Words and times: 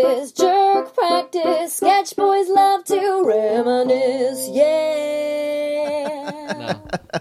practice, 0.00 0.32
jerk 0.32 0.94
practice. 0.94 1.74
Sketch 1.74 2.16
boys 2.16 2.48
love 2.48 2.84
to 2.84 3.22
reminisce. 3.24 4.48
Yeah. 4.50 5.98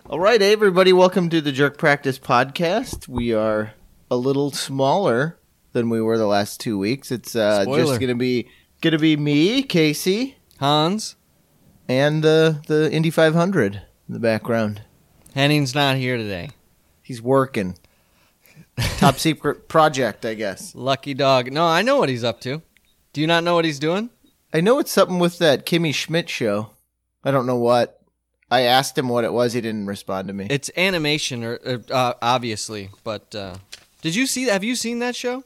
All 0.07 0.19
right, 0.19 0.41
everybody, 0.41 0.91
welcome 0.91 1.29
to 1.29 1.39
the 1.39 1.51
Jerk 1.51 1.77
Practice 1.77 2.17
Podcast. 2.17 3.07
We 3.07 3.31
are 3.31 3.73
a 4.09 4.15
little 4.15 4.49
smaller 4.49 5.37
than 5.73 5.91
we 5.91 6.01
were 6.01 6.17
the 6.17 6.25
last 6.25 6.59
two 6.59 6.79
weeks. 6.79 7.11
It's 7.11 7.35
uh, 7.35 7.61
Spoiler. 7.63 7.85
just 7.85 8.01
gonna 8.01 8.15
be 8.15 8.49
gonna 8.81 8.97
be 8.97 9.17
me, 9.17 9.61
Casey, 9.61 10.37
Hans, 10.59 11.15
and 11.87 12.25
uh, 12.25 12.55
the 12.65 12.89
Indy 12.91 13.11
500 13.11 13.75
in 13.75 13.83
the 14.07 14.19
background. 14.19 14.81
Henning's 15.35 15.75
not 15.75 15.97
here 15.97 16.17
today. 16.17 16.49
He's 17.03 17.21
working. 17.21 17.77
Top 18.97 19.19
secret 19.19 19.67
project, 19.67 20.25
I 20.25 20.33
guess. 20.33 20.73
Lucky 20.75 21.13
dog. 21.13 21.51
No, 21.51 21.65
I 21.65 21.81
know 21.81 21.97
what 21.97 22.09
he's 22.09 22.23
up 22.23 22.41
to. 22.41 22.61
Do 23.11 23.21
you 23.21 23.27
not 23.27 23.43
know 23.43 23.55
what 23.55 23.65
he's 23.65 23.79
doing? 23.79 24.09
I 24.53 24.61
know 24.61 24.79
it's 24.79 24.91
something 24.91 25.19
with 25.19 25.39
that 25.39 25.65
Kimmy 25.65 25.93
Schmidt 25.93 26.29
show. 26.29 26.71
I 27.23 27.31
don't 27.31 27.45
know 27.45 27.57
what. 27.57 27.99
I 28.49 28.61
asked 28.61 28.97
him 28.97 29.09
what 29.09 29.23
it 29.23 29.33
was. 29.33 29.53
He 29.53 29.61
didn't 29.61 29.87
respond 29.87 30.27
to 30.27 30.33
me. 30.33 30.47
It's 30.49 30.69
animation, 30.77 31.43
or, 31.43 31.59
or 31.65 31.83
uh, 31.91 32.13
obviously. 32.21 32.89
But 33.03 33.33
uh, 33.33 33.55
did 34.01 34.15
you 34.15 34.27
see? 34.27 34.43
Have 34.43 34.63
you 34.63 34.75
seen 34.75 34.99
that 34.99 35.15
show? 35.15 35.43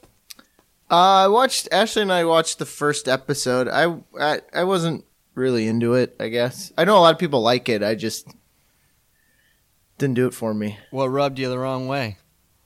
Uh, 0.90 1.23
I 1.23 1.27
watched 1.27 1.68
Ashley 1.71 2.02
and 2.02 2.12
I 2.12 2.26
watched 2.26 2.59
the 2.59 2.66
first 2.66 3.07
episode. 3.07 3.68
I, 3.68 3.98
I 4.20 4.41
I 4.54 4.63
wasn't 4.63 5.05
really 5.35 5.68
into 5.68 5.94
it. 5.94 6.16
I 6.20 6.30
guess 6.30 6.71
I 6.77 6.85
know 6.85 6.98
a 6.98 6.99
lot 6.99 7.13
of 7.13 7.20
people 7.20 7.41
like 7.41 7.70
it. 7.70 7.84
I 7.84 7.96
just 7.96 8.27
didn't 9.98 10.16
do 10.16 10.27
it 10.27 10.34
for 10.34 10.54
me. 10.54 10.77
What 10.91 11.07
rubbed 11.07 11.40
you 11.40 11.49
the 11.49 11.59
wrong 11.59 11.88
way? 11.88 12.18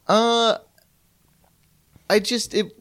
Uh, 0.08 0.58
I 2.10 2.20
just 2.20 2.54
it. 2.54 2.74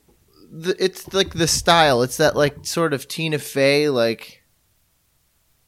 The, 0.52 0.74
it's 0.82 1.12
like 1.14 1.34
the 1.34 1.46
style. 1.46 2.02
It's 2.02 2.16
that 2.16 2.34
like 2.34 2.66
sort 2.66 2.92
of 2.92 3.06
Tina 3.06 3.38
Fey 3.38 3.88
like, 3.88 4.42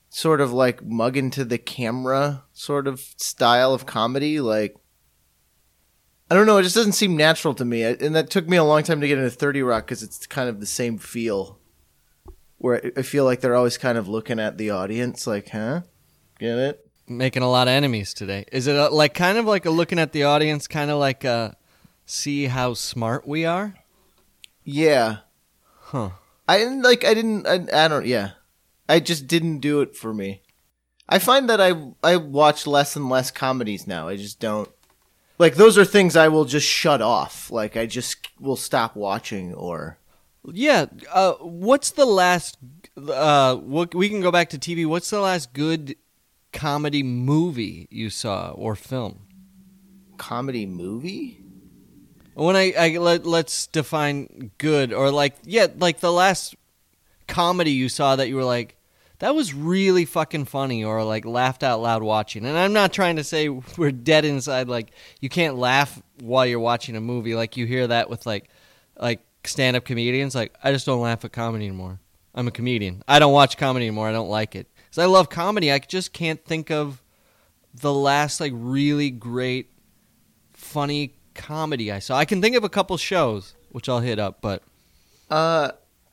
sort 0.09 0.41
of 0.41 0.53
like 0.53 0.85
mug 0.85 1.17
into 1.17 1.45
the 1.45 1.59
camera 1.59 2.45
sort 2.53 2.89
of 2.89 3.01
style 3.17 3.73
of 3.73 3.87
comedy. 3.87 4.41
Like, 4.41 4.75
I 6.31 6.35
don't 6.35 6.47
know. 6.47 6.57
It 6.59 6.65
just 6.65 6.75
doesn't 6.75 6.93
seem 6.93 7.17
natural 7.17 7.55
to 7.55 7.65
me, 7.65 7.85
and 7.85 8.15
that 8.17 8.31
took 8.31 8.49
me 8.49 8.57
a 8.57 8.65
long 8.65 8.83
time 8.83 9.01
to 9.01 9.07
get 9.09 9.19
into 9.19 9.31
Thirty 9.31 9.63
Rock 9.63 9.87
because 9.87 10.03
it's 10.03 10.27
kind 10.27 10.49
of 10.49 10.59
the 10.59 10.67
same 10.67 10.99
feel. 10.99 11.59
Where 12.59 12.81
I- 12.85 13.01
I 13.01 13.03
feel 13.03 13.25
like 13.25 13.41
they're 13.41 13.57
always 13.57 13.77
kind 13.79 13.99
of 13.99 14.09
looking 14.09 14.39
at 14.41 14.57
the 14.59 14.71
audience, 14.71 15.27
like, 15.27 15.49
huh, 15.51 15.83
get 16.39 16.59
it? 16.59 16.89
Making 17.19 17.43
a 17.43 17.51
lot 17.51 17.69
of 17.69 17.73
enemies 17.73 18.15
today. 18.15 18.45
Is 18.53 18.67
it 18.67 18.77
uh 18.77 18.91
like 18.91 19.15
kind 19.15 19.39
of 19.39 19.47
like 19.47 19.67
a 19.67 19.71
looking 19.71 19.99
at 19.99 20.13
the 20.13 20.25
audience, 20.25 20.67
kind 20.67 20.91
of 20.91 20.99
like 20.99 21.25
uh, 21.25 21.53
see 22.07 22.47
how 22.47 22.75
smart 22.75 23.27
we 23.27 23.45
are? 23.45 23.75
Yeah. 24.65 25.19
Huh. 25.81 26.11
I 26.49 26.59
didn't 26.59 26.83
like. 26.83 27.05
I 27.05 27.15
didn't. 27.15 27.47
I, 27.47 27.85
I 27.85 27.89
don't. 27.89 28.07
Yeah. 28.07 28.31
I 28.89 29.01
just 29.01 29.27
didn't 29.27 29.59
do 29.59 29.81
it 29.81 29.97
for 29.97 30.13
me. 30.13 30.43
I 31.09 31.19
find 31.19 31.49
that 31.49 31.61
I 31.61 31.73
I 32.03 32.17
watch 32.17 32.67
less 32.67 32.97
and 32.97 33.09
less 33.09 33.31
comedies 33.31 33.87
now. 33.87 34.09
I 34.09 34.17
just 34.17 34.41
don't. 34.41 34.71
Like 35.39 35.57
those 35.57 35.77
are 35.79 35.85
things 35.85 36.17
I 36.17 36.29
will 36.29 36.45
just 36.45 36.67
shut 36.67 37.03
off. 37.03 37.51
Like 37.51 37.77
I 37.77 37.87
just 37.87 38.29
will 38.41 38.57
stop 38.57 38.97
watching 38.97 39.55
or. 39.55 39.99
Yeah. 40.45 40.87
Uh, 41.11 41.35
what's 41.35 41.91
the 41.91 42.07
last? 42.07 42.59
Uh, 42.97 43.57
what, 43.57 43.95
we 43.95 44.09
can 44.09 44.21
go 44.21 44.33
back 44.33 44.51
to 44.51 44.59
TV. 44.59 44.87
What's 44.87 45.11
the 45.11 45.21
last 45.21 45.53
good 45.53 45.97
comedy 46.53 47.03
movie 47.03 47.89
you 47.91 48.11
saw 48.11 48.51
or 48.51 48.75
film? 48.77 49.21
comedy 50.23 50.67
movie? 50.67 51.43
When 52.35 52.55
I, 52.55 52.73
I 52.79 52.97
let, 52.99 53.27
let's 53.27 53.67
define 53.67 54.53
good 54.59 54.93
or 54.93 55.11
like 55.11 55.35
yeah, 55.45 55.67
like 55.77 55.99
the 55.99 56.13
last 56.13 56.55
comedy 57.27 57.73
you 57.73 57.89
saw 57.89 58.17
that 58.17 58.29
you 58.29 58.37
were 58.37 58.45
like 58.45 58.77
that 59.19 59.35
was 59.35 59.53
really 59.53 60.05
fucking 60.05 60.45
funny 60.45 60.85
or 60.85 61.03
like 61.05 61.25
laughed 61.25 61.63
out 61.63 61.83
loud 61.83 62.03
watching. 62.03 62.47
And 62.47 62.57
I'm 62.57 62.73
not 62.73 62.93
trying 62.93 63.17
to 63.17 63.25
say 63.25 63.49
we're 63.77 63.91
dead 63.91 64.25
inside 64.25 64.69
like 64.69 64.93
you 65.21 65.29
can't 65.29 65.57
laugh 65.57 66.01
while 66.21 66.47
you're 66.47 66.61
watching 66.61 66.95
a 66.95 67.01
movie 67.01 67.35
like 67.35 67.57
you 67.57 67.67
hear 67.67 67.89
that 67.89 68.09
with 68.09 68.25
like 68.25 68.49
like 68.97 69.21
stand-up 69.45 69.85
comedians 69.85 70.37
like 70.37 70.55
I 70.63 70.71
just 70.71 70.87
don't 70.87 71.01
laugh 71.01 71.25
at 71.25 71.33
comedy 71.33 71.67
anymore. 71.67 71.99
I'm 72.35 72.49
a 72.49 72.53
comedian. 72.53 73.03
I 73.07 73.19
don't 73.19 73.33
watch 73.33 73.59
comedy 73.59 73.87
anymore. 73.87 74.09
I 74.09 74.13
don't 74.13 74.31
like 74.31 74.55
it. 74.55 74.69
Cuz 74.93 74.99
I 74.99 75.07
love 75.07 75.29
comedy. 75.31 75.73
I 75.73 75.79
just 75.79 76.13
can't 76.13 76.45
think 76.45 76.71
of 76.71 77.03
the 77.75 77.93
last 77.93 78.41
like 78.41 78.53
really 78.55 79.11
great 79.11 79.71
funny 80.53 81.15
comedy 81.35 81.91
I 81.91 81.99
saw. 81.99 82.17
I 82.17 82.25
can 82.27 82.43
think 82.43 82.55
of 82.57 82.65
a 82.65 82.69
couple 82.69 82.97
shows 82.99 83.55
which 83.71 83.89
I'll 83.89 84.01
hit 84.01 84.19
up, 84.19 84.41
but 84.43 84.63
Uh, 85.31 85.71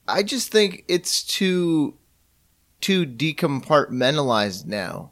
I 0.07 0.23
just 0.23 0.50
think 0.51 0.85
it's 0.88 1.22
too 1.23 1.95
too 2.81 3.06
decompartmentalized 3.06 4.66
now. 4.66 5.12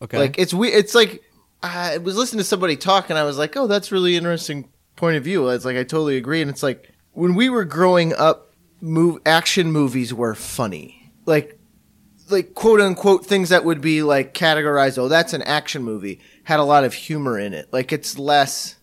okay. 0.00 0.18
Like 0.18 0.38
it's 0.38 0.54
we. 0.54 0.68
It's 0.68 0.94
like 0.94 1.22
I 1.62 1.98
was 1.98 2.16
listening 2.16 2.38
to 2.38 2.44
somebody 2.44 2.76
talk, 2.76 3.10
and 3.10 3.18
I 3.18 3.24
was 3.24 3.36
like, 3.36 3.56
"Oh, 3.56 3.66
that's 3.66 3.90
really 3.90 4.16
interesting 4.16 4.68
point 4.94 5.16
of 5.16 5.24
view." 5.24 5.48
It's 5.48 5.64
like 5.64 5.76
I 5.76 5.82
totally 5.82 6.16
agree, 6.16 6.40
and 6.40 6.48
it's 6.48 6.62
like 6.62 6.92
when 7.12 7.34
we 7.34 7.48
were 7.48 7.64
growing 7.64 8.14
up, 8.14 8.52
move 8.80 9.20
action 9.26 9.72
movies 9.72 10.14
were 10.14 10.36
funny, 10.36 11.10
like 11.26 11.57
like 12.30 12.54
quote 12.54 12.80
unquote 12.80 13.26
things 13.26 13.48
that 13.48 13.64
would 13.64 13.80
be 13.80 14.02
like 14.02 14.34
categorized. 14.34 14.98
Oh, 14.98 15.08
that's 15.08 15.32
an 15.32 15.42
action 15.42 15.82
movie. 15.82 16.20
Had 16.44 16.60
a 16.60 16.64
lot 16.64 16.84
of 16.84 16.94
humor 16.94 17.38
in 17.38 17.54
it. 17.54 17.68
Like 17.72 17.92
it's 17.92 18.18
less. 18.18 18.76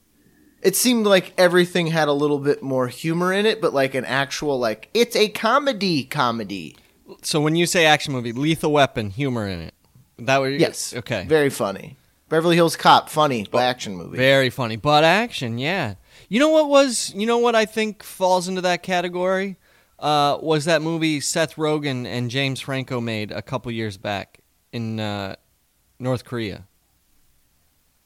It 0.61 0.75
seemed 0.75 1.05
like 1.05 1.33
everything 1.37 1.87
had 1.87 2.07
a 2.07 2.13
little 2.13 2.39
bit 2.39 2.63
more 2.63 2.87
humor 2.87 3.31
in 3.31 3.45
it, 3.45 3.61
but 3.61 3.73
like 3.73 3.93
an 3.93 4.05
actual 4.05 4.59
like 4.59 4.89
it's 4.93 5.15
a 5.15 5.29
comedy 5.29 6.03
comedy. 6.03 6.75
so 7.21 7.39
when 7.39 7.55
you 7.55 7.65
say 7.65 7.85
action 7.85 8.13
movie, 8.13 8.31
Lethal 8.31 8.71
Weapon, 8.71 9.11
humor 9.11 9.47
in 9.47 9.61
it. 9.61 9.73
That 10.17 10.39
would 10.39 10.59
Yes. 10.59 10.93
Okay. 10.95 11.25
Very 11.27 11.49
funny. 11.49 11.97
Beverly 12.27 12.55
Hills 12.55 12.75
Cop, 12.75 13.09
funny, 13.09 13.45
but 13.51 13.59
oh, 13.59 13.61
action 13.61 13.95
movie. 13.95 14.17
Very 14.17 14.49
funny, 14.49 14.77
but 14.77 15.03
action, 15.03 15.59
yeah. 15.59 15.95
You 16.27 16.39
know 16.39 16.49
what 16.49 16.69
was? 16.69 17.13
You 17.15 17.27
know 17.27 17.37
what 17.37 17.55
I 17.55 17.65
think 17.65 18.01
falls 18.01 18.47
into 18.47 18.61
that 18.61 18.81
category? 18.81 19.57
Uh, 19.99 20.37
was 20.41 20.65
that 20.65 20.81
movie 20.81 21.19
Seth 21.21 21.55
Rogen 21.55 22.05
and 22.05 22.29
James 22.29 22.59
Franco 22.59 22.99
made 22.99 23.31
a 23.31 23.41
couple 23.41 23.71
years 23.71 23.97
back 23.97 24.39
in 24.71 24.99
uh, 24.99 25.35
North 25.99 26.25
Korea? 26.25 26.65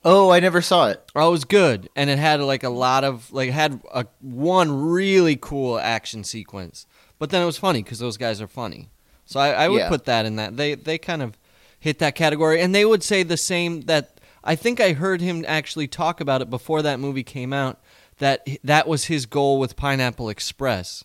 Oh, 0.06 0.30
I 0.30 0.40
never 0.40 0.62
saw 0.62 0.88
it. 0.90 1.04
Oh, 1.16 1.28
it 1.28 1.32
was 1.32 1.44
good, 1.46 1.90
and 1.96 2.10
it 2.10 2.20
had 2.20 2.40
like 2.40 2.64
a 2.64 2.70
lot 2.70 3.04
of 3.04 3.32
like 3.34 3.50
had 3.50 3.82
a 3.94 4.06
one 4.22 4.72
really 4.90 5.36
cool 5.36 5.78
action 5.78 6.24
sequence, 6.24 6.86
but 7.18 7.32
then 7.32 7.42
it 7.42 7.46
was 7.46 7.58
funny 7.58 7.84
because 7.84 8.00
those 8.00 8.16
guys 8.18 8.40
are 8.42 8.48
funny. 8.48 8.90
So 9.26 9.40
I, 9.40 9.50
I 9.50 9.68
would 9.68 9.80
Yeah. 9.80 9.90
put 9.90 10.06
that 10.06 10.26
in 10.26 10.38
that. 10.38 10.56
They 10.56 10.76
they 10.76 10.98
kind 10.98 11.22
of 11.22 11.38
hit 11.80 12.00
that 12.00 12.16
category, 12.16 12.62
and 12.62 12.74
they 12.74 12.86
would 12.86 13.04
say 13.04 13.24
the 13.24 13.36
same. 13.36 13.82
That 13.82 14.22
I 14.42 14.56
think 14.56 14.80
I 14.80 14.94
heard 14.94 15.20
him 15.20 15.44
actually 15.46 15.88
talk 15.90 16.22
about 16.22 16.42
it 16.42 16.50
before 16.50 16.82
that 16.82 17.00
movie 17.02 17.24
came 17.24 17.52
out. 17.52 17.82
That 18.20 18.48
that 18.64 18.88
was 18.88 19.06
his 19.06 19.26
goal 19.26 19.60
with 19.60 19.76
Pineapple 19.76 20.30
Express. 20.30 21.04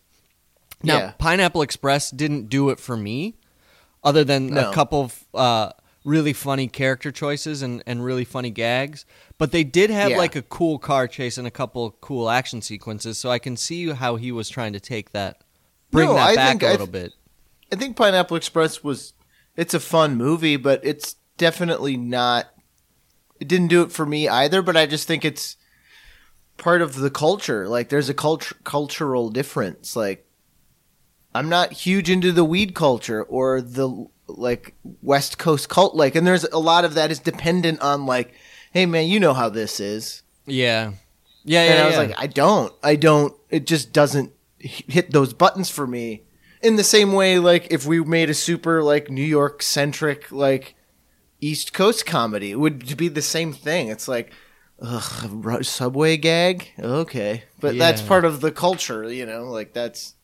Now, 0.85 0.99
Yeah. 0.99 1.13
Pineapple 1.19 1.63
Express 1.63 2.11
didn't 2.11 2.49
do 2.49 2.71
it 2.71 2.79
for 2.79 2.97
me, 2.97 3.37
other 4.03 4.25
than 4.25 4.49
No. 4.49 4.71
a 4.71 4.75
couple 4.75 5.01
of 5.03 5.25
uh, 5.35 5.71
really 6.05 6.33
funny 6.33 6.69
character 6.69 7.11
choices 7.11 7.63
and, 7.63 7.83
and 7.87 8.05
really 8.05 8.25
funny 8.25 8.51
gags. 8.51 9.07
But 9.39 9.51
they 9.53 9.65
did 9.65 9.91
have 9.91 10.11
Yeah. 10.11 10.19
like 10.19 10.37
a 10.37 10.43
cool 10.43 10.79
car 10.79 11.09
chase 11.09 11.39
and 11.39 11.47
a 11.47 11.51
couple 11.51 11.85
of 11.87 12.01
cool 12.01 12.29
action 12.31 12.61
sequences, 12.63 13.19
so 13.19 13.31
I 13.31 13.39
can 13.39 13.57
see 13.57 13.89
how 13.91 14.17
he 14.17 14.31
was 14.31 14.49
trying 14.49 14.73
to 14.75 14.81
take 14.81 15.13
that, 15.13 15.43
bring 15.91 16.09
No, 16.09 16.15
that 16.15 16.29
I 16.29 16.35
back 16.35 16.49
think 16.51 16.63
a 16.63 16.67
I 16.67 16.71
little 16.73 16.87
th- 16.87 17.05
bit. 17.05 17.13
I 17.73 17.77
think 17.77 17.97
Pineapple 17.97 18.37
Express 18.37 18.85
was 18.85 19.15
it's 19.57 19.75
a 19.75 19.81
fun 19.81 20.17
movie, 20.17 20.57
but 20.57 20.81
it's 20.85 21.17
definitely 21.39 21.97
not 21.97 22.47
it 23.41 23.49
didn't 23.49 23.69
do 23.69 23.83
it 23.83 23.91
for 23.91 24.07
me 24.07 24.29
either, 24.29 24.63
but 24.63 24.77
I 24.77 24.87
just 24.87 25.09
think 25.09 25.25
it's 25.25 25.57
part 26.57 26.81
of 26.83 26.95
the 26.97 27.11
culture. 27.11 27.67
Like 27.69 27.89
there's 27.89 28.09
a 28.09 28.15
culture 28.15 28.55
cultural 28.63 29.29
difference. 29.31 29.97
Like 29.97 30.25
I'm 31.35 31.49
not 31.49 31.73
huge 31.73 32.09
into 32.09 32.33
the 32.33 32.45
weed 32.45 32.75
culture 32.75 33.23
or 33.23 33.61
the 33.61 34.07
like 34.27 34.75
West 35.03 35.37
Coast 35.37 35.69
cult 35.69 35.95
like 35.95 36.15
and 36.15 36.27
there's 36.27 36.45
a 36.45 36.59
lot 36.59 36.85
of 36.85 36.95
that 36.95 37.11
is 37.11 37.19
dependent 37.19 37.81
on 37.81 38.07
like 38.07 38.35
hey 38.75 38.85
man, 38.85 39.07
you 39.07 39.19
know 39.19 39.33
how 39.33 39.49
this 39.49 39.81
is. 39.81 40.23
Yeah, 40.47 40.93
yeah, 41.45 41.65
yeah. 41.65 41.71
and 41.71 41.81
I 41.81 41.87
was 41.87 41.95
yeah. 41.95 42.01
like, 42.01 42.15
I 42.19 42.27
don't, 42.27 42.75
I 42.83 42.97
don't. 42.97 43.35
It 43.49 43.67
just 43.67 43.93
doesn't 43.93 44.33
hit 44.59 45.13
those 45.13 45.33
buttons 45.33 45.71
for 45.71 45.87
me. 45.87 46.25
In 46.61 46.77
the 46.77 46.85
same 46.85 47.13
way, 47.13 47.39
like 47.39 47.69
if 47.71 47.87
we 47.87 48.03
made 48.03 48.29
a 48.29 48.35
super 48.35 48.83
like 48.83 49.11
New 49.11 49.25
York 49.25 49.63
centric 49.63 50.31
like 50.33 50.75
East 51.41 51.73
Coast 51.73 52.05
comedy, 52.05 52.51
it 52.51 52.57
would 52.57 52.97
be 52.97 53.09
the 53.09 53.23
same 53.23 53.53
thing. 53.53 53.89
It's 53.89 54.09
like, 54.09 54.33
ugh, 54.81 55.65
subway 55.65 56.17
gag, 56.17 56.71
okay, 56.79 57.45
but 57.61 57.79
that's 57.79 58.03
part 58.03 58.25
of 58.25 58.41
the 58.41 58.51
culture, 58.51 59.11
you 59.11 59.27
know. 59.27 59.45
Like 59.45 59.75
that's 59.75 60.15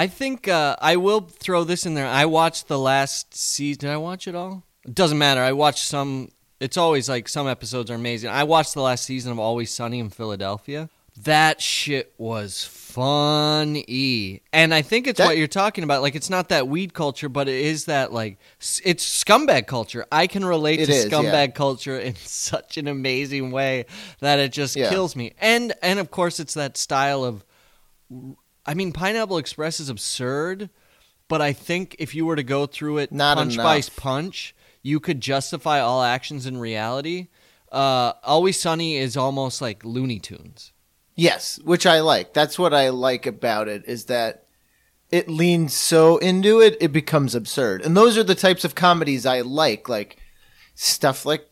I 0.00 0.06
think 0.06 0.48
uh, 0.48 0.76
I 0.80 0.96
will 0.96 1.20
throw 1.20 1.62
this 1.64 1.84
in 1.84 1.92
there. 1.94 2.06
I 2.06 2.24
watched 2.24 2.68
the 2.68 2.78
last 2.78 3.34
season. 3.34 3.80
Did 3.80 3.90
I 3.90 3.96
watch 3.98 4.26
it 4.26 4.34
all? 4.34 4.64
It 4.86 4.94
doesn't 4.94 5.18
matter. 5.18 5.42
I 5.42 5.52
watched 5.52 5.84
some. 5.84 6.30
It's 6.58 6.76
always 6.78 7.06
like 7.08 7.28
some 7.28 7.46
episodes 7.46 7.90
are 7.90 7.94
amazing. 7.96 8.30
I 8.30 8.44
watched 8.44 8.72
the 8.74 8.80
last 8.82 9.04
season 9.04 9.30
of 9.32 9.38
Always 9.38 9.70
Sunny 9.70 9.98
in 9.98 10.08
Philadelphia. 10.08 10.88
That 11.24 11.60
shit 11.60 12.14
was 12.16 12.64
funny. 12.64 14.40
And 14.54 14.72
I 14.72 14.80
think 14.82 15.06
it's 15.06 15.18
That- 15.18 15.26
what 15.26 15.36
you're 15.36 15.48
talking 15.48 15.84
about. 15.84 16.00
Like, 16.00 16.14
it's 16.14 16.30
not 16.30 16.48
that 16.48 16.66
weed 16.68 16.94
culture, 16.94 17.28
but 17.28 17.46
it 17.48 17.60
is 17.60 17.84
that, 17.86 18.10
like, 18.12 18.38
it's 18.84 19.04
scumbag 19.24 19.66
culture. 19.66 20.06
I 20.10 20.26
can 20.26 20.44
relate 20.46 20.80
It 20.80 20.86
to 20.86 20.92
is, 20.92 21.04
yeah. 21.04 21.10
scumbag 21.10 21.54
culture 21.54 21.98
in 21.98 22.14
such 22.24 22.78
an 22.78 22.88
amazing 22.88 23.50
way 23.50 23.84
that 24.20 24.38
it 24.38 24.52
just 24.52 24.76
Yeah. 24.76 24.88
kills 24.88 25.14
me. 25.14 25.32
And, 25.40 25.74
and 25.82 25.98
of 25.98 26.10
course, 26.10 26.40
it's 26.40 26.54
that 26.54 26.76
style 26.78 27.22
of, 27.24 27.44
I 28.66 28.74
mean, 28.74 28.92
Pineapple 28.92 29.38
Express 29.38 29.80
is 29.80 29.88
absurd, 29.88 30.70
but 31.28 31.40
I 31.40 31.52
think 31.52 31.96
if 31.98 32.14
you 32.14 32.26
were 32.26 32.36
to 32.36 32.42
go 32.42 32.66
through 32.66 32.98
it 32.98 33.12
Not 33.12 33.36
punch 33.36 33.56
by 33.56 33.80
punch, 33.96 34.54
you 34.82 35.00
could 35.00 35.20
justify 35.20 35.80
all 35.80 36.02
actions 36.02 36.46
in 36.46 36.58
reality. 36.58 37.28
Uh, 37.70 38.12
Always 38.22 38.60
Sunny 38.60 38.96
is 38.96 39.16
almost 39.16 39.60
like 39.60 39.84
Looney 39.84 40.18
Tunes. 40.18 40.72
Yes, 41.14 41.58
which 41.64 41.86
I 41.86 42.00
like. 42.00 42.32
That's 42.32 42.58
what 42.58 42.74
I 42.74 42.88
like 42.88 43.26
about 43.26 43.68
it 43.68 43.84
is 43.86 44.06
that 44.06 44.46
it 45.10 45.28
leans 45.28 45.74
so 45.74 46.18
into 46.18 46.60
it, 46.60 46.76
it 46.80 46.92
becomes 46.92 47.34
absurd. 47.34 47.82
And 47.82 47.96
those 47.96 48.16
are 48.16 48.22
the 48.22 48.34
types 48.34 48.64
of 48.64 48.74
comedies 48.74 49.26
I 49.26 49.40
like, 49.42 49.88
like 49.88 50.16
stuff 50.74 51.26
like 51.26 51.46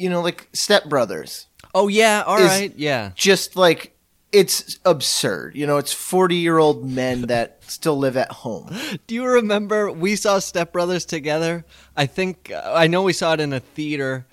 you 0.00 0.08
know, 0.08 0.22
like 0.22 0.48
Step 0.54 0.86
Brothers. 0.88 1.46
Oh 1.74 1.88
yeah, 1.88 2.22
all 2.26 2.38
right, 2.38 2.72
yeah. 2.76 3.12
Just 3.14 3.54
like 3.54 3.94
it's 4.32 4.78
absurd. 4.84 5.56
You 5.56 5.66
know, 5.66 5.78
it's 5.78 5.94
40-year-old 5.94 6.88
men 6.88 7.22
that 7.22 7.62
still 7.64 7.98
live 7.98 8.16
at 8.16 8.30
home. 8.30 8.74
Do 9.06 9.14
you 9.14 9.24
remember 9.24 9.90
we 9.90 10.16
saw 10.16 10.38
Step 10.38 10.72
Brothers 10.72 11.04
together? 11.04 11.64
I 11.96 12.06
think 12.06 12.50
uh, 12.54 12.72
I 12.74 12.86
know 12.86 13.02
we 13.02 13.12
saw 13.12 13.34
it 13.34 13.40
in 13.40 13.52
a 13.52 13.60
theater, 13.60 14.26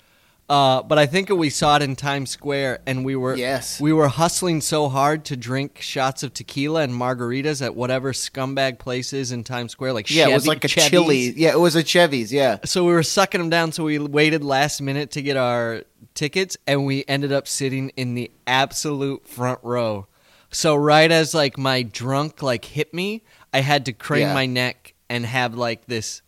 uh, 0.48 0.82
but 0.82 0.98
I 0.98 1.06
think 1.06 1.28
we 1.28 1.50
saw 1.50 1.76
it 1.76 1.82
in 1.82 1.94
Times 1.94 2.30
Square, 2.30 2.80
and 2.86 3.04
we 3.04 3.14
were 3.16 3.36
Yes. 3.36 3.80
we 3.80 3.92
were 3.92 4.08
hustling 4.08 4.60
so 4.60 4.88
hard 4.88 5.24
to 5.26 5.36
drink 5.36 5.80
shots 5.80 6.22
of 6.22 6.32
tequila 6.32 6.82
and 6.82 6.92
margaritas 6.92 7.60
at 7.60 7.74
whatever 7.76 8.12
scumbag 8.12 8.78
places 8.78 9.30
in 9.30 9.44
Times 9.44 9.72
Square, 9.72 9.92
like 9.92 10.10
Yeah, 10.10 10.28
it 10.28 10.34
was 10.34 10.46
like 10.46 10.64
a 10.64 10.68
Chevy's. 10.68 10.90
chili. 10.90 11.34
Yeah, 11.36 11.50
it 11.52 11.60
was 11.60 11.76
a 11.76 11.82
Chevy's, 11.84 12.32
yeah. 12.32 12.58
So 12.64 12.84
we 12.84 12.92
were 12.92 13.02
sucking 13.02 13.40
them 13.40 13.50
down, 13.50 13.72
so 13.72 13.84
we 13.84 13.98
waited 13.98 14.42
last 14.42 14.80
minute 14.80 15.10
to 15.12 15.22
get 15.22 15.36
our 15.36 15.82
tickets, 16.14 16.56
and 16.66 16.86
we 16.86 17.04
ended 17.06 17.30
up 17.32 17.46
sitting 17.46 17.90
in 17.96 18.14
the 18.14 18.30
absolute 18.46 19.28
front 19.28 19.60
row. 19.62 20.06
So 20.50 20.74
right 20.74 21.10
as 21.12 21.34
like 21.34 21.58
my 21.58 21.82
drunk 21.82 22.42
like 22.42 22.64
hit 22.64 22.94
me, 22.94 23.22
I 23.52 23.60
had 23.60 23.84
to 23.86 23.92
crane 23.92 24.22
Yeah. 24.28 24.34
my 24.34 24.46
neck 24.46 24.94
and 25.10 25.26
have 25.26 25.54
like 25.54 25.86
this. 25.86 26.22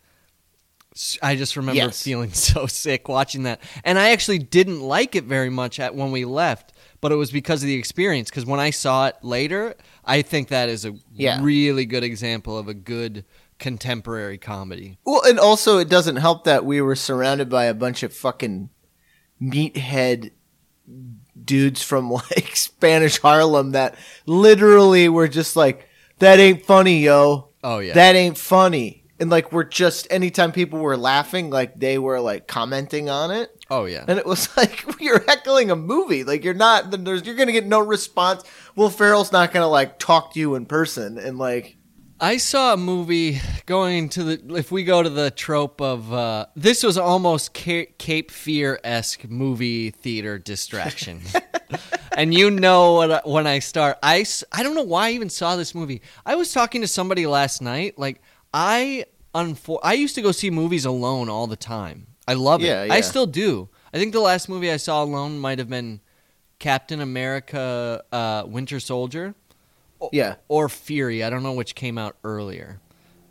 I 1.23 1.37
just 1.37 1.57
remember 1.57 1.77
Yes. 1.77 2.03
feeling 2.03 2.33
so 2.35 2.67
sick 2.67 3.09
watching 3.09 3.45
that, 3.45 3.61
and 3.85 3.99
I 3.99 4.11
actually 4.11 4.39
didn't 4.39 4.81
like 4.81 5.15
it 5.15 5.25
very 5.25 5.51
much 5.51 5.79
at 5.79 5.95
when 5.95 6.11
we 6.11 6.25
left, 6.25 6.73
but 7.01 7.13
it 7.13 7.15
was 7.17 7.31
because 7.31 7.63
of 7.63 7.69
the 7.69 7.75
experience. 7.75 8.29
Because 8.29 8.45
when 8.45 8.61
I 8.61 8.71
saw 8.71 9.07
it 9.07 9.17
later, 9.23 9.75
I 10.05 10.23
think 10.23 10.49
that 10.49 10.69
is 10.69 10.85
a 10.85 10.95
Yeah. 11.15 11.39
really 11.43 11.85
good 11.87 12.03
example 12.03 12.59
of 12.59 12.67
a 12.69 12.75
good 12.75 13.25
contemporary 13.59 14.37
comedy. 14.39 14.99
Well, 15.05 15.23
and 15.25 15.39
also 15.39 15.79
it 15.79 15.89
doesn't 15.89 16.17
help 16.17 16.45
that 16.45 16.65
we 16.65 16.81
were 16.81 16.97
surrounded 16.97 17.49
by 17.49 17.67
a 17.67 17.75
bunch 17.75 18.03
of 18.03 18.13
fucking 18.13 18.71
meathead 19.41 20.31
dudes 21.45 21.83
from 21.83 22.11
like 22.11 22.57
Spanish 22.57 23.19
Harlem 23.19 23.73
that 23.73 23.95
literally 24.27 25.09
were 25.09 25.29
just 25.29 25.57
like, 25.57 25.89
"That 26.19 26.39
ain't 26.41 26.65
funny, 26.67 27.01
yo. 27.05 27.49
Oh 27.63 27.79
yeah, 27.79 27.95
That 27.95 28.17
ain't 28.17 28.39
funny." 28.39 29.00
And 29.21 29.31
like 29.31 29.53
we're 29.53 29.65
just 29.65 30.07
anytime 30.11 30.51
people 30.51 30.79
were 30.79 30.97
laughing, 30.97 31.51
like 31.51 31.79
they 31.79 31.99
were 31.99 32.21
like 32.21 32.47
commenting 32.47 33.11
on 33.11 33.31
it, 33.31 33.51
oh 33.71 33.85
yeah. 33.85 34.05
and 34.09 34.19
it 34.19 34.27
was 34.27 34.49
like 34.57 34.85
you're 35.01 35.21
heckling 35.21 35.71
a 35.71 35.77
movie. 35.77 36.25
Like 36.25 36.43
you're 36.43 36.55
not. 36.55 36.91
then 36.91 37.05
There's 37.05 37.25
you're 37.27 37.37
gonna 37.37 37.53
get 37.53 37.67
no 37.67 37.81
response. 37.81 38.43
Will 38.77 38.91
Ferrell's 38.91 39.31
not 39.31 39.53
gonna 39.53 39.69
like 39.69 39.99
talk 39.99 40.33
to 40.35 40.41
you 40.41 40.55
in 40.55 40.65
person, 40.67 41.19
and 41.19 41.39
like 41.39 41.77
I 42.23 42.37
saw 42.37 42.75
a 42.75 42.77
movie 42.77 43.41
going 43.65 44.11
to 44.11 44.25
the. 44.25 44.57
If 44.57 44.71
we 44.71 44.85
go 44.85 45.03
to 45.03 45.09
the 45.09 45.31
trope 45.31 45.81
of 45.81 46.13
uh, 46.13 46.47
this 46.55 46.83
was 46.83 46.99
almost 46.99 47.55
Cape 47.55 48.31
Fear 48.31 48.79
esque 48.85 49.27
movie 49.27 49.91
theater 49.91 50.39
distraction, 50.39 51.23
and 52.17 52.35
you 52.35 52.51
know 52.51 52.93
what 52.93 53.27
when 53.27 53.47
I 53.47 53.61
start, 53.61 53.97
I 54.03 54.27
I 54.53 54.63
don't 54.63 54.75
know 54.75 54.83
why 54.83 55.09
I 55.09 55.13
even 55.13 55.31
saw 55.31 55.57
this 55.57 55.75
movie. 55.75 56.03
I 56.27 56.35
was 56.37 56.53
talking 56.53 56.83
to 56.83 56.89
somebody 56.89 57.27
last 57.27 57.63
night. 57.63 57.99
Like 57.99 58.21
I 58.53 59.05
unfor- 59.35 59.81
I 59.83 59.95
used 59.95 60.15
to 60.17 60.23
go 60.23 60.33
see 60.33 60.51
movies 60.51 60.85
alone 60.85 61.29
all 61.29 61.47
the 61.47 61.57
time. 61.57 62.07
I 62.27 62.35
love 62.35 62.63
it. 62.63 62.67
Yeah, 62.67 62.87
I 62.91 63.01
still 63.01 63.27
do. 63.27 63.69
I 63.93 63.99
think 63.99 64.13
the 64.13 64.21
last 64.21 64.49
movie 64.49 64.71
I 64.71 64.77
saw 64.77 65.03
alone 65.03 65.39
might 65.39 65.59
have 65.59 65.69
been 65.69 66.01
Captain 66.59 67.01
America: 67.01 68.03
uh, 68.13 68.45
Winter 68.47 68.81
Soldier 68.81 69.35
yeah, 70.13 70.37
or 70.49 70.69
Fury. 70.69 71.23
I 71.25 71.31
don't 71.31 71.43
know 71.43 71.53
which 71.53 71.75
came 71.75 71.99
out 71.99 72.17
earlier. 72.25 72.81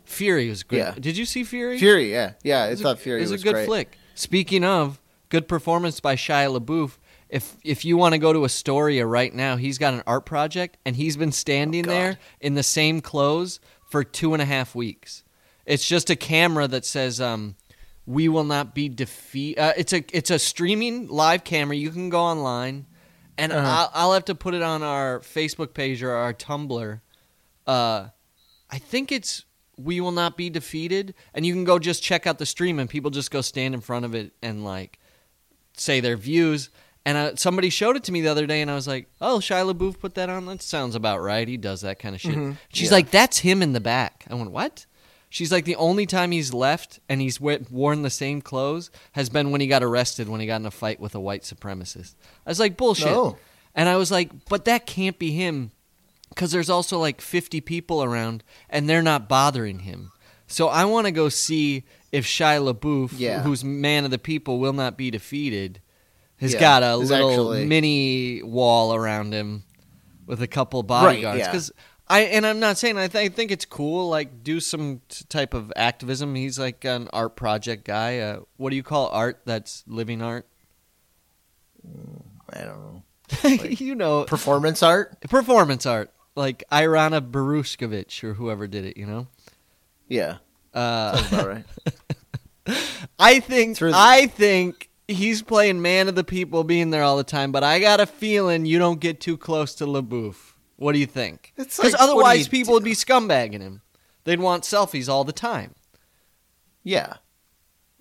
Fury 0.04 0.48
was 0.48 0.62
great. 0.64 0.78
Yeah. 0.78 0.94
Did 0.98 1.16
you 1.16 1.24
see 1.24 1.44
Fury? 1.44 1.78
Fury. 1.78 2.12
Yeah, 2.12 2.32
yeah. 2.42 2.64
I 2.64 2.66
It 2.68 2.70
was 2.72 2.80
a- 2.80 2.82
thought 2.82 2.98
Fury 2.98 3.20
it 3.20 3.22
was, 3.22 3.32
was 3.32 3.40
a 3.42 3.44
good 3.44 3.54
great. 3.54 3.66
flick. 3.66 3.96
Speaking 4.14 4.64
of 4.64 5.00
good 5.28 5.46
performance 5.48 6.00
by 6.00 6.16
Shia 6.16 6.58
LaBeouf, 6.58 6.98
if 7.28 7.56
if 7.64 7.84
you 7.84 7.96
want 7.96 8.12
to 8.14 8.18
go 8.18 8.32
to 8.32 8.44
Astoria 8.44 9.06
right 9.06 9.32
now, 9.32 9.56
he's 9.56 9.78
got 9.78 9.94
an 9.94 10.02
art 10.06 10.26
project 10.26 10.76
and 10.84 10.96
he's 10.96 11.16
been 11.16 11.32
standing 11.32 11.86
Oh, 11.86 11.90
there 11.90 12.18
in 12.40 12.54
the 12.54 12.62
same 12.64 13.00
clothes 13.00 13.60
for 13.90 14.02
two 14.04 14.32
and 14.32 14.40
a 14.40 14.46
half 14.46 14.74
weeks. 14.74 15.22
It's 15.66 15.86
just 15.86 16.08
a 16.10 16.16
camera 16.16 16.66
that 16.68 16.84
says, 16.86 17.20
um, 17.20 17.56
"We 18.06 18.28
will 18.28 18.44
not 18.44 18.74
be 18.74 18.88
defeat." 18.88 19.58
Uh, 19.58 19.72
it's 19.76 19.92
a 19.92 20.02
it's 20.16 20.30
a 20.30 20.38
streaming 20.38 21.08
live 21.08 21.44
camera. 21.44 21.76
You 21.76 21.90
can 21.90 22.08
go 22.08 22.20
online, 22.20 22.86
and 23.36 23.52
Uh-huh. 23.52 23.68
I'll, 23.68 23.90
I'll 24.08 24.12
have 24.14 24.24
to 24.26 24.34
put 24.34 24.54
it 24.54 24.62
on 24.62 24.82
our 24.82 25.20
Facebook 25.20 25.74
page 25.74 26.02
or 26.02 26.12
our 26.12 26.32
Tumblr. 26.32 27.00
Uh, 27.66 28.08
I 28.70 28.78
think 28.78 29.12
it's 29.12 29.44
"We 29.76 30.00
Will 30.00 30.12
Not 30.12 30.36
Be 30.36 30.50
Defeated," 30.50 31.14
and 31.34 31.44
you 31.44 31.52
can 31.52 31.64
go 31.64 31.78
just 31.78 32.02
check 32.02 32.26
out 32.26 32.38
the 32.38 32.46
stream, 32.46 32.78
and 32.78 32.88
people 32.88 33.10
just 33.10 33.30
go 33.30 33.40
stand 33.42 33.74
in 33.74 33.80
front 33.80 34.04
of 34.04 34.14
it 34.14 34.32
and 34.42 34.64
like 34.64 34.98
say 35.76 36.00
their 36.00 36.16
views. 36.16 36.70
And 37.06 37.16
uh, 37.16 37.36
somebody 37.36 37.70
showed 37.70 37.96
it 37.96 38.04
to 38.04 38.12
me 38.12 38.20
the 38.20 38.28
other 38.28 38.46
day, 38.46 38.60
and 38.60 38.70
I 38.70 38.74
was 38.74 38.86
like, 38.86 39.08
"Oh, 39.20 39.38
Shia 39.38 39.72
LaBeouf 39.72 39.98
put 39.98 40.14
that 40.16 40.28
on. 40.28 40.44
That 40.46 40.60
sounds 40.62 40.94
about 40.94 41.20
right. 41.22 41.48
He 41.48 41.56
does 41.56 41.80
that 41.80 41.98
kind 41.98 42.14
of 42.14 42.20
shit." 42.20 42.34
Mhm. 42.36 42.56
She's 42.72 42.88
Yeah. 42.90 42.96
like, 42.96 43.10
"That's 43.10 43.38
him 43.38 43.62
in 43.62 43.72
the 43.72 43.80
back." 43.80 44.24
I 44.28 44.34
went, 44.34 44.50
"What?" 44.50 44.84
She's 45.30 45.50
like, 45.52 45.64
"The 45.64 45.76
only 45.76 46.04
time 46.06 46.30
he's 46.32 46.52
left 46.52 46.98
and 47.08 47.20
he's 47.20 47.40
worn 47.40 48.02
the 48.02 48.10
same 48.10 48.42
clothes 48.42 48.90
has 49.12 49.30
been 49.30 49.50
when 49.50 49.60
he 49.60 49.66
got 49.66 49.82
arrested 49.82 50.28
when 50.28 50.40
he 50.40 50.46
got 50.46 50.60
in 50.60 50.66
a 50.66 50.70
fight 50.70 51.00
with 51.00 51.14
a 51.14 51.20
white 51.20 51.42
supremacist." 51.42 52.14
I 52.46 52.50
was 52.50 52.60
like, 52.60 52.76
"Bullshit," 52.76 53.06
No. 53.06 53.38
and 53.74 53.88
I 53.88 53.96
was 53.96 54.10
like, 54.10 54.30
"But 54.48 54.64
that 54.66 54.86
can't 54.86 55.18
be 55.18 55.32
him." 55.32 55.70
because 56.28 56.52
there's 56.52 56.70
also 56.70 56.96
like 56.96 57.20
50 57.20 57.60
people 57.60 58.04
around 58.04 58.44
and 58.68 58.88
they're 58.88 59.02
not 59.02 59.28
bothering 59.28 59.80
him. 59.80 60.12
So 60.46 60.68
I 60.68 60.84
want 60.84 61.06
to 61.06 61.10
go 61.10 61.28
see 61.28 61.82
if 62.12 62.24
Shia 62.24 62.72
LaBeouf, 62.72 63.10
Yeah. 63.18 63.42
who's 63.42 63.64
man 63.64 64.04
of 64.04 64.12
the 64.12 64.18
people, 64.18 64.60
will 64.60 64.72
not 64.72 64.96
be 64.96 65.10
defeated, 65.10 65.80
has 66.40 66.54
Yeah, 66.54 66.60
got 66.60 66.82
a 66.82 66.96
little 66.96 67.52
actually- 67.52 67.66
mini 67.66 68.42
wall 68.42 68.94
around 68.94 69.32
him 69.32 69.64
with 70.26 70.42
a 70.42 70.46
couple 70.46 70.82
bodyguards. 70.82 71.38
yeah. 71.40 71.46
Because 71.50 71.72
I 72.08 72.20
and 72.22 72.44
I'm 72.46 72.58
not 72.58 72.76
saying 72.78 72.98
I, 72.98 73.06
th- 73.08 73.30
I 73.30 73.32
think 73.32 73.50
it's 73.52 73.64
cool. 73.64 74.08
Like 74.08 74.42
do 74.42 74.58
some 74.58 75.00
t- 75.08 75.24
type 75.28 75.54
of 75.54 75.72
activism. 75.76 76.34
He's 76.34 76.58
like 76.58 76.84
an 76.84 77.08
art 77.12 77.36
project 77.36 77.84
guy. 77.84 78.18
Uh, 78.18 78.40
what 78.56 78.70
do 78.70 78.76
you 78.76 78.82
call 78.82 79.08
art 79.10 79.40
that's 79.44 79.84
living 79.86 80.20
art? 80.22 80.46
I 82.52 82.60
don't 82.64 82.80
know. 82.80 83.02
you 83.64 83.94
know, 83.94 84.24
Performance 84.24 84.82
art? 84.82 85.20
performance 85.22 85.86
art. 85.86 86.10
Like 86.34 86.64
Irana 86.72 87.20
Barushkovich 87.20 88.24
or 88.24 88.34
whoever 88.34 88.66
did 88.66 88.84
it. 88.84 88.96
You 88.96 89.06
know. 89.06 89.28
Yeah. 90.08 90.38
Uh, 90.74 91.16
Sounds 91.16 91.32
about 91.32 91.48
right. 91.48 91.64
I 93.18 93.40
think 93.40 93.78
the- 93.78 93.92
I 93.94 94.26
think 94.26 94.89
he's 95.12 95.42
playing 95.42 95.82
man 95.82 96.08
of 96.08 96.14
the 96.14 96.24
people, 96.24 96.64
being 96.64 96.90
there 96.90 97.02
all 97.02 97.16
the 97.16 97.24
time. 97.24 97.52
But 97.52 97.64
I 97.64 97.78
got 97.78 98.00
a 98.00 98.06
feeling 98.06 98.66
you 98.66 98.78
don't 98.78 99.00
get 99.00 99.20
too 99.20 99.36
close 99.36 99.74
to 99.76 99.84
LaBeouf. 99.86 100.54
What 100.76 100.92
do 100.92 100.98
you 100.98 101.06
think? 101.06 101.52
Because 101.56 101.78
like, 101.78 101.94
otherwise, 101.98 102.48
people 102.48 102.72
do? 102.72 102.74
would 102.74 102.84
be 102.84 102.92
scumbagging 102.92 103.60
him. 103.60 103.82
They'd 104.24 104.40
want 104.40 104.64
selfies 104.64 105.08
all 105.08 105.24
the 105.24 105.32
time. 105.32 105.74
Yeah. 106.82 107.14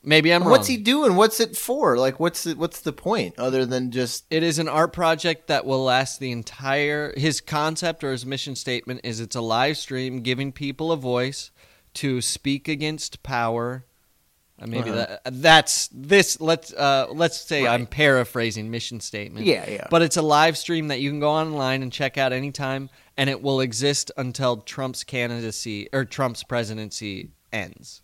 Maybe 0.02 0.34
I'm 0.34 0.44
wrong. 0.44 0.52
What's 0.52 0.68
he 0.68 0.78
doing? 0.78 1.16
What's 1.16 1.42
it 1.42 1.58
for? 1.58 1.98
Like, 1.98 2.20
what's 2.20 2.46
the, 2.46 2.54
what's 2.54 2.80
the 2.80 2.94
point 2.94 3.38
other 3.38 3.66
than 3.66 3.92
just 3.92 4.26
It 4.30 4.44
is 4.44 4.58
an 4.58 4.70
art 4.70 4.94
project 4.94 5.48
that 5.48 5.66
will 5.66 5.84
last 5.84 6.20
the 6.20 6.32
entire. 6.32 7.14
His 7.18 7.42
concept 7.42 8.04
or 8.04 8.12
his 8.12 8.26
mission 8.26 8.56
statement 8.56 9.02
is 9.04 9.20
it's 9.20 9.36
a 9.36 9.42
live 9.42 9.78
stream 9.78 10.22
giving 10.22 10.54
people 10.54 10.92
a 10.92 10.98
voice 10.98 11.52
to 11.96 12.22
speak 12.22 12.70
against 12.70 13.24
power. 13.24 13.86
Uh, 14.62 14.68
maybe 14.68 14.90
Uh-huh. 14.90 15.18
that 15.24 15.42
that's 15.42 15.90
this. 15.94 16.40
Let's 16.42 16.74
uh, 16.74 17.08
let's 17.12 17.38
say 17.40 17.66
I'm 17.68 17.86
paraphrasing 17.86 18.70
mission 18.70 19.00
statement. 19.00 19.46
Yeah, 19.46 19.70
yeah. 19.70 19.88
But 19.90 20.02
it's 20.02 20.18
a 20.18 20.22
live 20.22 20.58
stream 20.58 20.90
that 20.90 21.00
you 21.00 21.10
can 21.10 21.20
go 21.20 21.30
online 21.30 21.82
and 21.84 21.92
check 21.92 22.18
out 22.18 22.34
anytime, 22.34 22.90
and 23.18 23.30
it 23.30 23.42
will 23.42 23.62
exist 23.62 24.12
until 24.18 24.58
Trump's 24.58 25.04
candidacy 25.04 25.88
or 25.94 26.04
Trump's 26.06 26.44
presidency 26.44 27.32
ends. 27.54 28.02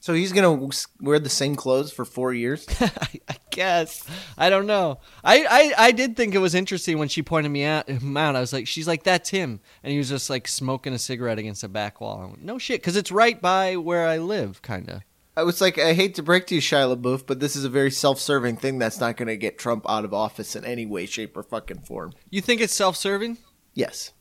So 0.00 0.14
he's 0.14 0.32
gonna 0.32 0.68
wear 1.00 1.20
the 1.20 1.28
same 1.28 1.54
clothes 1.54 1.92
for 1.92 2.04
four 2.04 2.32
years. 2.34 2.66
I, 2.80 3.20
I 3.28 3.36
guess 3.50 4.04
I 4.36 4.50
don't 4.50 4.66
know. 4.66 4.98
I, 5.22 5.44
I 5.78 5.86
I 5.86 5.92
did 5.92 6.16
think 6.16 6.34
it 6.34 6.38
was 6.38 6.56
interesting 6.56 6.98
when 6.98 7.06
she 7.08 7.22
pointed 7.22 7.50
me 7.50 7.62
out. 7.64 7.88
Him 7.88 8.16
out. 8.16 8.34
I 8.34 8.40
was 8.40 8.52
like, 8.52 8.66
she's 8.66 8.88
like, 8.88 9.04
that's 9.04 9.30
him, 9.30 9.60
and 9.84 9.92
he 9.92 9.98
was 9.98 10.08
just 10.08 10.28
like 10.28 10.48
smoking 10.48 10.92
a 10.92 10.98
cigarette 10.98 11.38
against 11.38 11.62
a 11.62 11.68
back 11.68 12.00
wall. 12.00 12.20
I 12.20 12.24
went, 12.26 12.42
no 12.42 12.58
shit, 12.58 12.80
because 12.80 12.96
it's 12.96 13.12
right 13.12 13.40
by 13.40 13.76
where 13.76 14.06
I 14.08 14.18
live, 14.18 14.60
kind 14.62 14.88
of. 14.90 15.02
I 15.36 15.44
was 15.44 15.60
like, 15.60 15.78
I 15.78 15.94
hate 15.94 16.14
to 16.16 16.22
break 16.22 16.46
to 16.48 16.54
you, 16.54 16.60
Shia 16.60 16.94
LaBeouf, 16.94 17.26
but 17.26 17.40
this 17.40 17.56
is 17.56 17.64
a 17.64 17.70
very 17.70 17.90
self-serving 17.90 18.56
thing 18.58 18.78
that's 18.78 19.00
not 19.00 19.16
gonna 19.16 19.36
get 19.36 19.58
Trump 19.58 19.84
out 19.88 20.04
of 20.04 20.12
office 20.12 20.54
in 20.56 20.64
any 20.64 20.84
way, 20.84 21.06
shape, 21.06 21.36
or 21.36 21.42
fucking 21.42 21.80
form. 21.80 22.12
You 22.30 22.40
think 22.42 22.60
it's 22.60 22.74
self-serving? 22.74 23.38
Yes. 23.74 24.12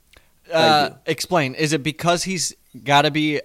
Uh, 0.52 0.92
explain. 1.06 1.54
Is 1.56 1.74
it 1.74 1.84
because 1.84 2.24
he's 2.24 2.54
got 2.84 3.04
to 3.04 3.12
be 3.12 3.42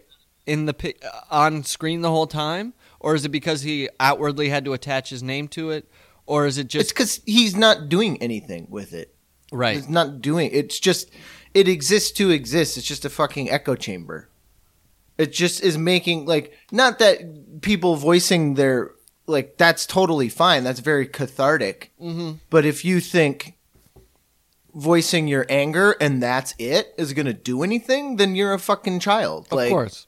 in 0.47 0.67
the 0.67 0.75
pi- 0.75 0.95
uh, 1.05 1.21
on 1.31 1.63
screen 1.65 2.01
the 2.03 2.11
whole 2.11 2.27
time, 2.27 2.73
or 3.01 3.15
is 3.15 3.25
it 3.25 3.29
because 3.31 3.63
he 3.63 3.89
outwardly 4.01 4.49
had 4.49 4.65
to 4.65 4.73
attach 4.73 5.11
his 5.11 5.23
name 5.23 5.47
to 5.49 5.71
it, 5.71 5.89
or 6.27 6.47
is 6.47 6.59
it 6.59 6.69
just? 6.69 6.83
It's 6.85 6.93
because 6.93 7.21
he's 7.27 7.55
not 7.57 7.89
doing 7.89 8.21
anything 8.23 8.67
with 8.71 8.93
it. 8.93 9.15
right? 9.53 9.77
It's 9.77 9.89
not 9.89 10.21
doing. 10.21 10.51
It's 10.53 10.79
just 10.81 11.11
it 11.55 11.69
exists 11.69 12.11
to 12.13 12.31
exist. 12.31 12.77
It's 12.77 12.87
just 12.87 13.05
a 13.05 13.11
fucking 13.11 13.51
echo 13.51 13.75
chamber. 13.77 14.29
It 15.19 15.33
just 15.33 15.63
is 15.63 15.79
making 15.79 16.27
like 16.27 16.53
not 16.71 16.99
that 16.99 17.63
people 17.63 17.97
voicing 17.97 18.55
their 18.55 18.93
like 19.27 19.57
that's 19.57 19.87
totally 19.87 20.29
fine. 20.29 20.65
That's 20.65 20.81
very 20.81 21.07
cathartic. 21.07 21.93
Mm-hmm. 22.01 22.33
But 22.51 22.65
if 22.65 22.85
you 22.85 23.01
think 23.01 23.55
voicing 24.75 25.27
your 25.27 25.47
anger 25.49 25.97
and 26.01 26.23
that's 26.23 26.55
it 26.59 26.95
is 26.99 27.13
gonna 27.13 27.33
do 27.33 27.63
anything, 27.63 28.17
then 28.17 28.37
you're 28.37 28.53
a 28.53 28.59
fucking 28.59 29.01
child. 29.01 29.47
Of 29.47 29.53
like, 29.53 29.71
course, 29.71 30.07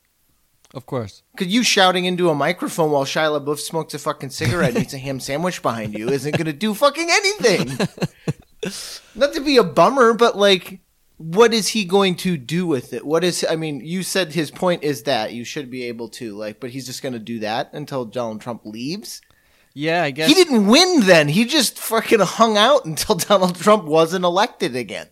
of 0.75 0.87
course. 0.87 1.23
Cause 1.37 1.49
you 1.49 1.63
shouting 1.63 2.05
into 2.05 2.29
a 2.29 2.35
microphone 2.35 2.91
while 2.91 3.05
Shia 3.05 3.41
LaBeouf 3.41 3.59
smokes 3.59 3.95
a 3.95 3.99
fucking 3.99 4.31
cigarette 4.31 4.75
and 4.75 4.85
eats 4.85 4.95
a 4.95 4.99
ham 4.99 5.21
sandwich 5.21 5.63
behind 5.63 5.99
you 5.99 6.09
isn't 6.11 6.37
gonna 6.37 6.53
do 6.53 6.75
fucking 6.75 7.09
anything. 7.11 7.89
Not 9.15 9.33
to 9.35 9.41
be 9.41 9.57
a 9.57 9.65
bummer, 9.65 10.13
but 10.13 10.37
like, 10.37 10.81
what 11.19 11.53
is 11.53 11.69
he 11.69 11.85
going 11.85 12.15
to 12.17 12.37
do 12.37 12.67
with 12.67 12.93
it? 12.93 13.05
What 13.05 13.25
is? 13.25 13.45
I 13.49 13.57
mean, 13.57 13.81
you 13.81 14.03
said 14.03 14.33
his 14.33 14.51
point 14.51 14.85
is 14.85 15.03
that 15.03 15.33
you 15.33 15.45
should 15.45 15.71
be 15.71 15.85
able 15.85 16.09
to 16.11 16.35
like, 16.35 16.61
but 16.61 16.71
he's 16.71 16.87
just 16.87 17.03
gonna 17.03 17.19
do 17.19 17.41
that 17.41 17.71
until 17.73 18.05
Donald 18.05 18.41
Trump 18.41 18.65
leaves. 18.65 19.21
Yeah, 19.75 20.03
I 20.03 20.11
guess 20.11 20.29
He 20.29 20.35
didn't 20.35 20.67
win 20.67 21.01
then. 21.01 21.29
He 21.29 21.45
just 21.45 21.79
fucking 21.79 22.21
hung 22.21 22.57
out 22.57 22.85
until 22.85 23.15
Donald 23.17 23.57
Trump 23.57 23.85
wasn't 23.85 24.25
elected 24.25 24.75
again. 24.75 25.07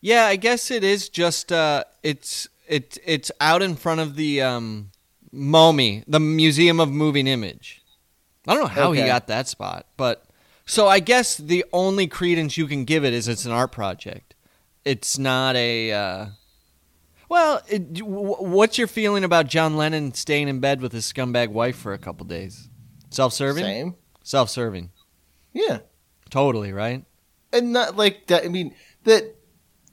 Yeah, 0.00 0.24
I 0.24 0.36
guess 0.36 0.70
it 0.70 0.84
is 0.84 1.08
just 1.08 1.50
uh 1.52 1.84
it's 2.02 2.48
it 2.68 2.98
it's 3.04 3.30
out 3.40 3.62
in 3.62 3.76
front 3.76 4.00
of 4.00 4.16
the 4.16 4.42
um 4.42 4.90
MoMI, 5.34 6.04
the 6.06 6.20
Museum 6.20 6.80
of 6.80 6.90
Moving 6.90 7.26
Image. 7.26 7.82
I 8.46 8.54
don't 8.54 8.62
know 8.62 8.68
how 8.68 8.92
he 8.92 9.02
got 9.02 9.26
that 9.28 9.48
spot, 9.48 9.86
but 9.96 10.24
so 10.66 10.88
I 10.88 11.00
guess 11.00 11.36
the 11.36 11.64
only 11.72 12.06
credence 12.06 12.56
you 12.56 12.66
can 12.66 12.84
give 12.84 13.04
it 13.04 13.12
is 13.12 13.28
it's 13.28 13.44
an 13.44 13.52
art 13.52 13.72
project. 13.72 14.29
It's 14.90 15.18
not 15.18 15.56
a 15.56 15.92
uh 15.92 16.26
well, 17.28 17.62
it, 17.68 17.94
w- 17.94 18.34
what's 18.40 18.76
your 18.76 18.88
feeling 18.88 19.22
about 19.22 19.46
John 19.46 19.76
Lennon 19.76 20.14
staying 20.14 20.48
in 20.48 20.58
bed 20.58 20.80
with 20.80 20.92
his 20.92 21.10
scumbag 21.10 21.50
wife 21.50 21.76
for 21.76 21.92
a 21.92 21.98
couple 21.98 22.26
days? 22.26 22.68
Self-serving? 23.10 23.62
Same. 23.64 23.94
Self-serving. 24.24 24.90
Yeah. 25.52 25.78
Totally, 26.28 26.72
right? 26.72 27.04
and 27.52 27.72
not 27.72 27.96
like 27.96 28.26
that. 28.28 28.44
I 28.44 28.48
mean, 28.48 28.74
that 29.04 29.36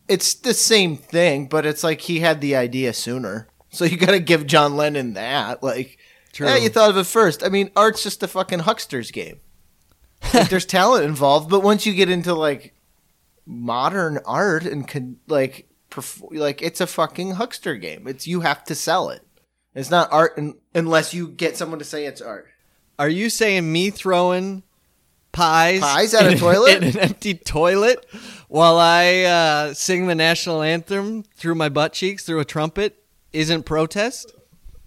it's 0.07 0.33
the 0.35 0.53
same 0.53 0.95
thing, 0.97 1.47
but 1.47 1.65
it's 1.65 1.83
like 1.83 2.01
he 2.01 2.19
had 2.19 2.41
the 2.41 2.55
idea 2.55 2.93
sooner. 2.93 3.47
So 3.69 3.85
you 3.85 3.97
got 3.97 4.11
to 4.11 4.19
give 4.19 4.47
John 4.47 4.75
Lennon 4.77 5.13
that. 5.13 5.61
Like, 5.61 5.97
True. 6.33 6.47
yeah, 6.47 6.57
you 6.57 6.69
thought 6.69 6.89
of 6.89 6.97
it 6.97 7.05
first. 7.05 7.43
I 7.43 7.49
mean, 7.49 7.69
art's 7.75 8.03
just 8.03 8.23
a 8.23 8.27
fucking 8.27 8.59
huckster's 8.59 9.11
game. 9.11 9.39
Like, 10.33 10.49
there's 10.49 10.65
talent 10.65 11.05
involved, 11.05 11.49
but 11.49 11.61
once 11.61 11.85
you 11.85 11.93
get 11.93 12.09
into 12.09 12.33
like 12.33 12.73
modern 13.47 14.19
art 14.25 14.63
and 14.65 14.87
con- 14.87 15.17
like 15.27 15.69
perf- 15.89 16.21
like 16.37 16.61
it's 16.61 16.81
a 16.81 16.87
fucking 16.87 17.31
huckster 17.31 17.75
game. 17.75 18.07
It's 18.07 18.27
you 18.27 18.41
have 18.41 18.63
to 18.65 18.75
sell 18.75 19.09
it. 19.09 19.21
It's 19.73 19.89
not 19.89 20.11
art 20.11 20.33
un- 20.37 20.55
unless 20.75 21.13
you 21.13 21.29
get 21.29 21.55
someone 21.57 21.79
to 21.79 21.85
say 21.85 22.05
it's 22.05 22.21
art. 22.21 22.47
Are 22.99 23.09
you 23.09 23.29
saying 23.29 23.71
me 23.71 23.89
throwing 23.91 24.63
pies, 25.31 25.79
Pies 25.81 26.13
at 26.13 26.25
a 26.25 26.31
in- 26.31 26.37
toilet? 26.39 26.77
in 26.77 26.83
an 26.83 26.97
empty 26.97 27.35
toilet 27.35 28.05
while 28.49 28.77
I 28.77 29.21
uh, 29.23 29.73
sing 29.73 30.07
the 30.07 30.15
national 30.15 30.61
anthem 30.61 31.23
through 31.35 31.55
my 31.55 31.69
butt 31.69 31.93
cheeks 31.93 32.23
through 32.25 32.39
a 32.39 32.45
trumpet 32.45 33.03
isn't 33.33 33.63
protest? 33.63 34.33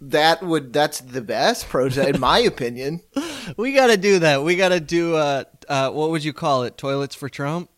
That 0.03 0.43
would 0.43 0.73
that's 0.73 1.01
the 1.01 1.21
best 1.21 1.69
protest 1.69 2.09
in 2.09 2.21
my 2.21 2.39
opinion. 2.53 3.01
We 3.57 3.75
got 3.75 3.89
to 3.89 3.97
do 3.97 4.19
that. 4.21 4.43
We 4.43 4.57
got 4.57 4.71
to 4.71 4.81
do 4.81 5.15
uh, 5.15 5.45
uh, 5.69 5.91
what 5.91 6.11
would 6.11 6.25
you 6.25 6.33
call 6.33 6.65
it? 6.65 6.77
Toilets 6.79 7.15
for 7.15 7.29
Trump? 7.29 7.71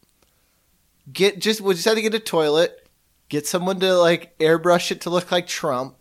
Get 1.10 1.38
just 1.40 1.60
we 1.60 1.74
just 1.74 1.84
had 1.86 1.94
to 1.94 2.02
get 2.02 2.14
a 2.14 2.18
toilet, 2.20 2.86
get 3.28 3.46
someone 3.46 3.80
to 3.80 3.94
like 3.96 4.36
airbrush 4.38 4.90
it 4.90 5.00
to 5.02 5.10
look 5.10 5.32
like 5.32 5.46
Trump, 5.46 5.96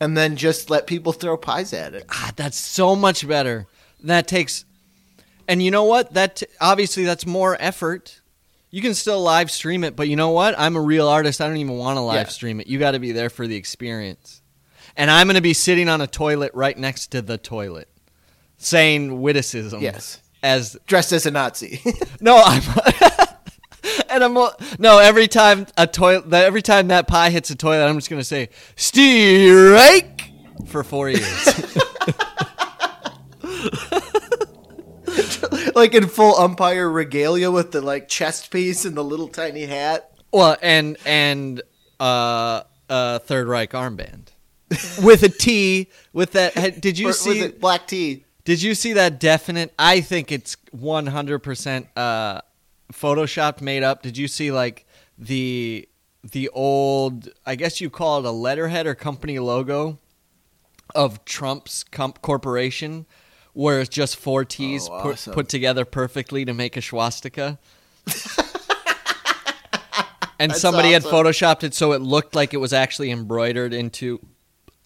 and 0.00 0.16
then 0.16 0.36
just 0.36 0.68
let 0.70 0.86
people 0.86 1.12
throw 1.12 1.36
pies 1.36 1.72
at 1.72 1.94
it. 1.94 2.04
Ah, 2.10 2.32
that's 2.36 2.58
so 2.58 2.94
much 2.94 3.26
better. 3.26 3.66
That 4.02 4.28
takes, 4.28 4.64
and 5.48 5.62
you 5.62 5.70
know 5.70 5.84
what? 5.84 6.12
That 6.14 6.36
t- 6.36 6.46
obviously 6.60 7.04
that's 7.04 7.24
more 7.26 7.56
effort. 7.58 8.20
You 8.70 8.82
can 8.82 8.94
still 8.94 9.22
live 9.22 9.50
stream 9.52 9.84
it, 9.84 9.94
but 9.94 10.08
you 10.08 10.16
know 10.16 10.30
what? 10.30 10.58
I'm 10.58 10.74
a 10.76 10.80
real 10.80 11.06
artist. 11.08 11.40
I 11.40 11.46
don't 11.46 11.58
even 11.58 11.78
want 11.78 11.96
to 11.96 12.00
live 12.02 12.16
Yeah. 12.16 12.28
stream 12.28 12.60
it. 12.60 12.66
You 12.66 12.78
got 12.80 12.90
to 12.90 12.98
be 12.98 13.12
there 13.12 13.30
for 13.30 13.46
the 13.46 13.54
experience. 13.54 14.42
And 14.96 15.10
I'm 15.10 15.26
going 15.28 15.36
to 15.36 15.40
be 15.40 15.54
sitting 15.54 15.88
on 15.88 16.00
a 16.00 16.06
toilet 16.08 16.50
right 16.54 16.76
next 16.76 17.08
to 17.12 17.22
the 17.22 17.38
toilet, 17.38 17.88
saying 18.58 19.20
witticisms. 19.22 19.80
Yes. 19.82 20.20
As 20.42 20.76
Dressed 20.86 21.12
as 21.12 21.24
a 21.24 21.30
Nazi. 21.30 21.80
no, 22.20 22.42
I'm. 22.44 22.62
and 24.08 24.24
I'm 24.24 24.34
no 24.78 24.98
every 24.98 25.28
time 25.28 25.66
a 25.76 25.86
toilet 25.86 26.32
every 26.32 26.62
time 26.62 26.88
that 26.88 27.06
pie 27.06 27.30
hits 27.30 27.50
a 27.50 27.56
toilet, 27.56 27.86
I'm 27.86 27.96
just 27.96 28.10
going 28.10 28.20
to 28.20 28.24
say 28.24 28.48
strike 28.76 30.30
for 30.66 30.82
four 30.84 31.08
years. 31.10 31.70
like 35.74 35.94
in 35.94 36.06
full 36.06 36.36
umpire 36.36 36.88
regalia 36.90 37.50
with 37.50 37.72
the 37.72 37.80
like 37.80 38.08
chest 38.08 38.50
piece 38.50 38.84
and 38.84 38.96
the 38.96 39.04
little 39.04 39.28
tiny 39.28 39.66
hat. 39.66 40.10
Well, 40.32 40.56
and 40.62 40.96
and 41.04 41.62
uh, 42.00 42.62
uh, 42.88 43.18
Third 43.20 43.46
Reich 43.46 43.70
armband 43.72 44.28
with 45.02 45.22
a 45.22 45.28
T 45.28 45.88
with 46.12 46.32
that. 46.32 46.80
Did 46.80 46.98
you 46.98 47.10
Or 47.10 47.12
see? 47.12 47.48
black 47.48 47.86
T? 47.86 48.24
Did 48.44 48.60
you 48.62 48.74
see 48.74 48.94
that 48.94 49.20
definite? 49.20 49.72
I 49.78 50.00
think 50.00 50.32
it's 50.32 50.56
one 50.70 51.06
hundred 51.06 51.40
percent 51.40 51.86
uh, 51.96 52.40
photoshopped, 52.92 53.60
made 53.60 53.82
up. 53.82 54.02
Did 54.02 54.16
you 54.18 54.28
see 54.28 54.50
like 54.52 54.86
the 55.18 55.88
the 56.22 56.48
old? 56.50 57.28
I 57.46 57.54
guess 57.54 57.80
you 57.80 57.90
call 57.90 58.18
it 58.20 58.24
a 58.24 58.30
letterhead 58.30 58.86
or 58.86 58.94
company 58.94 59.38
logo 59.38 59.98
of 60.94 61.24
Trump's 61.24 61.82
comp- 61.84 62.20
corporation, 62.22 63.06
where 63.52 63.80
it's 63.80 63.88
just 63.88 64.16
four 64.16 64.44
T's 64.44 64.88
Oh, 64.88 65.00
put, 65.02 65.12
awesome. 65.14 65.34
put 65.34 65.48
together 65.48 65.84
perfectly 65.84 66.44
to 66.44 66.52
make 66.54 66.76
a 66.76 66.82
swastika. 66.82 67.58
and 70.38 70.50
That's 70.50 70.60
somebody 70.60 70.92
had 70.92 71.02
photoshopped 71.04 71.62
it 71.64 71.74
so 71.74 71.92
it 71.92 72.02
looked 72.02 72.34
like 72.34 72.52
it 72.54 72.58
was 72.58 72.72
actually 72.72 73.10
embroidered 73.10 73.72
into 73.72 74.20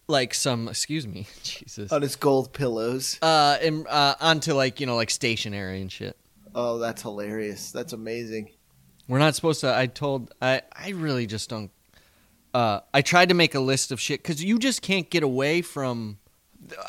like 0.07 0.35
some 0.35 0.69
excuse 0.69 1.07
me 1.07 1.27
jesus 1.43 1.91
On 1.93 2.03
his 2.03 2.17
gold 2.17 2.53
pillows. 2.53 3.19
uh, 3.23 3.59
in, 3.63 3.87
uh 3.89 4.15
onto 4.21 4.53
like 4.55 4.79
you 4.81 4.87
know 4.87 4.95
like 4.97 5.11
stationery 5.11 5.81
and 5.81 5.91
shit 5.91 6.17
Oh, 6.55 6.79
that's 6.79 7.03
hilarious. 7.03 7.71
That's 7.73 7.93
amazing. 7.93 8.51
we're 9.09 9.19
not 9.19 9.35
supposed 9.35 9.61
to 9.63 9.75
i 9.75 9.87
told 9.87 10.35
i 10.43 10.61
i 10.73 10.91
really 10.91 11.27
just 11.27 11.49
don't 11.49 11.71
uh 12.53 12.81
i 12.93 13.01
tried 13.01 13.29
to 13.31 13.35
make 13.35 13.55
a 13.55 13.61
list 13.61 13.91
of 13.91 13.99
shit 14.01 14.23
because 14.23 14.43
you 14.45 14.59
just 14.59 14.83
can't 14.83 15.09
get 15.11 15.23
away 15.23 15.63
from 15.63 16.19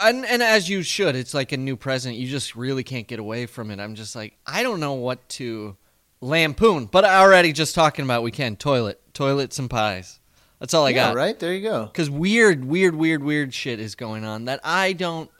and, 0.02 0.26
and 0.26 0.44
as 0.44 0.68
you 0.68 0.82
should 0.84 1.16
it's 1.16 1.34
like 1.34 1.54
a 1.54 1.58
new 1.58 1.78
president 1.78 2.20
you 2.20 2.28
just 2.28 2.56
really 2.58 2.84
can't 2.84 3.08
get 3.08 3.20
away 3.20 3.46
from 3.46 3.72
it 3.72 3.80
i'm 3.80 3.96
just 3.96 4.16
like 4.18 4.38
i 4.46 4.64
don't 4.64 4.80
know 4.82 4.94
what 4.96 5.28
to 5.30 5.78
lampoon 6.20 6.86
but 6.86 7.06
already 7.06 7.54
just 7.54 7.74
talking 7.74 8.04
about 8.04 8.22
we 8.22 8.32
can 8.32 8.58
toilet 8.58 9.00
toilets 9.14 9.58
and 9.60 9.70
pies 9.70 10.20
that's 10.60 10.74
all 10.74 10.86
i 10.86 10.90
yeah, 10.90 11.08
got 11.10 11.16
right 11.16 11.40
there 11.40 11.54
you 11.54 11.62
go. 11.64 11.86
because 11.86 12.10
weird, 12.10 12.66
weird, 12.66 12.96
weird, 12.96 13.24
weird 13.24 13.54
shit 13.54 13.80
is 13.80 13.96
going 13.96 14.26
on 14.26 14.44
that 14.46 14.60
I 14.64 14.92
don't 14.92 15.32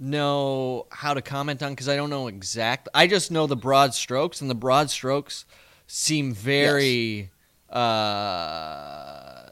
know 0.00 0.86
how 0.90 1.14
to 1.14 1.22
comment 1.22 1.62
on 1.62 1.72
because 1.72 1.88
I 1.88 1.96
don't 1.96 2.10
know 2.10 2.26
exact. 2.26 2.88
I 2.94 3.06
just 3.06 3.30
know 3.30 3.46
the 3.46 3.56
broad 3.56 3.94
strokes, 3.94 4.40
and 4.40 4.50
the 4.50 4.54
broad 4.54 4.90
strokes 4.90 5.44
seem 5.86 6.32
very 6.32 7.30
uh, 7.68 9.50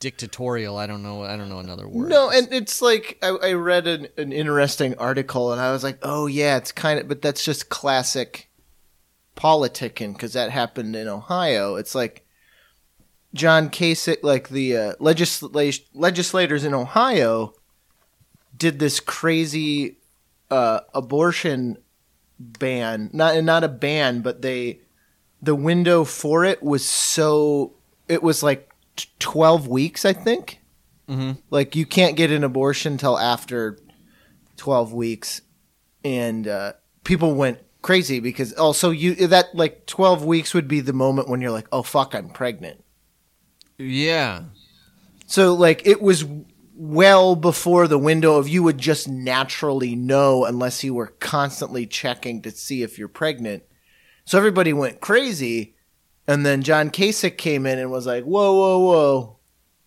dictatorial. 0.00 0.76
I 0.76 0.86
don't 0.86 1.02
know. 1.02 1.22
I 1.22 1.36
don't 1.36 1.48
know 1.48 1.58
another 1.58 1.86
word. 1.86 2.08
No, 2.08 2.30
and 2.30 2.48
it's 2.52 2.80
like 2.82 3.18
I, 3.22 3.28
I 3.28 3.52
read 3.52 3.86
an, 3.86 4.08
an 4.16 4.32
interesting 4.32 4.96
article, 4.98 5.52
and 5.52 5.60
I 5.60 5.72
was 5.72 5.84
like, 5.84 5.98
"Oh 6.02 6.26
yeah, 6.26 6.56
it's 6.56 6.72
kind 6.72 6.98
of," 6.98 7.08
but 7.08 7.22
that's 7.22 7.44
just 7.44 7.68
classic 7.68 8.50
politicking 9.36 10.12
because 10.12 10.32
that 10.32 10.50
happened 10.50 10.96
in 10.96 11.08
Ohio. 11.08 11.76
It's 11.76 11.94
like 11.94 12.26
John 13.34 13.68
Kasich, 13.68 14.22
like 14.22 14.48
the 14.48 14.76
uh, 14.76 14.94
legisla- 14.96 15.84
legislators 15.92 16.64
in 16.64 16.72
Ohio, 16.74 17.54
did 18.56 18.78
this 18.78 19.00
crazy 19.00 19.98
uh, 20.50 20.80
abortion 20.94 21.78
ban. 22.38 23.10
Not 23.12 23.42
not 23.44 23.64
a 23.64 23.68
ban, 23.68 24.20
but 24.20 24.42
they 24.42 24.80
the 25.42 25.54
window 25.54 26.04
for 26.04 26.44
it 26.44 26.62
was 26.62 26.84
so 26.88 27.74
it 28.08 28.22
was 28.22 28.42
like 28.42 28.70
t- 28.96 29.08
12 29.18 29.68
weeks, 29.68 30.04
I 30.04 30.12
think. 30.12 30.60
Mhm. 31.08 31.38
Like 31.50 31.76
you 31.76 31.84
can't 31.86 32.16
get 32.16 32.30
an 32.30 32.44
abortion 32.44 32.96
till 32.96 33.18
after 33.18 33.78
12 34.56 34.92
weeks 34.92 35.42
and 36.04 36.46
uh, 36.48 36.72
people 37.02 37.34
went 37.34 37.58
crazy 37.82 38.20
because 38.20 38.52
also 38.54 38.90
you 38.90 39.14
that 39.26 39.54
like 39.54 39.84
12 39.86 40.24
weeks 40.24 40.54
would 40.54 40.68
be 40.68 40.80
the 40.80 40.92
moment 40.92 41.28
when 41.28 41.40
you're 41.40 41.50
like, 41.50 41.68
"Oh 41.72 41.82
fuck, 41.82 42.14
I'm 42.14 42.30
pregnant." 42.30 42.82
Yeah. 43.78 44.44
So 45.26 45.54
like 45.54 45.86
it 45.86 46.00
was 46.00 46.24
well 46.76 47.36
before 47.36 47.86
the 47.86 47.98
window 47.98 48.36
of 48.36 48.48
you 48.48 48.62
would 48.62 48.78
just 48.78 49.08
naturally 49.08 49.94
know 49.94 50.44
unless 50.44 50.82
you 50.82 50.92
were 50.92 51.14
constantly 51.20 51.86
checking 51.86 52.42
to 52.42 52.50
see 52.50 52.82
if 52.82 52.98
you're 52.98 53.08
pregnant. 53.08 53.62
So 54.24 54.38
everybody 54.38 54.72
went 54.72 55.00
crazy 55.00 55.74
and 56.26 56.44
then 56.44 56.62
John 56.62 56.90
Kasich 56.90 57.36
came 57.36 57.66
in 57.66 57.78
and 57.78 57.90
was 57.90 58.06
like, 58.06 58.24
"Whoa, 58.24 58.54
whoa, 58.54 58.78
whoa. 58.78 59.36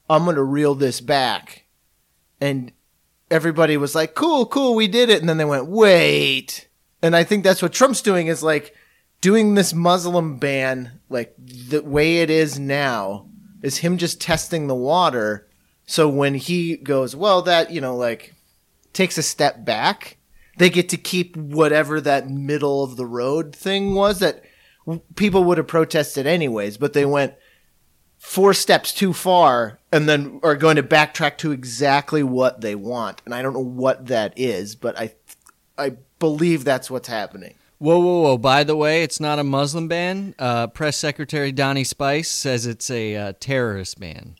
I'm 0.10 0.24
going 0.24 0.36
to 0.36 0.44
reel 0.44 0.76
this 0.76 1.02
back." 1.02 1.66
And 2.40 2.72
everybody 3.32 3.76
was 3.78 3.96
like, 3.96 4.14
"Cool, 4.14 4.46
cool, 4.46 4.76
we 4.76 4.88
did 4.88 5.10
it." 5.10 5.20
And 5.20 5.28
then 5.28 5.38
they 5.38 5.46
went, 5.46 5.68
"Wait." 5.68 6.68
And 7.02 7.16
I 7.16 7.24
think 7.24 7.44
that's 7.44 7.62
what 7.62 7.74
Trump's 7.74 8.02
doing 8.02 8.28
is 8.28 8.44
like 8.44 8.76
doing 9.22 9.56
this 9.56 9.74
Muslim 9.74 10.38
ban 10.38 11.00
like 11.10 11.34
the 11.38 11.82
way 11.82 12.20
it 12.20 12.30
is 12.30 12.60
now 12.60 13.28
is 13.62 13.78
him 13.78 13.98
just 13.98 14.22
testing 14.22 14.68
the 14.68 14.76
water. 14.76 15.48
So 15.88 16.08
when 16.10 16.36
he 16.36 16.76
goes, 16.76 17.16
well, 17.16 17.42
that, 17.44 17.72
you 17.72 17.82
know, 17.82 17.96
like 17.96 18.36
takes 18.94 19.18
a 19.18 19.24
step 19.24 19.66
back, 19.66 20.18
they 20.58 20.70
get 20.70 20.90
to 20.90 20.98
keep 20.98 21.36
whatever 21.36 22.02
that 22.02 22.30
middle 22.30 22.84
of 22.84 22.98
the 22.98 23.06
road 23.06 23.56
thing 23.56 23.96
was 23.96 24.20
that 24.20 24.44
people 25.16 25.44
would 25.46 25.58
have 25.58 25.68
protested 25.68 26.28
anyways, 26.28 26.78
but 26.78 26.94
they 26.94 27.06
went 27.06 27.36
four 28.18 28.54
steps 28.54 28.94
too 28.94 29.14
far 29.14 29.80
and 29.92 30.10
then 30.10 30.40
are 30.44 30.56
going 30.56 30.76
to 30.76 30.84
backtrack 30.84 31.38
to 31.38 31.52
exactly 31.52 32.22
what 32.22 32.62
they 32.62 32.76
want. 32.76 33.22
And 33.26 33.34
I 33.34 33.42
don't 33.42 33.54
know 33.54 33.60
what 33.60 34.08
that 34.08 34.34
is, 34.36 34.76
but 34.76 35.00
I, 35.00 35.14
I 35.78 35.94
believe 36.20 36.66
that's 36.66 36.92
what's 36.92 37.08
happening. 37.08 37.54
Whoa, 37.80 38.00
whoa, 38.00 38.22
whoa! 38.22 38.38
By 38.40 38.64
the 38.64 38.76
way, 38.76 39.04
it's 39.04 39.20
not 39.20 39.38
a 39.38 39.44
Muslim 39.44 39.88
ban. 39.88 40.34
Uh, 40.40 40.66
Press 40.66 40.98
Secretary 40.98 41.52
Donnie 41.52 41.84
Spice 41.84 42.28
says 42.28 42.66
it's 42.66 42.90
a 42.90 43.16
uh, 43.16 43.34
terrorist 43.40 44.00
ban. 44.00 44.36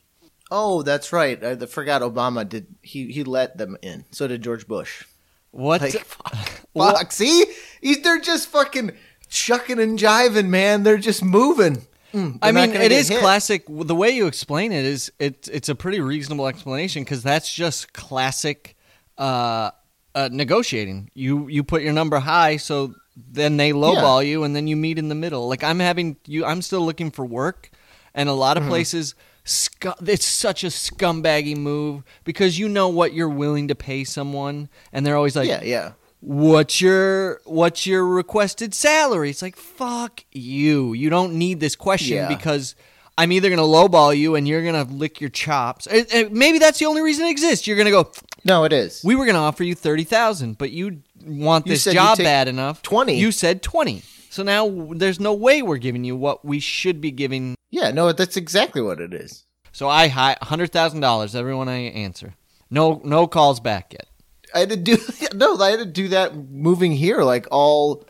Oh, 0.50 0.82
that's 0.82 1.12
right. 1.12 1.42
I 1.42 1.56
forgot 1.66 2.02
Obama 2.02 2.48
did. 2.48 2.66
He 2.82 3.12
he 3.12 3.24
let 3.24 3.58
them 3.58 3.76
in. 3.82 4.04
So 4.10 4.26
did 4.26 4.42
George 4.42 4.66
Bush. 4.66 5.04
What? 5.50 5.80
Like, 5.80 5.92
fuck, 6.04 6.48
fuck. 6.74 7.12
See, 7.12 7.44
He's, 7.80 8.00
they're 8.02 8.20
just 8.20 8.48
fucking 8.48 8.92
chucking 9.28 9.78
and 9.78 9.98
jiving, 9.98 10.48
man. 10.48 10.82
They're 10.82 10.98
just 10.98 11.22
moving. 11.24 11.86
Mm, 12.14 12.38
I 12.40 12.52
mean, 12.52 12.70
it 12.72 12.90
is 12.92 13.08
hit. 13.08 13.20
classic. 13.20 13.64
The 13.68 13.94
way 13.94 14.10
you 14.10 14.26
explain 14.26 14.72
it 14.72 14.84
is 14.86 15.12
it, 15.18 15.48
it's 15.52 15.68
a 15.68 15.74
pretty 15.74 16.00
reasonable 16.00 16.46
explanation 16.48 17.02
because 17.04 17.22
that's 17.22 17.52
just 17.52 17.92
classic 17.92 18.76
uh, 19.18 19.70
uh, 20.14 20.28
negotiating. 20.32 21.10
You 21.14 21.48
you 21.48 21.62
put 21.64 21.82
your 21.82 21.92
number 21.92 22.18
high, 22.18 22.56
so 22.56 22.94
then 23.16 23.58
they 23.58 23.72
lowball 23.72 24.26
you, 24.26 24.44
and 24.44 24.56
then 24.56 24.66
you 24.66 24.76
meet 24.76 24.98
in 24.98 25.08
the 25.10 25.14
middle. 25.14 25.48
Like 25.48 25.62
I'm 25.62 25.80
having 25.80 26.16
you, 26.26 26.46
I'm 26.46 26.62
still 26.62 26.80
looking 26.86 27.10
for 27.10 27.26
work, 27.26 27.70
and 28.14 28.28
a 28.28 28.32
lot 28.32 28.56
Mm-hmm. 28.56 28.64
of 28.66 28.70
places. 28.70 29.14
Scu- 29.48 30.08
It's 30.08 30.26
such 30.26 30.62
a 30.64 30.68
scumbaggy 30.68 31.56
move 31.56 32.04
because 32.24 32.58
you 32.58 32.68
know 32.68 32.88
what 32.88 33.12
you're 33.14 33.28
willing 33.28 33.68
to 33.68 33.74
pay 33.74 34.04
someone, 34.04 34.68
and 34.92 35.04
they're 35.04 35.16
always 35.16 35.34
like, 35.36 35.48
Yeah, 35.48 35.62
yeah. 35.62 35.92
what's 36.20 36.80
your 36.80 37.40
what's 37.44 37.86
your 37.86 38.04
requested 38.04 38.74
salary 38.74 39.30
it's 39.30 39.40
like 39.42 39.54
fuck 39.56 40.24
you 40.32 40.92
you 40.92 41.08
don't 41.08 41.32
need 41.34 41.60
this 41.60 41.76
question 41.76 42.16
Yeah. 42.16 42.26
because 42.28 42.74
i'm 43.16 43.30
either 43.30 43.48
gonna 43.50 43.62
lowball 43.62 44.16
you 44.16 44.34
and 44.34 44.48
you're 44.48 44.64
gonna 44.64 44.82
lick 44.82 45.20
your 45.20 45.30
chops 45.30 45.86
maybe 46.32 46.58
that's 46.58 46.80
the 46.80 46.86
only 46.86 47.02
reason 47.02 47.26
it 47.26 47.30
exists 47.30 47.68
you're 47.68 47.76
gonna 47.76 47.92
go 47.92 48.10
No, 48.44 48.64
it 48.64 48.72
is. 48.72 49.00
we 49.04 49.14
were 49.14 49.26
gonna 49.26 49.38
offer 49.38 49.62
you 49.62 49.76
30000 49.76 50.58
but 50.58 50.72
you 50.72 51.02
want 51.24 51.66
this 51.66 51.86
you'd 51.86 51.94
job 51.94 52.18
bad 52.18 52.48
enough 52.48 52.82
20. 52.82 53.16
you 53.16 53.30
said 53.30 53.62
20 53.62 54.02
so 54.28 54.42
now 54.42 54.88
there's 54.96 55.20
no 55.20 55.32
way 55.34 55.62
we're 55.62 55.78
giving 55.78 56.02
you 56.02 56.16
what 56.16 56.44
we 56.44 56.58
should 56.58 57.00
be 57.00 57.12
giving 57.12 57.54
yeah, 57.70 57.90
no, 57.90 58.10
that's 58.12 58.38
exactly 58.38 58.80
what 58.80 58.98
it 58.98 59.12
is. 59.12 59.44
So 59.78 59.88
i 59.88 60.08
hi 60.08 60.36
$100000 60.42 61.34
everyone 61.34 61.68
i 61.68 61.78
answer 61.78 62.34
no 62.70 63.00
no 63.04 63.26
calls 63.26 63.60
back 63.60 63.92
yet 63.92 64.08
I 64.54 64.60
had 64.60 64.70
to 64.70 64.76
do 64.76 64.96
no, 65.34 65.56
I 65.56 65.70
had 65.70 65.80
to 65.80 65.84
do 65.84 66.08
that 66.08 66.34
moving 66.34 66.92
here. 66.92 67.22
Like 67.22 67.46
all 67.50 68.06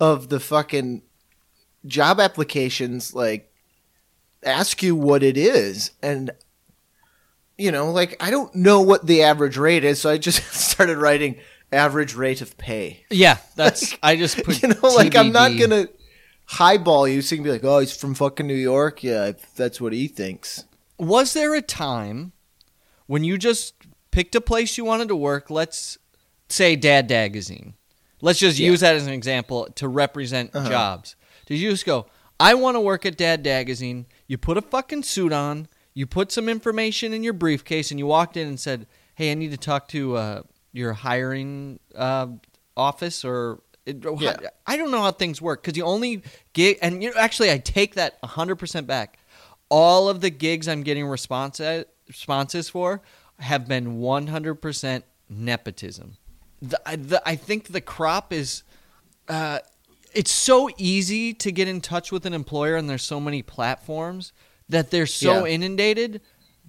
of 0.00 0.28
the 0.28 0.40
fucking 0.40 1.02
job 1.86 2.20
applications, 2.20 3.14
like 3.14 3.52
ask 4.42 4.82
you 4.82 4.96
what 4.96 5.22
it 5.22 5.36
is, 5.36 5.92
and 6.02 6.30
you 7.58 7.70
know, 7.70 7.90
like 7.90 8.16
I 8.22 8.30
don't 8.30 8.54
know 8.54 8.80
what 8.80 9.06
the 9.06 9.22
average 9.22 9.56
rate 9.56 9.84
is, 9.84 10.00
so 10.00 10.10
I 10.10 10.18
just 10.18 10.42
started 10.52 10.98
writing 10.98 11.36
average 11.70 12.14
rate 12.14 12.42
of 12.42 12.58
pay. 12.58 13.02
yeah 13.08 13.38
that's 13.56 13.96
i 14.02 14.14
just 14.14 14.44
put 14.44 14.60
you 14.60 14.68
know, 14.68 14.88
like 14.88 15.16
I'm 15.16 15.32
not 15.32 15.58
gonna 15.58 15.88
highball 16.44 17.08
you, 17.08 17.22
so 17.22 17.34
you 17.34 17.38
can 17.38 17.44
be 17.44 17.50
like, 17.50 17.64
oh, 17.64 17.78
he's 17.78 17.96
from 17.96 18.14
fucking 18.14 18.46
New 18.46 18.54
York. 18.54 19.02
Yeah, 19.02 19.32
that's 19.56 19.80
what 19.80 19.92
he 19.92 20.08
thinks. 20.08 20.64
Was 21.02 21.34
there 21.34 21.52
a 21.54 21.60
time 21.62 22.32
when 23.06 23.24
you 23.24 23.36
just 23.36 23.74
picked 24.12 24.34
a 24.36 24.40
place 24.40 24.78
you 24.78 24.84
wanted 24.84 25.08
to 25.08 25.16
work 25.16 25.50
let's 25.50 25.98
say 26.48 26.76
dad 26.76 27.08
magazine 27.10 27.74
let's 28.20 28.38
just 28.38 28.58
Yeah. 28.58 28.68
use 28.68 28.80
that 28.80 28.94
as 28.94 29.06
an 29.06 29.12
example 29.12 29.66
to 29.74 29.88
represent 29.88 30.54
Uh-huh. 30.54 30.68
jobs 30.68 31.16
did 31.46 31.56
you 31.58 31.70
just 31.70 31.84
go 31.84 32.06
i 32.38 32.54
want 32.54 32.76
to 32.76 32.80
work 32.80 33.04
at 33.04 33.16
dad 33.16 33.42
magazine 33.44 34.06
you 34.28 34.38
put 34.38 34.56
a 34.56 34.62
fucking 34.62 35.02
suit 35.02 35.32
on 35.32 35.66
you 35.92 36.06
put 36.06 36.30
some 36.30 36.48
information 36.48 37.12
in 37.12 37.22
your 37.24 37.32
briefcase 37.34 37.90
and 37.90 37.98
you 37.98 38.06
walked 38.06 38.36
in 38.36 38.46
and 38.46 38.60
said 38.60 38.86
hey 39.16 39.32
i 39.32 39.34
need 39.34 39.50
to 39.50 39.56
talk 39.56 39.88
to 39.88 40.16
uh, 40.16 40.42
your 40.72 40.92
hiring 40.92 41.80
uh, 41.96 42.28
office 42.76 43.24
or 43.24 43.60
it, 43.84 44.04
Yeah. 44.20 44.36
I 44.64 44.76
don't 44.76 44.92
know 44.92 45.02
how 45.02 45.10
things 45.10 45.42
work 45.42 45.62
because 45.62 45.76
you 45.76 45.84
only 45.84 46.22
get 46.52 46.78
and 46.80 47.02
you 47.02 47.10
know, 47.10 47.16
actually 47.18 47.50
I 47.50 47.58
take 47.58 47.96
that 47.96 48.22
100% 48.22 48.86
back. 48.86 49.18
All 49.74 50.08
of 50.10 50.20
the 50.20 50.28
gigs 50.30 50.68
I'm 50.68 50.82
getting 50.82 51.06
response 51.06 51.58
responses 52.06 52.68
for 52.68 53.00
have 53.38 53.66
been 53.66 53.98
100% 53.98 55.02
nepotism. 55.30 56.16
The, 56.60 56.78
I- 56.86 56.96
the, 56.96 57.22
I 57.26 57.36
think 57.36 57.68
the 57.68 57.80
crop 57.80 58.32
is 58.34 58.64
uh, 59.28 59.60
it's 60.12 60.30
so 60.30 60.68
easy 60.76 61.32
to 61.34 61.50
get 61.50 61.68
in 61.68 61.80
touch 61.80 62.12
with 62.12 62.26
an 62.26 62.34
employer 62.34 62.76
and 62.76 62.88
there's 62.90 63.02
so 63.02 63.18
many 63.18 63.40
platforms 63.42 64.32
that 64.68 64.90
they're 64.90 65.06
so 65.06 65.46
Yeah. 65.46 65.52
inundated 65.54 66.20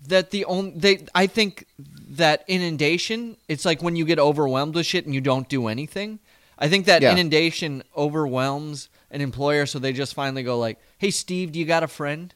that 0.08 0.32
the 0.32 0.46
only 0.46 0.72
they 0.76 1.06
I 1.14 1.28
think 1.28 1.66
that 2.10 2.44
inundation 2.48 3.38
it's 3.48 3.66
like 3.66 3.82
when 3.84 3.96
you 3.98 4.06
get 4.06 4.20
overwhelmed 4.20 4.76
with 4.76 4.86
shit 4.86 5.06
and 5.06 5.14
you 5.14 5.22
don't 5.22 5.48
do 5.50 5.68
anything. 5.68 6.20
I 6.58 6.70
think 6.70 6.86
that 6.86 7.02
Yeah. 7.02 7.12
inundation 7.12 7.84
overwhelms 7.98 8.88
an 9.12 9.20
employer 9.22 9.66
so 9.66 9.78
they 9.80 9.92
just 9.94 10.14
finally 10.14 10.44
go 10.44 10.58
like, 10.58 10.80
"Hey 10.98 11.12
Steve, 11.12 11.52
do 11.52 11.60
you 11.60 11.66
got 11.66 11.84
a 11.84 11.88
friend?" 11.88 12.34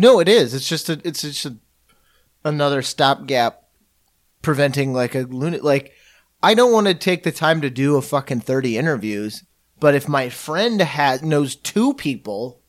No, 0.00 0.18
it 0.18 0.28
is. 0.28 0.54
It's 0.54 0.68
just 0.68 0.88
a. 0.88 1.00
It's 1.04 1.20
just 1.20 1.44
a, 1.44 1.56
another 2.44 2.80
stopgap 2.80 3.64
preventing 4.40 4.94
like 4.94 5.14
a 5.14 5.20
lunatic. 5.20 5.62
Like, 5.62 5.92
I 6.42 6.54
don't 6.54 6.72
want 6.72 6.86
to 6.86 6.94
take 6.94 7.22
the 7.22 7.32
time 7.32 7.60
to 7.60 7.68
do 7.68 7.96
a 7.96 8.02
fucking 8.02 8.40
thirty 8.40 8.78
interviews, 8.78 9.44
but 9.78 9.94
if 9.94 10.08
my 10.08 10.30
friend 10.30 10.80
has 10.80 11.22
knows 11.22 11.54
two 11.54 11.92
people, 11.94 12.62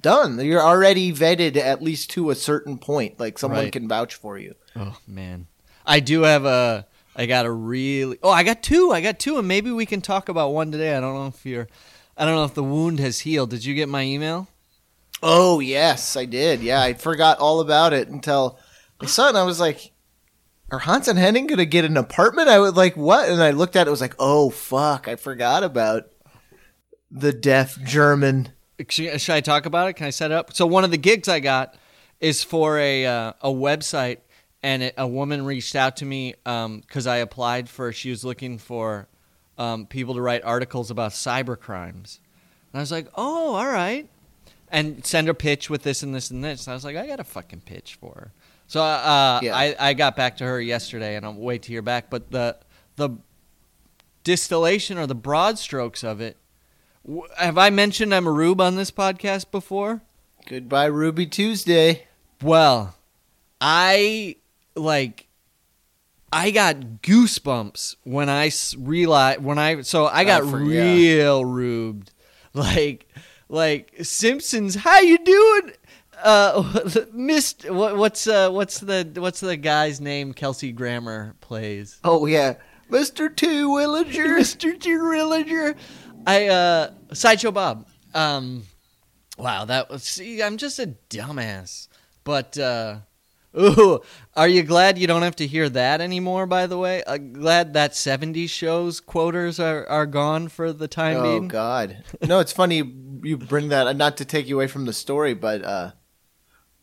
done. 0.00 0.38
You're 0.44 0.60
already 0.62 1.12
vetted 1.12 1.56
at 1.56 1.80
least 1.80 2.10
to 2.10 2.30
a 2.30 2.34
certain 2.34 2.76
point. 2.78 3.20
Like 3.20 3.38
someone 3.38 3.60
Right. 3.64 3.72
can 3.72 3.86
vouch 3.88 4.16
for 4.16 4.36
you. 4.36 4.54
Oh 4.74 4.98
man, 5.06 5.46
I 5.86 6.00
do 6.00 6.22
have 6.22 6.44
a. 6.44 6.86
I 7.14 7.26
got 7.26 7.46
a 7.46 7.50
really. 7.52 8.18
Oh, 8.20 8.30
I 8.30 8.42
got 8.42 8.64
two. 8.64 8.90
I 8.90 9.00
got 9.00 9.20
two, 9.20 9.38
and 9.38 9.46
maybe 9.46 9.70
we 9.70 9.86
can 9.86 10.00
talk 10.00 10.28
about 10.28 10.50
one 10.52 10.72
today. 10.72 10.96
I 10.96 11.00
don't 11.00 11.14
know 11.14 11.28
if 11.28 11.46
you're. 11.46 11.68
I 12.16 12.24
don't 12.24 12.34
know 12.34 12.44
if 12.44 12.54
the 12.54 12.64
wound 12.64 12.98
has 12.98 13.20
healed. 13.20 13.50
Did 13.50 13.64
you 13.64 13.74
get 13.76 13.88
my 13.88 14.02
email? 14.02 14.48
Oh 15.22 15.60
yes, 15.60 16.16
I 16.16 16.24
did. 16.24 16.60
Yeah, 16.60 16.82
I 16.82 16.94
forgot 16.94 17.38
all 17.38 17.60
about 17.60 17.92
it 17.92 18.08
until 18.08 18.58
I 19.00 19.06
saw 19.06 19.26
it. 19.26 19.30
and 19.30 19.38
I 19.38 19.44
was 19.44 19.60
like, 19.60 19.92
"Are 20.70 20.78
Hans 20.80 21.08
and 21.08 21.18
Henning 21.18 21.46
gonna 21.46 21.64
get 21.64 21.84
an 21.84 21.96
apartment?" 21.96 22.48
I 22.48 22.58
was 22.58 22.74
like, 22.74 22.96
"What?" 22.96 23.28
And 23.28 23.42
I 23.42 23.50
looked 23.50 23.76
at 23.76 23.86
it. 23.86 23.90
Was 23.90 24.00
like, 24.00 24.16
"Oh 24.18 24.50
fuck! 24.50 25.08
I 25.08 25.16
forgot 25.16 25.62
about 25.62 26.04
the 27.10 27.32
deaf 27.32 27.80
German." 27.82 28.50
Should, 28.88 29.20
should 29.20 29.34
I 29.34 29.40
talk 29.40 29.66
about 29.66 29.88
it? 29.88 29.94
Can 29.94 30.06
I 30.06 30.10
set 30.10 30.30
it 30.30 30.34
up? 30.34 30.52
So 30.52 30.66
one 30.66 30.84
of 30.84 30.90
the 30.90 30.98
gigs 30.98 31.28
I 31.28 31.40
got 31.40 31.76
is 32.20 32.42
for 32.42 32.78
a 32.78 33.06
uh, 33.06 33.32
a 33.40 33.48
website, 33.50 34.18
and 34.62 34.82
it, 34.82 34.94
a 34.98 35.06
woman 35.06 35.44
reached 35.44 35.76
out 35.76 35.96
to 35.98 36.04
me 36.04 36.34
because 36.44 37.06
I 37.06 37.18
applied 37.18 37.68
for. 37.68 37.92
She 37.92 38.10
was 38.10 38.24
looking 38.24 38.58
for 38.58 39.08
um, 39.56 39.86
people 39.86 40.14
to 40.14 40.20
write 40.20 40.42
articles 40.44 40.90
about 40.90 41.12
cyber 41.12 41.58
crimes, 41.58 42.20
and 42.72 42.80
I 42.80 42.82
was 42.82 42.92
like, 42.92 43.08
"Oh, 43.14 43.54
all 43.54 43.66
right." 43.66 44.08
And 44.70 45.04
send 45.06 45.26
her 45.28 45.34
pitch 45.34 45.68
with 45.70 45.82
this 45.82 46.02
and 46.02 46.14
this 46.14 46.30
and 46.30 46.42
this. 46.44 46.66
And 46.66 46.72
I 46.72 46.74
was 46.74 46.84
like, 46.84 46.96
I 46.96 47.06
got 47.06 47.20
a 47.20 47.24
fucking 47.24 47.60
pitch 47.62 47.96
for 48.00 48.12
her. 48.14 48.32
So 48.66 48.82
uh, 48.82 49.40
Yeah. 49.42 49.54
I, 49.56 49.76
I 49.78 49.92
got 49.94 50.16
back 50.16 50.38
to 50.38 50.44
her 50.44 50.60
yesterday, 50.60 51.16
and 51.16 51.24
I'll 51.26 51.34
wait 51.34 51.62
to 51.62 51.68
hear 51.68 51.82
back. 51.82 52.10
But 52.10 52.30
the 52.30 52.56
the 52.96 53.10
distillation 54.22 54.98
or 54.98 55.06
the 55.06 55.14
broad 55.14 55.58
strokes 55.58 56.02
of 56.02 56.20
it. 56.20 56.36
Have 57.36 57.58
I 57.58 57.70
mentioned 57.70 58.14
I'm 58.14 58.26
a 58.26 58.32
rube 58.32 58.60
on 58.60 58.76
this 58.76 58.90
podcast 58.90 59.50
before? 59.50 60.00
Goodbye, 60.48 60.86
Ruby 60.86 61.26
Tuesday. 61.26 62.06
Well, 62.42 62.94
I 63.60 64.36
like 64.74 65.26
I 66.32 66.50
got 66.50 66.76
goosebumps 67.02 67.96
when 68.04 68.28
I 68.28 68.50
realized 68.78 69.42
when 69.42 69.58
I 69.58 69.82
so 69.82 70.06
I 70.06 70.24
got 70.24 70.48
for- 70.48 70.62
yeah. 70.62 70.82
real 70.82 71.44
rubed. 71.44 72.10
Like 72.56 73.08
like 73.48 73.94
Simpsons, 74.02 74.74
how 74.74 75.00
you 75.00 75.18
doing? 75.18 75.72
Uh 76.22 76.80
missed 77.12 77.68
what, 77.70 77.96
what's 77.96 78.26
uh 78.26 78.50
what's 78.50 78.78
the 78.78 79.10
what's 79.16 79.40
the 79.40 79.56
guy's 79.56 80.00
name 80.00 80.32
Kelsey 80.32 80.72
Grammer 80.72 81.34
plays? 81.40 81.98
Oh 82.04 82.26
yeah, 82.26 82.54
Mr. 82.90 83.28
Terwilliger. 83.34 84.38
Mr. 84.38 84.78
Terwilliger. 84.78 85.76
I 86.26 86.46
uh 86.48 86.90
Sideshow 87.12 87.50
Bob. 87.50 87.86
Um 88.14 88.64
wow, 89.36 89.64
that 89.64 89.90
was 89.90 90.04
see, 90.04 90.42
I'm 90.42 90.56
just 90.56 90.78
a 90.78 90.94
dumbass. 91.10 91.88
But 92.22 92.56
uh 92.58 92.98
Ooh, 93.56 94.00
are 94.34 94.48
you 94.48 94.62
glad 94.64 94.98
you 94.98 95.06
don't 95.06 95.22
have 95.22 95.36
to 95.36 95.46
hear 95.46 95.68
that 95.68 96.00
anymore, 96.00 96.44
by 96.46 96.66
the 96.66 96.76
way? 96.76 97.04
Uh, 97.04 97.18
glad 97.18 97.72
that 97.74 97.92
70s 97.92 98.48
shows 98.50 99.00
quoters 99.00 99.60
are, 99.60 99.86
are 99.86 100.06
gone 100.06 100.48
for 100.48 100.72
the 100.72 100.88
time 100.88 101.22
being. 101.22 101.26
Oh 101.26 101.38
being. 101.40 101.48
God! 101.48 102.04
No, 102.26 102.40
it's 102.40 102.52
funny 102.52 102.82
you 103.22 103.36
bring 103.36 103.68
that. 103.68 103.96
Not 103.96 104.16
to 104.16 104.24
take 104.24 104.48
you 104.48 104.56
away 104.56 104.66
from 104.66 104.86
the 104.86 104.92
story, 104.92 105.34
but 105.34 105.64
uh, 105.64 105.92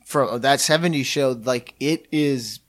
from 0.06 0.42
that 0.42 0.60
'70s 0.60 1.06
show, 1.06 1.32
like 1.32 1.76
it 1.80 2.08
is 2.12 2.60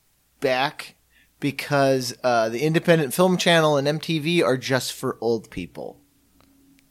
back 0.41 0.97
because 1.38 2.15
uh, 2.23 2.49
the 2.49 2.62
Independent 2.62 3.15
Film 3.15 3.37
Channel 3.37 3.77
and 3.77 3.87
MTV 3.87 4.45
are 4.45 4.57
just 4.57 4.93
for 4.93 5.19
old 5.21 5.51
people. 5.51 6.01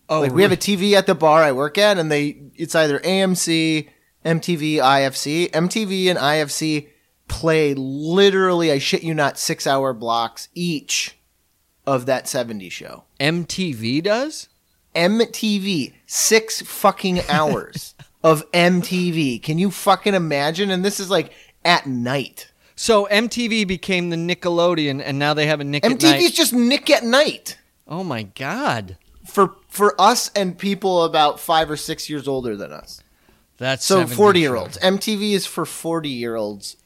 Oh, 0.10 0.22
like 0.22 0.34
we 0.34 0.44
have 0.44 0.52
a 0.52 0.58
TV 0.58 0.94
at 0.94 1.08
the 1.08 1.16
bar 1.16 1.44
I 1.44 1.52
work 1.52 1.78
at, 1.78 1.98
and 1.98 2.12
they 2.12 2.42
it's 2.56 2.76
either 2.76 3.00
AMC, 3.00 3.90
MTV, 4.26 4.76
IFC. 4.76 5.50
MTV 5.52 6.08
and 6.08 6.20
IFC 6.20 6.88
play 7.32 7.74
literally, 7.74 8.72
I 8.72 8.78
shit 8.78 9.02
you 9.04 9.14
not, 9.16 9.40
six 9.40 9.66
hour 9.66 9.94
blocks 9.94 10.50
each 10.54 11.18
of 11.88 12.06
that 12.06 12.26
'70s 12.26 12.72
show. 12.72 13.06
MTV 13.20 14.04
does? 14.04 14.50
MTV, 14.94 15.94
six 16.06 16.62
fucking 16.62 17.22
hours 17.30 17.96
of 18.24 18.50
MTV. 18.52 19.42
Can 19.42 19.58
you 19.58 19.72
fucking 19.72 20.14
imagine? 20.14 20.70
And 20.70 20.84
this 20.86 21.00
is 21.00 21.10
like 21.10 21.32
at 21.66 21.88
night. 21.88 22.52
So 22.76 23.08
MTV 23.12 23.68
became 23.68 24.10
the 24.10 24.18
Nickelodeon, 24.18 25.02
and 25.04 25.18
now 25.18 25.34
they 25.34 25.48
have 25.48 25.62
a 25.62 25.64
Nick 25.64 25.86
at 25.86 25.92
MTV's 25.92 26.04
Night. 26.04 26.34
just 26.34 26.54
Nick 26.54 26.90
at 26.90 27.04
night 27.04 27.58
Oh 27.88 28.04
my 28.04 28.24
god, 28.24 28.98
for 29.26 29.56
for 29.68 30.00
us 30.00 30.32
and 30.36 30.58
people 30.58 31.04
about 31.04 31.40
five 31.40 31.70
or 31.70 31.78
six 31.78 32.10
years 32.10 32.28
older 32.28 32.56
than 32.56 32.72
us. 32.72 33.02
that's 33.58 33.86
So 33.86 34.06
70s 34.06 34.16
forty 34.16 34.40
year 34.40 34.56
olds. 34.56 34.78
MTV 34.78 35.32
is 35.34 35.46
for 35.46 35.66
forty 35.66 36.10
year 36.10 36.36
olds 36.36 36.78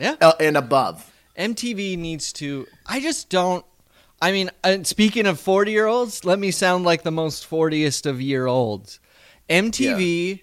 Yeah, 0.00 0.16
uh, 0.20 0.32
and 0.40 0.56
above. 0.56 1.12
MTV 1.38 1.96
needs 1.98 2.32
to. 2.34 2.66
I 2.86 3.00
just 3.00 3.28
don't. 3.28 3.64
I 4.22 4.32
mean, 4.32 4.50
uh, 4.62 4.78
speaking 4.82 5.26
of 5.26 5.40
40 5.40 5.70
year 5.70 5.86
olds, 5.86 6.24
let 6.24 6.38
me 6.38 6.50
sound 6.50 6.84
like 6.84 7.02
the 7.02 7.10
most 7.10 7.48
40est 7.48 8.04
of 8.06 8.20
year 8.20 8.46
olds. 8.46 9.00
MTV 9.48 10.40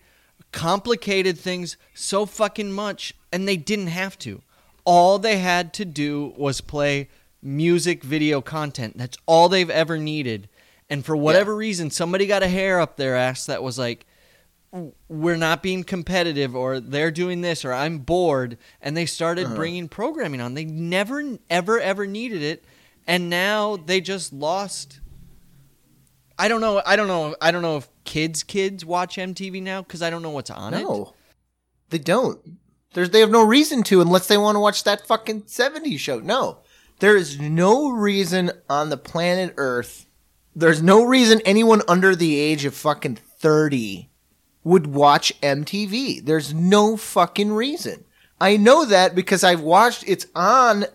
complicated 0.51 1.37
things 1.37 1.77
so 1.93 2.25
fucking 2.25 2.71
much, 2.71 3.13
and 3.31 3.47
they 3.47 3.57
didn't 3.57 3.87
have 3.87 4.17
to. 4.19 4.41
All 4.83 5.19
they 5.19 5.37
had 5.37 5.73
to 5.75 5.85
do 5.85 6.33
was 6.37 6.61
play 6.61 7.09
music 7.41 8.03
video 8.03 8.41
content. 8.41 8.97
That's 8.97 9.17
all 9.25 9.49
they've 9.49 9.69
ever 9.69 9.97
needed. 9.97 10.49
And 10.89 11.05
for 11.05 11.15
whatever 11.15 11.55
reason, 11.55 11.91
somebody 11.91 12.25
got 12.25 12.43
a 12.43 12.47
hair 12.47 12.79
up 12.79 12.97
their 12.97 13.15
ass 13.15 13.45
that 13.45 13.61
was 13.61 13.77
like, 13.77 14.06
we're 14.71 15.37
not 15.37 15.63
being 15.63 15.83
competitive 15.83 16.55
or 16.55 16.79
they're 16.79 17.11
doing 17.11 17.41
this 17.41 17.63
or 17.63 17.73
I'm 17.73 17.99
bored 17.99 18.57
and 18.81 18.95
they 18.95 19.05
started 19.05 19.45
uh-huh. 19.45 19.55
bringing 19.55 19.87
programming 19.87 20.41
on. 20.41 20.53
They 20.53 20.65
never 20.65 21.23
ever 21.49 21.79
ever 21.79 22.05
needed 22.05 22.41
it 22.41 22.65
and 23.05 23.29
now 23.29 23.77
they 23.77 24.01
just 24.01 24.33
lost 24.33 24.99
I 26.37 26.47
don't 26.47 26.61
know 26.61 26.81
I 26.85 26.95
don't 26.95 27.07
know 27.07 27.35
I 27.41 27.51
don't 27.51 27.61
know 27.61 27.77
if 27.77 27.89
kids 28.03 28.43
kids 28.43 28.85
watch 28.85 29.15
MTV 29.15 29.61
now 29.63 29.83
cuz 29.83 30.01
I 30.01 30.09
don't 30.09 30.21
know 30.21 30.31
what's 30.31 30.49
on 30.51 30.73
it. 30.73 30.83
No, 30.83 31.13
they 31.89 31.97
don't. 31.97 32.39
There's 32.93 33.09
they 33.09 33.21
have 33.21 33.31
no 33.31 33.43
reason 33.43 33.83
to 33.83 34.01
unless 34.01 34.27
they 34.27 34.37
want 34.37 34.55
to 34.55 34.59
watch 34.59 34.83
that 34.83 35.07
fucking 35.07 35.43
'70s 35.43 35.99
show. 35.99 36.19
No, 36.19 36.59
there 36.99 37.15
is 37.15 37.39
no 37.39 37.89
reason 37.89 38.51
on 38.69 38.89
the 38.89 38.97
planet 38.97 39.53
Earth. 39.57 40.05
There's 40.55 40.81
no 40.81 41.03
reason 41.03 41.41
anyone 41.45 41.81
under 41.87 42.15
the 42.15 42.39
age 42.39 42.65
of 42.65 42.73
fucking 42.73 43.15
thirty 43.15 44.09
would 44.67 44.87
watch 44.87 45.33
MTV. 45.41 46.25
There's 46.25 46.53
no 46.53 46.97
fucking 46.97 47.53
reason. 47.53 48.03
I 48.39 48.57
know 48.57 48.85
that 48.85 49.15
because 49.15 49.43
I've 49.43 49.61
watched. 49.61 50.03
It's 50.07 50.27
on 50.35 50.85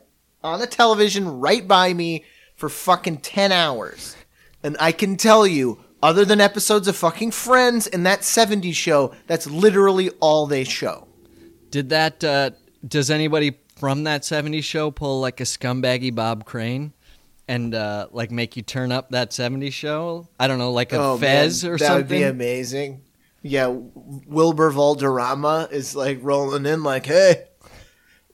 on 0.45 0.61
the 0.61 0.67
television 0.67 1.41
right 1.41 1.67
by 1.67 1.95
me 1.95 2.25
for 2.55 2.69
fucking 2.69 3.19
ten 3.19 3.51
hours. 3.51 4.15
And 4.63 4.77
I 4.79 4.93
can 4.93 5.17
tell 5.17 5.47
you, 5.47 5.83
other 6.03 6.25
than 6.25 6.41
episodes 6.41 6.87
of 6.87 6.97
fucking 6.97 7.31
Friends 7.33 7.87
and 7.87 8.07
that 8.07 8.21
70s 8.21 8.75
show, 8.75 9.13
that's 9.27 9.47
literally 9.49 10.11
all 10.21 10.47
they 10.47 10.65
show. 10.65 11.09
Did 11.71 11.89
that 11.89 12.23
uh 12.23 12.51
does 12.87 13.11
anybody 13.11 13.57
from 13.77 14.05
that 14.05 14.23
70s 14.23 14.65
show 14.65 14.91
pull 14.91 15.21
like 15.21 15.41
a 15.41 15.45
scumbaggy 15.45 16.15
Bob 16.15 16.45
Crane? 16.45 16.93
And 17.49 17.75
uh, 17.75 18.07
like 18.13 18.31
make 18.31 18.57
you 18.57 18.63
turn 18.63 18.93
up 18.93 19.11
that 19.11 19.31
70s 19.31 19.73
show? 19.73 20.29
I 20.39 20.47
don't 20.47 20.59
know, 20.59 20.73
like 20.73 20.93
a 20.93 21.19
Fez 21.19 21.65
Oh, 21.65 21.67
man, 21.67 21.75
or 21.75 21.79
that 21.79 21.87
something. 21.87 21.89
That 21.89 21.97
would 21.97 22.09
be 22.09 22.45
amazing. 22.45 23.01
Yeah, 23.43 23.75
Wilmer 23.75 24.71
Valderrama 24.71 25.69
is 25.71 25.97
like 25.97 26.19
rolling 26.23 26.65
in, 26.67 26.83
like, 26.83 27.07
"Hey, 27.07 27.45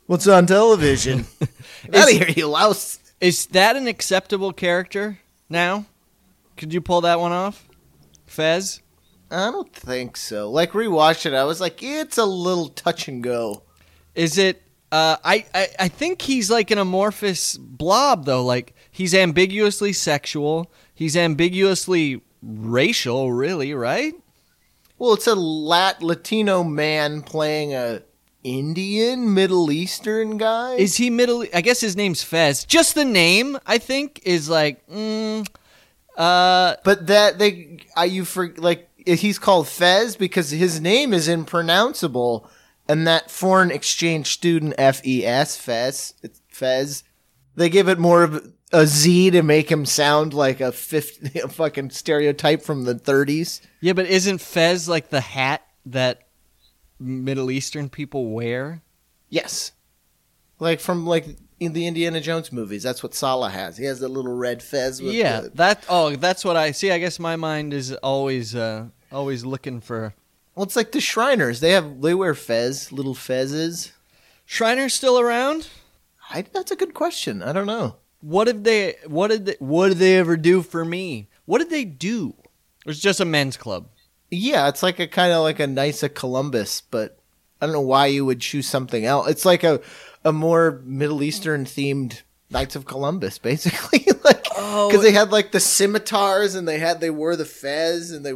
what's 0.07 0.29
on 0.29 0.47
television? 0.47 1.27
Out 1.94 2.11
of 2.12 2.16
here, 2.16 2.29
you 2.29 2.47
louse!" 2.49 2.99
Is 3.21 3.47
that 3.47 3.77
an 3.77 3.87
acceptable 3.87 4.53
character 4.53 5.18
now? 5.49 5.87
Could 6.57 6.73
you 6.75 6.81
pull 6.81 7.01
that 7.03 7.21
one 7.21 7.33
off? 7.33 7.68
Fez? 8.27 8.81
I 9.31 9.51
don't 9.51 9.73
think 9.73 10.16
so. 10.16 10.51
Like 10.51 10.73
rewatched 10.73 11.27
it, 11.27 11.35
I 11.35 11.44
was 11.44 11.61
like, 11.61 11.83
"It's 11.83 12.18
a 12.18 12.25
little 12.25 12.68
touch 12.68 13.09
and 13.09 13.23
go." 13.23 13.62
Is 14.14 14.37
it 14.38 14.62
uh 14.90 15.16
I, 15.25 15.44
I 15.55 15.68
I 15.81 15.88
think 15.88 16.23
he's 16.23 16.51
like 16.51 16.71
an 16.71 16.79
amorphous 16.79 17.57
blob 17.57 18.25
though. 18.25 18.44
Like 18.44 18.75
he's 18.90 19.14
ambiguously 19.14 19.92
sexual. 19.92 20.71
He's 20.94 21.16
ambiguously 21.16 22.21
racial, 22.42 23.33
really, 23.33 23.75
right? 23.75 24.14
Well, 24.98 25.14
it's 25.14 25.26
a 25.26 25.34
Lat 25.34 26.02
Latino 26.02 26.64
man 26.64 27.22
playing 27.22 27.72
a 27.72 28.02
Indian, 28.42 29.32
Middle 29.34 29.70
Eastern 29.70 30.38
guy. 30.38 30.74
Is 30.74 30.96
he 30.96 31.11
middle 31.11 31.44
I 31.54 31.61
guess 31.61 31.80
his 31.80 31.96
name's 31.96 32.22
Fez. 32.22 32.64
Just 32.64 32.94
the 32.94 33.04
name, 33.04 33.58
I 33.66 33.78
think, 33.78 34.20
is 34.24 34.48
like 34.48 34.87
mm, 34.88 35.46
uh 36.16 36.76
But 36.84 37.06
that 37.08 37.38
they, 37.38 37.78
I 37.96 38.04
you 38.06 38.24
for 38.24 38.54
like 38.56 38.88
he's 39.06 39.38
called 39.38 39.68
Fez 39.68 40.16
because 40.16 40.50
his 40.50 40.80
name 40.80 41.12
is 41.12 41.28
impronounceable, 41.28 42.48
and 42.88 43.06
that 43.06 43.30
foreign 43.30 43.70
exchange 43.70 44.28
student 44.28 44.74
F 44.78 45.04
E 45.06 45.24
S 45.24 45.56
Fez 45.56 46.14
Fez. 46.48 47.04
They 47.54 47.68
give 47.68 47.88
it 47.88 47.98
more 47.98 48.22
of 48.22 48.52
a 48.72 48.87
Z 48.87 49.31
to 49.31 49.42
make 49.42 49.70
him 49.70 49.87
sound 49.87 50.35
like 50.35 50.61
a 50.61 50.72
fifty 50.72 51.40
a 51.44 51.48
fucking 51.48 51.90
stereotype 51.90 52.62
from 52.62 52.85
the 52.85 52.94
30s. 52.94 53.61
yeah, 53.81 53.92
but 53.94 54.07
isn't 54.07 54.40
Fez 54.40 54.88
like 54.88 55.11
the 55.11 55.20
hat 55.20 55.62
that 55.87 56.28
Middle 57.00 57.50
Eastern 57.50 57.88
people 57.88 58.31
wear? 58.31 58.83
Yes, 59.31 59.72
like 60.59 60.81
from 60.81 61.07
like 61.07 61.26
in 61.61 61.72
the 61.72 61.87
Indiana 61.87 62.20
Jones 62.20 62.52
movies. 62.52 62.83
That's 62.83 63.02
what 63.02 63.14
Sallah 63.14 63.50
has. 63.50 63.76
He 63.76 63.85
has 63.87 64.00
the 64.00 64.09
little 64.09 64.35
red 64.35 64.62
Fez. 64.62 65.00
With 65.02 65.12
yeah, 65.14 65.40
the- 65.42 65.50
that. 65.50 65.85
Oh, 65.88 66.14
that's 66.16 66.44
what 66.44 66.57
I 66.57 66.72
see. 66.72 66.90
I 66.90 66.98
guess 66.98 67.18
my 67.18 67.37
mind 67.37 67.72
is 67.74 67.92
always, 67.94 68.54
uh, 68.54 68.87
always 69.11 69.44
looking 69.44 69.81
for. 69.81 70.14
well, 70.54 70.64
it's 70.64 70.76
like 70.76 70.92
the 70.92 71.00
Shriners. 71.00 71.61
They 71.61 71.72
have 71.72 72.00
they 72.00 72.14
wear 72.14 72.35
Fez, 72.35 72.92
little 72.92 73.14
Fezes. 73.14 73.92
Shriner's 74.46 74.94
still 74.94 75.18
around. 75.18 75.68
I, 76.31 76.42
that's 76.42 76.70
a 76.70 76.76
good 76.76 76.94
question. 76.94 77.42
I 77.42 77.52
don't 77.52 77.66
know. 77.66 77.96
What 78.20 78.44
did 78.44 78.64
they? 78.64 78.96
What 79.07 79.28
did 79.28 79.46
they? 79.46 79.57
What 79.59 79.88
did 79.88 79.98
they 79.98 80.16
ever 80.18 80.37
do 80.37 80.62
for 80.62 80.85
me? 80.85 81.28
What 81.44 81.59
did 81.59 81.70
they 81.70 81.85
do? 81.85 82.35
It 82.40 82.87
was 82.87 83.00
just 83.00 83.20
a 83.20 83.24
men's 83.24 83.57
club. 83.57 83.88
Yeah, 84.31 84.68
it's 84.68 84.83
like 84.83 84.98
a 84.98 85.07
kind 85.07 85.33
of 85.33 85.42
like 85.42 85.61
a 85.61 85.66
Knights 85.66 86.02
of 86.02 86.14
Columbus, 86.14 86.81
but 86.83 87.18
I 87.61 87.66
don't 87.66 87.72
know 87.72 87.81
why 87.81 88.07
you 88.07 88.24
would 88.24 88.40
choose 88.40 88.68
something 88.68 89.04
else. 89.04 89.28
It's 89.28 89.44
like 89.44 89.64
a 89.64 89.81
a 90.24 90.33
more 90.33 90.81
Middle 90.85 91.22
Eastern 91.22 91.64
themed 91.64 92.22
Knights 92.50 92.76
of 92.76 92.85
Columbus, 92.87 93.38
basically. 93.50 94.04
like 94.24 94.44
Oh. 94.61 94.88
because 94.88 95.04
they 95.04 95.12
had 95.12 95.31
like 95.31 95.52
the 95.52 95.61
scimitars 95.61 96.57
and 96.57 96.66
they 96.66 96.78
had 96.78 97.00
they 97.00 97.11
wore 97.11 97.37
the 97.37 97.44
fez 97.44 98.11
and 98.11 98.26
they 98.26 98.35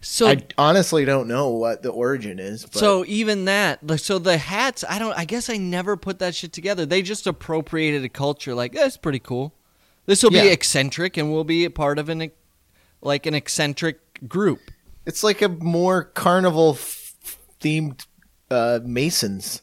So 0.00 0.28
I 0.28 0.38
honestly 0.56 1.04
don't 1.04 1.26
know 1.26 1.48
what 1.50 1.82
the 1.82 1.90
origin 1.90 2.38
is. 2.38 2.64
But 2.64 2.74
So 2.74 3.04
even 3.06 3.46
that, 3.46 3.84
like, 3.84 3.98
so 3.98 4.18
the 4.18 4.38
hats, 4.38 4.84
I 4.88 4.98
don't. 4.98 5.12
I 5.18 5.24
guess 5.24 5.50
I 5.50 5.56
never 5.56 5.96
put 5.96 6.20
that 6.20 6.34
shit 6.36 6.52
together. 6.52 6.86
They 6.86 7.02
just 7.02 7.26
appropriated 7.26 8.04
a 8.04 8.08
culture. 8.08 8.54
Like 8.54 8.72
that's 8.72 8.96
pretty 8.96 9.18
cool. 9.18 9.54
This 10.06 10.22
will 10.22 10.30
be 10.30 10.38
eccentric, 10.48 11.16
and 11.16 11.32
we'll 11.32 11.44
be 11.44 11.64
a 11.64 11.70
part 11.70 11.98
of 11.98 12.08
an, 12.08 12.30
like 13.02 13.26
an 13.26 13.34
eccentric 13.34 14.26
group. 14.28 14.60
it's 15.04 15.22
like 15.22 15.42
a 15.42 15.48
more 15.48 16.04
carnival 16.04 16.74
themed 17.60 18.06
uh, 18.50 18.80
Masons 18.84 19.62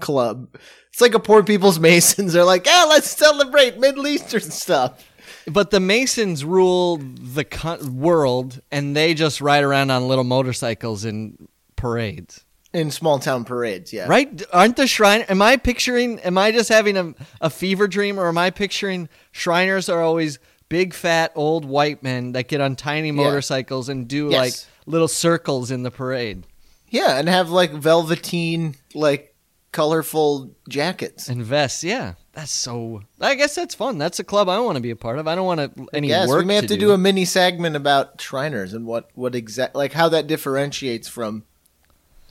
club. 0.00 0.48
It's 0.90 1.00
like 1.00 1.14
a 1.14 1.20
poor 1.20 1.42
people's 1.44 1.78
Masons. 1.88 2.32
They're 2.32 2.44
like, 2.44 2.66
yeah, 2.66 2.86
let's 2.88 3.10
celebrate 3.10 3.78
Middle 3.78 4.06
Eastern 4.06 4.40
stuff. 4.42 5.04
But 5.46 5.70
the 5.70 5.80
Masons 5.80 6.44
rule 6.44 6.96
the 6.98 7.44
co- 7.44 7.84
world, 7.90 8.60
and 8.72 8.96
they 8.96 9.14
just 9.14 9.40
ride 9.40 9.62
around 9.64 9.90
on 9.90 10.08
little 10.08 10.24
motorcycles 10.24 11.04
in 11.04 11.48
parades, 11.76 12.44
In 12.72 12.90
small 12.90 13.18
town 13.18 13.44
parades, 13.44 13.92
yeah. 13.92 14.06
right? 14.08 14.42
Aren't 14.52 14.76
the 14.76 14.86
shrine? 14.86 15.22
Am 15.22 15.42
I 15.42 15.56
picturing? 15.56 16.18
Am 16.20 16.38
I 16.38 16.50
just 16.50 16.68
having 16.70 16.96
a, 16.96 17.14
a 17.42 17.50
fever 17.50 17.86
dream, 17.86 18.18
or 18.18 18.28
am 18.28 18.38
I 18.38 18.50
picturing 18.50 19.08
Shriners 19.32 19.88
are 19.88 20.00
always 20.02 20.38
big, 20.70 20.94
fat, 20.94 21.30
old 21.34 21.64
white 21.66 22.02
men 22.02 22.32
that 22.32 22.48
get 22.48 22.60
on 22.62 22.74
tiny 22.74 23.12
motorcycles 23.12 23.88
and 23.90 24.08
do 24.08 24.30
Yes. 24.30 24.38
like 24.38 24.54
little 24.86 25.08
circles 25.08 25.70
in 25.70 25.82
the 25.82 25.90
parade? 25.90 26.46
Yeah, 26.88 27.18
and 27.18 27.28
have 27.28 27.50
like 27.50 27.70
velveteen, 27.72 28.76
like 28.94 29.34
colorful 29.72 30.54
jackets. 30.68 31.28
And 31.28 31.42
vests, 31.42 31.84
yeah. 31.84 32.14
That's 32.34 32.50
so. 32.50 33.02
I 33.20 33.36
guess 33.36 33.54
that's 33.54 33.74
fun. 33.76 33.96
That's 33.96 34.18
a 34.18 34.24
club 34.24 34.48
I 34.48 34.58
want 34.58 34.76
to 34.76 34.82
be 34.82 34.90
a 34.90 34.96
part 34.96 35.18
of. 35.18 35.28
I 35.28 35.34
don't 35.36 35.46
want 35.46 35.60
to 35.76 35.86
any 35.92 36.08
Yes, 36.08 36.28
work 36.28 36.40
we 36.40 36.44
may 36.44 36.56
have 36.56 36.66
to, 36.66 36.74
do. 36.74 36.80
do 36.80 36.92
a 36.92 36.98
mini 36.98 37.24
segment 37.24 37.76
about 37.76 38.20
Shriners 38.20 38.74
and 38.74 38.86
what 38.86 39.08
what 39.14 39.34
exact 39.36 39.76
like 39.76 39.92
how 39.92 40.08
that 40.08 40.26
differentiates 40.26 41.06
from 41.06 41.44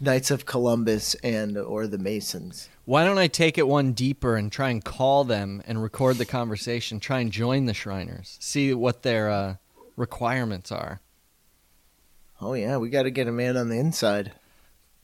Knights 0.01 0.29
of 0.29 0.45
Columbus 0.45 1.15
and 1.23 1.57
or 1.57 1.87
the 1.87 1.97
Masons. 1.97 2.67
Why 2.83 3.05
don't 3.05 3.17
I 3.17 3.27
take 3.27 3.57
it 3.57 3.65
one 3.65 3.93
deeper 3.93 4.35
and 4.35 4.51
try 4.51 4.69
and 4.69 4.83
call 4.83 5.23
them 5.23 5.63
and 5.65 5.81
record 5.81 6.17
the 6.17 6.25
conversation? 6.25 6.99
Try 6.99 7.21
and 7.21 7.31
join 7.31 7.65
the 7.65 7.73
Shriners. 7.73 8.37
See 8.41 8.73
what 8.73 9.03
their 9.03 9.29
uh, 9.29 9.55
requirements 9.95 10.69
are. 10.69 10.99
Oh 12.41 12.55
yeah, 12.55 12.75
we 12.75 12.89
got 12.89 13.03
to 13.03 13.11
get 13.11 13.29
a 13.29 13.31
man 13.31 13.55
on 13.55 13.69
the 13.69 13.77
inside. 13.77 14.33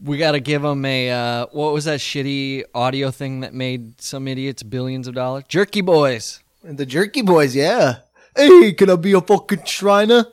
We 0.02 0.16
got 0.18 0.32
to 0.32 0.40
give 0.40 0.62
them 0.62 0.84
a 0.84 1.10
uh, 1.10 1.46
what 1.52 1.72
was 1.74 1.84
that 1.84 2.00
shitty 2.00 2.64
audio 2.74 3.10
thing 3.10 3.40
that 3.40 3.52
made 3.52 4.00
some 4.00 4.26
idiots 4.28 4.62
billions 4.62 5.06
of 5.06 5.14
dollars? 5.14 5.44
Jerky 5.48 5.80
Boys. 5.82 6.40
The 6.62 6.86
Jerky 6.86 7.22
Boys, 7.22 7.54
yeah. 7.54 7.98
Hey, 8.36 8.72
can 8.72 8.88
I 8.90 8.96
be 8.96 9.12
a 9.12 9.20
fucking 9.20 9.64
Shriner? 9.64 10.24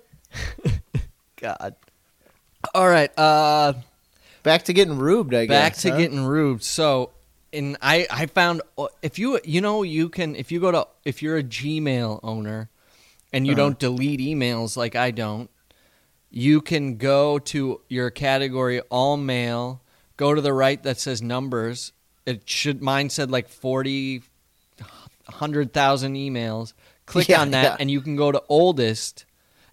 God. 1.37 1.75
All 2.73 2.87
right. 2.87 3.11
Uh, 3.17 3.73
Back 4.43 4.63
to 4.63 4.73
getting 4.73 4.97
rubed, 4.97 5.33
I 5.33 5.45
back 5.45 5.73
guess. 5.73 5.75
Back 5.75 5.81
to 5.81 5.91
huh? 5.91 5.97
getting 5.97 6.25
rubed. 6.25 6.63
So, 6.63 7.11
and 7.51 7.75
I 7.81 8.07
I 8.09 8.27
found 8.27 8.61
uh, 8.77 8.87
if 9.01 9.19
you 9.19 9.39
you 9.43 9.59
know 9.59 9.83
you 9.83 10.07
can 10.07 10.35
if 10.37 10.51
you 10.53 10.61
go 10.61 10.71
to 10.71 10.87
if 11.03 11.21
you're 11.21 11.37
a 11.37 11.43
Gmail 11.43 12.21
owner 12.23 12.69
and 13.33 13.45
you 13.45 13.53
Uh-huh. 13.53 13.61
don't 13.61 13.79
delete 13.79 14.21
emails 14.21 14.77
like 14.77 14.95
I 14.95 15.11
don't, 15.11 15.49
you 16.29 16.61
can 16.61 16.97
go 16.97 17.39
to 17.39 17.81
your 17.87 18.09
category 18.09 18.81
all 18.89 19.17
mail, 19.17 19.81
go 20.17 20.33
to 20.33 20.41
the 20.41 20.53
right 20.53 20.81
that 20.83 20.97
says 20.99 21.21
numbers. 21.21 21.93
It 22.25 22.47
should 22.49 22.81
mine 22.81 23.09
said 23.09 23.31
like 23.31 23.47
40 23.49 24.23
100,000 25.27 26.13
emails. 26.15 26.73
Click 27.05 27.27
Yeah, 27.29 27.41
on 27.41 27.51
that 27.51 27.63
yeah. 27.63 27.75
and 27.79 27.89
you 27.91 28.01
can 28.01 28.15
go 28.15 28.31
to 28.31 28.41
oldest 28.49 29.25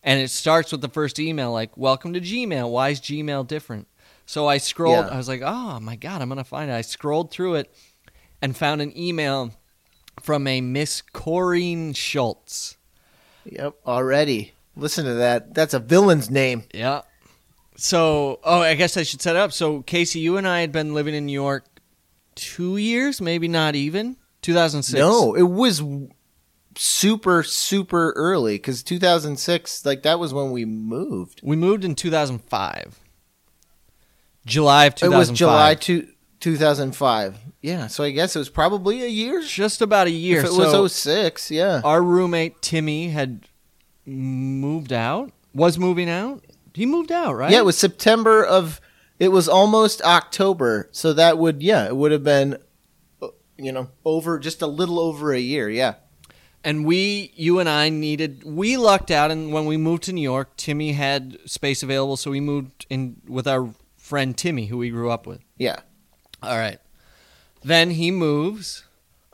and 0.02 0.20
it 0.20 0.30
starts 0.30 0.70
with 0.72 0.80
the 0.80 0.88
first 0.88 1.18
email 1.18 1.52
like 1.52 1.76
welcome 1.76 2.12
to 2.12 2.20
Gmail. 2.20 2.70
Why 2.70 2.90
is 2.90 3.00
Gmail 3.00 3.46
different? 3.46 3.88
So 4.26 4.46
I 4.46 4.58
scrolled. 4.58 5.06
Yeah. 5.06 5.12
I 5.12 5.16
was 5.18 5.28
like, 5.28 5.42
"Oh 5.44 5.78
my 5.80 5.96
god, 5.96 6.22
I'm 6.22 6.28
gonna 6.30 6.44
find 6.44 6.70
it." 6.70 6.74
I 6.74 6.80
scrolled 6.80 7.30
through 7.30 7.56
it 7.56 7.74
and 8.40 8.56
found 8.56 8.80
an 8.80 8.96
email 8.96 9.52
from 10.22 10.46
a 10.46 10.60
Miss 10.62 11.02
Corrine 11.12 11.94
Schultz. 11.94 12.76
Yep, 13.44 13.74
already. 13.86 14.53
Listen 14.76 15.04
to 15.04 15.14
that. 15.14 15.54
That's 15.54 15.74
a 15.74 15.78
villain's 15.78 16.30
name. 16.30 16.64
Yeah. 16.72 17.02
So, 17.76 18.40
oh, 18.44 18.60
I 18.60 18.74
guess 18.74 18.96
I 18.96 19.02
should 19.02 19.20
set 19.20 19.37
it 19.37 19.38
up. 19.38 19.52
So, 19.52 19.82
Casey, 19.82 20.20
you 20.20 20.37
and 20.37 20.46
I 20.46 20.60
had 20.60 20.72
been 20.72 20.94
living 20.94 21.14
in 21.14 21.26
New 21.26 21.32
York 21.32 21.64
two 22.34 22.76
years, 22.76 23.20
maybe 23.20 23.48
not 23.48 23.74
even 23.74 24.16
2006. 24.42 24.98
No, 24.98 25.34
it 25.34 25.42
was 25.42 25.82
super 26.76 27.42
super 27.42 28.12
early 28.12 28.56
because 28.56 28.82
2006, 28.82 29.87
like 29.87 30.02
that 30.02 30.18
was 30.18 30.34
when 30.34 30.50
we 30.50 30.64
moved. 30.64 31.40
we 31.42 31.56
moved 31.56 31.84
in 31.84 31.94
2005, 31.94 33.00
July 34.46 34.87
of 34.87 34.94
2005. 34.96 35.12
It 35.12 35.18
was 35.18 35.38
July 35.38 35.74
two, 35.74 36.08
2005. 36.40 37.38
Yeah, 37.62 37.87
so 37.87 38.04
I 38.04 38.10
guess 38.10 38.37
it 38.37 38.38
was 38.38 38.50
probably 38.50 39.02
a 39.02 39.08
year. 39.08 39.42
just 39.42 39.80
about 39.80 40.06
a 40.06 40.10
year. 40.10 40.40
If 40.40 40.46
it 40.46 40.52
so 40.52 40.82
was 40.82 40.94
06, 40.94 41.50
yeah. 41.50 41.80
our 41.82 42.02
roommate 42.02 42.60
Timmy 42.60 43.08
had 43.08 43.48
moved 44.06 44.92
out. 44.92 45.32
Was 45.54 45.78
moving 45.78 46.10
out. 46.10 46.44
He 46.74 46.86
moved 46.86 47.12
out, 47.12 47.34
right? 47.34 47.52
Yeah, 47.52 47.58
it 47.58 47.64
was 47.64 47.78
September 47.78 48.44
of. 48.44 48.80
It 49.20 49.28
was 49.28 49.48
almost 49.48 50.02
October, 50.02 50.88
so 50.90 51.12
that 51.12 51.38
would 51.38 51.62
yeah, 51.62 51.86
it 51.86 51.96
would 51.96 52.10
have 52.10 52.24
been, 52.24 52.58
uh, 53.22 53.28
you 53.56 53.70
know, 53.70 53.90
over 54.04 54.40
just 54.40 54.60
a 54.60 54.66
little 54.66 54.98
over 54.98 55.32
a 55.32 55.38
year. 55.38 55.70
Yeah, 55.70 55.94
and 56.64 56.86
we 56.86 57.30
you 57.36 57.60
and 57.60 57.68
i 57.68 57.88
needed 57.88 58.42
we 58.44 58.76
lucked 58.76 59.10
out 59.10 59.30
and 59.30 59.52
when 59.52 59.66
we 59.66 59.76
moved 59.76 60.02
to 60.02 60.12
new 60.12 60.22
york 60.22 60.56
timmy 60.56 60.92
had 60.92 61.38
space 61.44 61.82
available 61.82 62.16
so 62.16 62.30
we 62.30 62.40
moved 62.40 62.86
in 62.88 63.20
with 63.28 63.46
our 63.46 63.72
friend 63.96 64.36
timmy 64.36 64.66
who 64.66 64.78
we 64.78 64.90
grew 64.90 65.10
up 65.10 65.26
with 65.26 65.40
yeah. 65.58 65.76
all 66.42 66.56
right 66.56 66.78
then 67.62 67.90
he 67.90 68.10
moves 68.10 68.84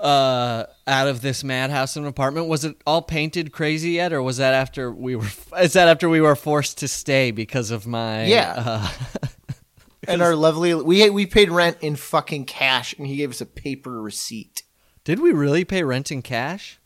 uh 0.01 0.65
out 0.87 1.09
of 1.09 1.21
this 1.21 1.45
madhouse 1.45 1.95
in 1.97 2.03
an 2.05 2.09
apartment 2.09 2.47
was 2.49 2.65
it 2.65 2.75
all 2.87 3.03
painted 3.03 3.53
crazy 3.53 3.91
yet 3.93 4.13
or 4.13 4.23
was 4.23 4.39
that 4.39 4.55
after 4.55 4.91
we 4.91 5.15
were 5.15 5.27
is 5.61 5.75
that 5.75 5.89
after 5.89 6.09
we 6.09 6.21
were 6.21 6.35
forced 6.35 6.79
to 6.79 6.89
stay 6.89 7.31
because 7.31 7.71
of 7.71 7.87
my 7.87 8.25
Yeah. 8.27 8.55
uh, 8.57 8.91
And 10.09 10.23
our 10.23 10.35
lovely 10.35 10.75
we 10.75 11.09
we 11.11 11.27
paid 11.27 11.51
rent 11.51 11.77
in 11.83 11.95
fucking 11.95 12.47
cash, 12.47 12.95
and 12.99 13.07
he 13.07 13.17
gave 13.17 13.31
us 13.31 13.41
a 13.43 13.47
paper 13.47 14.01
receipt. 14.01 14.63
did 15.05 15.21
we 15.21 15.31
really 15.33 15.65
pay 15.65 15.83
rent 15.85 16.11
in 16.11 16.23
cash 16.23 16.81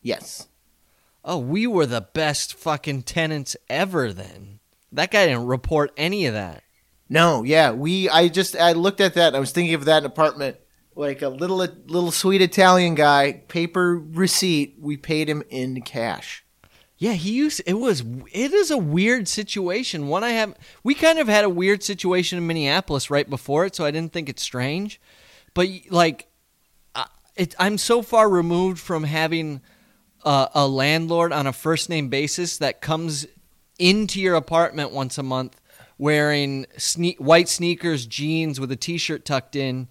Yes. 0.00 0.46
oh 1.24 1.38
we 1.38 1.66
were 1.66 1.86
the 1.86 2.00
best 2.14 2.54
fucking 2.54 3.02
tenants 3.02 3.56
ever 3.68 4.12
then 4.12 4.60
that 4.92 5.10
guy 5.10 5.26
didn't 5.26 5.46
report 5.46 5.90
any 5.96 6.26
of 6.26 6.34
that 6.34 6.62
No, 7.08 7.42
yeah, 7.42 7.72
we. 7.72 8.08
I 8.08 8.28
just 8.28 8.54
I 8.56 8.72
looked 8.72 9.00
at 9.00 9.14
that. 9.14 9.34
I 9.34 9.40
was 9.40 9.50
thinking 9.52 9.74
of 9.74 9.84
that 9.86 10.04
apartment, 10.04 10.56
like 10.96 11.22
a 11.22 11.28
little 11.28 11.58
little 11.58 12.10
sweet 12.10 12.42
Italian 12.42 12.94
guy, 12.94 13.32
paper 13.48 13.96
receipt. 13.96 14.76
We 14.80 14.96
paid 14.96 15.28
him 15.28 15.42
in 15.50 15.82
cash. 15.82 16.44
Yeah, 16.96 17.12
he 17.12 17.32
used 17.32 17.60
it 17.66 17.74
was 17.74 18.02
it 18.32 18.52
is 18.52 18.70
a 18.70 18.78
weird 18.78 19.26
situation. 19.28 20.08
One 20.08 20.24
I 20.24 20.30
have 20.30 20.54
we 20.82 20.94
kind 20.94 21.18
of 21.18 21.26
had 21.28 21.44
a 21.44 21.50
weird 21.50 21.82
situation 21.82 22.38
in 22.38 22.46
Minneapolis 22.46 23.10
right 23.10 23.28
before 23.28 23.66
it, 23.66 23.74
so 23.74 23.84
I 23.84 23.90
didn't 23.90 24.12
think 24.12 24.28
it's 24.28 24.42
strange. 24.42 25.00
But 25.52 25.68
like 25.90 26.28
I- 26.94 27.08
it 27.36 27.54
I'm 27.58 27.78
so 27.78 28.00
far 28.00 28.28
removed 28.28 28.78
from 28.78 29.04
having 29.04 29.60
a, 30.24 30.48
a 30.54 30.68
landlord 30.68 31.32
on 31.32 31.46
a 31.46 31.52
first 31.52 31.90
name 31.90 32.08
basis 32.08 32.58
that 32.58 32.80
comes 32.80 33.26
into 33.78 34.20
your 34.20 34.36
apartment 34.36 34.92
once 34.92 35.18
a 35.18 35.22
month 35.22 35.60
wearing 35.98 36.64
sne- 36.76 37.18
white 37.20 37.48
sneakers, 37.48 38.06
jeans 38.06 38.60
with 38.60 38.70
a 38.70 38.76
t-shirt 38.76 39.24
tucked 39.24 39.56
in 39.56 39.88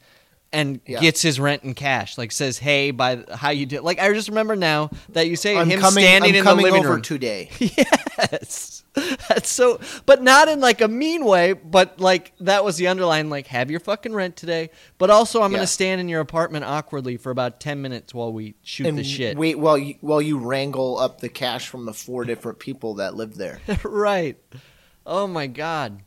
and 0.54 0.80
Yeah. 0.86 1.02
gets 1.02 1.22
his 1.22 1.40
rent 1.40 1.64
in 1.64 1.74
cash. 1.74 2.18
Like 2.18 2.32
says, 2.32 2.60
"Hey, 2.60 2.92
by 2.92 3.24
how 3.34 3.50
you 3.50 3.66
did." 3.66 3.82
Like 3.82 4.00
I 4.00 4.14
just 4.14 4.30
remember 4.30 4.56
now 4.56 4.90
that 5.10 5.28
you 5.28 5.36
say 5.36 5.58
I'm 5.58 5.70
him 5.70 5.80
coming. 5.82 6.04
standing 6.04 6.30
I'm 6.32 6.38
in 6.40 6.46
the 6.46 6.54
living 6.56 6.80
over 6.80 6.90
room. 6.94 7.02
today. 7.02 7.50
yes, 7.60 8.84
that's 9.28 9.50
so, 9.50 9.80
but 10.06 10.22
not 10.22 10.48
in 10.48 10.60
like 10.60 10.82
a 10.82 10.88
mean 10.88 11.26
way. 11.26 11.54
But 11.54 12.00
like 12.00 12.34
that 12.42 12.64
was 12.64 12.78
the 12.78 12.88
underline. 12.88 13.30
Like, 13.30 13.48
have 13.48 13.72
your 13.72 13.80
fucking 13.80 14.14
rent 14.14 14.36
today. 14.36 14.70
But 14.98 15.10
also, 15.10 15.42
I'm 15.42 15.52
Yeah. 15.52 15.58
gonna 15.58 15.68
stand 15.68 16.00
in 16.00 16.08
your 16.08 16.22
apartment 16.22 16.64
awkwardly 16.66 17.18
for 17.18 17.32
about 17.32 17.60
ten 17.60 17.82
minutes 17.82 18.14
while 18.14 18.32
we 18.32 18.54
shoot 18.62 18.88
and 18.88 18.98
the 18.98 19.04
shit. 19.04 19.38
wait 19.38 19.58
while 19.60 19.78
you 19.78 19.96
while 20.02 20.22
you 20.22 20.38
wrangle 20.38 20.98
up 21.00 21.20
the 21.22 21.30
cash 21.30 21.68
from 21.68 21.86
the 21.86 21.94
four 21.94 22.24
different 22.26 22.60
people 22.60 22.94
that 22.96 23.16
lived 23.16 23.38
there. 23.38 23.60
right. 23.84 24.38
Oh 25.06 25.28
my 25.28 25.48
god. 25.48 26.04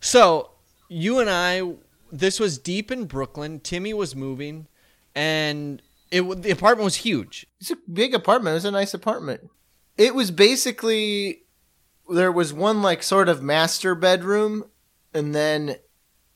So 0.00 0.50
you 0.88 1.18
and 1.18 1.28
I, 1.28 1.62
this 2.12 2.40
was 2.40 2.58
deep 2.58 2.90
in 2.90 3.06
Brooklyn. 3.06 3.60
Timmy 3.60 3.94
was 3.94 4.16
moving, 4.16 4.66
and 5.14 5.82
it 6.10 6.22
the 6.42 6.50
apartment 6.50 6.84
was 6.84 6.96
huge. 6.96 7.46
It's 7.60 7.70
a 7.70 7.76
big 7.90 8.14
apartment. 8.14 8.52
It 8.52 8.54
was 8.54 8.64
a 8.64 8.70
nice 8.70 8.94
apartment. 8.94 9.48
It 9.96 10.14
was 10.14 10.30
basically 10.30 11.42
there 12.08 12.32
was 12.32 12.52
one 12.52 12.82
like 12.82 13.02
sort 13.02 13.28
of 13.28 13.42
master 13.42 13.94
bedroom, 13.94 14.64
and 15.14 15.34
then 15.34 15.76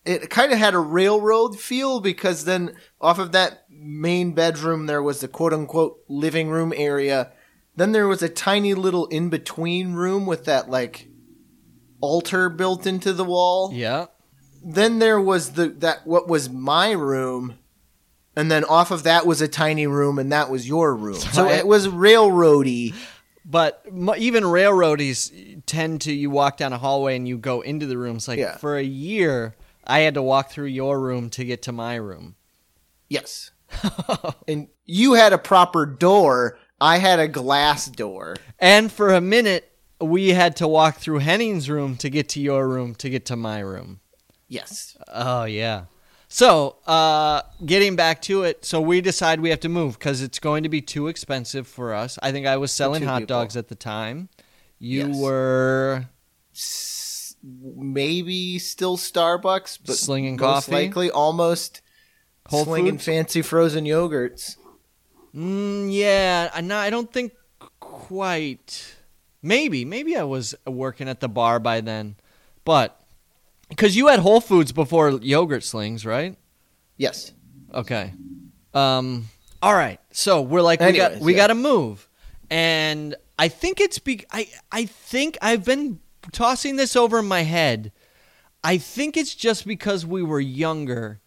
it 0.05 0.31
kind 0.31 0.53
of 0.53 0.59
had 0.59 0.75
a 0.75 0.79
railroad 0.79 1.59
feel 1.59 2.01
because 2.01 2.45
then 2.45 2.77
off 3.01 3.19
of 3.19 3.33
that 3.33 3.65
main 3.71 4.33
bedroom 4.33 4.87
there 4.87 5.03
was 5.03 5.21
the 5.21 5.29
quote 5.29 5.53
unquote 5.53 5.99
living 6.09 6.49
room 6.49 6.73
area. 6.77 7.33
Then 7.77 7.93
there 7.93 8.07
was 8.07 8.23
a 8.23 8.29
tiny 8.29 8.75
little 8.75 9.07
in 9.07 9.31
between 9.31 9.95
room 9.95 10.27
with 10.27 10.45
that 10.45 10.71
like 10.71 11.09
altar 12.01 12.49
built 12.49 12.87
into 12.87 13.13
the 13.13 13.25
wall. 13.25 13.73
Yeah. 13.73 14.07
Then 14.65 14.99
there 14.99 15.21
was 15.21 15.53
the 15.53 15.69
that 15.69 16.07
what 16.07 16.27
was 16.27 16.49
my 16.49 16.93
room, 16.93 17.59
and 18.35 18.51
then 18.51 18.65
off 18.65 18.91
of 18.91 19.03
that 19.03 19.27
was 19.27 19.41
a 19.43 19.49
tiny 19.49 19.87
room, 19.87 20.19
and 20.19 20.33
that 20.33 20.51
was 20.51 20.67
your 20.67 20.95
room. 20.95 21.17
So 21.17 21.49
it 21.49 21.67
was 21.67 21.87
railroady. 21.87 22.95
But 23.45 23.85
even 24.17 24.45
railroadies 24.45 25.63
tend 25.67 26.01
to 26.03 26.13
you 26.15 26.31
walk 26.31 26.57
down 26.57 26.73
a 26.73 26.79
hallway 26.79 27.15
and 27.17 27.29
you 27.29 27.37
go 27.37 27.61
into 27.61 27.87
the 27.87 27.99
rooms. 27.99 28.27
Like 28.27 28.39
Yeah. 28.39 28.57
for 28.57 28.79
a 28.79 28.83
year, 28.83 29.55
I 29.87 30.01
had 30.01 30.15
to 30.15 30.23
walk 30.23 30.51
through 30.51 30.67
your 30.69 30.99
room 30.99 31.29
to 31.31 31.45
get 31.45 31.61
to 31.63 31.73
my 31.73 31.97
room. 31.97 32.37
Yes. 33.11 33.51
and 34.49 34.69
you 34.87 35.13
had 35.13 35.35
a 35.35 35.39
proper 35.39 35.85
door. 35.85 36.57
I 36.81 36.97
had 36.99 37.19
a 37.19 37.29
glass 37.29 37.87
door. 37.87 38.37
And 38.59 38.91
for 38.91 39.13
a 39.13 39.21
minute, 39.21 39.71
we 40.01 40.31
had 40.31 40.57
to 40.57 40.67
walk 40.69 40.97
through 40.97 41.19
Henning's 41.19 41.69
room 41.69 41.97
to 41.99 42.09
get 42.09 42.31
to 42.31 42.41
your 42.41 42.67
room 42.67 42.95
to 42.97 43.11
get 43.11 43.27
to 43.27 43.37
my 43.37 43.61
room. 43.61 44.01
Yes. 44.55 44.97
Oh 45.09 45.45
yeah. 45.45 45.85
So, 46.29 46.77
uh, 46.87 47.43
getting 47.65 47.95
back 47.95 48.21
to 48.23 48.43
it, 48.43 48.65
so 48.65 48.81
we 48.81 49.01
decide 49.01 49.41
we 49.41 49.51
have 49.51 49.61
to 49.61 49.69
move 49.69 49.99
because 49.99 50.21
it's 50.21 50.39
going 50.41 50.65
to 50.65 50.69
be 50.69 50.81
too 50.81 51.07
expensive 51.07 51.69
for 51.69 51.95
us. 51.95 52.19
I 52.23 52.33
think 52.33 52.47
I 52.47 52.57
was 52.57 52.73
selling 52.73 53.05
hot 53.05 53.21
people. 53.23 53.37
dogs 53.37 53.57
at 53.57 53.69
the 53.69 53.77
time. 53.77 54.29
You 54.81 55.09
Yes. 55.09 55.17
were 55.17 56.07
S- 56.53 57.37
maybe 57.43 58.59
still 58.59 58.97
Starbucks, 58.97 59.79
but 59.87 59.97
Slinging 59.97 60.33
most 60.37 60.41
coffee? 60.41 60.73
likely 60.73 61.11
almost 61.11 61.83
Whole 62.49 62.65
slinging 62.65 62.95
Foods? 62.95 63.05
fancy 63.05 63.43
frozen 63.43 63.85
yogurts. 63.85 64.57
Mm, 65.37 65.89
yeah, 65.93 66.51
I, 66.53 66.61
no, 66.63 66.77
I 66.77 66.91
don't 66.91 67.13
think 67.13 67.33
quite. 67.81 68.95
Maybe, 69.43 69.85
maybe 69.85 70.17
I 70.17 70.23
was 70.25 70.55
working 70.67 71.09
at 71.09 71.21
the 71.21 71.29
bar 71.29 71.61
by 71.61 71.81
then, 71.81 72.17
but 72.65 72.99
because 73.69 73.97
you 73.97 74.09
had 74.09 74.19
Whole 74.21 74.41
Foods 74.41 74.73
before 74.73 75.11
yogurt 75.11 75.65
slings, 75.65 76.05
right? 76.07 76.37
Yes. 76.97 77.33
Okay. 77.73 78.13
Um. 78.73 79.29
All 79.63 79.75
right. 79.75 80.01
So 80.11 80.43
we're 80.43 80.63
like, 80.63 80.81
we 80.81 80.93
got 80.93 81.19
we 81.19 81.33
yeah. 81.33 81.39
got 81.39 81.47
to 81.49 81.55
move, 81.55 82.09
and 82.51 83.15
I 83.39 83.49
think 83.49 83.81
it's 83.81 83.99
be. 83.99 84.25
I 84.31 84.49
I 84.71 84.85
think 84.87 85.39
I've 85.43 85.65
been 85.65 86.01
tossing 86.33 86.77
this 86.77 86.97
over 86.97 87.19
in 87.21 87.27
my 87.27 87.43
head. 87.43 87.93
I 88.63 88.79
think 88.79 89.17
it's 89.17 89.35
just 89.35 89.67
because 89.67 90.07
we 90.07 90.23
were 90.23 90.41
younger, 90.41 91.21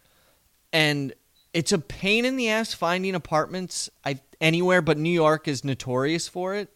and 0.72 1.12
it's 1.52 1.72
a 1.72 1.78
pain 1.78 2.24
in 2.24 2.36
the 2.36 2.48
ass 2.48 2.74
finding 2.74 3.14
apartments. 3.14 3.90
I 4.04 4.20
anywhere 4.40 4.80
but 4.82 4.98
New 4.98 5.10
York 5.10 5.48
is 5.48 5.64
notorious 5.64 6.28
for 6.28 6.54
it, 6.54 6.72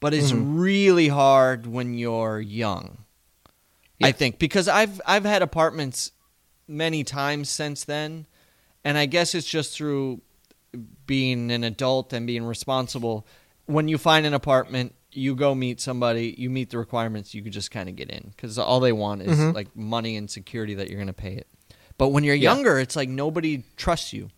but 0.00 0.14
it's 0.14 0.32
Mm-hmm. 0.32 0.58
really 0.58 1.08
hard 1.08 1.66
when 1.66 1.94
you're 1.94 2.40
young. 2.40 3.01
I 4.04 4.12
think 4.12 4.38
because 4.38 4.68
I've 4.68 5.00
I've 5.06 5.24
had 5.24 5.42
apartments 5.42 6.12
many 6.68 7.04
times 7.04 7.48
since 7.50 7.84
then, 7.84 8.26
and 8.84 8.96
I 8.98 9.06
guess 9.06 9.34
it's 9.34 9.48
just 9.48 9.74
through 9.76 10.20
being 11.06 11.50
an 11.50 11.64
adult 11.64 12.12
and 12.12 12.26
being 12.26 12.44
responsible. 12.44 13.26
When 13.66 13.88
you 13.88 13.98
find 13.98 14.26
an 14.26 14.34
apartment, 14.34 14.94
you 15.12 15.34
go 15.34 15.54
meet 15.54 15.80
somebody, 15.80 16.34
you 16.38 16.48
meet 16.50 16.70
the 16.70 16.78
requirements, 16.78 17.34
you 17.34 17.42
could 17.42 17.52
just 17.52 17.70
kind 17.70 17.88
of 17.88 17.96
get 17.96 18.10
in 18.10 18.32
because 18.34 18.58
all 18.58 18.80
they 18.80 18.92
want 18.92 19.22
is 19.22 19.38
Mhm. 19.38 19.54
like 19.54 19.74
money 19.76 20.16
and 20.16 20.30
security 20.30 20.74
that 20.74 20.88
you're 20.88 20.96
going 20.98 21.06
to 21.08 21.12
pay 21.12 21.34
it. 21.34 21.46
But 21.98 22.08
when 22.08 22.24
you're 22.24 22.34
Yeah. 22.34 22.54
younger, 22.54 22.78
it's 22.78 22.96
like 22.96 23.08
nobody 23.10 23.64
trusts 23.76 24.12
you, 24.14 24.30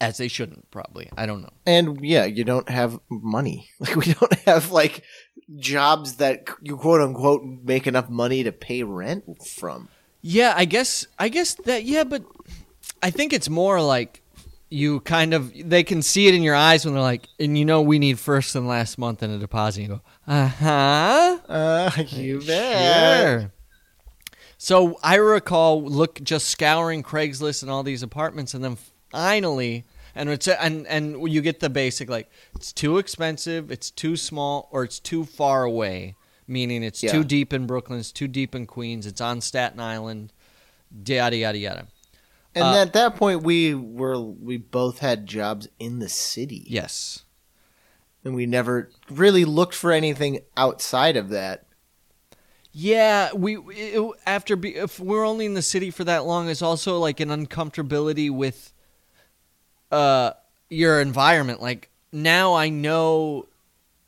as 0.00 0.18
they 0.18 0.28
shouldn't 0.28 0.70
probably. 0.70 1.08
I 1.16 1.26
don't 1.26 1.42
know. 1.42 1.50
And 1.66 1.98
yeah, 2.04 2.24
you 2.24 2.44
don't 2.44 2.68
have 2.68 2.98
money. 3.10 3.68
Like 3.80 3.96
we 3.96 4.12
don't 4.12 4.34
have 4.40 4.70
like 4.70 5.02
jobs 5.58 6.16
that 6.16 6.48
you 6.62 6.76
quote 6.76 7.00
unquote 7.00 7.42
make 7.44 7.86
enough 7.86 8.08
money 8.08 8.42
to 8.44 8.52
pay 8.52 8.82
rent 8.82 9.24
from. 9.46 9.88
Yeah, 10.22 10.54
I 10.56 10.64
guess 10.64 11.06
I 11.18 11.28
guess 11.28 11.54
that 11.64 11.84
yeah, 11.84 12.04
but 12.04 12.24
I 13.02 13.10
think 13.10 13.32
it's 13.32 13.48
more 13.48 13.80
like 13.80 14.22
you 14.68 14.98
kind 15.00 15.32
of 15.34 15.52
they 15.56 15.84
can 15.84 16.02
see 16.02 16.26
it 16.26 16.34
in 16.34 16.42
your 16.42 16.56
eyes 16.56 16.84
when 16.84 16.94
they're 16.94 17.02
like, 17.02 17.28
and 17.38 17.56
you 17.56 17.64
know 17.64 17.82
we 17.82 17.98
need 18.00 18.18
first 18.18 18.56
and 18.56 18.66
last 18.66 18.98
month 18.98 19.22
in 19.22 19.30
a 19.30 19.38
deposit. 19.38 19.82
You 19.82 19.88
go, 19.88 20.00
uh 20.26 20.48
huh, 20.48 21.38
Uh, 21.48 21.90
you 22.08 22.40
bet. 22.40 23.22
sure. 23.22 23.52
So 24.58 24.98
I 25.02 25.16
recall 25.16 25.84
look 25.84 26.20
just 26.22 26.48
scouring 26.48 27.02
Craigslist 27.02 27.62
and 27.62 27.70
all 27.70 27.82
these 27.82 28.02
apartments, 28.02 28.54
and 28.54 28.64
then 28.64 28.76
finally, 29.16 29.84
and 30.14 30.28
it's 30.28 30.46
and 30.48 30.86
and 30.86 31.28
you 31.32 31.40
get 31.40 31.60
the 31.60 31.70
basic 31.70 32.08
like 32.10 32.30
it's 32.54 32.72
too 32.72 32.98
expensive, 32.98 33.70
it's 33.70 33.90
too 33.90 34.16
small, 34.16 34.68
or 34.70 34.84
it's 34.84 35.00
too 35.00 35.24
far 35.24 35.64
away. 35.64 36.14
Meaning 36.48 36.84
it's 36.84 37.02
Yeah. 37.02 37.10
too 37.12 37.24
deep 37.24 37.52
in 37.52 37.66
Brooklyn, 37.66 37.98
it's 37.98 38.12
too 38.12 38.28
deep 38.28 38.54
in 38.54 38.66
Queens, 38.66 39.04
it's 39.06 39.20
on 39.20 39.40
Staten 39.40 39.80
Island, 39.80 40.32
yada 41.06 41.36
yada 41.36 41.58
yada. 41.58 41.86
And 42.54 42.64
Uh, 42.64 42.82
at 42.82 42.92
that 42.92 43.16
point, 43.16 43.42
we 43.42 43.74
were 43.74 44.20
we 44.20 44.56
both 44.58 44.98
had 45.00 45.26
jobs 45.26 45.66
in 45.78 45.98
the 45.98 46.08
city, 46.08 46.64
Yes. 46.68 47.24
and 48.24 48.34
we 48.34 48.46
never 48.46 48.90
really 49.10 49.44
looked 49.44 49.74
for 49.74 49.90
anything 49.92 50.40
outside 50.56 51.16
of 51.16 51.30
that. 51.30 51.64
Yeah, 52.72 53.32
we 53.34 53.56
it, 53.74 54.02
after 54.26 54.54
be, 54.54 54.76
if 54.76 55.00
we're 55.00 55.24
only 55.26 55.46
in 55.46 55.54
the 55.54 55.62
city 55.62 55.90
for 55.90 56.04
that 56.04 56.26
long, 56.26 56.48
it's 56.50 56.62
also 56.62 56.98
like 56.98 57.20
an 57.20 57.30
uncomfortability 57.30 58.30
with 58.30 58.72
uh 59.92 60.32
your 60.68 61.00
environment. 61.00 61.60
Like 61.62 61.90
now, 62.12 62.54
I 62.54 62.68
know 62.68 63.46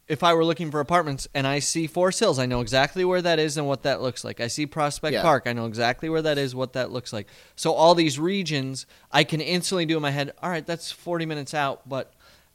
if 0.09 0.23
I 0.23 0.33
were 0.33 0.45
looking 0.45 0.71
for 0.71 0.81
apartments 0.81 1.29
and 1.35 1.47
I 1.47 1.59
see 1.59 1.87
Forest 1.87 2.21
Hills, 2.21 2.39
I 2.39 2.47
know 2.47 2.61
exactly 2.63 3.05
where 3.05 3.21
that 3.21 3.39
is 3.39 3.59
and 3.59 3.67
what 3.69 3.83
that 3.83 4.01
looks 4.01 4.25
like. 4.25 4.41
I 4.41 4.47
see 4.47 4.65
Prospect 4.65 5.13
Yeah. 5.13 5.21
Park, 5.23 5.43
I 5.47 5.53
know 5.53 5.67
exactly 5.67 6.09
where 6.09 6.23
that 6.23 6.39
is, 6.39 6.55
what 6.55 6.73
that 6.73 6.91
looks 6.91 7.13
like. 7.13 7.27
So 7.57 7.73
all 7.73 7.95
these 7.95 8.19
regions, 8.19 8.87
I 9.13 9.25
can 9.25 9.41
instantly 9.43 9.85
do 9.85 9.97
in 9.97 10.03
my 10.03 10.11
head. 10.11 10.33
All 10.43 10.49
right, 10.51 10.67
that's 10.67 10.91
forty 10.91 11.27
minutes 11.27 11.53
out, 11.55 11.87
but 11.89 12.13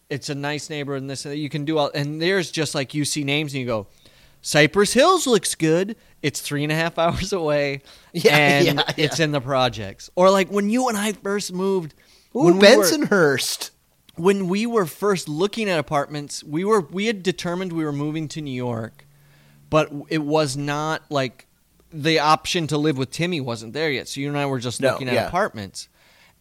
it's 0.09 0.29
a 0.29 0.35
nice 0.35 0.69
neighborhood 0.69 1.01
and 1.01 1.09
this 1.09 1.25
and 1.25 1.31
that. 1.31 1.37
You 1.37 1.49
can 1.49 1.63
do 1.63 1.77
all, 1.77 1.91
and 1.93 2.21
there's 2.21 2.49
just 2.51 2.73
like 2.75 2.93
you 2.93 3.05
see 3.05 3.23
names 3.23 3.53
and 3.53 3.61
you 3.61 3.67
go. 3.67 3.87
Cypress 4.41 4.91
Hills 4.93 5.25
looks 5.25 5.55
good. 5.55 5.95
It's 6.21 6.41
three 6.41 6.63
and 6.63 6.71
a 6.71 6.75
half 6.75 6.97
hours 7.03 7.31
away, 7.33 7.81
Yeah, 8.13 8.35
and 8.35 8.65
yeah, 8.65 8.73
yeah. 8.97 9.05
it's 9.05 9.19
in 9.19 9.31
the 9.31 9.39
projects. 9.41 10.09
Or 10.15 10.29
like 10.31 10.49
when 10.49 10.69
you 10.69 10.89
and 10.89 10.97
I 10.97 11.13
first 11.13 11.53
moved, 11.53 11.93
Ooh, 12.35 12.43
when 12.45 12.59
we 12.59 12.75
were- 12.77 12.83
Bensonhurst. 12.83 13.69
when 14.15 14.47
we 14.47 14.65
were 14.65 14.85
first 14.85 15.27
looking 15.29 15.69
at 15.69 15.79
apartments, 15.79 16.43
we 16.43 16.63
were 16.63 16.81
we 16.81 17.05
had 17.07 17.23
determined 17.23 17.73
we 17.73 17.83
were 17.85 17.91
moving 17.93 18.27
to 18.29 18.41
New 18.41 18.51
York, 18.53 19.05
but 19.69 19.91
it 20.09 20.23
was 20.23 20.55
not 20.57 21.03
like 21.09 21.47
the 21.91 22.17
option 22.19 22.65
to 22.67 22.77
live 22.77 22.97
with 22.97 23.11
Timmy 23.11 23.39
wasn't 23.39 23.73
there 23.73 23.91
yet. 23.91 24.07
So 24.07 24.19
you 24.19 24.27
and 24.27 24.37
I 24.37 24.45
were 24.47 24.59
just 24.59 24.81
No, 24.81 24.91
looking 24.91 25.07
at 25.07 25.13
yeah. 25.13 25.27
apartments. 25.27 25.89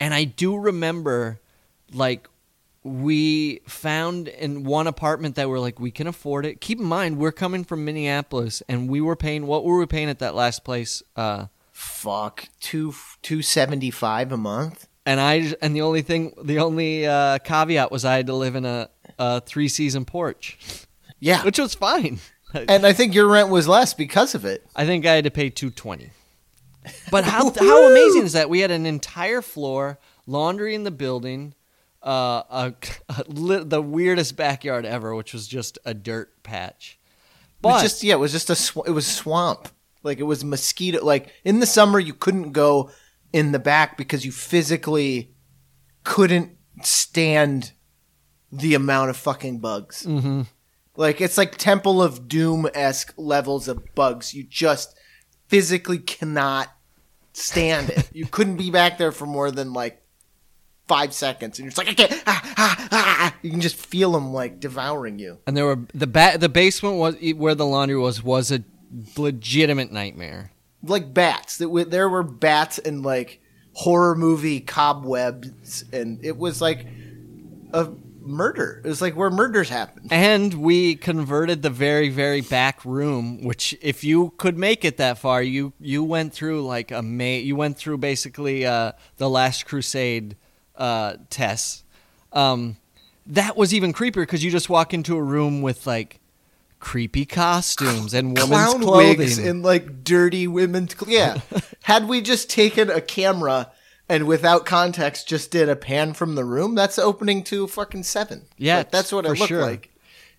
And 0.00 0.14
I 0.14 0.24
do 0.24 0.56
remember 0.56 1.40
like 1.92 2.26
we 2.84 3.60
found 3.68 4.26
in 4.28 4.64
one 4.64 4.86
apartment 4.86 5.36
that 5.36 5.48
we're 5.48 5.60
like 5.60 5.78
we 5.78 5.90
can 5.90 6.06
afford 6.06 6.44
it. 6.46 6.60
Keep 6.60 6.80
in 6.80 6.84
mind 6.86 7.18
we're 7.18 7.30
coming 7.32 7.64
from 7.64 7.84
Minneapolis 7.84 8.62
and 8.68 8.88
we 8.88 9.00
were 9.00 9.14
paying 9.14 9.46
what 9.46 9.64
were 9.64 9.78
we 9.78 9.86
paying 9.86 10.08
at 10.08 10.18
that 10.20 10.34
last 10.34 10.64
place 10.64 11.02
uh 11.16 11.46
Fuck, 11.70 12.48
two 12.60 12.94
two 13.22 13.40
seventy 13.42 13.90
five 13.90 14.30
a 14.32 14.36
month. 14.36 14.88
And 15.06 15.20
I 15.20 15.52
and 15.60 15.74
the 15.74 15.82
only 15.82 16.02
thing 16.02 16.32
the 16.42 16.58
only 16.58 17.06
uh, 17.06 17.38
caveat 17.38 17.90
was 17.90 18.04
I 18.04 18.16
had 18.16 18.26
to 18.26 18.34
live 18.34 18.54
in 18.54 18.64
a, 18.64 18.88
a 19.18 19.40
three 19.40 19.68
season 19.68 20.04
porch. 20.04 20.58
Yeah, 21.20 21.44
which 21.44 21.58
was 21.58 21.74
fine. 21.74 22.18
and 22.54 22.84
I 22.86 22.92
think 22.92 23.14
your 23.14 23.28
rent 23.28 23.48
was 23.48 23.66
less 23.68 23.94
because 23.94 24.34
of 24.34 24.44
it. 24.44 24.66
I 24.76 24.84
think 24.86 25.06
I 25.06 25.14
had 25.14 25.24
to 25.24 25.30
pay 25.30 25.50
two 25.50 25.70
twenty. 25.70 26.10
But 27.10 27.24
how 27.24 27.50
how 27.58 27.90
amazing 27.90 28.24
is 28.24 28.32
that? 28.32 28.50
We 28.50 28.60
had 28.60 28.70
an 28.70 28.86
entire 28.86 29.42
floor, 29.42 29.98
laundry 30.26 30.74
in 30.74 30.84
the 30.84 30.90
building, 30.90 31.54
uh, 32.02 32.42
a, 32.50 32.74
a 33.08 33.24
li- 33.28 33.64
the 33.64 33.80
weirdest 33.82 34.36
backyard 34.36 34.84
ever, 34.84 35.14
which 35.14 35.32
was 35.32 35.46
just 35.46 35.78
a 35.84 35.94
dirt 35.94 36.42
patch. 36.42 36.98
It 37.00 37.62
But 37.62 37.82
just 37.82 38.02
yeah, 38.02 38.14
it 38.14 38.18
was 38.18 38.32
just 38.32 38.50
a 38.50 38.56
sw- 38.56 38.86
it 38.86 38.90
was 38.92 39.06
swamp. 39.06 39.68
Like 40.02 40.18
it 40.18 40.24
was 40.24 40.44
mosquito. 40.44 41.04
Like 41.04 41.32
in 41.44 41.60
the 41.60 41.66
summer, 41.66 42.00
you 42.00 42.14
couldn't 42.14 42.50
go 42.52 42.90
in 43.32 43.52
the 43.52 43.58
back 43.58 43.96
because 43.96 44.24
you 44.24 44.32
physically 44.32 45.34
couldn't 46.04 46.50
stand 46.82 47.72
the 48.50 48.74
amount 48.74 49.10
of 49.10 49.16
fucking 49.16 49.58
bugs. 49.58 50.04
Mhm. 50.06 50.46
Like 50.96 51.20
it's 51.20 51.38
like 51.38 51.56
Temple 51.56 52.02
of 52.02 52.28
Doom 52.28 52.68
esque 52.74 53.14
levels 53.16 53.68
of 53.68 53.94
bugs. 53.94 54.34
You 54.34 54.44
just 54.44 54.94
physically 55.48 55.98
cannot 55.98 56.68
stand 57.32 57.88
it. 57.90 58.10
you 58.12 58.26
couldn't 58.26 58.56
be 58.56 58.70
back 58.70 58.98
there 58.98 59.12
for 59.12 59.24
more 59.26 59.50
than 59.50 59.72
like 59.72 60.02
five 60.88 61.14
seconds, 61.14 61.58
and 61.58 61.64
you're 61.64 61.70
just 61.70 61.78
like 61.78 61.88
I 61.88 61.94
can't. 61.94 62.22
Ah, 62.26 62.54
ah, 62.58 62.88
ah. 62.92 63.34
You 63.40 63.50
can 63.50 63.60
just 63.62 63.76
feel 63.76 64.12
them 64.12 64.32
like 64.34 64.60
devouring 64.60 65.18
you. 65.18 65.38
and 65.46 65.56
there 65.56 65.64
were 65.64 65.78
the 65.94 66.06
ba- 66.06 66.36
the 66.38 66.48
basement 66.50 66.96
was 66.96 67.16
where 67.36 67.54
the 67.54 67.64
laundry 67.66 67.96
was 67.96 68.22
was 68.22 68.52
a 68.52 68.62
legitimate 69.16 69.90
nightmare. 69.92 70.52
Like 70.82 71.12
bats. 71.12 71.58
There 71.58 72.08
were 72.08 72.22
bats 72.22 72.78
and 72.78 73.02
like 73.02 73.40
horror 73.74 74.14
movie 74.14 74.60
cobwebs, 74.60 75.84
and 75.92 76.24
it 76.24 76.36
was 76.36 76.60
like 76.60 76.86
a 77.72 77.90
murder. 78.20 78.80
It 78.84 78.88
was 78.88 79.02
like 79.02 79.16
where 79.16 79.30
murders 79.30 79.68
happen. 79.68 80.08
And 80.10 80.54
we 80.54 80.94
converted 80.94 81.62
the 81.62 81.70
very, 81.70 82.08
very 82.08 82.40
back 82.40 82.84
room, 82.84 83.44
which 83.44 83.76
if 83.80 84.04
you 84.04 84.32
could 84.36 84.58
make 84.58 84.84
it 84.84 84.96
that 84.98 85.18
far, 85.18 85.42
you 85.42 85.72
you 85.80 86.04
went 86.04 86.32
through 86.32 86.64
like 86.66 86.90
a 86.90 87.02
May. 87.02 87.40
You 87.40 87.56
went 87.56 87.76
through 87.76 87.98
basically 87.98 88.66
uh, 88.66 88.92
the 89.16 89.28
Last 89.28 89.66
Crusade 89.66 90.36
uh, 90.76 91.16
tests. 91.30 91.84
Um, 92.32 92.76
that 93.26 93.56
was 93.56 93.72
even 93.72 93.92
creepier 93.92 94.22
because 94.22 94.42
you 94.42 94.50
just 94.50 94.68
walk 94.68 94.92
into 94.92 95.16
a 95.16 95.22
room 95.22 95.62
with 95.62 95.86
like 95.86 96.18
creepy 96.82 97.24
costumes 97.24 98.12
and 98.12 98.36
women's 98.36 98.48
Clown 98.50 98.80
clothing. 98.82 99.18
wigs 99.18 99.38
and 99.38 99.62
like 99.62 100.02
dirty 100.02 100.48
women's. 100.48 100.98
Cl- 100.98 101.10
yeah. 101.12 101.40
Had 101.84 102.08
we 102.08 102.20
just 102.20 102.50
taken 102.50 102.90
a 102.90 103.00
camera 103.00 103.70
and 104.08 104.26
without 104.26 104.66
context 104.66 105.28
just 105.28 105.52
did 105.52 105.68
a 105.68 105.76
pan 105.76 106.12
from 106.12 106.34
the 106.34 106.44
room, 106.44 106.74
that's 106.74 106.98
opening 106.98 107.44
to 107.44 107.68
fucking 107.68 108.02
seven. 108.02 108.46
Yeah, 108.58 108.78
Like, 108.78 108.90
that's 108.90 109.12
what 109.12 109.24
it 109.24 109.28
looked 109.30 109.46
sure. 109.48 109.62
like. 109.62 109.90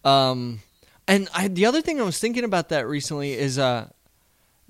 Um, 0.03 0.59
and 1.07 1.29
I, 1.33 1.47
the 1.47 1.65
other 1.65 1.81
thing 1.81 1.99
I 1.99 2.03
was 2.03 2.19
thinking 2.19 2.43
about 2.43 2.67
that 2.69 2.87
recently 2.87 3.31
is 3.33 3.57
uh, 3.57 3.87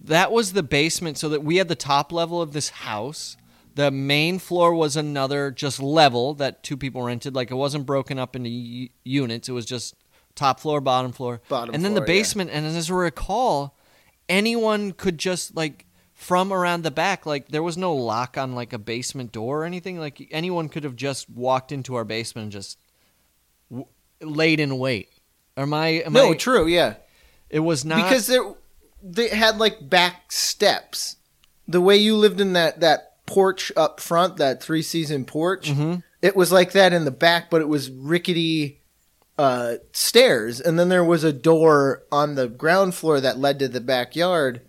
that 0.03 0.31
was 0.31 0.53
the 0.53 0.63
basement. 0.63 1.17
So 1.17 1.27
that 1.29 1.43
we 1.43 1.57
had 1.57 1.67
the 1.69 1.75
top 1.75 2.11
level 2.11 2.39
of 2.41 2.53
this 2.53 2.69
house. 2.69 3.35
The 3.75 3.89
main 3.89 4.37
floor 4.37 4.75
was 4.75 4.95
another 4.95 5.49
just 5.49 5.79
level 5.81 6.35
that 6.35 6.61
two 6.61 6.77
people 6.77 7.01
rented. 7.01 7.33
Like 7.33 7.49
it 7.49 7.55
wasn't 7.55 7.87
broken 7.87 8.19
up 8.19 8.35
into 8.35 8.49
u- 8.49 8.89
units. 9.03 9.49
It 9.49 9.53
was 9.53 9.65
just 9.65 9.95
top 10.35 10.59
floor, 10.59 10.81
bottom 10.81 11.11
floor, 11.11 11.41
Bottom 11.49 11.73
and 11.75 11.83
then 11.83 11.93
floor, 11.93 12.05
the 12.05 12.11
yeah. 12.13 12.17
basement. 12.19 12.49
And 12.51 12.65
as 12.65 12.89
I 12.89 12.93
recall, 12.93 13.77
anyone 14.29 14.91
could 14.91 15.17
just 15.17 15.55
like 15.55 15.85
from 16.13 16.53
around 16.53 16.83
the 16.83 16.91
back. 16.91 17.25
Like 17.25 17.49
there 17.49 17.63
was 17.63 17.77
no 17.77 17.93
lock 17.93 18.37
on 18.37 18.55
like 18.55 18.73
a 18.73 18.79
basement 18.79 19.31
door 19.31 19.61
or 19.61 19.65
anything. 19.65 19.99
Like 19.99 20.27
anyone 20.31 20.69
could 20.69 20.83
have 20.83 20.95
just 20.95 21.29
walked 21.29 21.71
into 21.71 21.95
our 21.95 22.05
basement 22.05 22.43
and 22.45 22.51
just 22.51 22.77
w- 23.69 23.87
laid 24.21 24.59
in 24.59 24.77
wait. 24.77 25.09
Am 25.57 25.73
I? 25.73 25.87
Am 26.05 26.13
No, 26.13 26.31
I, 26.31 26.35
true, 26.35 26.65
yeah. 26.67 26.95
It 27.49 27.59
was 27.59 27.85
not 27.85 28.03
because 28.03 28.27
there 28.27 28.41
they 29.03 29.29
had 29.29 29.57
like 29.57 29.87
back 29.89 30.31
steps. 30.31 31.17
The 31.67 31.81
way 31.81 31.97
you 31.97 32.15
lived 32.15 32.41
in 32.41 32.53
that 32.53 32.79
that 32.79 33.25
porch 33.25 33.71
up 33.77 33.99
front, 33.99 34.37
that 34.37 34.63
three 34.63 34.81
season 34.81 35.25
porch, 35.25 35.69
Mm-hmm. 35.69 35.95
it 36.21 36.35
was 36.35 36.51
like 36.51 36.71
that 36.71 36.91
in 36.93 37.05
the 37.05 37.11
back, 37.11 37.49
but 37.49 37.61
it 37.61 37.67
was 37.67 37.89
rickety 37.91 38.81
uh, 39.37 39.75
stairs, 39.91 40.59
and 40.59 40.77
then 40.77 40.89
there 40.89 41.03
was 41.03 41.23
a 41.23 41.33
door 41.33 42.03
on 42.11 42.35
the 42.35 42.47
ground 42.47 42.95
floor 42.95 43.19
that 43.19 43.39
led 43.39 43.59
to 43.59 43.67
the 43.67 43.81
backyard. 43.81 44.61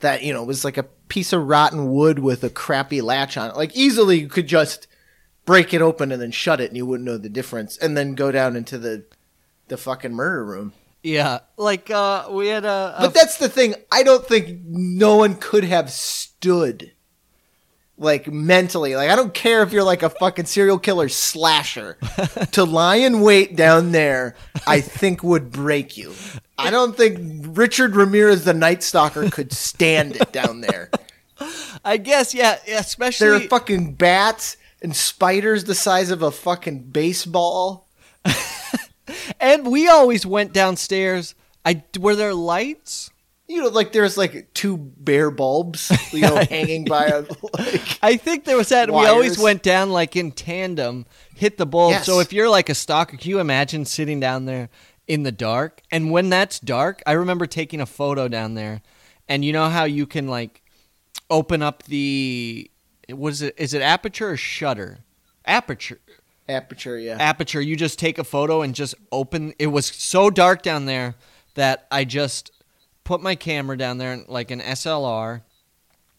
That 0.00 0.22
you 0.22 0.32
know 0.32 0.42
was 0.42 0.64
like 0.64 0.78
a 0.78 0.84
piece 1.08 1.32
of 1.32 1.46
rotten 1.46 1.92
wood 1.92 2.18
with 2.18 2.42
a 2.42 2.50
crappy 2.50 3.00
latch 3.00 3.36
on 3.36 3.50
it. 3.50 3.56
Like 3.56 3.76
easily 3.76 4.20
you 4.20 4.28
could 4.28 4.46
just 4.46 4.86
break 5.44 5.74
it 5.74 5.82
open 5.82 6.10
and 6.12 6.20
then 6.20 6.30
shut 6.30 6.60
it, 6.60 6.68
and 6.68 6.76
you 6.76 6.86
wouldn't 6.86 7.06
know 7.06 7.18
the 7.18 7.28
difference, 7.28 7.76
and 7.76 7.96
then 7.96 8.14
go 8.14 8.32
down 8.32 8.56
into 8.56 8.78
the 8.78 9.04
the 9.68 9.76
fucking 9.76 10.14
murder 10.14 10.44
room. 10.44 10.72
Yeah, 11.02 11.40
like 11.56 11.90
uh, 11.90 12.28
we 12.30 12.48
had 12.48 12.64
a, 12.64 12.94
a 12.98 13.00
But 13.02 13.14
that's 13.14 13.38
the 13.38 13.48
thing. 13.48 13.74
I 13.90 14.02
don't 14.02 14.26
think 14.26 14.60
no 14.64 15.16
one 15.16 15.34
could 15.34 15.64
have 15.64 15.90
stood 15.90 16.92
like 18.00 18.26
mentally. 18.32 18.96
Like 18.96 19.10
I 19.10 19.16
don't 19.16 19.32
care 19.32 19.62
if 19.62 19.72
you're 19.72 19.84
like 19.84 20.02
a 20.02 20.10
fucking 20.10 20.46
serial 20.46 20.78
killer 20.78 21.08
slasher 21.08 21.98
to 22.52 22.64
lie 22.64 22.96
in 22.96 23.20
wait 23.20 23.54
down 23.54 23.92
there. 23.92 24.34
I 24.66 24.80
think 24.80 25.22
would 25.22 25.52
break 25.52 25.96
you. 25.96 26.14
I 26.58 26.70
don't 26.70 26.96
think 26.96 27.46
Richard 27.56 27.94
Ramirez, 27.94 28.44
the 28.44 28.54
Night 28.54 28.82
Stalker, 28.82 29.30
could 29.30 29.52
stand 29.52 30.16
it 30.16 30.32
down 30.32 30.62
there. 30.62 30.90
I 31.84 31.98
guess 31.98 32.34
yeah, 32.34 32.58
especially 32.66 33.26
There 33.26 33.36
are 33.36 33.40
fucking 33.40 33.94
bats 33.94 34.56
and 34.82 34.96
spiders 34.96 35.64
the 35.64 35.74
size 35.74 36.10
of 36.10 36.22
a 36.22 36.30
fucking 36.30 36.84
baseball. 36.84 37.86
and 39.40 39.66
we 39.70 39.88
always 39.88 40.24
went 40.24 40.52
downstairs. 40.52 41.34
I 41.64 41.82
were 41.98 42.16
there 42.16 42.34
lights? 42.34 43.10
You 43.50 43.62
know, 43.62 43.68
like 43.68 43.90
there's 43.90 44.16
like 44.16 44.54
two 44.54 44.76
bare 44.78 45.32
bulbs, 45.32 45.90
you 46.12 46.20
know, 46.20 46.36
hanging 46.48 46.84
by 46.84 47.06
a 47.06 47.20
like. 47.58 47.98
I 48.00 48.16
think 48.16 48.44
there 48.44 48.56
was 48.56 48.68
that. 48.68 48.88
We 48.88 49.06
always 49.06 49.40
went 49.40 49.64
down 49.64 49.90
like 49.90 50.14
in 50.14 50.30
tandem, 50.30 51.04
hit 51.34 51.58
the 51.58 51.66
bulb. 51.66 51.90
Yes. 51.90 52.06
So 52.06 52.20
if 52.20 52.32
you're 52.32 52.48
like 52.48 52.68
a 52.68 52.76
stalker, 52.76 53.16
can 53.16 53.28
you 53.28 53.40
imagine 53.40 53.84
sitting 53.84 54.20
down 54.20 54.44
there 54.44 54.68
in 55.08 55.24
the 55.24 55.32
dark? 55.32 55.82
And 55.90 56.12
when 56.12 56.30
that's 56.30 56.60
dark, 56.60 57.02
I 57.06 57.12
remember 57.12 57.46
taking 57.46 57.80
a 57.80 57.86
photo 57.86 58.28
down 58.28 58.54
there, 58.54 58.82
and 59.28 59.44
you 59.44 59.52
know 59.52 59.68
how 59.68 59.82
you 59.82 60.06
can 60.06 60.28
like 60.28 60.62
open 61.28 61.60
up 61.60 61.82
the 61.82 62.70
what 63.08 63.32
is 63.32 63.42
it? 63.42 63.56
Is 63.58 63.74
it 63.74 63.82
aperture 63.82 64.30
or 64.30 64.36
shutter? 64.36 65.00
Aperture. 65.44 65.98
Aperture, 66.48 66.98
yeah. 66.98 67.16
aperture 67.18 67.60
you 67.60 67.76
just 67.76 67.98
take 67.98 68.18
a 68.18 68.24
photo 68.24 68.62
and 68.62 68.74
just 68.74 68.96
open 69.12 69.54
it 69.60 69.68
was 69.68 69.86
so 69.86 70.30
dark 70.30 70.62
down 70.62 70.84
there 70.84 71.14
that 71.54 71.86
i 71.92 72.02
just 72.02 72.50
put 73.10 73.20
my 73.20 73.34
camera 73.34 73.76
down 73.76 73.98
there 73.98 74.22
like 74.28 74.52
an 74.52 74.60
slr 74.60 75.42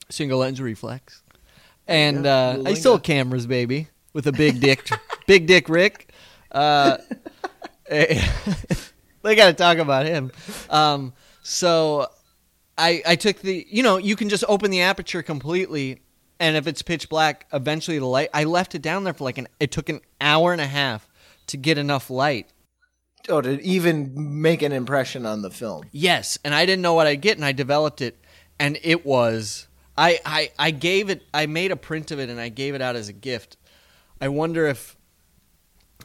single 0.09 0.39
lens 0.39 0.59
reflex. 0.59 1.23
And 1.87 2.25
Yeah, 2.25 2.31
uh, 2.57 2.63
i 2.65 2.73
still 2.73 2.99
cameras 2.99 3.47
baby 3.47 3.87
with 4.11 4.27
a 4.27 4.33
big 4.33 4.59
dick 4.59 4.89
big 5.25 5.47
dick 5.47 5.69
rick. 5.69 6.11
Uh, 6.51 6.97
eh, 7.87 8.21
they 9.21 9.35
gotta 9.37 9.53
talk 9.53 9.77
about 9.77 10.05
him. 10.05 10.33
Um, 10.69 11.13
so 11.43 12.07
I, 12.77 13.01
I 13.07 13.15
took 13.15 13.39
the 13.39 13.65
you 13.69 13.83
know 13.83 13.95
you 13.95 14.17
can 14.17 14.27
just 14.27 14.43
open 14.49 14.69
the 14.69 14.81
aperture 14.81 15.23
completely 15.23 16.01
and 16.41 16.57
if 16.57 16.67
it's 16.67 16.81
pitch 16.81 17.07
black 17.07 17.47
eventually 17.53 17.99
the 17.99 18.05
light 18.05 18.29
i 18.33 18.43
left 18.43 18.75
it 18.75 18.81
down 18.81 19.05
there 19.05 19.13
for 19.13 19.23
like 19.23 19.37
an 19.37 19.47
it 19.61 19.71
took 19.71 19.87
an 19.87 20.01
hour 20.19 20.51
and 20.51 20.59
a 20.61 20.67
half 20.67 21.07
to 21.47 21.57
get 21.57 21.77
enough 21.77 22.09
light 22.09 22.50
Oh, 23.29 23.41
to 23.41 23.61
even 23.61 24.41
make 24.41 24.61
an 24.61 24.71
impression 24.71 25.25
on 25.25 25.41
the 25.41 25.49
film. 25.51 25.83
yes 25.91 26.37
and 26.43 26.53
i 26.55 26.65
didn't 26.65 26.81
know 26.81 26.93
what 26.93 27.07
i'd 27.07 27.21
get 27.21 27.37
and 27.37 27.45
i 27.45 27.51
developed 27.51 28.01
it 28.01 28.17
and 28.59 28.77
it 28.83 29.05
was 29.05 29.67
i 29.97 30.19
i, 30.25 30.51
I 30.57 30.71
gave 30.71 31.09
it 31.09 31.23
i 31.33 31.45
made 31.45 31.71
a 31.71 31.75
print 31.75 32.11
of 32.11 32.19
it 32.19 32.29
and 32.29 32.39
i 32.39 32.49
gave 32.49 32.73
it 32.75 32.81
out 32.81 32.95
as 32.95 33.09
a 33.09 33.13
gift 33.13 33.57
i 34.19 34.27
wonder 34.27 34.65
if 34.67 34.95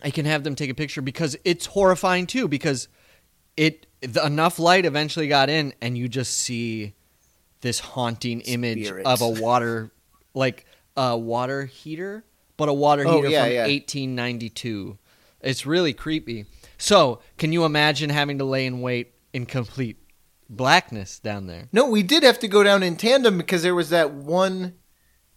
i 0.02 0.10
can 0.10 0.26
have 0.26 0.44
them 0.44 0.54
take 0.54 0.70
a 0.70 0.74
picture 0.74 1.00
because 1.02 1.36
it's 1.44 1.66
horrifying 1.66 2.26
too 2.26 2.48
because 2.48 2.88
it 3.56 3.86
the, 4.02 4.24
enough 4.24 4.58
light 4.58 4.84
eventually 4.84 5.26
got 5.28 5.48
in 5.48 5.72
and 5.80 5.96
you 5.96 6.08
just 6.08 6.36
see 6.36 6.94
this 7.62 7.78
haunting 7.80 8.42
image 8.42 8.86
Spirits. 8.86 9.08
of 9.08 9.22
a 9.22 9.28
water 9.28 9.90
like 10.34 10.66
a 10.96 11.16
water 11.16 11.64
heater 11.64 12.24
but 12.58 12.68
a 12.68 12.72
water 12.72 13.04
Oh, 13.06 13.16
heater 13.16 13.28
yeah, 13.28 13.44
from 13.44 13.52
yeah. 13.52 13.62
1892 13.62 14.98
it's 15.40 15.66
really 15.66 15.92
creepy 15.92 16.46
so 16.78 17.20
can 17.38 17.52
you 17.52 17.64
imagine 17.64 18.10
having 18.10 18.38
to 18.38 18.44
lay 18.44 18.66
in 18.66 18.80
wait 18.80 19.14
in 19.32 19.46
complete 19.46 19.98
blackness 20.48 21.18
down 21.18 21.46
there 21.46 21.68
No, 21.72 21.88
we 21.88 22.02
did 22.02 22.22
have 22.22 22.38
to 22.40 22.48
go 22.48 22.62
down 22.62 22.82
in 22.82 22.96
tandem 22.96 23.38
because 23.38 23.62
there 23.62 23.74
was 23.74 23.90
that 23.90 24.12
one 24.12 24.74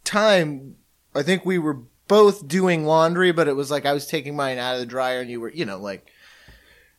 time. 0.04 0.76
I 1.16 1.24
think 1.24 1.46
we 1.46 1.58
were 1.58 1.80
both 2.08 2.48
doing 2.48 2.86
laundry, 2.86 3.32
but 3.32 3.48
it 3.48 3.56
was 3.56 3.70
like 3.72 3.86
I 3.86 3.94
was 3.94 4.08
taking 4.08 4.36
mine 4.36 4.58
out 4.58 4.76
of 4.76 4.80
the 4.80 4.86
dryer, 4.86 5.22
and 5.22 5.30
you 5.30 5.40
were, 5.40 5.52
you 5.52 5.66
know, 5.66 5.78
like 5.78 6.08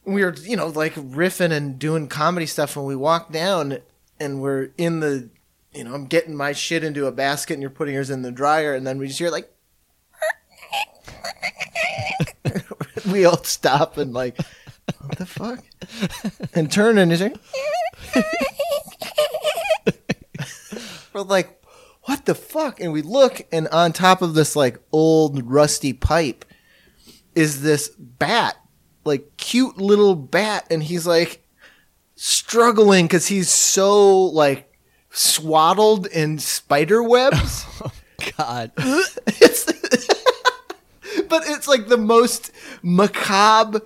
we 0.05 0.25
were, 0.25 0.35
you 0.35 0.57
know, 0.57 0.69
like 0.69 0.95
riffing 0.95 1.51
and 1.53 1.79
doing 1.79 2.09
comedy 2.09 2.47
stuff. 2.47 2.77
When 2.77 2.87
we 2.87 2.97
walked 2.97 3.33
down, 3.33 3.79
and 4.19 4.41
we're 4.41 4.71
in 4.77 5.01
the, 5.01 5.31
you 5.73 5.85
know, 5.85 5.95
I'm 5.95 6.07
getting 6.07 6.35
my 6.35 6.53
shit 6.53 6.85
into 6.85 7.07
a 7.07 7.13
basket, 7.13 7.55
and 7.55 7.63
you're 7.63 7.71
putting 7.71 7.95
yours 7.95 8.11
in 8.11 8.23
the 8.23 8.33
dryer, 8.33 8.75
and 8.75 8.87
then 8.87 8.99
we 8.99 9.09
just 9.09 9.19
hear 9.19 9.31
like. 9.31 9.51
we 13.13 13.25
all 13.25 13.43
stop 13.45 13.97
and 13.97 14.13
like, 14.13 14.37
what 14.99 15.19
the 15.19 15.27
fuck? 15.27 15.65
And 16.55 16.71
turn 16.71 16.99
and 16.99 17.13
is 17.13 17.21
like, 17.21 17.37
we're 21.13 21.23
like, 21.23 21.63
what 22.05 22.27
the 22.27 22.35
fuck? 22.35 22.81
And 22.81 22.93
we 22.93 23.03
look, 23.03 23.43
and 23.53 23.69
on 23.69 23.93
top 23.93 24.23
of 24.23 24.35
this 24.35 24.57
like 24.57 24.79
old 24.93 25.45
rusty 25.51 25.93
pipe 25.93 26.45
is 27.35 27.63
this 27.63 27.89
bat, 27.99 28.57
like 29.05 29.37
cute 29.37 29.79
little 29.79 30.15
bat, 30.15 30.67
and 30.71 30.83
he's 30.83 31.07
like 31.07 31.47
struggling 32.17 33.07
because 33.07 33.27
he's 33.29 33.49
so 33.51 34.25
like 34.25 34.73
swaddled 35.11 36.07
in 36.07 36.39
spider 36.39 37.03
webs. 37.03 37.67
Oh, 37.83 38.33
god 38.37 38.73
it's, 38.77 39.65
but 41.31 41.45
it's 41.47 41.67
like 41.67 41.89
the 41.89 41.97
most 41.97 42.51
macabre 42.83 43.81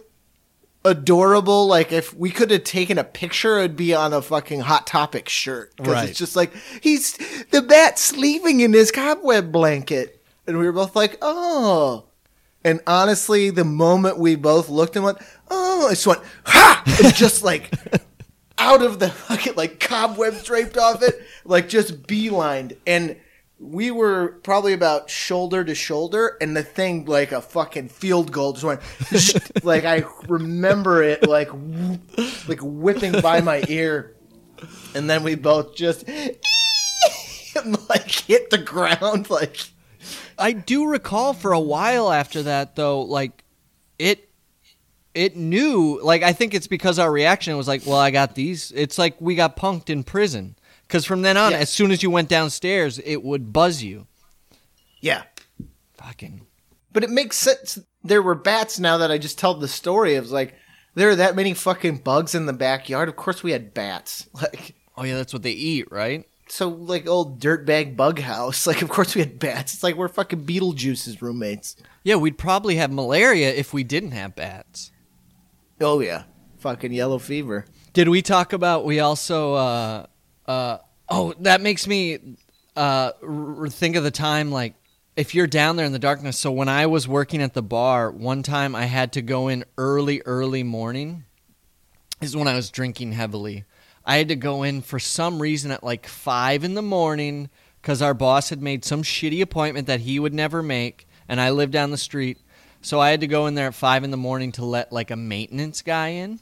adorable 0.86 1.66
like 1.66 1.92
if 1.92 2.12
we 2.14 2.30
could 2.30 2.50
have 2.50 2.62
taken 2.64 2.98
a 2.98 3.04
picture 3.04 3.58
it'd 3.58 3.74
be 3.76 3.94
on 3.94 4.12
a 4.12 4.20
fucking 4.20 4.60
hot 4.60 4.86
topic 4.86 5.28
shirt. 5.28 5.74
Because 5.76 5.92
Right. 5.94 6.08
it's 6.10 6.18
just 6.18 6.36
like 6.36 6.52
he's 6.82 7.16
the 7.50 7.62
bat 7.62 7.98
sleeping 7.98 8.60
in 8.60 8.72
his 8.72 8.90
cobweb 8.90 9.50
blanket. 9.50 10.20
And 10.46 10.58
we 10.58 10.66
were 10.66 10.72
both 10.72 10.94
like 10.94 11.16
oh. 11.22 12.04
And 12.62 12.80
honestly 12.86 13.48
the 13.50 13.64
moment 13.64 14.18
we 14.18 14.36
both 14.36 14.68
looked 14.68 14.96
and 14.96 15.04
went 15.06 15.18
oh 15.50 15.86
i 15.86 15.90
just 15.90 16.06
went 16.06 16.20
ha! 16.44 16.82
And 17.02 17.14
just 17.14 17.42
like 17.42 17.70
out 18.58 18.82
of 18.82 18.98
the 18.98 19.08
fucking 19.08 19.54
like 19.56 19.80
cobwebs 19.80 20.42
draped 20.44 20.76
off 20.76 21.02
it 21.02 21.14
like 21.46 21.68
just 21.70 22.02
beelined. 22.02 22.76
And 22.86 23.16
we 23.64 23.90
were 23.90 24.38
probably 24.42 24.74
about 24.74 25.08
shoulder 25.08 25.64
to 25.64 25.74
shoulder, 25.74 26.36
and 26.40 26.56
the 26.56 26.62
thing 26.62 27.06
like 27.06 27.32
a 27.32 27.40
fucking 27.40 27.88
field 27.88 28.30
goal 28.30 28.52
just 28.52 28.64
went. 28.64 28.80
like 29.64 29.84
I 29.84 30.04
remember 30.28 31.02
it 31.02 31.26
like 31.26 31.48
like 32.46 32.60
whipping 32.60 33.20
by 33.20 33.40
my 33.40 33.64
ear, 33.68 34.14
and 34.94 35.08
then 35.08 35.22
we 35.22 35.34
both 35.34 35.74
just 35.74 36.06
like 37.88 38.10
hit 38.10 38.50
the 38.50 38.58
ground 38.58 39.30
like. 39.30 39.58
I 40.36 40.52
do 40.52 40.86
recall 40.86 41.32
for 41.32 41.52
a 41.52 41.60
while 41.60 42.12
after 42.12 42.42
that 42.42 42.76
though, 42.76 43.00
like 43.00 43.44
it 43.98 44.28
it 45.14 45.36
knew 45.36 46.00
like 46.02 46.22
I 46.22 46.34
think 46.34 46.52
it's 46.52 46.66
because 46.66 46.98
our 46.98 47.10
reaction 47.10 47.56
was 47.56 47.68
like, 47.68 47.86
well, 47.86 47.96
I 47.96 48.10
got 48.10 48.34
these. 48.34 48.72
It's 48.74 48.98
like 48.98 49.18
we 49.20 49.36
got 49.36 49.56
punked 49.56 49.88
in 49.88 50.04
prison 50.04 50.56
because 50.94 51.04
from 51.04 51.22
then 51.22 51.36
on, 51.36 51.50
Yeah. 51.50 51.58
as 51.58 51.70
soon 51.70 51.90
as 51.90 52.04
you 52.04 52.10
went 52.10 52.28
downstairs, 52.28 53.00
it 53.04 53.24
would 53.24 53.52
buzz 53.52 53.82
you. 53.82 54.06
Yeah, 55.00 55.24
Fucking 55.94 56.46
but 56.92 57.02
it 57.02 57.10
makes 57.10 57.36
sense. 57.36 57.80
There 58.04 58.22
were 58.22 58.36
bats. 58.36 58.78
Now 58.78 58.98
that 58.98 59.10
I 59.10 59.18
just 59.18 59.36
told 59.36 59.60
the 59.60 59.66
story, 59.66 60.14
it 60.14 60.20
was 60.20 60.30
like 60.30 60.54
there 60.94 61.08
are 61.10 61.16
that 61.16 61.34
many 61.34 61.52
fucking 61.52 61.98
bugs 61.98 62.36
in 62.36 62.46
the 62.46 62.52
backyard. 62.52 63.08
Of 63.08 63.16
course, 63.16 63.42
we 63.42 63.50
had 63.50 63.74
bats. 63.74 64.28
Like 64.40 64.76
oh 64.96 65.02
yeah, 65.02 65.16
that's 65.16 65.32
what 65.32 65.42
they 65.42 65.50
eat, 65.50 65.90
right? 65.90 66.24
so, 66.46 66.68
like 66.68 67.08
old 67.08 67.40
dirtbag 67.40 67.96
bug 67.96 68.20
house. 68.20 68.64
Like 68.68 68.80
of 68.80 68.88
course 68.88 69.16
we 69.16 69.20
had 69.20 69.40
bats. 69.40 69.74
It's 69.74 69.82
like 69.82 69.96
we're 69.96 70.06
fucking 70.06 70.46
Beetlejuice's 70.46 71.20
roommates. 71.20 71.74
Yeah, 72.04 72.16
we'd 72.16 72.38
probably 72.38 72.76
have 72.76 72.92
malaria 72.92 73.52
if 73.52 73.72
we 73.74 73.82
didn't 73.82 74.12
have 74.12 74.36
bats. 74.36 74.92
Oh 75.80 75.98
yeah, 75.98 76.22
fucking 76.58 76.92
yellow 76.92 77.18
fever. 77.18 77.64
Did 77.94 78.08
we 78.08 78.22
talk 78.22 78.52
about? 78.52 78.84
We 78.84 79.00
also. 79.00 79.54
Uh, 79.54 80.06
uh, 80.46 80.78
oh, 81.08 81.34
that 81.40 81.60
makes 81.60 81.86
me 81.86 82.36
uh, 82.76 83.12
r- 83.22 83.68
think 83.68 83.96
of 83.96 84.04
the 84.04 84.10
time 84.10 84.50
like 84.50 84.74
if 85.16 85.34
you're 85.34 85.46
down 85.46 85.76
there 85.76 85.86
in 85.86 85.92
the 85.92 85.98
darkness. 85.98 86.38
So 86.38 86.50
when 86.50 86.68
I 86.68 86.86
was 86.86 87.06
working 87.06 87.40
at 87.42 87.54
the 87.54 87.62
bar, 87.62 88.10
one 88.10 88.42
time 88.42 88.74
I 88.74 88.86
had 88.86 89.12
to 89.12 89.22
go 89.22 89.48
in 89.48 89.64
early, 89.78 90.22
early 90.24 90.62
morning. 90.62 91.24
This 92.20 92.30
is 92.30 92.36
when 92.36 92.48
I 92.48 92.56
was 92.56 92.70
drinking 92.70 93.12
heavily. 93.12 93.64
I 94.04 94.16
had 94.16 94.28
to 94.28 94.36
go 94.36 94.62
in 94.62 94.82
for 94.82 94.98
some 94.98 95.40
reason 95.40 95.70
at 95.70 95.84
like 95.84 96.06
five 96.06 96.64
in 96.64 96.74
the 96.74 96.82
morning 96.82 97.48
because 97.80 98.02
our 98.02 98.14
boss 98.14 98.50
had 98.50 98.62
made 98.62 98.84
some 98.84 99.02
shitty 99.02 99.40
appointment 99.40 99.86
that 99.86 100.00
he 100.00 100.18
would 100.18 100.34
never 100.34 100.62
make, 100.62 101.06
and 101.28 101.40
I 101.40 101.50
lived 101.50 101.72
down 101.72 101.90
the 101.90 101.96
street. 101.96 102.38
So 102.80 103.00
I 103.00 103.10
had 103.10 103.20
to 103.20 103.26
go 103.26 103.46
in 103.46 103.54
there 103.54 103.68
at 103.68 103.74
five 103.74 104.04
in 104.04 104.10
the 104.10 104.16
morning 104.16 104.52
to 104.52 104.64
let 104.64 104.92
like 104.92 105.10
a 105.10 105.16
maintenance 105.16 105.80
guy 105.82 106.08
in. 106.08 106.40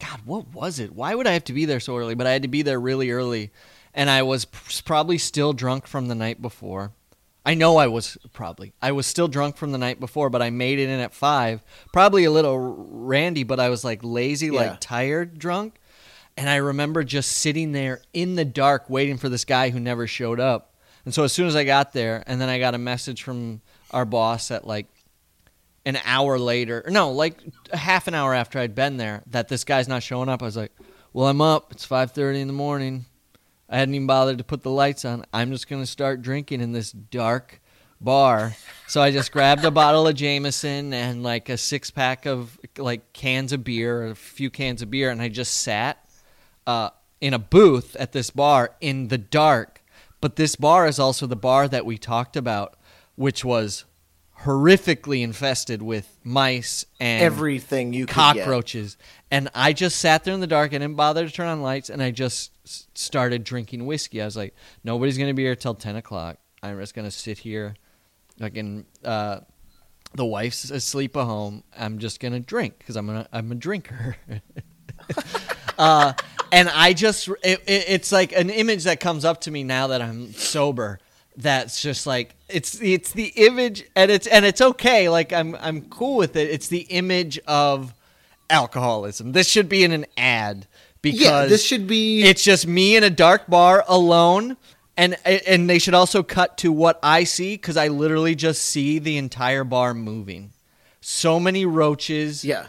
God, 0.00 0.20
what 0.24 0.48
was 0.52 0.78
it? 0.78 0.94
Why 0.94 1.14
would 1.14 1.26
I 1.26 1.32
have 1.32 1.44
to 1.44 1.52
be 1.52 1.64
there 1.64 1.80
so 1.80 1.96
early? 1.96 2.14
But 2.14 2.26
I 2.26 2.32
had 2.32 2.42
to 2.42 2.48
be 2.48 2.62
there 2.62 2.78
really 2.80 3.10
early, 3.10 3.50
and 3.94 4.10
I 4.10 4.22
was 4.22 4.44
probably 4.84 5.18
still 5.18 5.52
drunk 5.52 5.86
from 5.86 6.08
the 6.08 6.14
night 6.14 6.42
before. 6.42 6.92
I 7.44 7.54
know 7.54 7.76
I 7.76 7.86
was 7.86 8.18
probably. 8.32 8.72
I 8.82 8.90
was 8.92 9.06
still 9.06 9.28
drunk 9.28 9.56
from 9.56 9.70
the 9.72 9.78
night 9.78 10.00
before, 10.00 10.30
but 10.30 10.42
I 10.42 10.50
made 10.50 10.78
it 10.80 10.88
in 10.88 10.98
at 11.00 11.14
five. 11.14 11.62
Probably 11.92 12.24
a 12.24 12.30
little 12.30 12.58
randy, 12.58 13.44
but 13.44 13.60
I 13.60 13.68
was 13.68 13.84
like 13.84 14.00
lazy, 14.02 14.46
Yeah. 14.46 14.52
like 14.52 14.80
tired, 14.80 15.38
drunk. 15.38 15.76
And 16.36 16.50
I 16.50 16.56
remember 16.56 17.04
just 17.04 17.32
sitting 17.32 17.72
there 17.72 18.02
in 18.12 18.34
the 18.34 18.44
dark 18.44 18.90
waiting 18.90 19.16
for 19.16 19.28
this 19.28 19.44
guy 19.44 19.70
who 19.70 19.78
never 19.80 20.06
showed 20.06 20.40
up. 20.40 20.74
And 21.04 21.14
so 21.14 21.22
as 21.22 21.32
soon 21.32 21.46
as 21.46 21.54
I 21.56 21.62
got 21.64 21.92
there, 21.92 22.24
and 22.26 22.40
then 22.40 22.48
I 22.48 22.58
got 22.58 22.74
a 22.74 22.78
message 22.78 23.22
from 23.22 23.60
our 23.92 24.04
boss 24.04 24.50
at 24.50 24.66
like 24.66 24.86
an 25.86 25.98
hour 26.04 26.36
later, 26.36 26.84
no, 26.88 27.12
like 27.12 27.38
half 27.72 28.08
an 28.08 28.14
hour 28.14 28.34
after 28.34 28.58
I'd 28.58 28.74
been 28.74 28.96
there, 28.96 29.22
that 29.28 29.48
this 29.48 29.62
guy's 29.62 29.86
not 29.86 30.02
showing 30.02 30.28
up. 30.28 30.42
I 30.42 30.44
was 30.44 30.56
like, 30.56 30.72
"Well, 31.12 31.28
I'm 31.28 31.40
up. 31.40 31.70
It's 31.70 31.86
5:30 31.86 32.40
in 32.40 32.48
the 32.48 32.52
morning. 32.52 33.06
I 33.70 33.78
hadn't 33.78 33.94
even 33.94 34.06
bothered 34.06 34.38
to 34.38 34.44
put 34.44 34.62
the 34.62 34.70
lights 34.70 35.04
on. 35.04 35.24
I'm 35.32 35.52
just 35.52 35.68
gonna 35.68 35.86
start 35.86 36.22
drinking 36.22 36.60
in 36.60 36.72
this 36.72 36.90
dark 36.90 37.60
bar." 38.00 38.56
So 38.88 39.00
I 39.00 39.12
just 39.12 39.30
grabbed 39.30 39.64
a 39.64 39.70
bottle 39.70 40.08
of 40.08 40.16
Jameson 40.16 40.92
and 40.92 41.22
like 41.22 41.48
a 41.48 41.56
six 41.56 41.92
pack 41.92 42.26
of 42.26 42.58
like 42.76 43.12
cans 43.12 43.52
of 43.52 43.62
beer, 43.62 44.08
a 44.08 44.16
few 44.16 44.50
cans 44.50 44.82
of 44.82 44.90
beer, 44.90 45.10
and 45.10 45.22
I 45.22 45.28
just 45.28 45.56
sat 45.56 46.04
uh, 46.66 46.90
in 47.20 47.32
a 47.32 47.38
booth 47.38 47.94
at 47.96 48.10
this 48.10 48.30
bar 48.30 48.74
in 48.80 49.06
the 49.08 49.18
dark. 49.18 49.84
But 50.20 50.34
this 50.34 50.56
bar 50.56 50.88
is 50.88 50.98
also 50.98 51.28
the 51.28 51.36
bar 51.36 51.68
that 51.68 51.86
we 51.86 51.96
talked 51.96 52.36
about, 52.36 52.76
which 53.14 53.44
was 53.44 53.84
horrifically 54.42 55.22
infested 55.22 55.82
with 55.82 56.18
mice 56.22 56.84
and 57.00 57.22
Everything 57.22 57.92
you 57.92 58.06
cockroaches. 58.06 58.96
And 59.30 59.48
I 59.54 59.72
just 59.72 59.98
sat 59.98 60.24
there 60.24 60.34
in 60.34 60.40
the 60.40 60.46
dark. 60.46 60.70
I 60.72 60.78
didn't 60.78 60.94
bother 60.94 61.26
to 61.26 61.32
turn 61.32 61.48
on 61.48 61.62
lights, 61.62 61.90
and 61.90 62.02
I 62.02 62.10
just 62.10 62.52
s- 62.64 62.86
started 62.94 63.44
drinking 63.44 63.86
whiskey. 63.86 64.22
I 64.22 64.24
was 64.24 64.36
like, 64.36 64.54
nobody's 64.84 65.18
gonna 65.18 65.34
be 65.34 65.42
here 65.42 65.56
till 65.56 65.74
ten 65.74 65.96
o'clock. 65.96 66.38
I'm 66.62 66.78
just 66.78 66.94
gonna 66.94 67.10
sit 67.10 67.38
here, 67.38 67.74
like 68.38 68.56
in. 68.56 68.86
Uh, 69.04 69.40
the 70.14 70.24
wife's 70.24 70.70
asleep 70.70 71.16
at 71.16 71.24
home. 71.24 71.62
I'm 71.78 71.98
just 71.98 72.20
gonna 72.20 72.40
drink 72.40 72.78
because 72.78 72.96
I'm 72.96 73.10
a 73.10 73.26
I'm 73.32 73.52
a 73.52 73.54
drinker. 73.54 74.16
uh, 75.78 76.12
and 76.52 76.68
I 76.68 76.92
just 76.92 77.28
it, 77.28 77.60
it, 77.66 77.84
it's 77.88 78.12
like 78.12 78.32
an 78.32 78.50
image 78.50 78.84
that 78.84 79.00
comes 79.00 79.24
up 79.24 79.42
to 79.42 79.50
me 79.50 79.62
now 79.64 79.88
that 79.88 80.00
I'm 80.00 80.32
sober. 80.32 80.98
That's 81.36 81.80
just 81.82 82.06
like 82.06 82.34
it's 82.48 82.80
it's 82.80 83.12
the 83.12 83.26
image 83.36 83.84
and 83.94 84.10
it's 84.10 84.26
and 84.26 84.44
it's 84.44 84.60
okay. 84.60 85.08
Like 85.08 85.32
I'm 85.32 85.54
I'm 85.56 85.82
cool 85.82 86.16
with 86.16 86.34
it. 86.36 86.48
It's 86.50 86.68
the 86.68 86.80
image 86.80 87.38
of 87.46 87.92
alcoholism. 88.48 89.32
This 89.32 89.48
should 89.48 89.68
be 89.68 89.84
in 89.84 89.92
an 89.92 90.06
ad 90.16 90.66
because 91.02 91.20
Yeah, 91.20 91.44
this 91.46 91.64
should 91.64 91.86
be. 91.86 92.22
it's 92.22 92.42
just 92.42 92.66
me 92.66 92.96
in 92.96 93.04
a 93.04 93.10
dark 93.10 93.46
bar 93.48 93.84
alone. 93.86 94.56
And 94.96 95.14
and 95.26 95.68
they 95.68 95.78
should 95.78 95.92
also 95.92 96.22
cut 96.22 96.56
to 96.58 96.72
what 96.72 96.98
I 97.02 97.24
see 97.24 97.54
because 97.56 97.76
I 97.76 97.88
literally 97.88 98.34
just 98.34 98.62
see 98.62 98.98
the 98.98 99.18
entire 99.18 99.62
bar 99.62 99.92
moving. 99.92 100.52
So 101.02 101.38
many 101.38 101.66
roaches, 101.66 102.42
yeah. 102.46 102.68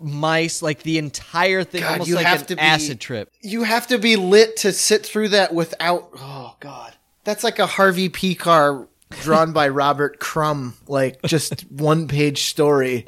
mice, 0.00 0.62
like 0.62 0.82
the 0.84 0.96
entire 0.96 1.64
thing, 1.64 1.82
God, 1.82 1.92
almost 1.92 2.08
you 2.08 2.14
like 2.16 2.24
have 2.24 2.40
an 2.40 2.46
to 2.46 2.56
be- 2.56 2.62
acid 2.62 2.98
trip. 2.98 3.30
You 3.42 3.64
have 3.64 3.88
to 3.88 3.98
be 3.98 4.16
lit 4.16 4.56
to 4.58 4.72
sit 4.72 5.04
through 5.04 5.28
that 5.28 5.52
without. 5.52 6.08
Oh 6.16 6.56
God, 6.60 6.94
that's 7.26 7.44
like 7.44 7.58
a 7.58 7.66
Harvey 7.66 8.08
Pekar 8.08 8.86
drawn 9.10 9.52
by 9.52 9.68
Robert 9.68 10.20
Crumb, 10.20 10.74
like 10.86 11.20
just 11.22 11.60
one 11.70 12.06
page 12.06 12.44
story, 12.44 13.04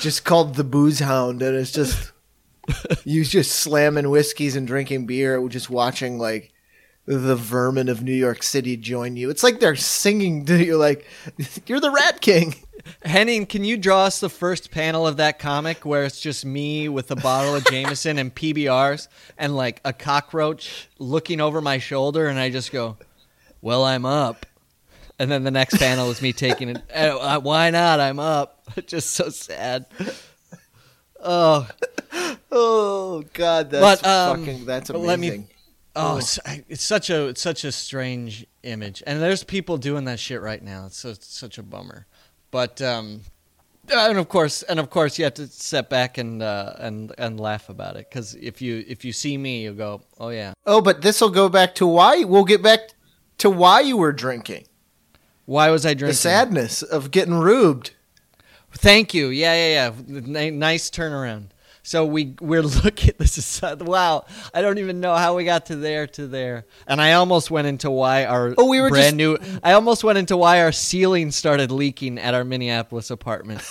just 0.00 0.24
called 0.24 0.56
the 0.56 0.64
Booze 0.64 0.98
Hound, 0.98 1.40
and 1.40 1.56
it's 1.56 1.70
just 1.70 2.12
you 3.04 3.24
just 3.24 3.52
slamming 3.52 4.10
whiskeys 4.10 4.56
and 4.56 4.66
drinking 4.66 5.06
beer, 5.06 5.46
just 5.48 5.70
watching 5.70 6.18
like 6.18 6.52
the 7.06 7.36
vermin 7.36 7.88
of 7.88 8.02
New 8.02 8.12
York 8.12 8.42
City 8.42 8.76
join 8.76 9.16
you. 9.16 9.30
It's 9.30 9.44
like 9.44 9.60
they're 9.60 9.76
singing 9.76 10.44
to 10.46 10.62
you, 10.62 10.76
like 10.76 11.06
you're 11.66 11.80
the 11.80 11.92
Rat 11.92 12.20
King. 12.20 12.56
Henning, 13.04 13.46
can 13.46 13.64
you 13.64 13.76
draw 13.76 14.04
us 14.04 14.20
the 14.20 14.28
first 14.28 14.70
panel 14.70 15.06
of 15.06 15.16
that 15.18 15.38
comic 15.38 15.84
where 15.84 16.04
it's 16.04 16.20
just 16.20 16.44
me 16.44 16.88
with 16.88 17.10
a 17.10 17.16
bottle 17.16 17.54
of 17.54 17.64
Jameson 17.66 18.18
and 18.18 18.34
PBRs 18.34 19.08
and 19.38 19.56
like 19.56 19.80
a 19.84 19.92
cockroach 19.92 20.88
looking 20.98 21.40
over 21.40 21.60
my 21.60 21.78
shoulder, 21.78 22.26
and 22.26 22.38
I 22.38 22.50
just 22.50 22.72
go, 22.72 22.96
"Well, 23.62 23.84
I'm 23.84 24.04
up." 24.04 24.46
And 25.18 25.30
then 25.30 25.44
the 25.44 25.50
next 25.50 25.78
panel 25.78 26.10
is 26.10 26.20
me 26.20 26.32
taking 26.32 26.70
it. 26.70 26.82
"Uh, 26.94 27.18
uh, 27.20 27.40
Why 27.40 27.70
not? 27.70 28.00
I'm 28.00 28.18
up. 28.18 28.62
just 28.86 29.10
so 29.10 29.28
sad. 29.28 29.86
Oh, 31.22 31.68
Oh 32.50 33.24
God, 33.32 33.70
that's 33.70 34.02
But, 34.02 34.08
um, 34.08 34.44
fucking 34.44 34.64
that's 34.66 34.90
amazing. 34.90 35.40
me- 35.42 35.48
Oh, 35.96 36.16
it's, 36.18 36.40
it's 36.68 36.82
such 36.82 37.08
a 37.08 37.28
it's 37.28 37.40
such 37.40 37.62
a 37.64 37.70
strange 37.70 38.44
image, 38.64 39.00
and 39.06 39.22
there's 39.22 39.44
people 39.44 39.76
doing 39.76 40.04
that 40.06 40.18
shit 40.18 40.40
right 40.40 40.60
now. 40.60 40.86
It's, 40.86 40.96
so, 40.96 41.10
it's 41.10 41.26
such 41.32 41.56
a 41.56 41.62
bummer, 41.62 42.06
but 42.54 42.80
um, 42.80 43.22
uh, 43.92 44.06
and 44.10 44.16
of 44.16 44.28
course, 44.28 44.62
and 44.62 44.78
of 44.78 44.88
course, 44.88 45.18
you 45.18 45.24
have 45.24 45.34
to 45.34 45.48
step 45.48 45.90
back 45.90 46.18
and 46.18 46.40
uh, 46.40 46.72
and 46.78 47.12
and 47.18 47.40
laugh 47.40 47.68
about 47.68 47.96
it 47.96 48.06
because 48.08 48.36
if 48.36 48.62
you 48.62 48.84
if 48.86 49.04
you 49.04 49.12
see 49.12 49.36
me, 49.36 49.64
you 49.64 49.72
go, 49.72 50.02
oh 50.20 50.28
yeah, 50.28 50.52
Oh, 50.64 50.80
but 50.80 51.02
this 51.02 51.20
will 51.20 51.30
go 51.42 51.48
back 51.48 51.74
to 51.74 51.86
why 51.86 52.22
we'll 52.22 52.44
get 52.44 52.62
back 52.62 52.80
to 53.38 53.50
why 53.50 53.80
you 53.80 53.96
were 53.96 54.12
drinking. 54.12 54.64
why 55.46 55.70
was 55.70 55.84
I 55.84 55.94
drinking? 55.94 56.12
The 56.12 56.28
sadness 56.30 56.82
of 56.84 57.10
getting 57.10 57.34
rubed. 57.34 57.90
Thank 58.70 59.14
you. 59.14 59.28
Yeah, 59.28 59.54
yeah, 59.54 59.90
yeah. 60.08 60.16
N- 60.38 60.58
nice 60.58 60.90
turnaround. 60.90 61.48
So 61.86 62.04
we 62.06 62.34
we're 62.40 62.62
looking. 62.84 63.12
This 63.18 63.38
is 63.38 63.44
so- 63.44 63.76
wow. 63.80 64.24
I 64.52 64.62
don't 64.62 64.78
even 64.78 65.00
know 65.00 65.14
how 65.14 65.36
we 65.36 65.44
got 65.44 65.66
to 65.66 65.76
there 65.76 66.06
to 66.08 66.26
there. 66.26 66.64
And 66.88 67.00
I 67.00 67.12
almost 67.12 67.50
went 67.50 67.66
into 67.68 67.90
why 67.90 68.24
our 68.24 68.54
Oh, 68.58 68.64
we 68.68 68.80
were 68.80 68.88
brand 68.88 69.18
just- 69.20 69.42
new. 69.42 69.58
I 69.62 69.72
almost 69.72 70.02
went 70.02 70.18
into 70.18 70.36
why 70.36 70.62
our 70.62 70.72
ceiling 70.72 71.30
started 71.30 71.70
leaking 71.70 72.18
at 72.18 72.34
our 72.34 72.42
Minneapolis 72.44 73.10
apartment. 73.10 73.62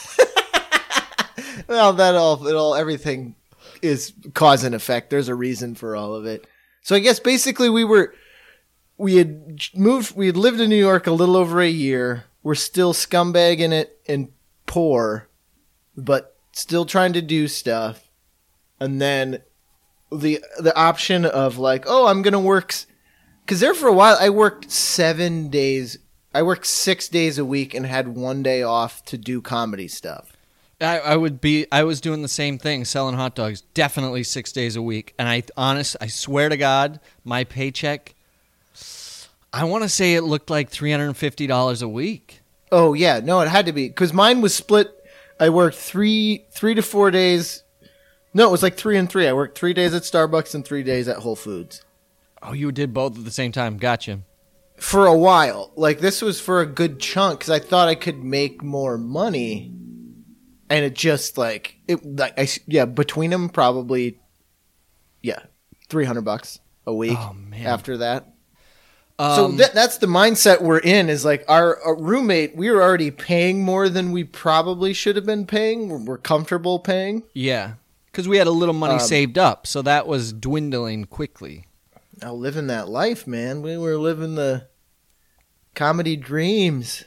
Well, 1.67 1.93
that 1.93 2.15
all 2.15 2.45
it 2.47 2.55
all 2.55 2.75
everything 2.75 3.35
is 3.81 4.13
cause 4.33 4.63
and 4.63 4.73
effect. 4.75 5.09
There's 5.09 5.27
a 5.29 5.35
reason 5.35 5.75
for 5.75 5.95
all 5.95 6.13
of 6.13 6.25
it. 6.25 6.45
So 6.81 6.95
I 6.95 6.99
guess 6.99 7.19
basically 7.19 7.69
we 7.69 7.83
were 7.83 8.13
we 8.97 9.15
had 9.17 9.59
moved 9.75 10.15
we 10.15 10.27
had 10.27 10.37
lived 10.37 10.59
in 10.59 10.69
New 10.69 10.75
York 10.77 11.07
a 11.07 11.11
little 11.11 11.35
over 11.37 11.61
a 11.61 11.67
year. 11.69 12.25
We're 12.43 12.55
still 12.55 12.93
scumbagging 12.93 13.71
it 13.71 13.99
and 14.07 14.29
poor, 14.65 15.27
but 15.95 16.32
still 16.53 16.85
trying 16.85 17.13
to 17.13 17.21
do 17.21 17.47
stuff. 17.47 18.09
And 18.79 19.01
then 19.01 19.41
the 20.11 20.43
the 20.59 20.75
option 20.75 21.25
of 21.25 21.57
like, 21.57 21.85
oh, 21.87 22.07
I'm 22.07 22.21
gonna 22.21 22.39
work 22.39 22.73
Because 23.45 23.59
there 23.59 23.73
for 23.73 23.87
a 23.87 23.93
while, 23.93 24.17
I 24.19 24.29
worked 24.29 24.71
seven 24.71 25.49
days. 25.49 25.97
I 26.33 26.41
worked 26.41 26.65
six 26.65 27.07
days 27.07 27.37
a 27.37 27.45
week 27.45 27.73
and 27.73 27.85
had 27.85 28.07
one 28.07 28.41
day 28.41 28.63
off 28.63 29.03
to 29.05 29.17
do 29.17 29.41
comedy 29.41 29.87
stuff. 29.87 30.33
I, 30.81 30.99
I 30.99 31.15
would 31.15 31.39
be. 31.39 31.65
I 31.71 31.83
was 31.83 32.01
doing 32.01 32.21
the 32.21 32.27
same 32.27 32.57
thing, 32.57 32.85
selling 32.85 33.15
hot 33.15 33.35
dogs, 33.35 33.61
definitely 33.73 34.23
six 34.23 34.51
days 34.51 34.75
a 34.75 34.81
week. 34.81 35.13
And 35.17 35.29
I, 35.29 35.43
honest, 35.55 35.95
I 36.01 36.07
swear 36.07 36.49
to 36.49 36.57
God, 36.57 36.99
my 37.23 37.43
paycheck. 37.43 38.15
I 39.53 39.65
want 39.65 39.83
to 39.83 39.89
say 39.89 40.15
it 40.15 40.23
looked 40.23 40.49
like 40.49 40.69
three 40.69 40.91
hundred 40.91 41.07
and 41.07 41.17
fifty 41.17 41.47
dollars 41.47 41.81
a 41.81 41.87
week. 41.87 42.41
Oh 42.71 42.93
yeah, 42.93 43.19
no, 43.23 43.39
it 43.41 43.47
had 43.47 43.67
to 43.67 43.71
be 43.71 43.87
because 43.87 44.13
mine 44.13 44.41
was 44.41 44.55
split. 44.55 45.02
I 45.43 45.49
worked 45.49 45.75
three, 45.75 46.45
three 46.51 46.73
to 46.73 46.81
four 46.81 47.11
days. 47.11 47.63
No, 48.33 48.47
it 48.47 48.51
was 48.51 48.63
like 48.63 48.77
three 48.77 48.97
and 48.97 49.09
three. 49.09 49.27
I 49.27 49.33
worked 49.33 49.57
three 49.57 49.73
days 49.73 49.93
at 49.93 50.03
Starbucks 50.03 50.55
and 50.55 50.63
three 50.63 50.83
days 50.83 51.09
at 51.09 51.17
Whole 51.17 51.35
Foods 51.35 51.83
Oh, 52.41 52.53
you 52.53 52.71
did 52.71 52.93
both 52.93 53.17
at 53.17 53.25
the 53.25 53.31
same 53.31 53.51
time. 53.51 53.77
Gotcha. 53.77 54.21
for 54.77 55.05
a 55.05 55.17
while. 55.17 55.73
Like 55.75 55.99
this 55.99 56.21
was 56.21 56.39
for 56.39 56.61
a 56.61 56.65
good 56.65 57.01
chunk 57.01 57.39
because 57.39 57.49
I 57.49 57.59
thought 57.59 57.89
I 57.89 57.95
could 57.95 58.23
make 58.23 58.63
more 58.63 58.97
money, 58.97 59.73
and 60.69 60.85
it 60.85 60.93
just 60.93 61.37
like 61.37 61.75
it. 61.89 62.05
Like 62.05 62.39
I 62.39 62.47
yeah, 62.65 62.85
between 62.85 63.29
them 63.31 63.49
probably, 63.49 64.19
yeah, 65.21 65.39
three 65.89 66.05
hundred 66.05 66.23
bucks 66.23 66.59
a 66.87 66.93
week. 66.93 67.17
Oh. 67.17 67.35
After 67.65 67.97
that, 67.97 68.32
so 69.19 69.45
Um, 69.45 69.57
that, 69.57 69.73
that's 69.73 69.97
the 69.99 70.07
mindset 70.07 70.61
we're 70.61 70.79
in. 70.79 71.09
Is 71.09 71.23
like 71.23 71.45
our, 71.47 71.79
our 71.81 71.95
roommate. 71.95 72.55
We 72.55 72.71
were 72.71 72.81
already 72.81 73.11
paying 73.11 73.63
more 73.63 73.89
than 73.89 74.11
we 74.11 74.23
probably 74.23 74.93
should 74.93 75.15
have 75.15 75.25
been 75.25 75.45
paying. 75.45 75.89
We're, 75.89 75.99
we're 75.99 76.17
comfortable 76.17 76.79
paying. 76.79 77.23
yeah, 77.33 77.73
because 78.07 78.27
we 78.27 78.37
had 78.37 78.47
a 78.47 78.51
little 78.51 78.73
money 78.73 78.95
Um, 78.95 78.99
saved 78.99 79.37
up, 79.37 79.67
so 79.67 79.81
that 79.83 80.07
was 80.07 80.33
dwindling 80.33 81.05
quickly. 81.05 81.65
Now 82.21 82.33
living 82.33 82.67
that 82.67 82.87
life, 82.89 83.25
man. 83.27 83.61
We 83.61 83.77
were 83.77 83.97
living 83.97 84.35
the 84.35 84.67
comedy 85.75 86.15
dreams. 86.15 87.03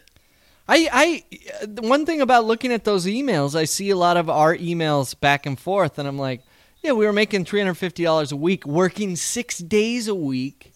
I, 0.69 0.89
I, 0.93 1.67
one 1.81 2.05
thing 2.07 2.21
about 2.21 2.45
looking 2.45 2.73
at 2.73 2.83
those 2.85 3.07
emails, 3.07 3.55
I 3.55 3.65
see 3.67 3.91
a 3.91 3.97
lot 3.97 4.17
of 4.17 4.29
our 4.29 4.57
emails 4.57 5.19
back 5.19 5.47
and 5.47 5.59
forth, 5.59 5.97
and 5.99 6.09
I'm 6.09 6.19
like, 6.19 6.43
yeah, 6.83 6.91
we 6.93 7.07
were 7.07 7.13
making 7.13 7.45
three 7.45 7.61
hundred 7.61 7.75
fifty 7.75 8.03
dollars 8.05 8.33
a 8.33 8.37
week, 8.37 8.67
working 8.67 9.15
six 9.17 9.59
days 9.59 10.09
a 10.09 10.15
week, 10.15 10.73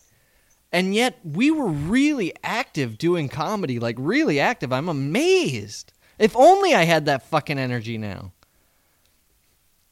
and 0.72 0.94
yet 0.94 1.18
we 1.24 1.50
were 1.50 1.68
really 1.68 2.32
active 2.42 2.98
doing 2.98 3.28
comedy, 3.28 3.78
like 3.78 3.96
really 3.98 4.40
active. 4.40 4.72
I'm 4.72 4.88
amazed. 4.88 5.92
If 6.18 6.36
only 6.36 6.74
I 6.74 6.84
had 6.84 7.06
that 7.06 7.26
fucking 7.28 7.58
energy 7.58 7.98
now. 7.98 8.32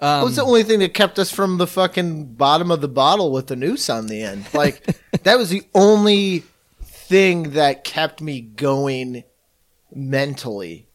Um, 0.01 0.25
was 0.25 0.37
the 0.37 0.45
only 0.45 0.63
thing 0.63 0.79
that 0.79 0.95
kept 0.95 1.19
us 1.19 1.31
from 1.31 1.59
the 1.59 1.67
fucking 1.67 2.35
bottom 2.35 2.71
of 2.71 2.81
the 2.81 2.89
bottle 2.89 3.33
with 3.33 3.49
the 3.49 3.57
noose 3.57 3.91
on 3.91 4.07
the 4.07 4.23
end. 4.23 4.47
Like 4.55 4.85
that 5.25 5.39
was 5.39 5.51
the 5.51 5.65
only 5.75 6.45
thing 6.83 7.51
that 7.51 7.83
kept 7.83 8.21
me 8.21 8.41
going 8.41 9.25
mentally 9.93 10.89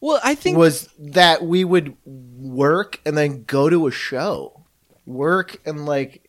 well, 0.00 0.20
I 0.22 0.34
think 0.34 0.56
was 0.56 0.88
that 0.98 1.44
we 1.44 1.64
would 1.64 1.96
work 2.04 3.00
and 3.04 3.16
then 3.16 3.44
go 3.44 3.68
to 3.68 3.86
a 3.86 3.90
show. 3.90 4.64
Work 5.06 5.60
and 5.64 5.86
like 5.86 6.27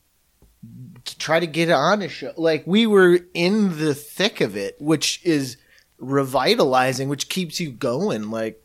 try 1.19 1.39
to 1.39 1.47
get 1.47 1.69
on 1.69 2.01
a 2.01 2.09
show. 2.09 2.33
Like 2.37 2.63
we 2.65 2.87
were 2.87 3.19
in 3.33 3.77
the 3.77 3.93
thick 3.93 4.41
of 4.41 4.55
it, 4.55 4.75
which 4.79 5.21
is 5.23 5.57
revitalizing, 5.99 7.09
which 7.09 7.29
keeps 7.29 7.59
you 7.59 7.71
going. 7.71 8.31
Like 8.31 8.61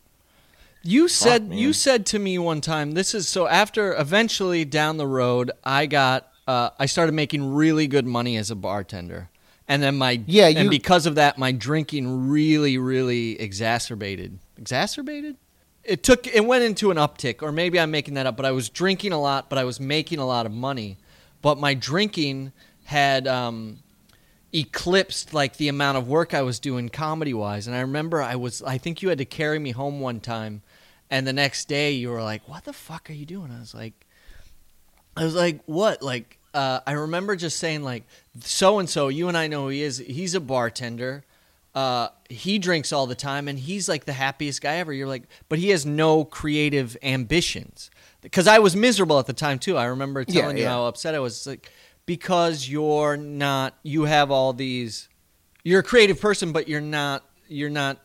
You 0.82 1.08
said 1.08 1.48
man. 1.50 1.58
you 1.58 1.72
said 1.72 2.06
to 2.06 2.18
me 2.18 2.38
one 2.38 2.60
time. 2.60 2.92
This 2.92 3.14
is 3.14 3.28
so 3.28 3.46
after 3.48 3.94
eventually 3.98 4.64
down 4.64 4.96
the 4.96 5.06
road, 5.06 5.50
I 5.64 5.86
got 5.86 6.28
uh, 6.46 6.70
I 6.78 6.86
started 6.86 7.12
making 7.12 7.54
really 7.54 7.86
good 7.86 8.06
money 8.06 8.36
as 8.36 8.50
a 8.50 8.54
bartender, 8.54 9.30
and 9.66 9.82
then 9.82 9.96
my 9.96 10.22
Yeah, 10.26 10.48
and 10.48 10.70
because 10.70 11.06
of 11.06 11.14
that, 11.16 11.38
my 11.38 11.52
drinking 11.52 12.28
really 12.28 12.78
really 12.78 13.40
exacerbated. 13.40 14.38
Exacerbated. 14.58 15.36
It 15.82 16.02
took 16.02 16.26
it 16.26 16.44
went 16.46 16.64
into 16.64 16.90
an 16.90 16.96
uptick, 16.96 17.42
or 17.42 17.50
maybe 17.52 17.80
I'm 17.80 17.90
making 17.90 18.14
that 18.14 18.26
up. 18.26 18.36
But 18.36 18.46
I 18.46 18.52
was 18.52 18.68
drinking 18.68 19.12
a 19.12 19.20
lot, 19.20 19.50
but 19.50 19.58
I 19.58 19.64
was 19.64 19.80
making 19.80 20.18
a 20.18 20.26
lot 20.26 20.46
of 20.46 20.52
money. 20.52 20.98
But 21.44 21.58
my 21.58 21.74
drinking 21.74 22.52
had 22.84 23.28
um, 23.28 23.80
eclipsed 24.50 25.34
like 25.34 25.58
the 25.58 25.68
amount 25.68 25.98
of 25.98 26.08
work 26.08 26.32
I 26.32 26.40
was 26.40 26.58
doing 26.58 26.88
comedy 26.88 27.34
wise. 27.34 27.66
And 27.66 27.76
I 27.76 27.80
remember 27.80 28.22
I 28.22 28.36
was 28.36 28.62
I 28.62 28.78
think 28.78 29.02
you 29.02 29.10
had 29.10 29.18
to 29.18 29.26
carry 29.26 29.58
me 29.58 29.72
home 29.72 30.00
one 30.00 30.20
time 30.20 30.62
and 31.10 31.26
the 31.26 31.34
next 31.34 31.68
day 31.68 31.92
you 31.92 32.08
were 32.08 32.22
like, 32.22 32.48
What 32.48 32.64
the 32.64 32.72
fuck 32.72 33.10
are 33.10 33.12
you 33.12 33.26
doing? 33.26 33.50
I 33.54 33.60
was 33.60 33.74
like 33.74 34.06
I 35.18 35.24
was 35.24 35.34
like, 35.34 35.60
What? 35.66 36.00
Like 36.00 36.38
uh, 36.54 36.80
I 36.86 36.92
remember 36.92 37.36
just 37.36 37.58
saying 37.58 37.82
like 37.82 38.04
so 38.40 38.78
and 38.78 38.88
so, 38.88 39.08
you 39.08 39.28
and 39.28 39.36
I 39.36 39.46
know 39.46 39.64
who 39.64 39.68
he 39.68 39.82
is, 39.82 39.98
he's 39.98 40.34
a 40.34 40.40
bartender. 40.40 41.26
Uh, 41.74 42.08
he 42.30 42.58
drinks 42.58 42.90
all 42.90 43.06
the 43.06 43.14
time 43.14 43.48
and 43.48 43.58
he's 43.58 43.86
like 43.86 44.06
the 44.06 44.14
happiest 44.14 44.62
guy 44.62 44.76
ever. 44.76 44.94
You're 44.94 45.08
like, 45.08 45.24
but 45.50 45.58
he 45.58 45.68
has 45.70 45.84
no 45.84 46.24
creative 46.24 46.96
ambitions. 47.02 47.90
Because 48.24 48.48
I 48.48 48.58
was 48.58 48.74
miserable 48.74 49.20
at 49.20 49.26
the 49.26 49.32
time 49.32 49.60
too. 49.60 49.76
I 49.76 49.84
remember 49.84 50.24
Yeah, 50.26 50.40
telling 50.40 50.56
you 50.56 50.64
yeah. 50.64 50.70
how 50.70 50.86
upset 50.86 51.14
I 51.14 51.20
was. 51.20 51.36
It's 51.36 51.46
like 51.46 51.70
because 52.06 52.68
you're 52.68 53.16
not 53.16 53.74
you 53.82 54.04
have 54.04 54.30
all 54.30 54.52
these 54.52 55.08
you're 55.62 55.80
a 55.80 55.84
creative 55.84 56.20
person 56.20 56.52
but 56.52 56.68
you're 56.68 56.80
not 56.80 57.24
you're 57.48 57.70
not 57.70 57.98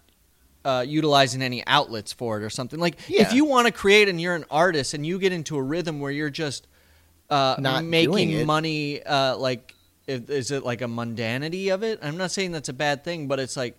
uh, 0.66 0.84
utilizing 0.88 1.42
any 1.42 1.66
outlets 1.68 2.12
for 2.14 2.38
it 2.38 2.44
or 2.44 2.50
something 2.50 2.80
like 2.80 2.98
if 3.10 3.34
you 3.34 3.46
want 3.46 3.66
to 3.66 3.74
create 3.74 4.10
and 4.10 4.20
you're 4.20 4.36
an 4.36 4.46
artist 4.52 4.94
and 4.94 5.06
you 5.06 5.18
get 5.18 5.32
into 5.32 5.58
a 5.58 5.62
rhythm 5.62 6.00
where 6.00 6.12
you're 6.12 6.30
just 6.30 6.68
uh, 7.30 7.56
Not 7.60 7.84
making 7.84 8.46
money 8.46 9.02
uh, 9.04 9.38
like 9.38 9.74
is, 10.08 10.30
is 10.30 10.52
it 10.52 10.64
like 10.64 10.82
a 10.82 10.86
mundanity 10.86 11.74
of 11.74 11.84
it 11.84 12.00
i'm 12.02 12.18
not 12.18 12.32
saying 12.32 12.52
that's 12.52 12.70
a 12.70 12.74
bad 12.74 13.04
thing 13.04 13.28
but 13.28 13.40
it's 13.40 13.56
like 13.56 13.78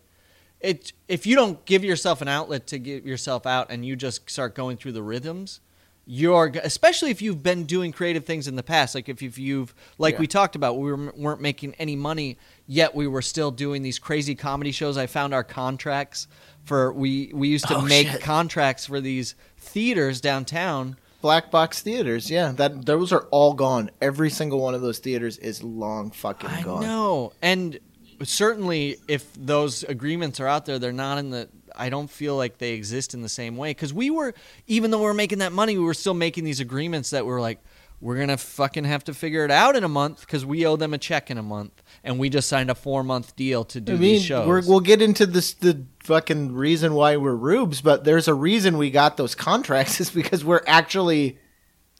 it 0.60 0.92
if 1.08 1.26
you 1.26 1.36
don't 1.36 1.64
give 1.64 1.84
yourself 1.84 2.22
an 2.22 2.28
outlet 2.28 2.66
to 2.68 2.78
get 2.78 3.04
yourself 3.04 3.46
out 3.46 3.70
and 3.70 3.84
you 3.84 3.94
just 3.96 4.28
start 4.30 4.54
going 4.54 4.76
through 4.76 4.92
the 4.92 5.02
rhythms 5.02 5.60
you're 6.06 6.50
especially 6.64 7.10
if 7.10 7.20
you've 7.22 7.42
been 7.42 7.64
doing 7.64 7.92
creative 7.92 8.24
things 8.24 8.48
in 8.48 8.56
the 8.56 8.62
past 8.62 8.94
like 8.94 9.08
if, 9.08 9.22
if 9.22 9.38
you've 9.38 9.74
like 9.98 10.14
Yeah. 10.14 10.20
we 10.20 10.26
talked 10.26 10.56
about 10.56 10.78
we 10.78 10.90
were, 10.92 11.12
weren't 11.16 11.40
making 11.40 11.74
any 11.74 11.94
money 11.94 12.36
yet 12.66 12.94
we 12.94 13.06
were 13.06 13.22
still 13.22 13.50
doing 13.50 13.82
these 13.82 13.98
crazy 13.98 14.34
comedy 14.34 14.72
shows 14.72 14.96
i 14.96 15.06
found 15.06 15.32
our 15.34 15.44
contracts 15.44 16.26
for 16.64 16.92
we 16.92 17.30
we 17.34 17.48
used 17.48 17.68
to 17.68 17.76
Oh, 17.76 17.82
make 17.82 18.08
shit. 18.08 18.22
contracts 18.22 18.86
for 18.86 19.00
these 19.00 19.34
theaters 19.58 20.20
downtown 20.20 20.96
black 21.22 21.50
box 21.50 21.82
theaters, 21.82 22.30
yeah, 22.30 22.52
that 22.52 22.86
those 22.86 23.12
are 23.12 23.26
all 23.30 23.52
gone. 23.52 23.90
Every 24.00 24.30
single 24.30 24.58
one 24.58 24.74
of 24.74 24.80
those 24.80 25.00
theaters 25.00 25.36
is 25.36 25.62
long 25.62 26.12
fucking 26.12 26.48
I 26.48 26.62
gone. 26.62 26.80
know, 26.80 27.34
and 27.42 27.78
certainly 28.22 28.96
if 29.08 29.26
those 29.36 29.82
agreements 29.84 30.40
are 30.40 30.46
out 30.46 30.64
there, 30.66 30.78
they're 30.78 30.92
not 30.92 31.18
in 31.18 31.28
the. 31.30 31.48
I 31.76 31.88
don't 31.88 32.10
feel 32.10 32.36
like 32.36 32.58
they 32.58 32.72
exist 32.72 33.14
in 33.14 33.22
the 33.22 33.28
same 33.28 33.56
way 33.56 33.70
because 33.70 33.92
we 33.92 34.10
were, 34.10 34.34
even 34.66 34.90
though 34.90 34.98
we 34.98 35.04
were 35.04 35.14
making 35.14 35.38
that 35.38 35.52
money, 35.52 35.76
we 35.76 35.84
were 35.84 35.94
still 35.94 36.14
making 36.14 36.44
these 36.44 36.60
agreements 36.60 37.10
that 37.10 37.26
were 37.26 37.40
like, 37.40 37.60
we're 38.00 38.18
gonna 38.18 38.38
fucking 38.38 38.84
have 38.84 39.04
to 39.04 39.14
figure 39.14 39.44
it 39.44 39.50
out 39.50 39.76
in 39.76 39.84
a 39.84 39.88
month 39.88 40.20
because 40.20 40.46
we 40.46 40.64
owe 40.64 40.76
them 40.76 40.94
a 40.94 40.98
check 40.98 41.30
in 41.30 41.36
a 41.36 41.42
month, 41.42 41.82
and 42.02 42.18
we 42.18 42.30
just 42.30 42.48
signed 42.48 42.70
a 42.70 42.74
four 42.74 43.04
month 43.04 43.36
deal 43.36 43.62
to 43.64 43.80
do 43.80 43.94
I 43.94 43.96
these 43.96 44.24
shows. 44.24 44.46
we're, 44.46 44.62
we'll 44.66 44.80
get 44.80 45.02
into 45.02 45.26
this 45.26 45.52
the 45.52 45.84
fucking 46.02 46.54
reason 46.54 46.94
why 46.94 47.16
we're 47.16 47.34
rubes, 47.34 47.82
but 47.82 48.04
there's 48.04 48.26
a 48.26 48.32
reason 48.34 48.78
we 48.78 48.90
got 48.90 49.18
those 49.18 49.34
contracts 49.34 50.00
is 50.00 50.10
because 50.10 50.44
we're 50.44 50.62
actually 50.66 51.38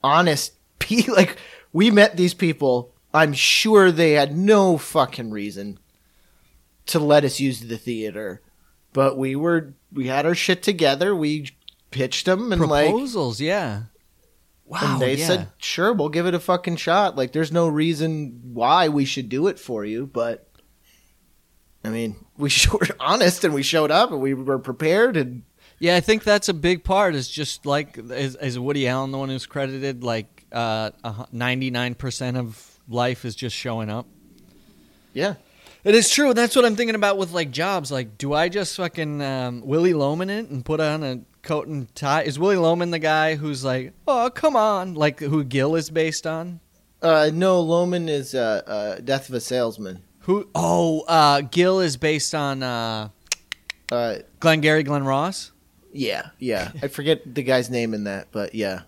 honest. 0.03 0.55
Like 1.07 1.37
we 1.73 1.91
met 1.91 2.16
these 2.16 2.35
people. 2.35 2.93
I'm 3.12 3.33
sure 3.33 3.93
they 3.93 4.12
had 4.12 4.37
no 4.37 4.77
fucking 4.79 5.31
reason 5.31 5.79
to 6.87 6.99
let 6.99 7.25
us 7.25 7.39
use 7.39 7.61
the 7.61 7.77
theater, 7.79 8.41
but 8.93 9.16
we 9.16 9.36
were 9.36 9.74
we 9.93 10.07
had 10.07 10.26
our 10.26 10.34
shit 10.34 10.62
together. 10.62 11.14
We 11.14 11.51
pitched 11.91 12.26
them 12.26 12.53
and 12.53 12.66
like 12.66 12.91
proposals, 12.91 13.41
yeah. 13.41 13.82
Wow, 14.64 14.78
and 14.82 15.03
they 15.03 15.16
yeah. 15.16 15.26
said, 15.26 15.49
"Sure, 15.59 15.93
we'll 15.93 16.11
give 16.11 16.26
it 16.26 16.34
a 16.34 16.38
fucking 16.38 16.76
shot." 16.76 17.16
Like, 17.16 17.32
there's 17.32 17.51
no 17.51 17.66
reason 17.66 18.41
why 18.55 18.88
we 18.88 19.05
should 19.05 19.28
do 19.28 19.49
it 19.49 19.59
for 19.59 19.84
you, 19.84 20.07
but 20.07 20.49
I 21.84 21.88
mean, 21.88 22.16
we 22.36 22.51
were 22.72 22.86
honest 22.99 23.45
and 23.45 23.55
we 23.55 23.62
showed 23.62 23.91
up 23.91 24.11
and 24.11 24.20
we 24.20 24.34
were 24.34 24.59
prepared 24.59 25.16
and 25.16 25.43
Yeah, 25.78 25.97
I 25.97 26.01
think 26.01 26.24
that's 26.24 26.49
a 26.49 26.55
big 26.55 26.84
part. 26.84 27.14
Is 27.14 27.28
just 27.28 27.66
like 27.66 27.99
is, 27.99 28.36
is 28.36 28.59
Woody 28.59 28.86
Allen 28.86 29.12
the 29.12 29.18
one 29.18 29.28
who's 29.28 29.47
credited? 29.47 30.05
Like 30.05 30.47
uh, 30.53 30.91
ninety 31.32 31.70
nine 31.70 31.95
percent 31.95 32.36
of 32.36 32.78
life 32.88 33.24
is 33.24 33.34
just 33.34 33.57
showing 33.57 33.91
up. 33.91 34.07
yeah, 35.14 35.34
It 35.83 35.95
is 35.95 36.11
true. 36.11 36.35
That's 36.35 36.55
what 36.55 36.64
I'm 36.64 36.76
thinking 36.76 36.95
about 36.95 37.16
with 37.16 37.33
like 37.33 37.51
jobs. 37.51 37.91
Like, 37.91 38.18
do 38.18 38.35
I 38.35 38.49
just 38.49 38.76
fucking 38.76 39.22
um, 39.22 39.62
Willy 39.64 39.95
Loman 39.95 40.28
it 40.28 40.51
and 40.51 40.64
put 40.64 40.78
on 40.81 41.03
a 41.03 41.20
coat 41.43 41.68
and 41.68 41.93
tie? 41.95 42.22
Is 42.22 42.39
Willy 42.39 42.57
Loman 42.57 42.91
the 42.91 42.99
guy 42.99 43.35
who's 43.37 43.64
like, 43.64 43.95
oh 44.07 44.31
come 44.35 44.57
on, 44.57 44.95
like 44.95 45.20
who 45.20 45.43
Gil 45.45 45.74
is 45.76 45.89
based 45.91 46.26
on? 46.26 46.61
uh, 47.03 47.31
no, 47.33 47.61
Loman 47.61 48.11
is 48.11 48.35
uh, 48.35 48.61
uh, 48.66 48.97
Death 49.01 49.28
of 49.31 49.35
a 49.35 49.41
Salesman. 49.41 50.03
Who? 50.24 50.51
Oh, 50.55 51.01
uh, 51.09 51.41
Gil 51.41 51.81
is 51.81 51.97
based 51.97 52.35
on 52.35 52.62
uh, 52.62 53.09
Uh, 53.91 54.16
Glengarry 54.39 54.83
Glen 54.83 55.05
Ross. 55.05 55.51
yeah, 55.95 56.28
yeah, 56.39 56.72
I 56.83 56.89
forget 56.89 57.35
the 57.35 57.43
guy's 57.43 57.70
name 57.70 57.95
in 57.95 58.05
that, 58.05 58.28
but 58.33 58.55
yeah, 58.55 58.83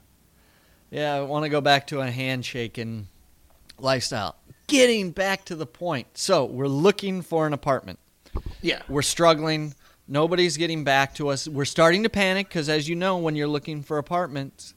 Yeah, 0.91 1.15
I 1.15 1.23
want 1.23 1.45
to 1.45 1.49
go 1.49 1.63
back 1.63 1.87
to 1.87 2.01
a 2.03 2.11
handshaking 2.11 3.09
lifestyle. 3.79 4.37
Getting 4.67 5.11
back 5.11 5.45
to 5.47 5.55
the 5.55 5.67
point. 5.67 6.07
So 6.15 6.45
we're 6.45 6.69
looking 6.69 7.23
for 7.23 7.47
an 7.47 7.53
apartment. 7.53 7.99
Yeah. 8.61 8.83
We're 8.89 9.03
struggling. 9.03 9.75
Nobody's 10.09 10.57
getting 10.57 10.85
back 10.85 11.15
to 11.17 11.29
us. 11.29 11.47
We're 11.47 11.65
starting 11.65 12.03
to 12.03 12.11
panic 12.11 12.49
because, 12.49 12.69
as 12.69 12.89
you 12.89 12.97
know, 12.97 13.19
when 13.19 13.37
you're 13.37 13.49
looking 13.49 13.83
for 13.83 13.99
apartments, 13.99 14.75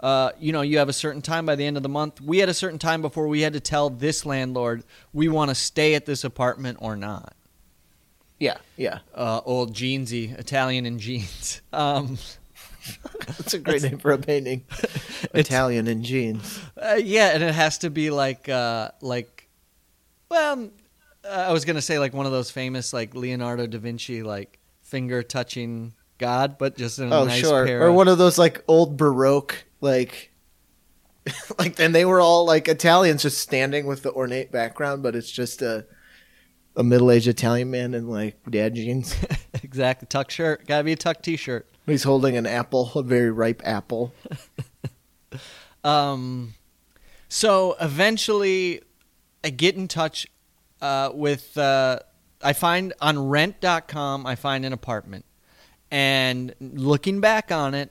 uh, 0.00 0.30
you 0.38 0.52
know, 0.52 0.62
you 0.62 0.78
have 0.78 0.88
a 0.88 0.92
certain 0.92 1.22
time 1.22 1.46
by 1.46 1.56
the 1.56 1.64
end 1.64 1.76
of 1.76 1.82
the 1.82 1.88
month. 1.88 2.20
We 2.20 2.38
had 2.38 2.48
a 2.48 2.54
certain 2.54 2.78
time 2.78 3.02
before 3.02 3.26
we 3.26 3.40
had 3.40 3.54
to 3.54 3.60
tell 3.60 3.90
this 3.90 4.24
landlord 4.24 4.84
we 5.12 5.28
want 5.28 5.50
to 5.50 5.54
stay 5.54 5.94
at 5.94 6.06
this 6.06 6.24
apartment 6.24 6.78
or 6.80 6.96
not. 6.96 7.34
Yeah. 8.38 8.58
Yeah. 8.76 9.00
Uh, 9.14 9.40
old 9.44 9.74
Jeansy, 9.74 10.38
Italian 10.38 10.86
in 10.86 10.98
jeans. 10.98 11.60
Um, 11.72 12.18
That's 13.26 13.54
a 13.54 13.58
great 13.58 13.82
name 13.82 13.98
for 13.98 14.10
a 14.12 14.18
painting. 14.18 14.64
Italian 15.34 15.86
in 15.88 16.02
jeans. 16.02 16.60
uh, 16.80 16.94
yeah, 17.02 17.30
and 17.34 17.42
it 17.42 17.54
has 17.54 17.78
to 17.78 17.90
be 17.90 18.10
like, 18.10 18.48
uh, 18.48 18.90
like, 19.00 19.48
well, 20.30 20.70
uh, 21.24 21.28
I 21.48 21.52
was 21.52 21.64
gonna 21.64 21.82
say 21.82 21.98
like 21.98 22.12
one 22.14 22.26
of 22.26 22.32
those 22.32 22.50
famous 22.50 22.92
like 22.92 23.14
Leonardo 23.14 23.66
da 23.66 23.78
Vinci 23.78 24.22
like 24.22 24.58
finger 24.82 25.22
touching 25.22 25.92
God, 26.18 26.56
but 26.58 26.76
just 26.76 26.98
in 26.98 27.12
a 27.12 27.16
Oh, 27.20 27.24
nice 27.24 27.40
sure. 27.40 27.66
pair 27.66 27.82
Or 27.82 27.92
one 27.92 28.08
of 28.08 28.18
those 28.18 28.38
like 28.38 28.62
old 28.68 28.96
Baroque, 28.96 29.64
like, 29.80 30.32
like, 31.58 31.78
and 31.78 31.94
they 31.94 32.04
were 32.04 32.20
all 32.20 32.44
like 32.46 32.68
Italians 32.68 33.22
just 33.22 33.38
standing 33.38 33.86
with 33.86 34.02
the 34.02 34.12
ornate 34.12 34.50
background, 34.50 35.02
but 35.02 35.14
it's 35.14 35.30
just 35.30 35.62
a 35.62 35.86
a 36.76 36.82
middle 36.84 37.10
aged 37.10 37.26
Italian 37.26 37.70
man 37.70 37.92
in 37.94 38.08
like 38.08 38.36
dad 38.48 38.74
jeans. 38.74 39.14
exactly 39.62 40.06
tuck 40.06 40.30
shirt. 40.30 40.66
Gotta 40.66 40.84
be 40.84 40.92
a 40.92 40.96
tuck 40.96 41.22
t-shirt. 41.22 41.68
He's 41.88 42.04
holding 42.04 42.36
an 42.36 42.46
apple, 42.46 42.92
a 42.94 43.02
very 43.02 43.30
ripe 43.30 43.62
apple. 43.64 44.14
Um, 45.84 46.54
so 47.28 47.76
eventually, 47.80 48.82
I 49.44 49.50
get 49.50 49.76
in 49.76 49.88
touch 49.88 50.26
uh, 50.80 51.10
with. 51.14 51.56
Uh, 51.56 52.00
I 52.42 52.52
find 52.52 52.92
on 53.00 53.28
Rent.com. 53.28 54.26
I 54.26 54.34
find 54.34 54.64
an 54.64 54.72
apartment, 54.72 55.24
and 55.90 56.54
looking 56.60 57.20
back 57.20 57.52
on 57.52 57.74
it, 57.74 57.90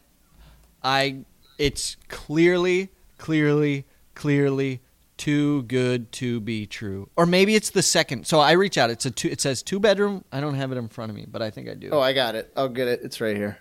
I 0.83 1.19
it's 1.57 1.97
clearly, 2.07 2.89
clearly, 3.17 3.85
clearly 4.15 4.81
too 5.17 5.63
good 5.63 6.11
to 6.13 6.39
be 6.39 6.65
true. 6.65 7.09
Or 7.15 7.25
maybe 7.25 7.55
it's 7.55 7.71
the 7.71 7.81
second. 7.81 8.27
So 8.27 8.39
I 8.39 8.51
reach 8.51 8.77
out. 8.77 8.89
It's 8.89 9.05
a 9.05 9.11
two. 9.11 9.29
It 9.29 9.41
says 9.41 9.63
two 9.63 9.79
bedroom. 9.79 10.23
I 10.31 10.39
don't 10.39 10.55
have 10.55 10.71
it 10.71 10.77
in 10.77 10.87
front 10.87 11.09
of 11.09 11.15
me, 11.15 11.25
but 11.29 11.41
I 11.41 11.49
think 11.49 11.69
I 11.69 11.73
do. 11.73 11.89
Oh, 11.91 11.99
I 11.99 12.13
got 12.13 12.35
it. 12.35 12.51
I'll 12.55 12.69
get 12.69 12.87
it. 12.87 13.01
It's 13.03 13.19
right 13.21 13.35
here. 13.35 13.57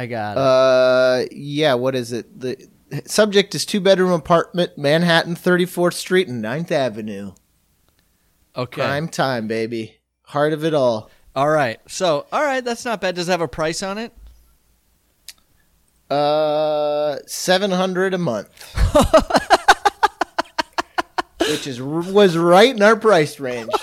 I 0.00 0.06
got 0.06 0.36
it. 0.36 0.40
Uh, 0.40 1.28
yeah. 1.30 1.74
What 1.74 1.94
is 1.94 2.12
it? 2.12 2.40
The 2.40 2.68
subject 3.04 3.54
is 3.54 3.66
two 3.66 3.80
bedroom 3.80 4.12
apartment, 4.12 4.78
Manhattan, 4.78 5.36
Thirty 5.36 5.66
Fourth 5.66 5.92
Street 5.94 6.26
and 6.26 6.42
9th 6.42 6.70
Avenue. 6.70 7.32
okay. 8.56 8.80
Prime 8.80 9.08
time, 9.08 9.46
baby. 9.46 9.96
Heart 10.22 10.54
of 10.54 10.64
it 10.64 10.72
all. 10.72 11.10
All 11.36 11.50
right. 11.50 11.78
So 11.86 12.24
all 12.32 12.42
right, 12.42 12.64
that's 12.64 12.84
not 12.86 13.00
bad. 13.02 13.14
Does 13.16 13.28
it 13.28 13.32
have 13.32 13.42
a 13.42 13.48
price 13.48 13.82
on 13.82 13.98
it? 13.98 14.12
Uh, 16.08 17.18
seven 17.26 17.70
hundred 17.70 18.14
a 18.14 18.18
month, 18.18 18.48
which 21.40 21.66
is 21.66 21.80
was 21.80 22.36
right 22.38 22.74
in 22.74 22.82
our 22.82 22.96
price 22.96 23.38
range. 23.38 23.70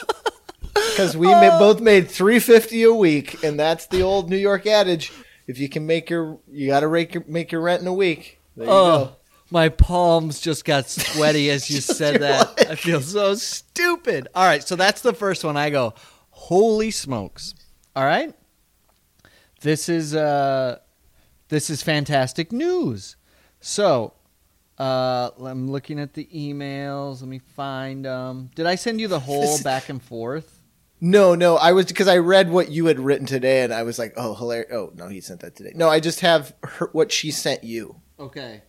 Because 0.74 1.16
we 1.16 1.28
ma- 1.28 1.60
both 1.60 1.80
made 1.80 2.10
three 2.10 2.40
fifty 2.40 2.82
a 2.82 2.92
week, 2.92 3.44
and 3.44 3.60
that's 3.60 3.86
the 3.86 4.02
old 4.02 4.32
New 4.32 4.38
York 4.38 4.66
adage: 4.66 5.12
if 5.48 5.58
you 5.60 5.70
can 5.70 5.86
make 5.88 6.10
your, 6.10 6.40
you 6.52 6.68
got 6.68 6.82
to 6.82 6.90
make 6.90 7.14
your 7.14 7.24
make 7.28 7.52
your 7.52 7.62
rent 7.62 7.82
in 7.82 7.88
a 7.88 7.94
week. 7.94 8.40
There 8.56 8.66
you 8.66 8.72
Oh, 8.72 9.06
go. 9.06 9.16
my 9.50 9.70
palms 9.70 10.40
just 10.40 10.66
got 10.66 10.90
sweaty 10.90 11.50
as 11.50 11.70
you 11.70 11.80
said 11.82 12.22
that. 12.22 12.70
I 12.70 12.76
feel 12.76 13.02
so 13.02 13.36
stupid. 13.36 14.28
All 14.36 14.46
right, 14.46 14.62
so 14.68 14.76
that's 14.76 15.02
the 15.02 15.14
first 15.14 15.44
one. 15.44 15.56
I 15.58 15.70
go, 15.70 15.94
holy 16.32 16.92
smokes! 16.92 17.54
All 17.96 18.04
right, 18.06 18.34
this 19.62 19.90
is 19.90 20.14
uh, 20.16 20.80
this 21.50 21.70
is 21.70 21.82
fantastic 21.82 22.52
news. 22.52 23.16
So, 23.60 24.14
uh, 24.78 25.32
I'm 25.40 25.70
looking 25.72 26.00
at 26.00 26.14
the 26.14 26.26
emails. 26.26 27.22
Let 27.22 27.30
me 27.30 27.40
find. 27.40 28.06
Um, 28.06 28.50
did 28.56 28.66
I 28.66 28.76
send 28.76 29.00
you 29.02 29.08
the 29.08 29.20
whole 29.28 29.62
back 29.64 29.90
and 29.90 30.02
forth? 30.02 30.57
No, 31.00 31.36
no, 31.36 31.58
I 31.58 31.74
was 31.74 31.86
because 31.86 32.08
I 32.08 32.18
read 32.18 32.50
what 32.50 32.72
you 32.72 32.88
had 32.88 33.00
written 33.00 33.28
today, 33.28 33.64
and 33.64 33.72
I 33.74 33.84
was 33.84 34.00
like, 34.00 34.14
oh, 34.18 34.34
hilarious. 34.34 34.72
Oh 34.74 34.92
no, 34.96 35.08
he 35.08 35.22
sent 35.22 35.42
that 35.42 35.56
today. 35.56 35.74
No, 35.76 35.90
I 35.90 36.00
just 36.00 36.22
have 36.22 36.56
her, 36.64 36.90
what 36.92 37.12
she 37.12 37.30
sent 37.30 37.64
you 37.64 38.02
Okay. 38.20 38.64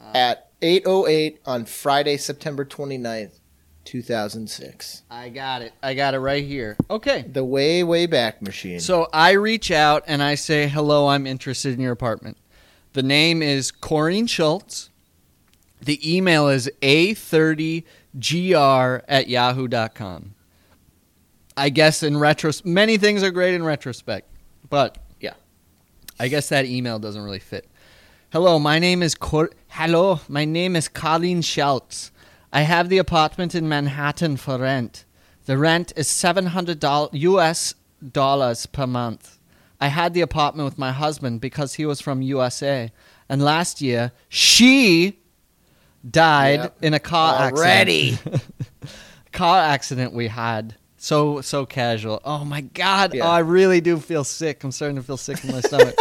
Uh, 0.00 0.12
at 0.14 0.50
eight 0.62 0.82
oh 0.86 1.06
eight 1.06 1.40
on 1.46 1.64
Friday, 1.64 2.16
September 2.18 2.64
29th, 2.64 3.38
two 3.84 4.02
thousand 4.02 4.48
six. 4.48 5.02
I 5.10 5.30
got 5.30 5.62
it. 5.62 5.72
I 5.82 5.94
got 5.94 6.14
it 6.14 6.18
right 6.18 6.44
here. 6.44 6.76
Okay. 6.90 7.22
The 7.22 7.44
way 7.44 7.82
way 7.82 8.06
back 8.06 8.42
machine. 8.42 8.80
So 8.80 9.08
I 9.12 9.32
reach 9.32 9.70
out 9.70 10.04
and 10.06 10.22
I 10.22 10.34
say, 10.34 10.68
"Hello, 10.68 11.08
I'm 11.08 11.26
interested 11.26 11.72
in 11.74 11.80
your 11.80 11.92
apartment." 11.92 12.36
The 12.92 13.02
name 13.02 13.40
is 13.42 13.70
Corinne 13.70 14.26
Schultz. 14.26 14.90
The 15.80 16.16
email 16.16 16.48
is 16.48 16.68
a30gr 16.82 17.84
at 19.08 19.28
yahoo.com. 19.28 20.34
I 21.60 21.68
guess 21.68 22.02
in 22.02 22.14
retros, 22.14 22.64
many 22.64 22.96
things 22.96 23.22
are 23.22 23.30
great 23.30 23.52
in 23.54 23.62
retrospect, 23.62 24.26
but 24.70 24.96
Yeah. 25.20 25.34
I 26.18 26.28
guess 26.28 26.48
that 26.48 26.64
email 26.64 26.98
doesn't 26.98 27.22
really 27.22 27.38
fit. 27.38 27.68
Hello, 28.32 28.58
my 28.58 28.78
name 28.78 29.02
is 29.02 29.14
Cor- 29.14 29.50
Hello, 29.68 30.20
my 30.26 30.46
name 30.46 30.74
is 30.74 30.88
Colleen 30.88 31.42
Schultz. 31.42 32.12
I 32.50 32.62
have 32.62 32.88
the 32.88 32.96
apartment 32.96 33.54
in 33.54 33.68
Manhattan 33.68 34.38
for 34.38 34.56
rent. 34.56 35.04
The 35.44 35.58
rent 35.58 35.92
is 35.96 36.08
seven 36.08 36.46
hundred 36.46 36.82
US 36.82 37.74
dollars 38.10 38.64
per 38.64 38.86
month. 38.86 39.38
I 39.82 39.88
had 39.88 40.14
the 40.14 40.22
apartment 40.22 40.64
with 40.64 40.78
my 40.78 40.92
husband 40.92 41.42
because 41.42 41.74
he 41.74 41.84
was 41.84 42.00
from 42.00 42.22
USA, 42.22 42.90
and 43.28 43.42
last 43.42 43.82
year 43.82 44.12
she 44.30 45.18
died 46.10 46.60
Yep. 46.60 46.76
in 46.80 46.94
a 46.94 46.98
car 47.00 47.50
Already. 47.52 48.12
accident. 48.14 48.42
car 49.32 49.58
accident 49.62 50.14
we 50.14 50.28
had. 50.28 50.74
So 51.02 51.40
so 51.40 51.64
casual. 51.64 52.20
Oh 52.26 52.44
my 52.44 52.60
god. 52.60 53.14
Yeah. 53.14 53.24
Oh, 53.26 53.30
I 53.30 53.38
really 53.38 53.80
do 53.80 53.98
feel 53.98 54.22
sick. 54.22 54.62
I'm 54.62 54.70
starting 54.70 54.96
to 54.96 55.02
feel 55.02 55.16
sick 55.16 55.42
in 55.42 55.50
my 55.50 55.62
stomach. 55.62 55.96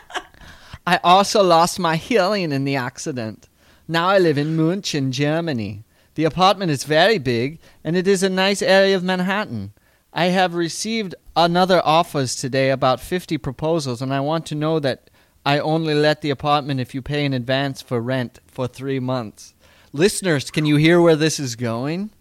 I 0.86 0.98
also 1.04 1.42
lost 1.42 1.78
my 1.78 1.96
hearing 1.96 2.50
in 2.50 2.64
the 2.64 2.76
accident. 2.76 3.46
Now 3.86 4.08
I 4.08 4.18
live 4.18 4.38
in 4.38 4.56
München, 4.56 5.10
Germany. 5.10 5.84
The 6.14 6.24
apartment 6.24 6.70
is 6.70 6.84
very 6.84 7.18
big 7.18 7.58
and 7.84 7.94
it 7.94 8.08
is 8.08 8.22
a 8.22 8.30
nice 8.30 8.62
area 8.62 8.96
of 8.96 9.04
Manhattan. 9.04 9.74
I 10.14 10.26
have 10.26 10.54
received 10.54 11.14
another 11.36 11.82
offers 11.84 12.36
today 12.36 12.70
about 12.70 13.02
50 13.02 13.36
proposals 13.36 14.00
and 14.00 14.14
I 14.14 14.20
want 14.20 14.46
to 14.46 14.54
know 14.54 14.80
that 14.80 15.10
I 15.44 15.58
only 15.58 15.92
let 15.92 16.22
the 16.22 16.30
apartment 16.30 16.80
if 16.80 16.94
you 16.94 17.02
pay 17.02 17.26
in 17.26 17.34
advance 17.34 17.82
for 17.82 18.00
rent 18.00 18.40
for 18.46 18.66
3 18.66 18.98
months. 18.98 19.52
Listeners, 19.92 20.50
can 20.50 20.64
you 20.64 20.76
hear 20.76 21.02
where 21.02 21.16
this 21.16 21.38
is 21.38 21.54
going? 21.54 22.08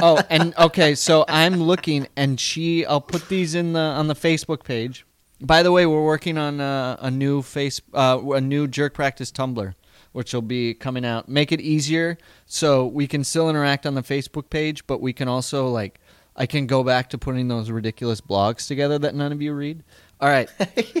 oh, 0.00 0.22
and 0.30 0.54
okay, 0.58 0.94
so 0.94 1.24
I'm 1.28 1.62
looking, 1.62 2.06
and 2.16 2.38
she. 2.38 2.84
I'll 2.86 3.00
put 3.00 3.28
these 3.28 3.54
in 3.54 3.72
the 3.72 3.80
on 3.80 4.08
the 4.08 4.14
Facebook 4.14 4.64
page. 4.64 5.06
By 5.40 5.62
the 5.62 5.72
way, 5.72 5.84
we're 5.84 6.04
working 6.04 6.38
on 6.38 6.60
a, 6.60 6.98
a 7.00 7.10
new 7.10 7.42
face, 7.42 7.80
uh, 7.92 8.20
a 8.34 8.40
new 8.40 8.66
jerk 8.66 8.94
practice 8.94 9.30
Tumblr, 9.30 9.74
which 10.12 10.32
will 10.32 10.42
be 10.42 10.74
coming 10.74 11.04
out. 11.04 11.28
Make 11.28 11.52
it 11.52 11.60
easier 11.60 12.16
so 12.46 12.86
we 12.86 13.06
can 13.06 13.24
still 13.24 13.50
interact 13.50 13.84
on 13.84 13.94
the 13.94 14.02
Facebook 14.02 14.48
page, 14.48 14.86
but 14.86 15.00
we 15.00 15.12
can 15.12 15.28
also 15.28 15.68
like, 15.68 16.00
I 16.36 16.46
can 16.46 16.66
go 16.66 16.82
back 16.82 17.10
to 17.10 17.18
putting 17.18 17.48
those 17.48 17.70
ridiculous 17.70 18.20
blogs 18.20 18.66
together 18.66 18.98
that 19.00 19.14
none 19.14 19.32
of 19.32 19.42
you 19.42 19.52
read. 19.52 19.82
All 20.20 20.28
right, 20.28 20.48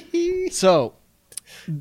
so 0.50 0.94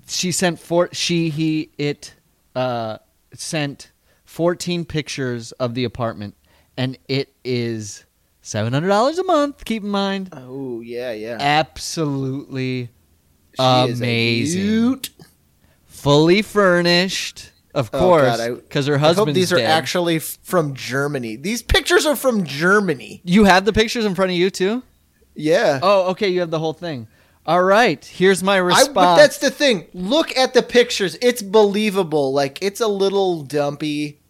she 0.08 0.32
sent 0.32 0.60
four. 0.60 0.90
She 0.92 1.30
he 1.30 1.72
it 1.78 2.14
uh, 2.56 3.00
sent 3.34 3.92
fourteen 4.26 4.86
pictures 4.86 5.52
of 5.54 5.74
the 5.74 5.84
apartment, 5.84 6.36
and 6.78 6.98
it 7.08 7.34
is 7.44 8.06
seven 8.42 8.74
hundred 8.74 8.88
dollars 8.90 9.18
a 9.20 9.24
month. 9.24 9.64
Keep 9.66 9.84
in 9.84 9.90
mind, 9.90 10.30
oh 10.34 10.82
yeah, 10.82 11.12
yeah. 11.12 11.38
absolutely 11.40 12.90
She 13.56 13.64
amazing. 13.64 15.02
fully 15.86 16.42
furnished, 16.42 17.52
of 17.74 17.90
Oh, 17.94 18.00
course, 18.00 18.40
I- 18.40 18.52
because 18.52 18.88
her 18.88 18.96
I 18.96 19.00
husband's 19.00 19.28
hope 19.30 19.36
these 19.36 19.54
are 19.54 19.60
actually 19.60 20.18
f- 20.18 20.38
from 20.44 20.74
Germany. 20.74 21.36
These 21.36 21.62
pictures 21.64 22.06
are 22.06 22.16
from 22.16 22.44
Germany. 22.44 23.22
You 23.24 23.46
have 23.46 23.66
the 23.66 23.74
pictures 23.74 24.06
in 24.06 24.16
front 24.16 24.32
of 24.32 24.38
you 24.38 24.50
too. 24.50 24.84
Yeah. 25.36 25.80
Oh, 25.82 26.12
okay, 26.12 26.30
you 26.30 26.40
have 26.42 26.52
the 26.52 26.60
whole 26.60 26.74
thing. 26.74 27.08
All 27.46 27.64
right, 27.64 28.04
here's 28.06 28.42
my 28.44 28.56
I, 28.56 28.60
response. 28.60 28.94
but 28.94 29.16
that's 29.18 29.38
the 29.40 29.50
thing. 29.52 29.88
Look 29.94 30.36
at 30.38 30.54
the 30.54 30.64
pictures. 30.64 31.18
It's 31.22 31.42
believable. 31.42 32.32
Like 32.34 32.62
it's 32.62 32.80
a 32.80 32.88
little 32.88 33.42
dumpy, 33.44 34.22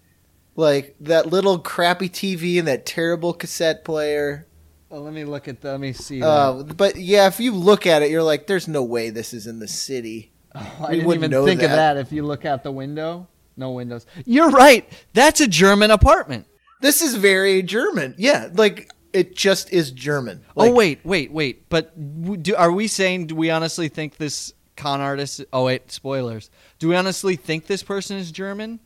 like 0.55 0.95
that 1.01 1.27
little 1.27 1.59
crappy 1.59 2.09
TV 2.09 2.59
and 2.59 2.67
that 2.67 2.85
terrible 2.85 3.33
cassette 3.33 3.83
player. 3.83 4.47
Oh, 4.91 4.99
let 5.01 5.13
me 5.13 5.25
look 5.25 5.47
at. 5.47 5.61
The, 5.61 5.71
let 5.71 5.79
me 5.79 5.93
see. 5.93 6.19
that. 6.19 6.25
Uh, 6.27 6.63
but 6.63 6.95
yeah, 6.97 7.27
if 7.27 7.39
you 7.39 7.51
look 7.51 7.87
at 7.87 8.01
it, 8.03 8.11
you're 8.11 8.23
like, 8.23 8.45
"There's 8.45 8.67
no 8.67 8.83
way 8.83 9.09
this 9.09 9.33
is 9.33 9.47
in 9.47 9.59
the 9.59 9.67
city." 9.67 10.31
Oh, 10.53 10.59
I 10.79 10.89
we 10.89 10.95
didn't 10.97 11.07
wouldn't 11.07 11.33
even 11.33 11.45
think 11.45 11.61
of 11.63 11.71
that. 11.71 11.95
that. 11.95 11.97
If 11.97 12.11
you 12.11 12.23
look 12.23 12.45
out 12.45 12.63
the 12.63 12.71
window, 12.71 13.27
no 13.57 13.71
windows. 13.71 14.05
You're 14.25 14.51
right. 14.51 14.87
That's 15.13 15.41
a 15.41 15.47
German 15.47 15.89
apartment. 15.89 16.45
This 16.81 17.01
is 17.01 17.15
very 17.15 17.63
German. 17.63 18.13
Yeah, 18.17 18.49
like 18.53 18.91
it 19.13 19.35
just 19.35 19.71
is 19.71 19.91
German. 19.91 20.43
oh 20.57 20.71
wait, 20.71 20.99
wait, 21.03 21.31
wait. 21.31 21.69
But 21.69 22.43
do, 22.43 22.55
are 22.55 22.71
we 22.71 22.87
saying? 22.87 23.27
Do 23.27 23.35
we 23.35 23.49
honestly 23.49 23.87
think 23.87 24.17
this 24.17 24.53
con 24.75 25.01
artist? 25.01 25.43
Oh 25.53 25.65
wait, 25.65 25.91
spoilers. 25.91 26.49
Do 26.79 26.89
we 26.89 26.95
honestly 26.95 27.35
think 27.35 27.65
this 27.65 27.83
person 27.83 28.17
is 28.17 28.31
German, 28.31 28.79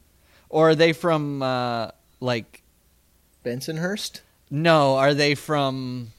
or 0.49 0.69
are 0.69 0.75
they 0.75 0.93
from 0.93 1.41
uh, 1.41 1.91
like? 2.19 2.63
Bensonhurst. 3.43 4.21
No, 4.49 4.95
are 4.95 5.13
they 5.13 5.35
from? 5.35 6.11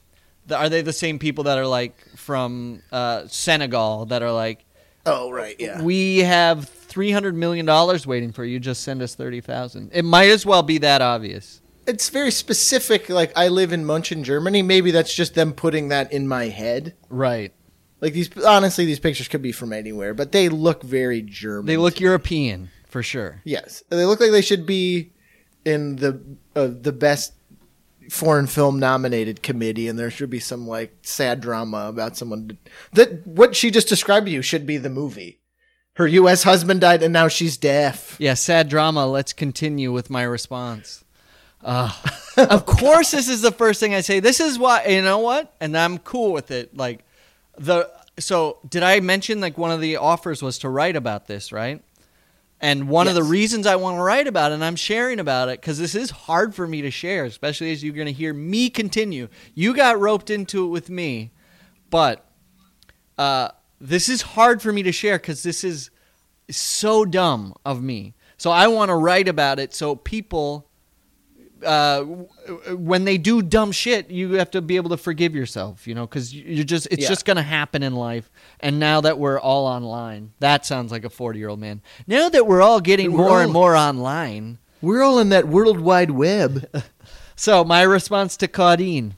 The, 0.47 0.57
are 0.57 0.68
they 0.68 0.83
the 0.83 0.93
same 0.93 1.18
people 1.18 1.45
that 1.45 1.59
are 1.59 1.66
like 1.66 1.97
from 2.16 2.83
uh, 2.93 3.26
Senegal 3.26 4.07
that 4.07 4.22
are 4.22 4.33
like? 4.33 4.64
Oh 5.07 5.31
right, 5.31 5.57
yeah. 5.59 5.83
We 5.83 6.18
have 6.18 6.68
three 6.68 7.11
hundred 7.11 7.35
million 7.35 7.66
dollars 7.66 8.07
waiting 8.07 8.33
for 8.33 8.45
you. 8.45 8.61
Just 8.61 8.83
send 8.83 9.03
us 9.03 9.14
thirty 9.14 9.41
thousand. 9.41 9.91
It 9.95 10.05
might 10.05 10.29
as 10.31 10.45
well 10.45 10.62
be 10.62 10.79
that 10.79 11.01
obvious. 11.01 11.61
it's 11.87 12.11
very 12.11 12.31
specific. 12.31 13.09
Like 13.09 13.33
I 13.37 13.49
live 13.49 13.72
in 13.72 13.85
Munchen, 13.85 14.24
Germany. 14.24 14.62
Maybe 14.62 14.91
that's 14.91 15.14
just 15.14 15.35
them 15.35 15.53
putting 15.53 15.89
that 15.89 16.12
in 16.12 16.29
my 16.29 16.47
head. 16.49 16.95
Right. 17.09 17.53
Like 18.01 18.12
these, 18.12 18.31
honestly, 18.45 18.85
these 18.85 19.01
pictures 19.01 19.26
could 19.26 19.43
be 19.43 19.51
from 19.51 19.72
anywhere, 19.72 20.14
but 20.14 20.31
they 20.31 20.49
look 20.49 20.83
very 20.85 21.20
German. 21.20 21.66
They 21.66 21.76
look 21.76 21.99
European 21.99 22.70
for 22.99 23.03
sure. 23.05 23.40
Yes, 23.44 23.84
they 23.90 24.05
look 24.05 24.18
like 24.18 24.32
they 24.32 24.42
should 24.42 24.66
be 24.66 25.12
in 25.64 25.96
the 25.96 26.20
uh, 26.57 26.66
the 26.66 26.90
best 26.90 27.32
foreign 28.11 28.49
film 28.49 28.80
nominated 28.80 29.40
committee, 29.40 29.86
and 29.86 29.96
there 29.96 30.11
should 30.11 30.30
be 30.30 30.40
some 30.40 30.66
like 30.66 30.96
sad 31.03 31.40
drama 31.40 31.86
about 31.86 32.16
someone 32.16 32.59
that 32.94 33.24
what 33.24 33.55
she 33.55 33.70
just 33.70 33.88
described 33.88 34.26
to 34.26 34.32
you 34.32 34.42
should 34.42 34.66
be 34.66 34.78
the 34.78 34.90
movie. 34.90 35.38
Her 35.94 36.09
U.S. 36.09 36.42
husband 36.42 36.80
died, 36.80 37.05
and 37.05 37.12
now 37.12 37.28
she's 37.28 37.57
deaf. 37.57 38.16
Yeah, 38.18 38.34
sad 38.34 38.68
drama. 38.68 39.07
Let's 39.07 39.32
continue 39.32 39.92
with 39.92 40.11
my 40.11 40.24
response. 40.24 41.05
Uh, 41.62 41.92
of 42.36 42.66
course, 42.66 43.12
this 43.12 43.28
is 43.28 43.42
the 43.42 43.53
first 43.53 43.78
thing 43.78 43.94
I 43.94 44.01
say. 44.01 44.18
This 44.18 44.40
is 44.40 44.59
why 44.59 44.86
you 44.86 45.03
know 45.03 45.20
what, 45.20 45.55
and 45.61 45.78
I'm 45.78 45.99
cool 45.99 46.32
with 46.32 46.51
it. 46.51 46.76
Like 46.76 47.05
the 47.57 47.88
so 48.18 48.59
did 48.68 48.82
I 48.82 48.99
mention 48.99 49.40
like 49.40 49.57
one 49.57 49.70
of 49.70 49.80
the 49.80 49.99
offers 49.99 50.42
was 50.42 50.59
to 50.59 50.68
write 50.68 50.96
about 50.96 51.28
this, 51.28 51.53
right? 51.53 51.80
And 52.61 52.88
one 52.88 53.06
of 53.06 53.14
the 53.14 53.22
reasons 53.22 53.66
I 53.66 53.76
want 53.76 53.96
to 53.96 54.02
write 54.02 54.26
about 54.26 54.50
it, 54.50 54.56
and 54.56 54.64
I'm 54.64 54.74
sharing 54.74 55.20
about 55.20 55.48
it, 55.48 55.61
because 55.61 55.78
this 55.78 55.94
is 55.94 56.11
hard 56.11 56.54
for 56.54 56.66
me 56.66 56.82
to 56.82 56.90
share, 56.90 57.24
especially 57.24 57.70
as 57.70 57.84
you're 57.84 57.94
going 57.94 58.06
to 58.06 58.12
hear 58.12 58.34
me 58.34 58.68
continue. 58.68 59.28
You 59.54 59.74
got 59.74 60.00
roped 60.00 60.28
into 60.28 60.64
it 60.64 60.68
with 60.68 60.90
me, 60.90 61.30
but 61.88 62.24
uh, 63.16 63.50
this 63.80 64.09
is 64.09 64.22
hard 64.22 64.61
for 64.61 64.72
me 64.72 64.82
to 64.82 64.92
share 64.92 65.18
because 65.18 65.44
this 65.44 65.62
is 65.62 65.90
so 66.50 67.04
dumb 67.04 67.54
of 67.64 67.82
me. 67.82 68.14
So 68.38 68.50
I 68.50 68.66
want 68.68 68.88
to 68.88 68.94
write 68.94 69.28
about 69.28 69.59
it 69.59 69.74
so 69.74 69.94
people, 69.94 70.68
uh, 71.64 72.02
when 72.74 73.04
they 73.04 73.18
do 73.18 73.42
dumb 73.42 73.72
shit, 73.72 74.11
you 74.11 74.32
have 74.34 74.50
to 74.52 74.61
be 74.62 74.76
able 74.76 74.90
to 74.90 74.96
forgive 74.96 75.34
yourself, 75.34 75.86
you 75.86 75.94
know, 75.94 76.06
because 76.06 76.34
you're 76.34 76.64
just 76.64 76.86
it's 76.90 77.02
Yeah. 77.02 77.09
just 77.09 77.24
gonna 77.24 77.42
happen 77.42 77.82
in 77.82 77.94
life. 77.94 78.30
And 78.61 78.78
now 78.78 79.00
that 79.00 79.18
we're 79.18 79.38
all 79.40 79.66
online, 79.66 80.32
that 80.40 80.64
sounds 80.66 80.90
like 80.92 81.04
a 81.04 81.11
forty 81.11 81.38
year 81.38 81.48
old 81.48 81.61
man. 81.61 81.80
Now 82.06 82.28
that 82.28 82.46
we're 82.46 82.62
all 82.62 82.80
getting 82.80 83.12
We're 83.12 83.18
more 83.28 83.42
and 83.42 83.52
more 83.52 83.74
online, 83.76 84.59
We're 84.80 85.02
all 85.02 85.18
in 85.18 85.28
that 85.30 85.48
World 85.48 85.80
Wide 85.80 86.11
Web. 86.12 86.68
so 87.36 87.64
my 87.64 87.82
response 87.82 88.36
to 88.38 88.48
Claudine, 88.48 89.16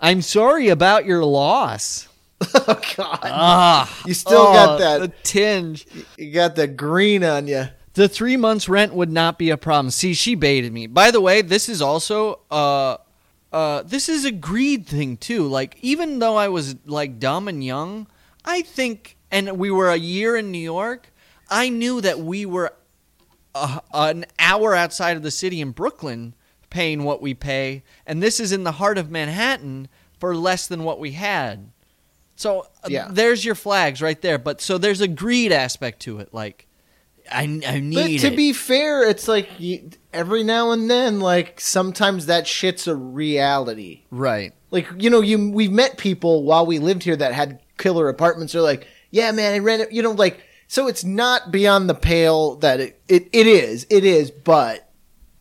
I'm 0.00 0.22
sorry 0.22 0.68
about 0.68 1.04
your 1.06 1.24
loss. 1.24 2.08
oh 2.54 2.80
God, 2.96 3.18
Ah, 3.22 4.02
you 4.04 4.14
still 4.14 4.46
oh, 4.48 4.52
got 4.52 4.78
that. 4.80 5.24
tinge. 5.24 5.86
You 6.18 6.32
got 6.32 6.56
the 6.56 6.66
green 6.66 7.22
on 7.22 7.46
you. 7.46 7.68
The 7.94 8.08
three 8.08 8.36
months 8.36 8.68
rent 8.68 8.94
would 8.94 9.10
not 9.12 9.38
be 9.38 9.50
a 9.50 9.56
problem. 9.56 9.90
See, 9.90 10.14
she 10.14 10.34
baited 10.34 10.72
me. 10.72 10.86
By 10.86 11.10
the 11.10 11.20
way, 11.20 11.42
this 11.42 11.68
is 11.68 11.82
also 11.82 12.40
uh 12.50 12.96
uh 13.52 13.82
this 13.82 14.08
is 14.08 14.24
a 14.24 14.32
greed 14.32 14.86
thing 14.86 15.16
too. 15.18 15.46
Like 15.46 15.76
even 15.82 16.18
though 16.18 16.36
I 16.36 16.48
was 16.48 16.76
like 16.86 17.18
dumb 17.18 17.48
and 17.48 17.62
young, 17.62 18.06
I 18.44 18.62
think 18.62 19.16
and 19.30 19.58
we 19.58 19.70
were 19.70 19.90
a 19.90 19.96
year 19.96 20.36
in 20.36 20.50
New 20.50 20.58
York, 20.58 21.12
I 21.50 21.68
knew 21.68 22.00
that 22.00 22.18
we 22.20 22.46
were 22.46 22.72
uh, 23.54 23.80
an 23.92 24.24
hour 24.38 24.74
outside 24.74 25.16
of 25.16 25.22
the 25.22 25.30
city 25.30 25.60
in 25.60 25.72
Brooklyn 25.72 26.34
paying 26.70 27.04
what 27.04 27.20
we 27.20 27.34
pay, 27.34 27.82
and 28.06 28.22
this 28.22 28.40
is 28.40 28.52
in 28.52 28.64
the 28.64 28.72
heart 28.72 28.96
of 28.96 29.10
Manhattan 29.10 29.88
for 30.18 30.34
less 30.34 30.66
than 30.66 30.84
what 30.84 30.98
we 30.98 31.12
had. 31.12 31.70
So 32.36 32.60
uh, 32.82 32.88
Yeah. 32.88 33.08
there's 33.10 33.44
your 33.44 33.54
flags 33.54 34.00
right 34.00 34.20
there. 34.22 34.38
But 34.38 34.62
so 34.62 34.78
there's 34.78 35.02
a 35.02 35.08
greed 35.08 35.52
aspect 35.52 36.00
to 36.02 36.18
it. 36.18 36.32
Like 36.32 36.66
I, 37.30 37.60
I 37.66 37.80
But 37.92 38.20
to 38.20 38.32
it. 38.32 38.36
be 38.36 38.52
fair, 38.52 39.08
it's 39.08 39.28
like 39.28 39.48
you, 39.58 39.90
every 40.12 40.42
now 40.42 40.70
and 40.70 40.90
then, 40.90 41.20
like 41.20 41.60
sometimes 41.60 42.26
that 42.26 42.46
shit's 42.46 42.86
a 42.86 42.96
reality. 42.96 44.02
right. 44.10 44.52
Like 44.70 44.88
you 44.96 45.10
know, 45.10 45.20
you 45.20 45.50
we've 45.50 45.70
met 45.70 45.98
people 45.98 46.44
while 46.44 46.64
we 46.64 46.78
lived 46.78 47.02
here 47.02 47.16
that 47.16 47.34
had 47.34 47.60
killer 47.76 48.08
apartments. 48.08 48.54
They're 48.54 48.62
like, 48.62 48.86
yeah, 49.10 49.30
man, 49.32 49.52
I 49.54 49.58
rent 49.58 49.82
it. 49.82 49.92
You 49.92 50.02
know, 50.02 50.12
like 50.12 50.40
so 50.66 50.86
it's 50.88 51.04
not 51.04 51.50
beyond 51.52 51.90
the 51.90 51.94
pale 51.94 52.56
that 52.56 52.80
it 52.80 53.00
it, 53.06 53.28
it 53.32 53.46
is. 53.46 53.86
It 53.90 54.04
is, 54.06 54.30
but 54.30 54.88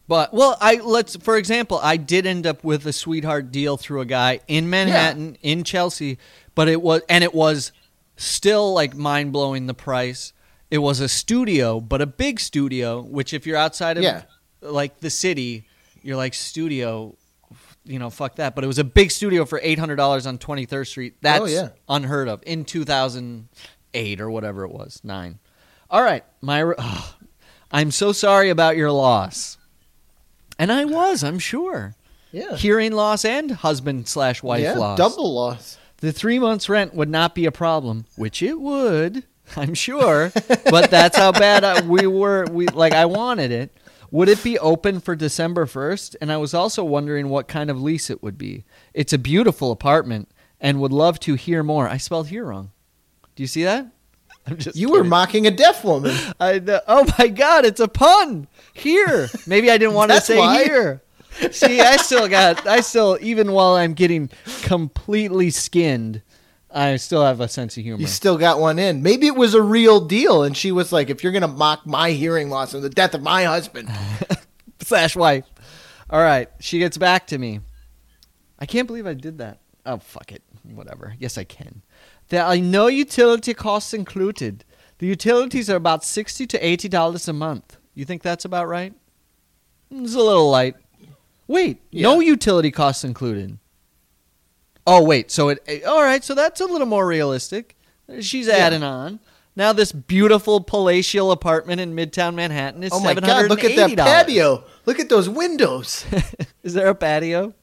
But 0.10 0.34
well, 0.34 0.58
I 0.60 0.76
let's 0.76 1.16
for 1.16 1.38
example, 1.38 1.80
I 1.82 1.96
did 1.96 2.26
end 2.26 2.46
up 2.46 2.64
with 2.66 2.86
a 2.86 2.92
sweetheart 2.92 3.52
deal 3.52 3.78
through 3.78 4.02
a 4.02 4.06
guy 4.06 4.42
in 4.50 4.70
Manhattan, 4.70 5.38
in 5.42 5.64
Chelsea, 5.64 6.18
but 6.54 6.68
it 6.68 6.82
was 6.82 7.02
and 7.08 7.24
it 7.24 7.34
was 7.34 7.72
still 8.18 8.74
like 8.74 8.96
mind 8.96 9.32
blowing 9.32 9.68
the 9.68 9.74
price. 9.74 10.34
It 10.72 10.78
was 10.80 11.00
a 11.02 11.08
studio, 11.10 11.80
but 11.80 12.02
a 12.02 12.06
big 12.08 12.40
studio, 12.40 13.02
which 13.02 13.34
if 13.34 13.46
you're 13.46 13.58
outside 13.58 13.98
of 13.98 14.04
Yeah. 14.04 14.24
like 14.62 15.00
the 15.02 15.10
city, 15.10 15.68
you're 16.02 16.16
like 16.18 16.34
studio, 16.34 17.16
you 17.84 18.00
know, 18.00 18.10
fuck 18.10 18.38
that. 18.38 18.56
But 18.56 18.64
it 18.64 18.68
was 18.68 18.80
a 18.80 18.84
big 18.84 19.12
studio 19.12 19.44
for 19.46 19.60
eight 19.62 19.78
hundred 19.80 19.98
dollars 19.98 20.26
on 20.26 20.38
Twenty 20.38 20.66
Third 20.66 20.86
Street. 20.88 21.14
Oh, 21.16 21.20
That's 21.22 21.42
Oh, 21.42 21.46
yeah. 21.46 21.70
unheard 21.90 22.28
of 22.30 22.42
in 22.46 22.64
two 22.66 22.86
thousand 22.86 23.50
eight 23.94 24.22
or 24.22 24.32
whatever 24.32 24.64
it 24.64 24.72
was 24.72 25.02
nine. 25.04 25.40
All 25.90 26.02
right, 26.02 26.24
my. 26.42 26.64
ugh. 26.64 27.14
I'm 27.74 27.92
so 27.92 28.12
sorry 28.14 28.50
about 28.50 28.76
your 28.78 28.92
loss. 28.92 29.58
And 30.60 30.72
I 30.72 30.86
was, 30.86 31.24
I'm 31.24 31.40
sure. 31.40 31.96
yeah, 32.32 32.56
Hearing 32.56 32.92
loss 32.92 33.26
and 33.26 33.50
husband 33.52 34.08
slash 34.08 34.44
wife 34.44 34.62
yeah, 34.62 34.74
loss. 34.74 34.98
double 34.98 35.34
loss. 35.34 35.78
The 35.98 36.12
three 36.12 36.38
months 36.40 36.68
rent 36.70 36.94
would 36.94 37.10
not 37.10 37.34
be 37.36 37.46
a 37.46 37.52
problem, 37.52 38.06
which 38.16 38.42
it 38.44 38.60
would, 38.60 39.24
I'm 39.58 39.74
sure. 39.74 40.32
but 40.66 40.90
that's 40.90 41.18
how 41.18 41.32
bad 41.32 41.64
I, 41.64 41.82
we 41.82 42.08
were. 42.08 42.46
We 42.52 42.68
like 42.68 42.94
I 42.94 43.06
wanted 43.06 43.52
it. 43.52 43.76
Would 44.12 44.28
it 44.28 44.44
be 44.44 44.60
open 44.60 45.00
for 45.00 45.16
December 45.16 45.66
1st? 45.66 46.18
And 46.20 46.32
I 46.32 46.38
was 46.38 46.54
also 46.54 46.84
wondering 46.84 47.30
what 47.30 47.48
kind 47.48 47.70
of 47.70 47.82
lease 47.82 48.10
it 48.10 48.22
would 48.22 48.38
be. 48.38 48.66
It's 48.94 49.14
a 49.14 49.18
beautiful 49.18 49.72
apartment 49.72 50.30
and 50.60 50.82
would 50.82 50.92
love 50.92 51.18
to 51.22 51.36
hear 51.36 51.64
more. 51.64 51.88
I 51.88 51.96
spelled 51.96 52.28
here 52.28 52.44
wrong. 52.46 52.72
Do 53.36 53.44
you 53.44 53.48
see 53.48 53.64
that? 53.64 53.88
I'm 54.46 54.58
just 54.58 54.76
You 54.76 54.92
were 54.92 55.04
mocking 55.06 55.48
a 55.48 55.52
deaf 55.52 55.86
woman. 55.86 56.16
I 56.40 56.60
know. 56.60 56.82
Oh 56.88 57.08
my 57.18 57.28
God, 57.30 57.64
it's 57.64 57.80
a 57.80 57.88
pun. 57.88 58.48
Here. 58.74 59.30
Maybe 59.48 59.72
I 59.72 59.78
didn't 59.78 59.94
want 59.96 60.12
to 60.16 60.20
say 60.20 60.38
why. 60.38 60.64
here. 60.64 61.02
See, 61.52 61.80
I 61.80 61.96
still 61.96 62.28
got, 62.28 62.68
I 62.68 62.82
still, 62.82 63.18
even 63.22 63.54
while 63.54 63.76
I'm 63.76 63.94
getting 63.94 64.30
completely 64.64 65.50
skinned, 65.52 66.22
I 66.74 66.96
still 66.98 67.24
have 67.24 67.42
a 67.42 67.48
sense 67.48 67.78
of 67.78 67.84
humor. 67.84 68.00
You 68.00 68.08
still 68.08 68.38
got 68.38 68.60
one 68.60 68.80
in. 68.80 69.04
Maybe 69.04 69.28
it 69.28 69.36
was 69.36 69.54
a 69.54 69.62
real 69.62 70.00
deal, 70.00 70.44
and 70.44 70.56
she 70.56 70.72
was 70.72 70.92
like, 70.92 71.10
"If 71.10 71.24
you're 71.24 71.34
gonna 71.34 71.48
mock 71.48 71.86
my 71.86 72.12
hearing 72.12 72.50
loss 72.50 72.74
and 72.74 72.84
the 72.84 72.90
death 72.90 73.14
of 73.14 73.22
my 73.22 73.44
husband, 73.44 73.90
Slash 74.82 75.16
wife. 75.16 75.46
All 76.10 76.22
right. 76.22 76.50
She 76.60 76.80
gets 76.80 76.98
back 76.98 77.28
to 77.28 77.38
me. 77.38 77.62
I 78.60 78.66
can't 78.66 78.88
believe 78.88 79.08
I 79.08 79.14
did 79.14 79.38
that. 79.38 79.60
Oh, 79.86 79.98
fuck 79.98 80.32
it. 80.32 80.44
Whatever. 80.64 81.16
Yes, 81.20 81.38
I 81.38 81.44
can. 81.44 81.82
There 82.30 82.44
are 82.44 82.58
no 82.58 82.88
utility 82.88 83.54
costs 83.54 83.94
included. 83.94 84.64
The 85.00 85.08
utilities 85.08 85.70
are 85.70 85.76
about 85.76 86.04
60 86.04 86.46
to 86.48 86.60
$80 86.60 87.28
a 87.28 87.34
month. 87.34 87.78
You 87.96 88.06
think 88.06 88.22
that's 88.22 88.46
about 88.46 88.68
right? 88.68 88.94
It's 89.90 90.14
a 90.14 90.20
little 90.20 90.50
light. 90.50 90.76
Wait, 91.48 91.82
no 91.92 92.20
utility 92.20 92.72
costs 92.72 93.04
included. 93.04 93.58
Oh, 94.88 95.04
wait. 95.04 95.32
So 95.32 95.50
it. 95.50 95.84
All 95.86 96.02
right. 96.02 96.24
So 96.24 96.36
that's 96.36 96.62
a 96.62 96.66
little 96.66 96.88
more 96.88 97.06
realistic. 97.06 97.76
She's 98.20 98.50
adding 98.50 98.84
on. 98.84 99.20
Now 99.56 99.74
this 99.74 99.92
beautiful 99.92 100.62
palatial 100.62 101.32
apartment 101.32 101.82
in 101.82 101.94
Midtown 101.94 102.36
Manhattan 102.36 102.84
is 102.84 102.92
oh 102.94 103.02
my 103.02 103.14
god, 103.14 103.50
look 103.50 103.64
at 103.64 103.76
that 103.76 103.92
$780. 103.92 103.98
patio! 103.98 104.64
Look 104.86 105.00
at 105.00 105.10
those 105.10 105.28
windows. 105.28 106.06
Is 106.64 106.74
there 106.74 106.88
a 106.88 106.96
patio? 106.96 107.54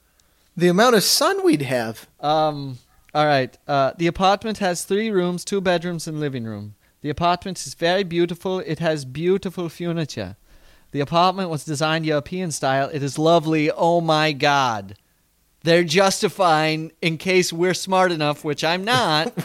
the 0.56 0.68
amount 0.68 0.96
of 0.96 1.02
sun 1.02 1.44
we'd 1.44 1.62
have." 1.62 2.06
Um. 2.20 2.78
All 3.14 3.26
right. 3.26 3.56
Uh, 3.66 3.92
the 3.96 4.06
apartment 4.06 4.58
has 4.58 4.84
three 4.84 5.10
rooms, 5.10 5.44
two 5.44 5.62
bedrooms, 5.62 6.06
and 6.06 6.20
living 6.20 6.44
room. 6.44 6.74
The 7.00 7.08
apartment 7.08 7.66
is 7.66 7.72
very 7.72 8.04
beautiful. 8.04 8.58
It 8.60 8.80
has 8.80 9.06
beautiful 9.06 9.70
furniture. 9.70 10.36
The 10.90 11.00
apartment 11.00 11.48
was 11.48 11.64
designed 11.64 12.04
European 12.04 12.50
style. 12.50 12.90
It 12.92 13.02
is 13.02 13.18
lovely. 13.18 13.70
Oh 13.70 14.00
my 14.02 14.32
God. 14.32 14.96
They're 15.68 15.84
justifying 15.84 16.92
in 17.02 17.18
case 17.18 17.52
we're 17.52 17.74
smart 17.74 18.10
enough, 18.10 18.42
which 18.42 18.64
I'm 18.64 18.84
not. 18.84 19.32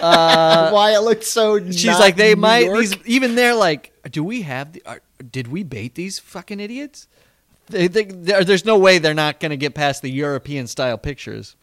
Uh, 0.00 0.70
Why 0.70 0.94
it 0.94 1.00
looks 1.00 1.26
so? 1.26 1.58
She's 1.70 1.84
like 1.98 2.16
they 2.16 2.34
New 2.34 2.40
might. 2.40 2.72
These 2.72 2.96
even 3.04 3.34
they're 3.34 3.54
like, 3.54 3.92
do 4.10 4.24
we 4.24 4.40
have 4.42 4.72
the? 4.72 4.82
Are, 4.86 5.00
did 5.30 5.48
we 5.48 5.62
bait 5.62 5.94
these 5.94 6.18
fucking 6.18 6.58
idiots? 6.58 7.06
They, 7.68 7.86
they, 7.88 8.04
there- 8.04 8.42
there's 8.42 8.64
no 8.64 8.78
way 8.78 8.98
they're 8.98 9.12
not 9.12 9.40
going 9.40 9.50
to 9.50 9.58
get 9.58 9.74
past 9.74 10.00
the 10.00 10.10
European 10.10 10.66
style 10.68 10.96
pictures. 10.96 11.54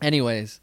Anyways, 0.00 0.60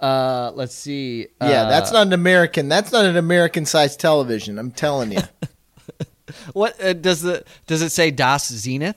uh, 0.00 0.52
let's 0.54 0.74
see. 0.74 1.26
Yeah, 1.42 1.64
Uh, 1.64 1.68
that's 1.68 1.92
not 1.92 2.06
an 2.06 2.14
American. 2.14 2.68
That's 2.68 2.92
not 2.92 3.04
an 3.04 3.18
American 3.18 3.66
sized 3.66 4.00
television. 4.00 4.58
I'm 4.58 4.70
telling 4.70 5.12
you. 5.12 5.20
What 6.52 6.82
uh, 6.82 6.92
does 6.94 7.20
the 7.22 7.44
does 7.66 7.82
it 7.82 7.90
say 7.90 8.10
Das 8.10 8.48
Zenith? 8.48 8.96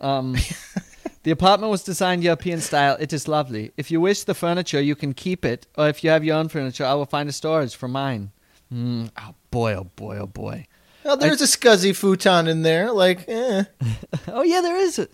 Um, 0.00 0.36
the 1.24 1.30
apartment 1.30 1.70
was 1.70 1.84
designed 1.84 2.24
European 2.24 2.60
style. 2.60 2.96
It 2.98 3.12
is 3.12 3.28
lovely. 3.28 3.72
If 3.76 3.90
you 3.90 4.00
wish 4.00 4.24
the 4.24 4.34
furniture, 4.34 4.80
you 4.80 4.96
can 4.96 5.14
keep 5.14 5.44
it, 5.44 5.66
or 5.76 5.88
if 5.88 6.02
you 6.02 6.10
have 6.10 6.24
your 6.24 6.36
own 6.36 6.48
furniture, 6.48 6.84
I 6.84 6.94
will 6.94 7.06
find 7.06 7.28
a 7.28 7.32
storage 7.32 7.76
for 7.76 7.88
mine. 7.88 8.32
Mm, 8.72 9.10
oh 9.16 9.34
boy! 9.50 9.74
Oh 9.74 9.84
boy! 9.84 10.18
Oh 10.18 10.26
boy! 10.26 10.66
well, 11.04 11.16
there's 11.16 11.40
a 11.40 11.46
scuzzy 11.46 11.94
futon 11.94 12.48
in 12.48 12.62
there. 12.62 12.90
Like, 12.90 13.24
eh. 13.28 13.64
Oh 14.28 14.42
yeah, 14.42 14.60
there 14.60 14.76
is. 14.76 14.98
A, 14.98 15.08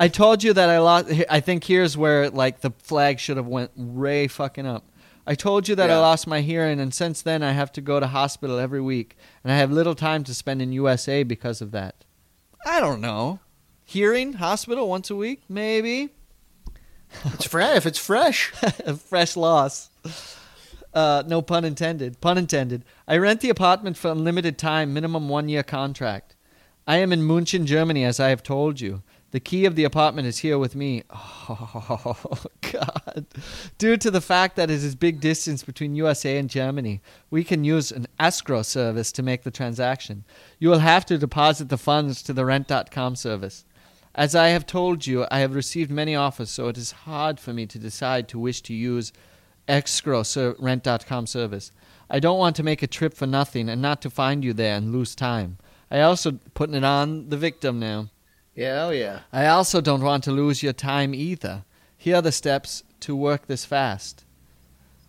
I 0.00 0.08
told 0.08 0.42
you 0.42 0.52
that 0.52 0.68
I 0.68 0.78
lost. 0.78 1.12
I 1.30 1.40
think 1.40 1.64
here's 1.64 1.96
where 1.96 2.30
like 2.30 2.60
the 2.60 2.72
flag 2.78 3.20
should 3.20 3.36
have 3.36 3.46
went 3.46 3.76
way 3.76 4.26
fucking 4.26 4.66
up. 4.66 4.84
I 5.26 5.34
told 5.34 5.68
you 5.68 5.74
that 5.76 5.90
I 5.90 5.98
lost 5.98 6.26
my 6.26 6.42
hearing, 6.42 6.80
and 6.80 6.92
since 6.92 7.22
then 7.22 7.42
I 7.42 7.52
have 7.52 7.72
to 7.72 7.80
go 7.80 7.98
to 7.98 8.06
hospital 8.06 8.58
every 8.58 8.80
week, 8.80 9.16
and 9.42 9.52
I 9.52 9.56
have 9.56 9.70
little 9.70 9.94
time 9.94 10.22
to 10.24 10.34
spend 10.34 10.60
in 10.60 10.72
USA 10.72 11.22
because 11.22 11.62
of 11.62 11.70
that. 11.70 12.04
I 12.66 12.80
don't 12.80 13.00
know. 13.00 13.40
Hearing 13.84 14.34
hospital 14.34 14.88
once 14.88 15.10
a 15.10 15.16
week, 15.16 15.42
maybe. 15.48 16.10
it's 17.26 17.46
fresh. 17.46 17.76
If 17.76 17.86
it's 17.86 17.98
fresh, 17.98 18.52
a 18.62 18.96
fresh 18.96 19.36
loss. 19.36 19.90
Uh, 20.92 21.22
no 21.26 21.42
pun 21.42 21.64
intended. 21.64 22.20
Pun 22.20 22.38
intended. 22.38 22.84
I 23.06 23.18
rent 23.18 23.40
the 23.40 23.50
apartment 23.50 23.96
for 23.96 24.10
unlimited 24.10 24.58
time, 24.58 24.94
minimum 24.94 25.28
one 25.28 25.48
year 25.48 25.62
contract. 25.62 26.34
I 26.86 26.98
am 26.98 27.12
in 27.12 27.20
München, 27.20 27.64
Germany, 27.64 28.04
as 28.04 28.20
I 28.20 28.28
have 28.28 28.42
told 28.42 28.80
you. 28.80 29.02
The 29.32 29.40
key 29.40 29.64
of 29.64 29.74
the 29.74 29.82
apartment 29.82 30.28
is 30.28 30.38
here 30.38 30.58
with 30.58 30.76
me. 30.76 31.02
Oh, 31.10 32.46
God. 32.72 33.26
Due 33.78 33.96
to 33.96 34.10
the 34.10 34.20
fact 34.20 34.54
that 34.54 34.70
it 34.70 34.84
is 34.84 34.94
big 34.94 35.20
distance 35.20 35.64
between 35.64 35.96
USA 35.96 36.38
and 36.38 36.48
Germany, 36.48 37.00
we 37.30 37.42
can 37.42 37.64
use 37.64 37.90
an 37.90 38.06
escrow 38.20 38.62
service 38.62 39.10
to 39.10 39.24
make 39.24 39.42
the 39.42 39.50
transaction. 39.50 40.24
You 40.60 40.68
will 40.68 40.78
have 40.78 41.04
to 41.06 41.18
deposit 41.18 41.68
the 41.68 41.76
funds 41.78 42.22
to 42.22 42.32
the 42.32 42.44
rent.com 42.44 43.16
service. 43.16 43.64
As 44.14 44.34
I 44.36 44.48
have 44.48 44.64
told 44.64 45.06
you, 45.06 45.26
I 45.30 45.40
have 45.40 45.56
received 45.56 45.90
many 45.90 46.14
offers, 46.14 46.50
so 46.50 46.68
it 46.68 46.78
is 46.78 46.92
hard 46.92 47.40
for 47.40 47.52
me 47.52 47.66
to 47.66 47.78
decide 47.78 48.28
to 48.28 48.38
wish 48.38 48.60
to 48.62 48.74
use 48.74 49.12
escrow 49.66 50.22
ser- 50.22 50.54
rent.com 50.58 51.26
service. 51.26 51.72
I 52.08 52.20
don't 52.20 52.38
want 52.38 52.54
to 52.56 52.62
make 52.62 52.82
a 52.82 52.86
trip 52.86 53.14
for 53.14 53.26
nothing 53.26 53.68
and 53.68 53.82
not 53.82 54.00
to 54.02 54.10
find 54.10 54.44
you 54.44 54.52
there 54.52 54.76
and 54.76 54.92
lose 54.92 55.16
time. 55.16 55.58
I 55.90 56.00
also 56.00 56.38
putting 56.54 56.76
it 56.76 56.84
on 56.84 57.28
the 57.28 57.36
victim 57.36 57.80
now. 57.80 58.10
yeah, 58.54 58.84
oh 58.84 58.90
yeah. 58.90 59.20
I 59.32 59.46
also 59.46 59.80
don't 59.80 60.02
want 60.02 60.22
to 60.24 60.32
lose 60.32 60.62
your 60.62 60.72
time 60.72 61.12
either. 61.12 61.64
Here 61.96 62.16
are 62.16 62.22
the 62.22 62.30
steps 62.32 62.84
to 63.00 63.16
work 63.16 63.46
this 63.46 63.64
fast. 63.64 64.24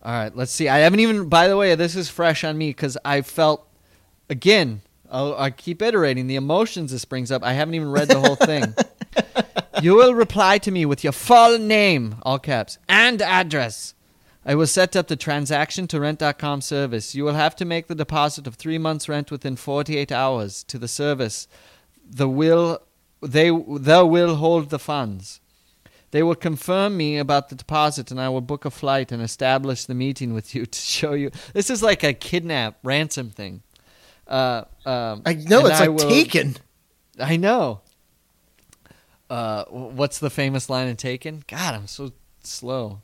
All 0.02 0.12
right, 0.12 0.34
let's 0.34 0.52
see. 0.52 0.68
I 0.68 0.78
haven't 0.78 1.00
even, 1.00 1.28
by 1.28 1.46
the 1.46 1.56
way, 1.56 1.74
this 1.74 1.94
is 1.94 2.08
fresh 2.08 2.42
on 2.42 2.58
me 2.58 2.70
because 2.70 2.96
I 3.04 3.22
felt, 3.22 3.68
again, 4.28 4.82
I'll, 5.10 5.36
I 5.36 5.50
keep 5.50 5.82
iterating 5.82 6.26
the 6.26 6.36
emotions 6.36 6.90
this 6.92 7.04
brings 7.04 7.30
up. 7.30 7.42
I 7.44 7.52
haven't 7.52 7.74
even 7.74 7.90
read 7.90 8.08
the 8.08 8.20
whole 8.20 8.36
thing. 8.36 8.74
you 9.82 9.94
will 9.94 10.14
reply 10.14 10.58
to 10.58 10.70
me 10.70 10.86
with 10.86 11.04
your 11.04 11.12
full 11.12 11.58
name, 11.58 12.16
all 12.22 12.38
caps, 12.38 12.78
and 12.88 13.20
address. 13.22 13.94
I 14.44 14.54
will 14.54 14.66
set 14.68 14.94
up 14.94 15.08
the 15.08 15.16
transaction 15.16 15.88
to 15.88 15.98
rent.com 16.00 16.60
service. 16.60 17.14
You 17.14 17.24
will 17.24 17.34
have 17.34 17.56
to 17.56 17.64
make 17.64 17.88
the 17.88 17.96
deposit 17.96 18.46
of 18.46 18.54
three 18.54 18.78
months' 18.78 19.08
rent 19.08 19.30
within 19.30 19.56
48 19.56 20.12
hours 20.12 20.62
to 20.64 20.78
the 20.78 20.86
service. 20.88 21.48
The 22.08 22.28
will 22.28 22.80
they 23.20 23.50
they 23.50 24.02
will 24.02 24.36
hold 24.36 24.70
the 24.70 24.78
funds. 24.78 25.40
They 26.12 26.22
will 26.22 26.36
confirm 26.36 26.96
me 26.96 27.18
about 27.18 27.48
the 27.48 27.56
deposit, 27.56 28.12
and 28.12 28.20
I 28.20 28.28
will 28.28 28.40
book 28.40 28.64
a 28.64 28.70
flight 28.70 29.10
and 29.10 29.20
establish 29.20 29.84
the 29.84 29.94
meeting 29.94 30.32
with 30.32 30.54
you 30.54 30.64
to 30.76 30.78
show 30.78 31.12
you. 31.12 31.30
This 31.52 31.68
is 31.68 31.82
like 31.82 32.04
a 32.04 32.14
kidnap 32.14 32.78
ransom 32.84 33.30
thing. 33.30 33.62
Uh, 34.28 34.64
um, 34.84 35.22
I 35.26 35.34
know 35.34 35.66
it's 35.66 35.80
like 35.80 35.90
will- 35.90 36.08
taken. 36.08 36.56
I 37.18 37.36
know. 37.36 37.80
Uh, 39.28 39.64
what's 39.64 40.18
the 40.18 40.30
famous 40.30 40.70
line 40.70 40.88
in 40.88 40.96
Taken? 40.96 41.44
God, 41.48 41.74
I'm 41.74 41.86
so 41.86 42.12
slow. 42.42 43.02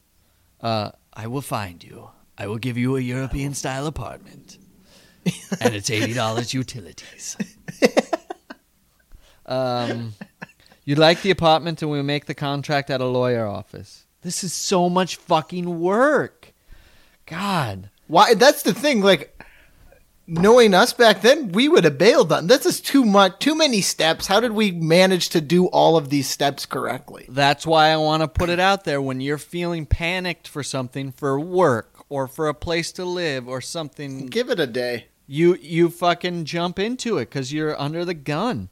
Uh, 0.60 0.92
I 1.12 1.26
will 1.26 1.42
find 1.42 1.82
you. 1.82 2.10
I 2.38 2.46
will 2.46 2.58
give 2.58 2.78
you 2.78 2.96
a 2.96 3.00
European 3.00 3.54
style 3.54 3.86
apartment, 3.86 4.58
and 5.60 5.74
it's 5.74 5.90
eighty 5.90 6.14
dollars 6.14 6.54
utilities. 6.54 7.36
um, 9.46 10.14
you 10.84 10.94
like 10.94 11.22
the 11.22 11.30
apartment, 11.30 11.82
and 11.82 11.90
we'll 11.90 12.02
make 12.02 12.26
the 12.26 12.34
contract 12.34 12.90
at 12.90 13.00
a 13.00 13.06
lawyer 13.06 13.46
office. 13.46 14.06
This 14.22 14.44
is 14.44 14.52
so 14.52 14.88
much 14.88 15.16
fucking 15.16 15.80
work. 15.80 16.52
God. 17.26 17.90
Why? 18.06 18.34
That's 18.34 18.62
the 18.62 18.74
thing. 18.74 19.00
Like, 19.00 19.31
knowing 20.26 20.74
us 20.74 20.92
back 20.92 21.20
then, 21.22 21.52
we 21.52 21.68
would 21.68 21.84
have 21.84 21.98
bailed 21.98 22.32
on. 22.32 22.46
This 22.46 22.66
is 22.66 22.80
too 22.80 23.04
much. 23.04 23.38
Too 23.38 23.54
many 23.54 23.80
steps. 23.80 24.26
How 24.26 24.40
did 24.40 24.52
we 24.52 24.70
manage 24.70 25.28
to 25.30 25.40
do 25.40 25.66
all 25.66 25.96
of 25.96 26.10
these 26.10 26.28
steps 26.28 26.66
correctly? 26.66 27.26
That's 27.28 27.66
why 27.66 27.88
I 27.90 27.96
want 27.96 28.22
to 28.22 28.28
put 28.28 28.48
it 28.50 28.60
out 28.60 28.84
there 28.84 29.00
when 29.02 29.20
you're 29.20 29.38
feeling 29.38 29.86
panicked 29.86 30.48
for 30.48 30.62
something 30.62 31.12
for 31.12 31.38
work 31.40 32.04
or 32.08 32.28
for 32.28 32.48
a 32.48 32.54
place 32.54 32.92
to 32.92 33.04
live 33.04 33.48
or 33.48 33.60
something 33.60 34.26
Give 34.26 34.50
it 34.50 34.60
a 34.60 34.66
day. 34.66 35.06
you 35.26 35.56
you 35.56 35.88
fucking 35.88 36.44
jump 36.44 36.78
into 36.78 37.18
it 37.18 37.30
cuz 37.30 37.52
you're 37.52 37.80
under 37.80 38.04
the 38.04 38.14
gun. 38.14 38.68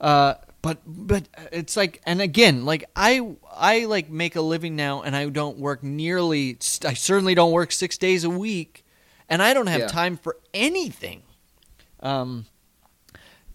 Uh 0.00 0.34
but 0.62 0.78
but 0.84 1.28
it's 1.52 1.76
like 1.76 2.00
and 2.04 2.20
again 2.20 2.64
like 2.64 2.84
I 2.96 3.34
I 3.56 3.84
like 3.84 4.10
make 4.10 4.34
a 4.34 4.40
living 4.40 4.74
now 4.74 5.02
and 5.02 5.14
I 5.14 5.28
don't 5.28 5.58
work 5.58 5.82
nearly 5.84 6.58
I 6.84 6.94
certainly 6.94 7.34
don't 7.36 7.52
work 7.52 7.70
6 7.70 7.96
days 7.98 8.24
a 8.24 8.30
week 8.30 8.84
and 9.28 9.42
I 9.42 9.54
don't 9.54 9.66
have 9.68 9.80
Yeah. 9.80 9.86
time 9.88 10.16
for 10.16 10.36
anything. 10.54 11.22
Um 12.00 12.46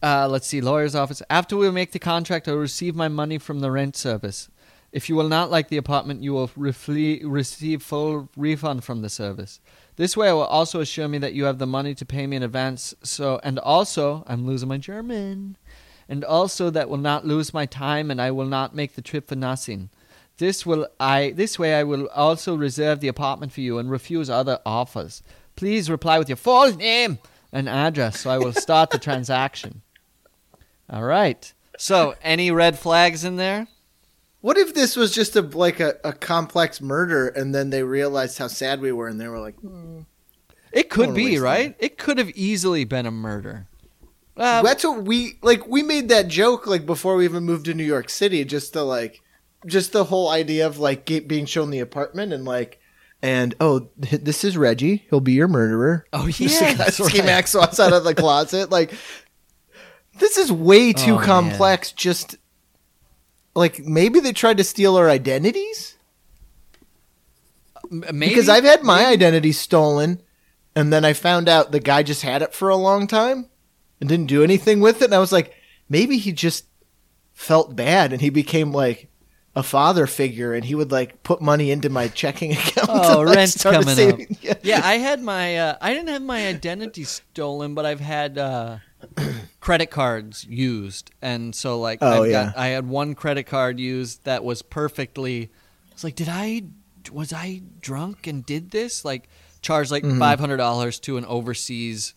uh, 0.03 0.27
let's 0.27 0.47
see, 0.47 0.61
lawyer's 0.61 0.95
office. 0.95 1.21
After 1.29 1.55
we 1.55 1.69
make 1.69 1.91
the 1.91 1.99
contract, 1.99 2.47
I 2.47 2.53
will 2.53 2.59
receive 2.59 2.95
my 2.95 3.07
money 3.07 3.37
from 3.37 3.59
the 3.59 3.69
rent 3.69 3.95
service. 3.95 4.49
If 4.91 5.07
you 5.09 5.15
will 5.15 5.29
not 5.29 5.51
like 5.51 5.69
the 5.69 5.77
apartment, 5.77 6.23
you 6.23 6.33
will 6.33 6.47
refle- 6.49 7.21
receive 7.23 7.83
full 7.83 8.27
refund 8.35 8.83
from 8.83 9.03
the 9.03 9.09
service. 9.09 9.59
This 9.97 10.17
way, 10.17 10.29
it 10.29 10.33
will 10.33 10.41
also 10.43 10.79
assure 10.81 11.07
me 11.07 11.19
that 11.19 11.33
you 11.33 11.43
have 11.43 11.59
the 11.59 11.67
money 11.67 11.93
to 11.93 12.03
pay 12.05 12.25
me 12.25 12.35
in 12.37 12.41
advance. 12.43 12.95
So, 13.03 13.39
and 13.43 13.59
also, 13.59 14.23
I'm 14.25 14.47
losing 14.47 14.69
my 14.69 14.79
German, 14.79 15.55
and 16.09 16.23
also 16.25 16.71
that 16.71 16.89
will 16.89 16.97
not 16.97 17.27
lose 17.27 17.53
my 17.53 17.67
time, 17.67 18.09
and 18.09 18.19
I 18.19 18.31
will 18.31 18.47
not 18.47 18.75
make 18.75 18.95
the 18.95 19.03
trip 19.03 19.27
for 19.27 19.35
nothing. 19.35 19.91
This 20.37 20.65
will 20.65 20.87
I. 20.99 21.31
This 21.35 21.59
way, 21.59 21.75
I 21.75 21.83
will 21.83 22.07
also 22.07 22.55
reserve 22.55 23.01
the 23.01 23.07
apartment 23.07 23.53
for 23.53 23.61
you 23.61 23.77
and 23.77 23.91
refuse 23.91 24.31
other 24.31 24.59
offers. 24.65 25.21
Please 25.61 25.91
reply 25.91 26.17
with 26.17 26.27
your 26.27 26.37
full 26.37 26.75
name 26.75 27.19
and 27.51 27.69
address, 27.69 28.21
so 28.21 28.31
I 28.31 28.39
will 28.39 28.51
start 28.51 28.89
the 28.89 28.97
transaction. 29.07 29.83
All 30.89 31.03
right. 31.03 31.53
So, 31.77 32.15
any 32.23 32.49
red 32.49 32.79
flags 32.79 33.23
in 33.23 33.35
there? 33.35 33.67
What 34.39 34.57
if 34.57 34.73
this 34.73 34.95
was 34.95 35.13
just 35.13 35.35
a 35.35 35.41
like 35.41 35.79
a, 35.79 35.97
a 36.03 36.13
complex 36.13 36.81
murder, 36.81 37.27
and 37.27 37.53
then 37.53 37.69
they 37.69 37.83
realized 37.83 38.39
how 38.39 38.47
sad 38.47 38.81
we 38.81 38.91
were, 38.91 39.07
and 39.07 39.21
they 39.21 39.27
were 39.27 39.37
like, 39.37 39.55
hmm. 39.59 39.99
It 40.71 40.89
could 40.89 41.13
be, 41.13 41.25
waste 41.25 41.43
right? 41.43 41.75
It 41.77 41.99
could 41.99 42.17
have 42.17 42.31
easily 42.31 42.83
been 42.83 43.05
a 43.05 43.11
murder. 43.11 43.67
Uh, 44.35 44.63
"That's 44.63 44.83
what 44.83 45.03
we 45.03 45.37
like." 45.43 45.67
We 45.67 45.83
made 45.83 46.09
that 46.09 46.27
joke 46.27 46.65
like 46.65 46.87
before 46.87 47.15
we 47.15 47.25
even 47.25 47.43
moved 47.43 47.65
to 47.65 47.75
New 47.75 47.83
York 47.83 48.09
City, 48.09 48.43
just 48.45 48.73
to 48.73 48.81
like, 48.81 49.21
just 49.67 49.91
the 49.91 50.05
whole 50.05 50.29
idea 50.29 50.65
of 50.65 50.79
like 50.79 51.05
get, 51.05 51.27
being 51.27 51.45
shown 51.45 51.69
the 51.69 51.81
apartment 51.81 52.33
and 52.33 52.45
like, 52.45 52.80
and 53.21 53.53
oh, 53.59 53.89
this 53.97 54.43
is 54.43 54.57
Reggie. 54.57 55.05
He'll 55.09 55.19
be 55.19 55.33
your 55.33 55.47
murderer. 55.47 56.05
oh 56.13 56.25
yeah, 56.37 56.73
that's 56.73 57.03
Ski 57.03 57.19
right. 57.19 57.25
Max 57.25 57.53
walks 57.53 57.79
out 57.79 57.93
of 57.93 58.03
the 58.03 58.15
closet. 58.15 58.69
Like, 58.71 58.93
this 60.19 60.37
is 60.37 60.51
way 60.51 60.93
too 60.93 61.13
Oh, 61.13 61.17
man. 61.17 61.25
complex. 61.25 61.91
Just 61.91 62.37
like 63.55 63.79
maybe 63.79 64.19
they 64.19 64.31
tried 64.33 64.57
to 64.57 64.63
steal 64.63 64.95
our 64.95 65.09
identities 65.09 65.95
Maybe 67.89 68.29
because 68.29 68.47
I've 68.47 68.63
had 68.63 68.83
my 68.83 69.05
identity 69.05 69.51
stolen, 69.51 70.21
and 70.75 70.93
then 70.93 71.03
I 71.03 71.11
found 71.11 71.49
out 71.49 71.71
the 71.73 71.79
guy 71.81 72.03
just 72.03 72.21
had 72.21 72.41
it 72.41 72.53
for 72.53 72.69
a 72.69 72.75
long 72.77 73.05
time 73.05 73.47
and 73.99 74.07
didn't 74.07 74.27
do 74.27 74.43
anything 74.43 74.79
with 74.79 75.01
it. 75.01 75.05
And 75.05 75.15
I 75.15 75.19
was 75.19 75.33
like, 75.33 75.53
maybe 75.89 76.17
he 76.17 76.31
just 76.31 76.65
felt 77.33 77.75
bad 77.75 78.13
and 78.13 78.21
he 78.21 78.29
became 78.29 78.71
like 78.71 79.09
a 79.55 79.63
father 79.63 80.07
figure, 80.07 80.53
and 80.53 80.63
he 80.65 80.75
would 80.75 80.91
like 80.91 81.23
put 81.23 81.41
money 81.41 81.71
into 81.71 81.89
my 81.89 82.07
checking 82.07 82.51
account. 82.57 82.87
Oh, 82.89 83.19
and, 83.21 83.27
like, 83.29 83.35
rent's 83.37 83.59
start 83.59 83.75
coming 83.75 83.95
saving- 83.95 84.37
up. 84.49 84.57
Yeah, 84.63 84.81
I 84.83 84.95
had 84.95 85.21
my. 85.21 85.57
Uh, 85.57 85.77
I 85.81 85.93
didn't 85.93 86.09
have 86.09 86.21
my 86.21 86.47
identity 86.47 87.03
stolen, 87.03 87.73
but 87.75 87.85
I've 87.85 87.99
had 87.99 88.37
uh, 88.37 88.77
credit 89.59 89.87
cards 89.91 90.45
used, 90.45 91.11
and 91.21 91.53
so 91.55 91.79
like 91.79 91.99
Oh, 92.01 92.23
I've 92.23 92.31
yeah. 92.31 92.45
got, 92.45 92.57
I 92.57 92.67
had 92.67 92.87
one 92.87 93.13
credit 93.15 93.43
card 93.43 93.79
used 93.79 94.23
that 94.25 94.43
was 94.43 94.61
perfectly. 94.61 95.49
I 95.89 95.93
was 95.93 96.03
like, 96.03 96.15
did 96.15 96.29
I? 96.29 96.63
Was 97.11 97.33
I 97.33 97.61
drunk 97.81 98.27
and 98.27 98.45
did 98.45 98.71
this? 98.71 99.03
Like, 99.03 99.27
charged 99.61 99.91
like 99.91 100.03
Mhm. 100.03 100.19
five 100.19 100.39
hundred 100.39 100.57
dollars 100.57 100.99
to 101.01 101.17
an 101.17 101.25
overseas 101.25 102.13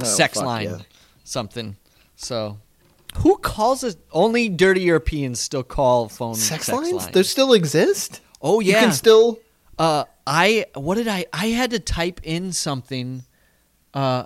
Oh, 0.00 0.04
sex 0.04 0.34
fuck 0.36 0.44
line, 0.46 0.64
yeah. 0.70 0.78
something. 1.24 1.76
So, 2.16 2.58
who 3.18 3.36
calls 3.38 3.84
it? 3.84 3.96
Only 4.12 4.48
dirty 4.48 4.82
Europeans 4.82 5.40
still 5.40 5.62
call 5.62 6.08
phone 6.08 6.34
Sex, 6.34 6.66
sex, 6.66 6.76
lines? 6.78 6.92
lines. 6.92 7.10
They 7.12 7.22
still 7.22 7.52
exist. 7.52 8.20
oh 8.42 8.60
yeah, 8.60 8.74
You 8.74 8.80
can 8.86 8.92
still. 8.92 9.38
uh, 9.78 10.04
I 10.26 10.66
what 10.74 10.96
did 10.96 11.08
I? 11.08 11.26
I 11.32 11.46
had 11.48 11.70
to 11.70 11.78
type 11.78 12.20
in 12.22 12.52
something. 12.52 13.24
Uh, 13.94 14.24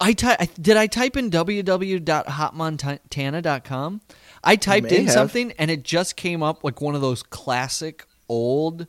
I 0.00 0.12
ty- 0.12 0.48
did 0.60 0.76
I 0.76 0.86
type 0.86 1.16
in 1.16 1.30
www.hotmontana.com? 1.30 4.00
I 4.44 4.56
typed 4.56 4.92
in 4.92 5.04
have. 5.06 5.12
something 5.14 5.52
and 5.58 5.70
it 5.70 5.82
just 5.82 6.16
came 6.16 6.42
up 6.42 6.62
like 6.64 6.80
one 6.80 6.94
of 6.94 7.00
those 7.00 7.22
classic 7.22 8.04
old. 8.28 8.86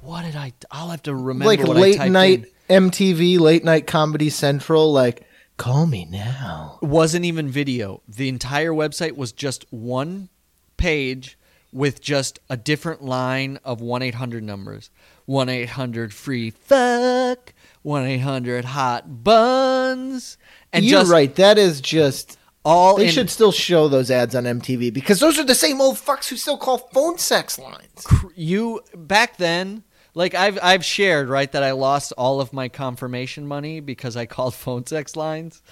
What 0.00 0.22
did 0.22 0.36
I? 0.36 0.52
I'll 0.70 0.88
have 0.88 1.02
to 1.04 1.14
remember. 1.14 1.44
like 1.46 1.60
what 1.66 1.76
I 1.76 1.80
late 1.80 2.10
night 2.10 2.46
in. 2.68 2.90
MTV, 2.90 3.38
late 3.38 3.64
night 3.64 3.86
Comedy 3.86 4.30
Central, 4.30 4.92
like 4.92 5.25
call 5.56 5.86
me 5.86 6.04
now. 6.04 6.78
wasn't 6.82 7.24
even 7.24 7.48
video. 7.48 8.02
The 8.08 8.28
entire 8.28 8.72
website 8.72 9.16
was 9.16 9.32
just 9.32 9.64
one 9.70 10.28
page 10.76 11.38
with 11.72 12.00
just 12.00 12.38
a 12.48 12.56
different 12.56 13.02
line 13.02 13.58
of 13.64 13.80
1 13.80 14.02
800 14.02 14.42
numbers 14.42 14.90
1 15.26 15.48
800 15.48 16.14
free 16.14 16.50
fuck, 16.50 17.52
1 17.82 18.06
800 18.06 18.64
hot 18.64 19.24
buns. 19.24 20.38
And 20.72 20.84
You're 20.84 21.00
just 21.00 21.12
right. 21.12 21.34
That 21.34 21.58
is 21.58 21.80
just. 21.80 22.38
all 22.64 22.96
They 22.96 23.06
in, 23.06 23.12
should 23.12 23.30
still 23.30 23.52
show 23.52 23.88
those 23.88 24.10
ads 24.10 24.34
on 24.34 24.44
MTV 24.44 24.92
because 24.92 25.20
those 25.20 25.38
are 25.38 25.44
the 25.44 25.54
same 25.54 25.80
old 25.80 25.96
fucks 25.96 26.28
who 26.28 26.36
still 26.36 26.56
call 26.56 26.78
phone 26.78 27.18
sex 27.18 27.58
lines. 27.58 28.06
you 28.34 28.80
back 28.94 29.36
then. 29.36 29.82
Like 30.16 30.34
I've 30.34 30.58
I've 30.62 30.82
shared 30.84 31.28
right 31.28 31.50
that 31.52 31.62
I 31.62 31.72
lost 31.72 32.12
all 32.16 32.40
of 32.40 32.52
my 32.54 32.68
confirmation 32.70 33.46
money 33.46 33.80
because 33.80 34.16
I 34.16 34.24
called 34.24 34.54
phone 34.64 34.86
sex 34.86 35.14
lines. 35.14 35.62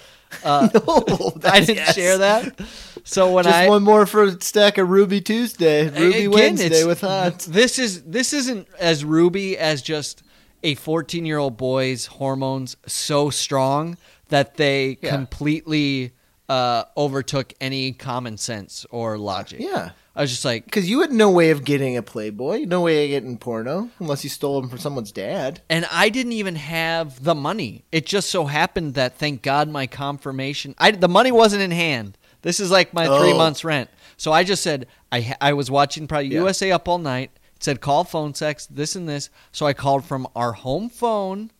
Uh, 0.43 0.69
No, 0.87 1.33
I 1.43 1.61
didn't 1.61 1.77
yes. 1.77 1.95
share 1.95 2.17
that. 2.19 2.61
So 3.03 3.31
when 3.33 3.45
Just 3.45 3.55
I 3.55 3.67
one 3.69 3.81
more 3.83 4.05
for 4.05 4.23
a 4.23 4.39
stack 4.41 4.77
of 4.77 4.87
Ruby 4.89 5.19
Tuesday, 5.19 5.89
Ruby 5.89 6.17
Again, 6.25 6.31
Wednesday 6.31 6.83
with 6.83 7.01
hot. 7.01 7.41
This 7.49 7.79
is 7.79 8.03
this 8.03 8.33
isn't 8.33 8.67
as 8.79 9.03
ruby 9.03 9.57
as 9.57 9.81
just 9.81 10.21
a 10.63 10.75
14 10.75 11.25
year 11.25 11.39
old 11.39 11.57
boy's 11.57 12.05
hormones 12.05 12.77
so 12.85 13.31
strong 13.31 13.97
that 14.29 14.57
they 14.57 14.97
Yeah. 15.01 15.09
completely 15.09 16.11
uh, 16.49 16.83
overtook 16.95 17.53
any 17.59 17.93
common 17.93 18.37
sense 18.37 18.85
or 18.91 19.17
logic. 19.17 19.59
Yeah. 19.59 19.91
I 20.15 20.21
was 20.21 20.31
just 20.31 20.45
like, 20.45 20.65
Because 20.65 20.89
you 20.89 21.01
had 21.01 21.11
no 21.11 21.29
way 21.29 21.49
of 21.49 21.65
getting 21.65 21.97
a 21.97 22.01
Playboy, 22.01 22.65
no 22.65 22.81
way 22.81 23.05
of 23.05 23.09
getting 23.09 23.37
porno, 23.37 23.89
unless 23.99 24.23
you 24.23 24.29
stole 24.29 24.61
them 24.61 24.69
from 24.69 24.79
someone's 24.79 25.11
dad. 25.11 25.61
and 25.69 25.85
I 25.91 26.09
didn't 26.09 26.31
even 26.31 26.55
have 26.55 27.23
the 27.23 27.35
money. 27.35 27.83
It 27.91 28.05
just 28.05 28.29
so 28.29 28.45
happened 28.45 28.93
that 28.93 29.17
thank 29.17 29.41
God 29.41 29.69
my 29.69 29.87
confirmation, 29.87 30.73
I 30.77 30.91
the 30.91 31.09
money 31.09 31.31
wasn't 31.31 31.63
in 31.63 31.71
hand. 31.71 32.17
This 32.43 32.59
is 32.59 32.71
like 32.71 32.93
my 32.93 33.05
three 33.05 33.33
oh. 33.33 33.37
months 33.37 33.63
rent. 33.63 33.89
So 34.17 34.31
I 34.31 34.43
just 34.43 34.63
said 34.63 34.87
I 35.11 35.35
I 35.41 35.53
was 35.53 35.69
watching 35.69 36.07
probably 36.07 36.27
Yeah. 36.27 36.41
USA 36.41 36.71
Up 36.71 36.87
All 36.87 36.99
Night. 36.99 37.31
It 37.55 37.63
said 37.63 37.81
call 37.81 38.03
phone 38.03 38.33
sex 38.33 38.65
this 38.67 38.95
and 38.95 39.09
this. 39.09 39.29
So 39.51 39.65
I 39.65 39.73
called 39.73 40.05
from 40.05 40.27
our 40.35 40.53
home 40.53 40.89
phone, 40.89 41.51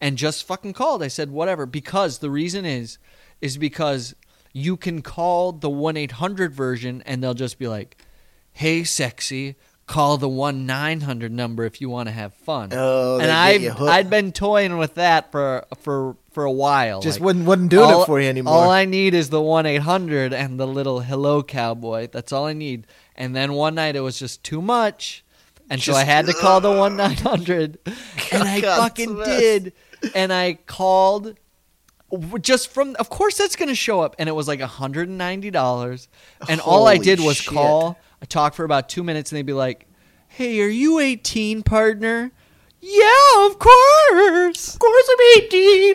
and 0.00 0.18
just 0.18 0.44
fucking 0.44 0.74
called. 0.74 1.02
I 1.02 1.08
said 1.08 1.30
whatever 1.30 1.66
because 1.66 2.18
the 2.18 2.30
reason 2.30 2.64
is 2.64 2.98
is 3.40 3.56
because 3.56 4.14
you 4.56 4.78
can 4.78 5.02
call 5.02 5.52
the 5.52 5.68
one 5.68 5.98
eight 5.98 6.12
hundred 6.12 6.54
version 6.54 7.02
and 7.04 7.22
they'll 7.22 7.34
just 7.34 7.58
be 7.58 7.68
like, 7.68 7.96
"Hey, 8.52 8.84
sexy." 8.84 9.56
Call 9.86 10.16
the 10.18 10.28
one 10.28 10.66
nine 10.66 11.02
hundred 11.02 11.30
number 11.30 11.64
if 11.64 11.80
you 11.80 11.88
want 11.88 12.08
to 12.08 12.12
have 12.12 12.34
fun. 12.34 12.70
Oh, 12.72 13.20
and 13.20 13.30
I've, 13.30 13.80
I'd 13.80 14.10
been 14.10 14.32
toying 14.32 14.78
with 14.78 14.94
that 14.94 15.30
for 15.30 15.64
for 15.78 16.16
for 16.32 16.44
a 16.44 16.50
while. 16.50 17.00
Just 17.00 17.20
like, 17.20 17.36
wasn't 17.46 17.70
doing 17.70 17.84
all- 17.84 18.02
it 18.02 18.06
for 18.06 18.20
you 18.20 18.28
anymore. 18.28 18.52
All 18.54 18.70
I 18.70 18.84
need 18.84 19.14
is 19.14 19.30
the 19.30 19.40
one 19.40 19.64
eight 19.64 19.82
hundred 19.82 20.32
and 20.32 20.58
the 20.58 20.66
little 20.66 20.98
hello 21.02 21.40
cowboy. 21.44 22.08
That's 22.10 22.32
all 22.32 22.46
I 22.46 22.52
need. 22.52 22.88
And 23.14 23.36
then 23.36 23.52
one 23.52 23.76
night 23.76 23.94
it 23.94 24.00
was 24.00 24.18
just 24.18 24.42
too 24.42 24.60
much, 24.60 25.24
and 25.70 25.80
so 25.80 25.92
I 25.94 26.02
had 26.02 26.26
to 26.26 26.32
call 26.32 26.60
the 26.60 26.72
one 26.84 26.96
nine 26.96 27.16
hundred, 27.18 27.78
and 28.32 28.42
I 28.42 28.60
fucking 28.62 29.10
it's 29.10 29.18
the 29.20 29.24
best. 29.24 29.40
did. 29.40 29.72
And 30.16 30.32
I 30.32 30.54
called 30.66 31.36
just 32.40 32.70
from. 32.70 32.96
Of 32.98 33.08
course, 33.08 33.36
that's 33.38 33.56
going 33.56 33.68
to 33.68 33.74
show 33.74 34.00
up, 34.00 34.16
and 34.18 34.28
it 34.28 34.32
was 34.32 34.48
like 34.48 34.60
hundred 34.60 35.08
and 35.08 35.18
ninety 35.18 35.50
dollars. 35.50 36.08
And 36.48 36.60
all 36.60 36.86
I 36.86 36.98
did 36.98 37.20
was 37.20 37.36
shit. 37.36 37.52
call. 37.52 37.98
I 38.22 38.26
talked 38.26 38.56
for 38.56 38.64
about 38.64 38.88
two 38.88 39.02
minutes, 39.02 39.32
and 39.32 39.38
they'd 39.38 39.46
be 39.46 39.52
like, 39.52 39.86
"Hey, 40.28 40.60
are 40.60 40.68
you 40.68 41.00
eighteen, 41.00 41.62
partner?" 41.62 42.32
Yeah, 42.80 43.46
of 43.46 43.58
course. 43.58 44.74
Of 44.74 44.78
course 44.78 45.08
I'm 45.10 45.42
18. 45.44 45.94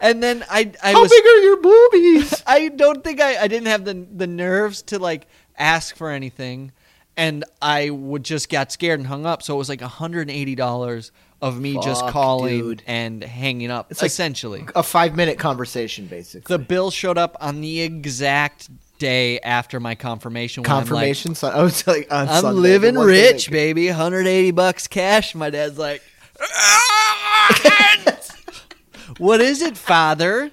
And 0.00 0.22
then 0.22 0.44
I 0.48 0.70
I 0.82 0.92
How 0.92 1.02
was 1.02 1.10
big 1.10 1.24
are 1.24 1.40
your 1.40 1.60
boobies? 1.60 2.42
I 2.46 2.68
don't 2.68 3.02
think 3.02 3.20
I, 3.20 3.42
I 3.42 3.48
didn't 3.48 3.66
have 3.66 3.84
the 3.84 4.06
the 4.14 4.26
nerves 4.26 4.82
to 4.82 4.98
like 4.98 5.26
ask 5.56 5.96
for 5.96 6.10
anything, 6.10 6.72
and 7.16 7.44
I 7.60 7.90
would 7.90 8.22
just 8.22 8.48
got 8.48 8.70
scared 8.70 9.00
and 9.00 9.08
hung 9.08 9.26
up. 9.26 9.42
So 9.42 9.54
it 9.54 9.58
was 9.58 9.68
like 9.68 9.80
hundred 9.80 10.22
and 10.22 10.30
eighty 10.30 10.54
dollars 10.54 11.10
of 11.42 11.60
me 11.60 11.78
just 11.82 12.06
calling 12.08 12.58
dude. 12.60 12.82
and 12.86 13.22
hanging 13.24 13.70
up. 13.70 13.90
It's 13.90 14.02
like- 14.02 14.10
essentially, 14.10 14.66
a 14.74 14.82
five 14.82 15.16
minute 15.16 15.38
conversation, 15.38 16.06
basically. 16.06 16.54
the 16.54 16.58
bill 16.62 16.90
showed 16.90 17.18
up 17.18 17.36
on 17.40 17.60
the 17.60 17.80
exact 17.80 18.68
day 18.98 19.40
after 19.40 19.80
my 19.80 19.94
confirmation. 19.94 20.62
like, 20.62 20.68
confirmation. 20.68 21.34
Sun- 21.34 21.52
I 21.54 21.62
was 21.62 21.86
like, 21.86 22.12
on 22.12 22.28
I'm 22.28 22.40
Sunday, 22.42 22.60
living 22.60 22.94
thing 22.96 23.04
rich, 23.04 23.50
baby. 23.50 23.86
180 23.88 24.50
bucks 24.50 24.86
cash. 24.86 25.34
My 25.34 25.50
dad's 25.50 25.78
like, 25.78 26.02
"What 29.18 29.40
is 29.40 29.62
it, 29.62 29.76
father?" 29.76 30.50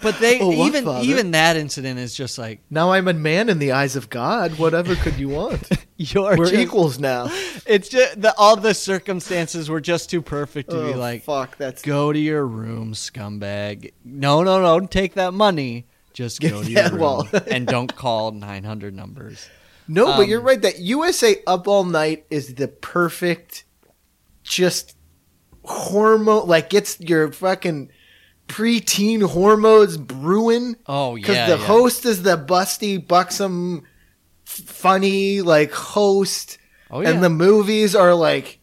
But 0.00 0.20
they 0.20 0.38
Oh, 0.40 0.52
even 0.52 0.84
father? 0.84 1.04
even 1.04 1.32
that 1.32 1.56
incident 1.56 1.98
is 1.98 2.14
just 2.14 2.38
like 2.38 2.60
Now 2.70 2.92
I'm 2.92 3.08
a 3.08 3.12
man 3.12 3.48
in 3.48 3.58
the 3.58 3.72
eyes 3.72 3.96
of 3.96 4.08
God. 4.08 4.56
Whatever 4.58 4.94
could 4.94 5.18
you 5.18 5.28
want? 5.28 5.68
you're 5.96 6.36
We're 6.36 6.44
just- 6.50 6.54
equals 6.54 6.98
now. 7.00 7.28
It's 7.66 7.88
just 7.88 8.20
the, 8.20 8.32
all 8.38 8.54
the 8.56 8.74
circumstances 8.74 9.68
were 9.68 9.80
just 9.80 10.08
too 10.08 10.22
perfect 10.22 10.70
to 10.70 10.76
be 10.76 10.92
Oh, 10.94 10.98
like, 10.98 11.24
fuck. 11.24 11.56
That's 11.56 11.82
"Go 11.82 12.12
to 12.12 12.18
your 12.18 12.46
room, 12.46 12.94
scumbag." 12.94 13.92
No, 14.04 14.42
no, 14.44 14.60
no. 14.62 14.78
Don't 14.78 14.90
take 14.90 15.14
that 15.14 15.34
money. 15.34 15.86
Just 16.12 16.40
go 16.40 16.62
to 16.62 16.70
Yeah, 16.70 16.82
your 16.82 16.90
room 16.92 17.00
well- 17.00 17.28
and 17.50 17.66
don't 17.66 17.94
call 17.94 18.30
900 18.30 18.94
numbers. 18.94 19.48
no, 19.88 20.06
but 20.06 20.20
Um, 20.22 20.28
you're 20.28 20.40
right. 20.40 20.62
That 20.62 20.78
USA 20.78 21.42
Up 21.46 21.66
All 21.66 21.82
Night 21.84 22.24
is 22.30 22.54
the 22.54 22.68
perfect, 22.68 23.64
just 24.44 24.96
hormone. 25.64 26.46
Like 26.48 26.70
gets 26.70 27.00
your 27.00 27.32
fucking 27.32 27.90
preteen 28.48 29.22
hormones 29.22 29.96
brewing. 29.96 30.76
Oh 30.86 31.14
yeah, 31.14 31.20
because 31.20 31.48
the 31.48 31.58
yeah. 31.58 31.66
host 31.66 32.04
is 32.04 32.22
the 32.22 32.36
busty, 32.36 33.06
buxom, 33.06 33.84
f- 34.46 34.52
funny 34.66 35.40
like 35.42 35.70
host, 35.72 36.58
Oh 36.90 37.00
yeah. 37.00 37.10
and 37.10 37.22
the 37.22 37.30
movies 37.30 37.94
are 37.94 38.14
like 38.14 38.58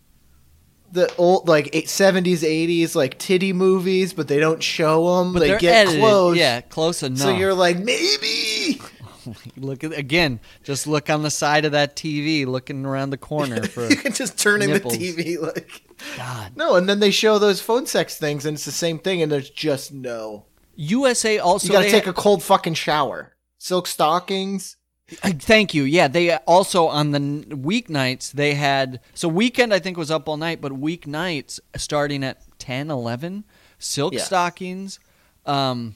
the 0.91 1.13
old 1.17 1.47
like 1.47 1.71
70s, 1.73 2.39
80s 2.39 2.95
like 2.95 3.17
titty 3.19 3.53
movies, 3.53 4.13
but 4.13 4.27
they 4.27 4.39
don't 4.39 4.63
show 4.63 5.17
them. 5.17 5.33
but 5.33 5.39
they 5.39 5.57
get 5.57 5.87
edited. 5.87 5.99
close. 6.01 6.37
Yeah, 6.37 6.61
close 6.61 7.03
enough. 7.03 7.19
So 7.19 7.35
you're 7.35 7.53
like 7.53 7.77
maybe. 7.79 8.79
look 9.57 9.83
at 9.83 9.93
again. 9.93 10.39
Just 10.63 10.87
look 10.87 11.09
on 11.09 11.23
the 11.23 11.31
side 11.31 11.65
of 11.65 11.71
that 11.73 11.95
TV, 11.95 12.45
looking 12.45 12.85
around 12.85 13.09
the 13.11 13.17
corner 13.17 13.63
for 13.67 13.87
you 13.89 13.95
can 13.95 14.13
just 14.13 14.37
turn 14.39 14.61
in 14.61 14.69
nipples. 14.71 14.97
the 14.97 15.13
TV 15.13 15.39
like 15.41 15.81
God. 16.17 16.55
no, 16.55 16.75
and 16.75 16.87
then 16.89 16.99
they 16.99 17.11
show 17.11 17.39
those 17.39 17.61
phone 17.61 17.85
sex 17.85 18.17
things, 18.17 18.45
and 18.45 18.55
it's 18.55 18.65
the 18.65 18.71
same 18.71 18.99
thing, 18.99 19.21
and 19.21 19.31
there's 19.31 19.49
just 19.49 19.91
no. 19.93 20.45
USA 20.75 21.39
also 21.39 21.67
You 21.67 21.73
got 21.73 21.83
to 21.83 21.89
take 21.91 22.03
ha- 22.05 22.11
a 22.11 22.13
cold 22.13 22.43
fucking 22.43 22.73
shower. 22.73 23.33
Silk 23.57 23.87
Stalkings. 23.87 24.75
Thank 25.07 25.73
you. 25.73 25.83
Yeah, 25.83 26.07
they 26.07 26.33
also 26.35 26.87
on 26.87 27.11
the 27.11 27.19
weeknights 27.55 28.31
they 28.31 28.55
had 28.55 28.99
so 29.13 29.27
weekend 29.29 29.71
I 29.73 29.77
think 29.79 29.97
was 29.97 30.09
up 30.09 30.27
all 30.27 30.35
night, 30.37 30.61
but 30.61 30.71
weeknights 30.73 31.59
starting 31.77 32.23
at 32.23 32.41
10, 32.59 32.89
11, 32.89 33.45
silk 33.77 34.13
Yeah. 34.15 34.23
stockings. 34.23 34.99
Um, 35.45 35.95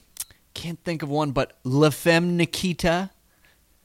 can't 0.54 0.82
think 0.84 1.02
of 1.02 1.08
one, 1.08 1.32
but 1.32 1.58
La 1.64 1.90
Femme 1.90 2.36
Nikita. 2.36 3.10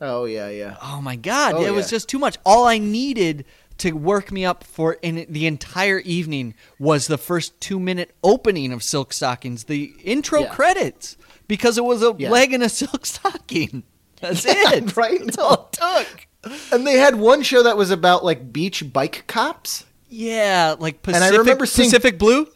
Oh 0.01 0.25
yeah, 0.25 0.49
yeah. 0.49 0.77
Oh 0.81 1.01
my 1.01 1.15
God, 1.15 1.55
Oh, 1.55 1.63
it 1.65 1.71
was 1.71 1.89
just 1.89 2.09
too 2.09 2.19
much. 2.19 2.37
All 2.45 2.65
I 2.65 2.77
needed 2.77 3.45
to 3.77 3.91
work 3.93 4.31
me 4.31 4.45
up 4.45 4.63
for 4.63 4.93
in 5.01 5.25
the 5.29 5.47
entire 5.47 5.99
evening 5.99 6.53
was 6.79 7.07
the 7.07 7.17
first 7.17 7.59
two 7.61 7.79
minute 7.79 8.13
opening 8.23 8.71
of 8.71 8.83
Silk 8.83 9.11
Stalkings, 9.11 9.65
the 9.65 9.93
intro 10.03 10.41
Yeah. 10.41 10.53
credits, 10.53 11.17
because 11.47 11.77
it 11.77 11.83
was 11.85 12.01
a 12.01 12.13
Yeah. 12.17 12.29
leg 12.29 12.53
in 12.53 12.61
a 12.61 12.69
silk 12.81 13.05
stocking. 13.05 13.83
That's 14.21 14.45
it. 14.45 14.95
right? 14.97 15.19
That's 15.23 15.37
all 15.37 15.69
it 15.71 15.77
took. 15.77 16.27
And 16.71 16.85
they 16.85 16.93
had 16.97 17.15
one 17.15 17.41
show 17.41 17.63
that 17.63 17.75
was 17.77 17.91
about 17.91 18.23
like 18.23 18.51
beach 18.53 18.91
bike 18.93 19.23
cops. 19.27 19.85
Yeah, 20.09 20.75
like 20.79 20.99
And 21.07 21.15
I 21.17 21.19
Pacific, 21.19 21.39
remember 21.39 21.65
seeing- 21.65 21.89
Pacific 21.89 22.19
Blue. 22.19 22.47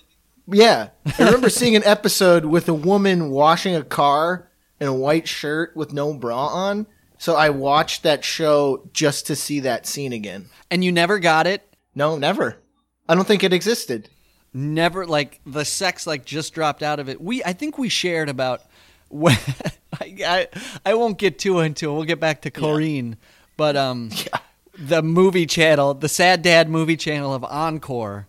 Yeah, 0.51 0.89
I 1.05 1.23
remember 1.25 1.49
seeing 1.49 1.75
an 1.75 1.83
episode 1.83 2.45
with 2.45 2.67
a 2.69 2.73
woman 2.73 3.29
washing 3.29 3.75
a 3.75 3.83
car 3.83 4.49
in 4.79 4.87
a 4.87 4.93
white 4.93 5.27
shirt 5.27 5.75
with 5.75 5.91
no 5.93 6.13
bra 6.13 6.47
on. 6.47 6.87
So 7.19 7.35
I 7.35 7.49
watched 7.49 8.03
that 8.03 8.23
show 8.23 8.89
just 8.93 9.27
to 9.27 9.35
see 9.35 9.59
that 9.59 9.85
scene 9.85 10.13
again. 10.13 10.45
And 10.71 10.83
you 10.83 10.91
never 10.91 11.19
got 11.19 11.47
it. 11.47 11.75
No, 11.93 12.17
never. 12.17 12.55
I 13.09 13.13
don't 13.13 13.27
think 13.27 13.43
it 13.43 13.51
existed. 13.51 14.09
Never 14.53 15.05
like 15.05 15.41
the 15.45 15.65
sex 15.65 16.07
like 16.07 16.23
just 16.25 16.53
dropped 16.53 16.81
out 16.81 16.99
of 16.99 17.09
it. 17.09 17.21
We 17.21 17.43
I 17.43 17.51
think 17.53 17.77
we 17.77 17.89
shared 17.89 18.29
about 18.29 18.61
when 19.09 19.37
I, 19.99 20.15
I, 20.25 20.47
I 20.85 20.93
won't 20.93 21.17
get 21.17 21.37
too 21.39 21.59
into 21.59 21.89
it. 21.91 21.93
We'll 21.93 22.03
get 22.05 22.21
back 22.21 22.41
to 22.43 22.51
Corrine, 22.51 23.17
but 23.57 23.75
um, 23.75 24.11
the 24.77 25.03
movie 25.03 25.45
channel, 25.45 25.93
the 25.93 26.07
Sad 26.09 26.41
Dad 26.41 26.69
movie 26.69 26.97
channel 26.97 27.33
of 27.33 27.43
Encore. 27.43 28.27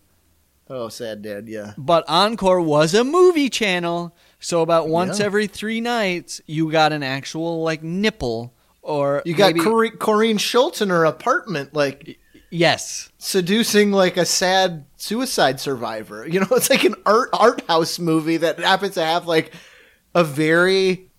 Oh, 0.69 0.89
sad 0.89 1.23
dad. 1.23 1.49
Yeah. 1.49 1.73
But 1.77 2.05
Encore 2.09 2.61
was 2.61 2.95
a 2.95 3.03
movie 3.03 3.51
channel, 3.51 4.15
so 4.39 4.63
about 4.63 4.89
once 4.89 5.19
Yeah. 5.19 5.27
every 5.27 5.47
three 5.49 5.81
nights, 5.81 6.41
you 6.47 6.71
got 6.71 6.93
an 6.93 7.03
actual 7.03 7.63
like 7.63 7.83
nipple 7.83 8.55
or 8.83 9.23
You 9.25 9.35
got 9.35 9.55
maybe- 9.55 9.61
Corrine, 9.65 9.97
Corrine 9.99 10.41
Schultz 10.41 10.81
in 10.81 10.89
her 10.91 11.05
apartment, 11.05 11.75
like 11.75 12.19
yes, 12.51 13.11
seducing 13.19 13.93
like 13.93 14.17
a 14.17 14.25
sad 14.25 14.87
suicide 14.97 15.61
survivor. 15.61 16.27
You 16.31 16.41
know, 16.41 16.49
it's 16.53 16.71
like 16.71 16.85
an 16.85 16.95
art 17.07 17.31
art 17.33 17.63
house 17.69 17.99
movie 17.99 18.39
that 18.39 18.59
happens 18.59 18.95
to 18.95 19.05
have 19.05 19.27
like 19.27 19.53
a 20.15 20.25
very 20.25 21.11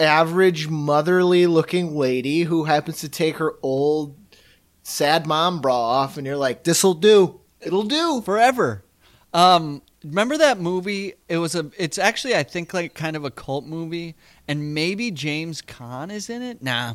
average 0.00 0.68
motherly 0.68 1.46
looking 1.46 1.94
lady 1.96 2.42
who 2.42 2.64
happens 2.64 2.98
to 3.00 3.08
take 3.08 3.36
her 3.36 3.54
old 3.62 4.16
sad 4.82 5.26
mom 5.26 5.60
bra 5.60 5.76
off, 5.78 6.16
and 6.16 6.26
you're 6.26 6.36
like, 6.36 6.64
this'll 6.64 6.94
do. 6.94 7.40
It'll 7.60 7.84
do. 7.84 8.20
forever. 8.22 8.84
Um, 9.32 9.80
remember 10.04 10.36
that 10.36 10.60
movie? 10.60 11.14
It 11.28 11.38
was 11.38 11.54
a. 11.54 11.70
It's 11.78 11.98
actually 11.98 12.36
I 12.36 12.42
think 12.42 12.74
like 12.74 12.94
kind 12.94 13.16
of 13.16 13.24
a 13.24 13.30
cult 13.30 13.64
movie, 13.64 14.16
and 14.46 14.74
maybe 14.74 15.10
James 15.10 15.62
Caan 15.62 16.10
is 16.10 16.28
in 16.30 16.42
it. 16.42 16.62
Nah, 16.62 16.94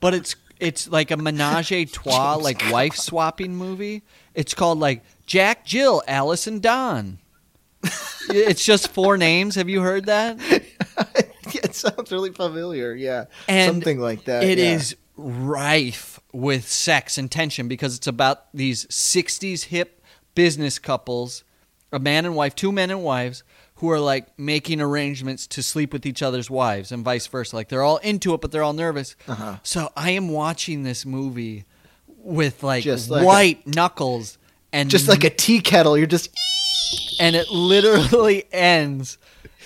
but 0.00 0.14
it's 0.14 0.36
it's 0.60 0.88
like 0.88 1.10
a 1.10 1.16
menage 1.16 1.72
a 1.72 1.84
trois, 1.84 2.36
like 2.36 2.62
wife 2.70 2.96
swapping 2.96 3.54
movie. 3.54 4.02
It's 4.34 4.54
called 4.54 4.78
like 4.78 5.02
Jack, 5.26 5.64
Jill, 5.64 6.02
Alice, 6.06 6.46
and 6.46 6.62
Don. 6.62 7.18
it's 8.30 8.64
just 8.64 8.88
four 8.88 9.16
names. 9.16 9.56
Have 9.56 9.68
you 9.68 9.82
heard 9.82 10.06
that? 10.06 10.38
it 11.46 11.74
sounds 11.74 12.10
really 12.10 12.32
familiar. 12.32 12.94
Yeah, 12.94 13.26
And 13.48 13.72
something 13.72 14.00
like 14.00 14.24
that. 14.24 14.44
It 14.44 14.58
yeah. 14.58 14.74
is 14.74 14.96
rife 15.16 16.20
with 16.32 16.68
sex 16.68 17.18
and 17.18 17.30
tension 17.30 17.68
because 17.68 17.96
it's 17.96 18.06
about 18.06 18.46
these 18.52 18.86
60s 18.86 19.64
hip 19.64 20.02
business 20.34 20.78
couples, 20.78 21.44
a 21.92 21.98
man 21.98 22.24
and 22.24 22.34
wife, 22.34 22.54
two 22.54 22.72
men 22.72 22.90
and 22.90 23.02
wives, 23.02 23.44
who 23.76 23.90
are 23.90 23.98
like 24.00 24.38
making 24.38 24.80
arrangements 24.80 25.46
to 25.48 25.62
sleep 25.62 25.92
with 25.92 26.06
each 26.06 26.22
other's 26.22 26.48
wives 26.50 26.92
and 26.92 27.04
vice 27.04 27.26
versa. 27.26 27.56
Like 27.56 27.68
they're 27.68 27.82
all 27.82 27.96
into 27.98 28.32
it, 28.34 28.40
but 28.40 28.52
they're 28.52 28.62
all 28.62 28.72
nervous. 28.72 29.16
Uh-huh. 29.26 29.56
So 29.62 29.90
I 29.96 30.10
am 30.10 30.28
watching 30.28 30.82
this 30.84 31.04
movie 31.04 31.64
with 32.06 32.62
like, 32.62 32.84
like 32.86 33.08
a- 33.10 33.24
white 33.24 33.66
knuckles 33.66 34.38
and 34.72 34.88
just 34.90 35.08
like 35.08 35.24
a 35.24 35.30
tea 35.30 35.60
kettle. 35.60 35.98
You're 35.98 36.06
just 36.06 36.30
and 37.20 37.34
it 37.36 37.50
literally 37.50 38.44
ends 38.52 39.18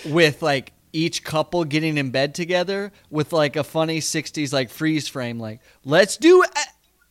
with 0.05 0.41
like 0.41 0.73
each 0.91 1.23
couple 1.23 1.63
getting 1.65 1.97
in 1.97 2.09
bed 2.09 2.33
together 2.33 2.91
with 3.11 3.31
like 3.31 3.55
a 3.55 3.63
funny 3.63 3.99
60s 3.99 4.51
like 4.51 4.71
freeze 4.71 5.07
frame 5.07 5.39
like 5.39 5.59
let's 5.85 6.17
do 6.17 6.43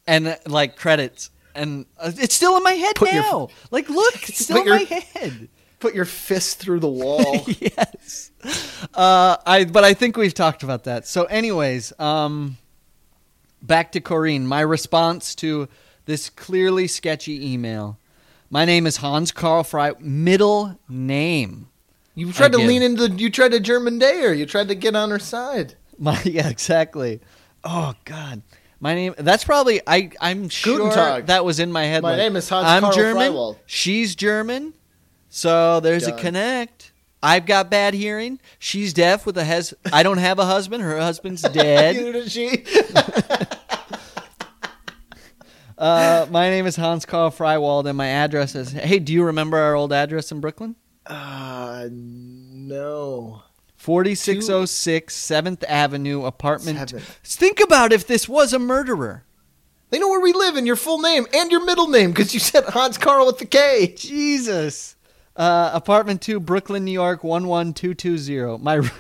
and 0.07 0.37
like 0.47 0.75
credits 0.75 1.31
and 1.55 1.87
uh, 1.99 2.11
it's 2.17 2.35
still 2.35 2.57
in 2.57 2.63
my 2.65 2.73
head 2.73 2.95
Put 2.97 3.13
your- 3.13 3.23
now 3.23 3.49
like 3.71 3.89
look 3.89 4.15
it's 4.29 4.39
still 4.45 4.63
in 4.63 4.69
my 4.69 4.79
head 5.15 5.49
put 5.81 5.95
your 5.95 6.05
fist 6.05 6.59
through 6.59 6.81
the 6.81 6.89
wall. 6.89 7.45
yes 7.47 8.31
uh 8.95 9.37
i 9.45 9.65
but 9.65 9.83
i 9.83 9.93
think 9.93 10.17
we've 10.17 10.35
talked 10.35 10.63
about 10.63 10.85
that 10.85 11.07
so 11.07 11.25
anyways 11.25 11.93
um 11.99 12.57
back 13.63 13.93
to 13.93 14.01
Corrine. 14.01 14.43
My 14.43 14.61
response 14.61 15.35
to 15.37 15.69
this 16.05 16.31
clearly 16.31 16.87
sketchy 16.87 17.53
email. 17.53 17.99
My 18.51 18.65
name 18.65 18.87
is 18.87 18.99
Hans 18.99 19.33
Karl 19.33 19.65
Fry. 19.65 19.93
Middle 20.01 20.79
name. 20.89 21.69
You 22.15 22.33
tried 22.33 22.53
to 22.53 22.59
give. 22.59 22.67
lean 22.67 22.83
into. 22.83 23.11
You 23.11 23.31
tried 23.31 23.53
to 23.53 23.61
German 23.61 23.99
dare. 23.99 24.35
You 24.35 24.47
tried 24.47 24.69
to 24.69 24.75
get 24.75 24.97
on 24.97 25.11
her 25.11 25.19
side. 25.19 25.75
My 25.99 26.21
yeah, 26.25 26.49
exactly. 26.49 27.21
Oh 27.63 27.95
God. 28.05 28.43
My 28.81 28.95
name. 28.95 29.15
That's 29.19 29.45
probably. 29.45 29.81
I. 29.87 30.11
I'm 30.21 30.49
sure 30.49 30.93
Tag. 30.93 31.27
that 31.27 31.45
was 31.45 31.61
in 31.61 31.71
my 31.71 31.85
head. 31.85 32.03
My 32.03 32.11
like, 32.11 32.19
name 32.19 32.37
is 32.37 32.49
Hans 32.49 32.67
I'm 32.67 32.83
Karl 32.83 32.95
German. 32.95 33.33
Freiwald. 33.33 33.57
She's 33.67 34.17
German. 34.17 34.73
So 35.29 35.81
there's 35.81 36.07
a 36.07 36.13
connect. 36.13 36.93
I've 37.23 37.47
got 37.47 37.71
bad 37.71 37.95
hearing. 37.95 38.39
She's 38.59 38.93
deaf 38.93 39.27
with 39.27 39.37
a 39.39 39.45
has. 39.45 39.75
I 39.93 40.03
don't 40.03 40.19
have 40.19 40.39
a 40.39 40.45
husband. 40.45 40.83
Her 40.83 40.99
husband's 40.99 41.43
dead. 41.53 41.97
Neither 41.97 42.29
she. 42.29 42.65
uh, 45.79 46.27
my 46.31 46.49
name 46.49 46.67
is 46.67 46.77
Hans 46.77 47.05
Karl 47.05 47.31
Freiwald, 47.31 47.87
and 47.87 47.99
my 47.99 48.07
address 48.07 48.55
is. 48.55 48.71
Hey, 48.71 49.01
do 49.01 49.13
you 49.13 49.25
remember 49.25 49.59
our 49.59 49.75
old 49.75 49.93
address 49.93 50.31
in 50.31 50.41
Brooklyn? 50.41 50.77
Uh, 51.07 51.89
no. 51.91 53.43
4606 53.77 55.17
7th 55.17 55.65
Avenue, 55.67 56.25
apartment. 56.25 56.79
Seventh. 56.79 57.21
Think 57.25 57.61
about 57.61 57.93
if 57.93 58.07
this 58.07 58.29
was 58.29 58.53
a 58.53 58.59
murderer. 58.59 59.25
They 59.91 59.99
know 59.99 60.09
where 60.09 60.21
we 60.21 60.35
live 60.35 60.57
and 60.57 60.67
your 60.67 60.77
full 60.77 61.01
name 61.01 61.27
and 61.33 61.51
your 61.51 61.65
middle 61.65 61.89
name 61.89 62.11
because 62.11 62.35
you 62.35 62.41
said 62.41 62.65
Hans 62.65 62.99
Karl 62.99 63.27
with 63.27 63.39
the 63.39 63.47
K. 63.47 63.95
Jesus. 63.97 64.97
Uh, 65.39 65.71
apartment 65.73 66.21
2, 66.21 66.41
Brooklyn, 66.41 66.85
New 66.85 66.91
York, 66.93 67.23
11220. 67.23 68.59
My 68.63 68.87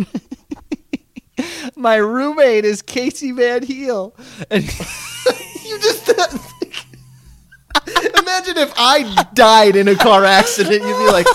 My 1.76 1.96
roommate 1.96 2.64
is 2.64 2.80
Casey 2.80 3.32
Van 3.32 3.62
Heel. 3.64 4.14
And 4.50 4.64
You 5.64 5.78
just. 5.80 6.08
Imagine 8.18 8.58
if 8.58 8.72
I 8.76 9.24
died 9.34 9.74
in 9.76 9.88
a 9.88 9.94
car 9.96 10.24
accident. 10.24 10.82
You'd 10.82 10.98
be 10.98 11.06
like, 11.10 11.26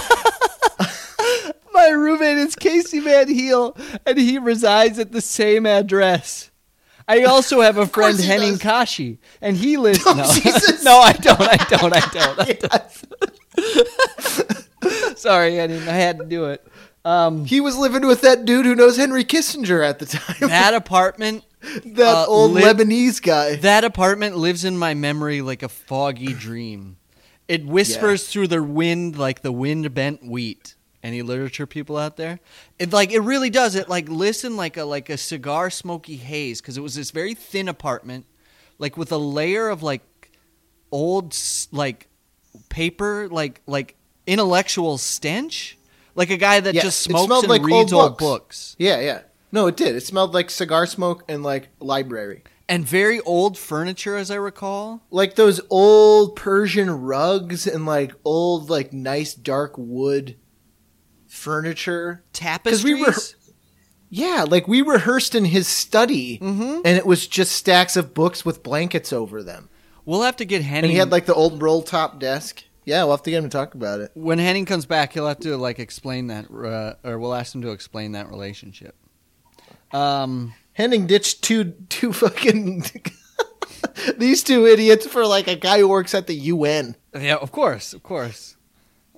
my 1.73 1.89
roommate 1.89 2.37
is 2.37 2.55
Casey 2.55 2.99
Van 2.99 3.27
Heel 3.27 3.75
and 4.05 4.17
he 4.17 4.37
resides 4.37 4.99
at 4.99 5.11
the 5.11 5.21
same 5.21 5.65
address. 5.65 6.51
I 7.07 7.23
also 7.23 7.61
have 7.61 7.77
a 7.77 7.87
friend 7.87 8.19
he 8.19 8.25
Henning 8.25 8.51
does. 8.53 8.61
Kashi 8.61 9.19
and 9.41 9.57
he 9.57 9.77
lives 9.77 10.03
Oh, 10.05 10.13
no. 10.13 10.23
Jesus. 10.33 10.83
no, 10.83 10.99
I 10.99 11.13
don't. 11.13 11.41
I 11.41 11.57
don't. 11.69 11.93
I 11.93 11.99
don't. 12.11 12.39
I 12.39 12.53
don't. 12.53 12.83
Sorry, 15.15 15.55
Henning. 15.55 15.81
I 15.81 15.93
had 15.93 16.19
to 16.19 16.25
do 16.25 16.45
it. 16.45 16.65
Um, 17.05 17.45
he 17.45 17.59
was 17.59 17.77
living 17.77 18.07
with 18.07 18.21
that 18.21 18.45
dude 18.45 18.65
who 18.65 18.75
knows 18.75 18.95
Henry 18.97 19.25
Kissinger 19.25 19.85
at 19.85 19.99
the 19.99 20.05
time. 20.05 20.49
that 20.49 20.73
apartment 20.73 21.43
that 21.85 22.15
uh, 22.15 22.25
old 22.27 22.51
lit- 22.51 22.77
Lebanese 22.77 23.21
guy. 23.21 23.55
That 23.55 23.83
apartment 23.83 24.37
lives 24.37 24.63
in 24.65 24.77
my 24.77 24.93
memory 24.93 25.41
like 25.41 25.63
a 25.63 25.69
foggy 25.69 26.33
dream. 26.33 26.97
It 27.47 27.65
whispers 27.65 28.27
through 28.27 28.47
the 28.47 28.63
wind 28.63 29.17
like 29.17 29.41
the 29.41 29.51
wind 29.51 29.93
bent 29.93 30.23
wheat. 30.23 30.75
Any 31.01 31.21
literature 31.21 31.67
people 31.67 31.97
out 31.97 32.15
there? 32.15 32.39
It 32.79 32.93
like 32.93 33.11
it 33.11 33.19
really 33.19 33.49
does. 33.49 33.75
It 33.75 33.89
like 33.89 34.07
listen 34.07 34.55
like 34.55 34.77
a 34.77 34.85
like 34.85 35.09
a 35.09 35.17
cigar 35.17 35.69
smoky 35.69 36.15
haze 36.15 36.61
because 36.61 36.77
it 36.77 36.81
was 36.81 36.95
this 36.95 37.11
very 37.11 37.33
thin 37.33 37.67
apartment, 37.67 38.25
like 38.79 38.95
with 38.95 39.11
a 39.11 39.17
layer 39.17 39.67
of 39.67 39.83
like 39.83 40.31
old 40.91 41.37
like 41.73 42.07
paper 42.69 43.27
like 43.29 43.61
like 43.67 43.95
intellectual 44.27 44.97
stench, 44.97 45.77
like 46.15 46.29
a 46.29 46.37
guy 46.37 46.59
that 46.59 46.73
Yeah, 46.75 46.81
just 46.81 46.99
smokes 46.99 47.31
and 47.41 47.49
like 47.49 47.63
reads 47.63 47.91
old 47.93 48.17
books. 48.17 48.23
books. 48.23 48.75
Yeah, 48.79 48.99
yeah. 48.99 49.21
No, 49.51 49.67
it 49.67 49.77
did. 49.77 49.95
It 49.95 50.01
smelled 50.05 50.33
like 50.33 50.49
cigar 50.49 50.85
smoke 50.85 51.23
and 51.27 51.43
like 51.43 51.69
library. 51.79 52.43
and 52.69 52.85
very 52.87 53.19
old 53.21 53.57
furniture, 53.57 54.15
as 54.15 54.31
I 54.31 54.35
recall. 54.35 55.03
Like 55.11 55.35
those 55.35 55.59
old 55.69 56.35
Persian 56.35 56.89
rugs 56.89 57.67
and 57.67 57.85
like 57.85 58.13
old, 58.23 58.69
like 58.69 58.93
nice 58.93 59.33
dark 59.33 59.73
wood 59.77 60.37
furniture. 61.27 62.23
Tapestries. 62.33 62.83
we 62.83 62.93
were- 63.01 63.13
Yeah, 64.09 64.45
like 64.47 64.67
we 64.67 64.81
rehearsed 64.83 65.33
in 65.35 65.45
his 65.45 65.67
study, 65.67 66.37
Mhm. 66.39 66.81
and 66.85 66.97
it 66.97 67.05
was 67.05 67.25
just 67.27 67.51
stacks 67.53 67.95
of 67.97 68.13
books 68.13 68.45
with 68.45 68.61
blankets 68.63 69.11
over 69.11 69.41
them. 69.41 69.69
We'll 70.05 70.21
have 70.21 70.35
to 70.37 70.45
get 70.45 70.61
Henning. 70.61 70.83
And 70.85 70.91
he 70.91 70.97
had 70.99 71.11
like 71.11 71.25
the 71.25 71.33
old 71.33 71.61
roll 71.61 71.81
top 71.81 72.19
desk. 72.19 72.63
Yeah, 72.85 73.03
we'll 73.03 73.11
have 73.11 73.23
to 73.23 73.29
get 73.29 73.37
him 73.37 73.49
to 73.49 73.57
talk 73.57 73.75
about 73.75 74.01
it. 74.01 74.11
when 74.13 74.39
Henning 74.39 74.65
comes 74.65 74.85
back, 74.85 75.13
he'll 75.13 75.27
have 75.27 75.39
to 75.39 75.57
like 75.57 75.79
explain 75.79 76.27
that, 76.27 76.45
uh, 76.51 77.07
or 77.07 77.17
we'll 77.19 77.33
ask 77.33 77.55
him 77.55 77.61
to 77.61 77.71
explain 77.71 78.11
that 78.13 78.29
relationship. 78.29 78.95
Um, 79.91 80.53
Henning 80.73 81.07
ditched 81.07 81.43
two 81.43 81.71
two 81.89 82.11
fucking 82.13 82.83
these 84.17 84.43
two 84.43 84.65
idiots 84.65 85.05
for 85.07 85.25
like 85.25 85.47
a 85.47 85.55
guy 85.55 85.79
who 85.79 85.87
works 85.87 86.13
at 86.13 86.27
the 86.27 86.35
UN. 86.35 86.95
yeah, 87.13 87.35
of 87.35 87.51
course, 87.51 87.93
of 87.93 88.03
course. 88.03 88.57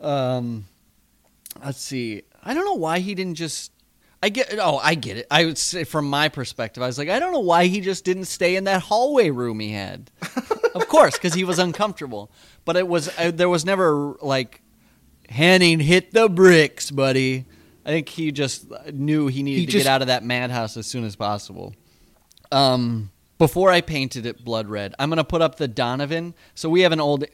Um, 0.02 0.66
let's 1.64 1.80
see. 1.80 2.24
I 2.44 2.54
don't 2.54 2.66
know 2.66 2.74
why 2.76 3.00
he 3.00 3.16
didn't 3.16 3.36
just. 3.36 3.72
I 4.22 4.30
get. 4.30 4.56
Oh, 4.60 4.78
I 4.78 4.96
get 4.96 5.18
it. 5.18 5.28
I 5.32 5.46
would 5.46 5.58
say 5.58 5.84
from 5.84 6.10
my 6.10 6.30
perspective, 6.30 6.84
I 6.84 6.88
was 6.88 6.98
like, 6.98 7.10
I 7.10 7.20
don't 7.20 7.32
know 7.32 7.40
why 7.40 7.66
he 7.66 7.80
just 7.82 8.06
didn't 8.06 8.26
stay 8.26 8.56
in 8.56 8.66
that 8.66 8.82
hallway 8.82 9.30
room 9.30 9.60
he 9.60 9.72
had. 9.72 10.12
of 10.76 10.88
course, 10.88 11.16
because 11.16 11.34
he 11.34 11.44
was 11.44 11.58
uncomfortable. 11.58 12.30
But 12.66 12.76
it 12.76 12.88
was 12.88 13.10
uh, 13.18 13.32
there 13.34 13.50
was 13.50 13.66
never 13.66 14.16
like 14.22 14.62
Henning 15.30 15.80
hit 15.80 16.12
the 16.12 16.30
bricks, 16.30 16.92
buddy. 16.92 17.46
I 17.86 17.90
think 17.90 18.10
he 18.10 18.32
just 18.32 18.68
knew 18.94 19.28
he 19.28 19.42
needed 19.44 19.60
He 19.62 19.66
to 19.68 19.72
just- 19.72 19.86
get 19.86 19.92
out 19.92 20.02
of 20.02 20.08
that 20.08 20.24
madhouse 20.24 20.78
as 20.78 20.86
soon 20.88 21.04
as 21.04 21.16
possible. 21.16 21.74
Um, 22.52 23.12
before 23.38 23.70
I 23.72 23.82
painted 23.82 24.26
it 24.26 24.44
blood 24.46 24.68
red, 24.70 24.96
I'm 25.00 25.10
gonna 25.10 25.24
put 25.24 25.42
up 25.42 25.56
the 25.58 25.68
Donovan. 25.68 26.34
So 26.54 26.70
we 26.70 26.82
have 26.82 26.92
an 26.92 27.00
old. 27.02 27.26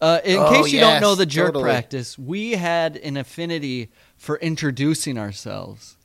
Uh, 0.00 0.20
in 0.24 0.38
Oh, 0.38 0.50
case 0.50 0.72
you 0.72 0.80
don't 0.80 1.00
know 1.00 1.14
the 1.14 1.24
jerk 1.24 1.48
totally. 1.48 1.64
practice, 1.64 2.18
we 2.18 2.52
had 2.52 2.96
an 2.96 3.16
affinity 3.16 3.90
for 4.16 4.36
introducing 4.38 5.16
ourselves. 5.16 5.96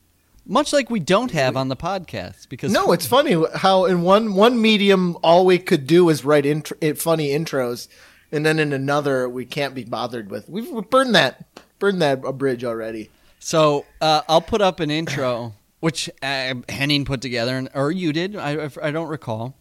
Much 0.49 0.73
like 0.73 0.89
we 0.89 0.99
don't 0.99 1.29
have 1.29 1.55
on 1.55 1.67
the 1.67 1.75
podcast 1.75 2.49
because 2.49 2.73
No, 2.73 2.91
it's 2.91 3.05
funny 3.05 3.37
how 3.55 3.85
in 3.85 4.01
one 4.01 4.33
one 4.33 4.59
medium 4.59 5.15
all 5.23 5.45
we 5.45 5.59
could 5.59 5.85
do 5.85 6.05
was 6.05 6.25
write 6.25 6.43
eh, 6.43 6.93
funny 6.93 7.29
intros, 7.29 7.87
and 8.31 8.43
then 8.43 8.57
in 8.57 8.73
another 8.73 9.29
we 9.29 9.45
can't 9.45 9.75
be 9.75 9.83
bothered 9.83 10.31
with. 10.31 10.49
We've 10.49 10.67
we've 10.67 10.89
burned 10.89 11.13
that 11.13 11.45
burned 11.77 12.01
that 12.01 12.25
a 12.25 12.33
bridge 12.33 12.63
already. 12.63 13.11
So 13.37 13.85
uh, 14.01 14.23
I'll 14.27 14.41
put 14.41 14.59
up 14.59 14.79
an 14.79 14.89
intro, 14.89 15.53
which 15.81 16.09
uh, 16.23 16.55
Henning 16.67 17.05
put 17.05 17.21
together, 17.21 17.55
and, 17.55 17.69
or 17.75 17.91
you 17.91 18.11
did. 18.11 18.35
I, 18.35 18.71
I 18.81 18.89
don't 18.89 19.07
recall. 19.07 19.55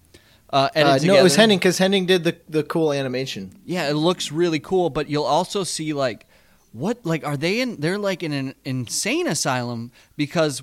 Uh, 0.51 0.71
Uh, 0.75 0.99
no, 1.03 1.17
it 1.17 1.23
was 1.23 1.37
Henning 1.37 1.59
because 1.59 1.77
Henning 1.77 2.07
did 2.07 2.25
the 2.25 2.39
the 2.49 2.63
cool 2.63 2.95
animation. 2.95 3.61
Yeah, 3.67 3.91
it 3.91 3.95
looks 3.95 4.33
really 4.33 4.59
cool, 4.59 4.89
but 4.89 5.11
you'll 5.11 5.25
also 5.25 5.65
see 5.65 5.93
like 5.93 6.27
what 6.73 7.05
like 7.05 7.25
are 7.25 7.37
they 7.37 7.61
in? 7.61 7.81
They're 7.81 7.99
like 7.99 8.23
in 8.23 8.33
an 8.33 8.55
insane 8.65 9.27
asylum 9.27 9.93
because, 10.17 10.63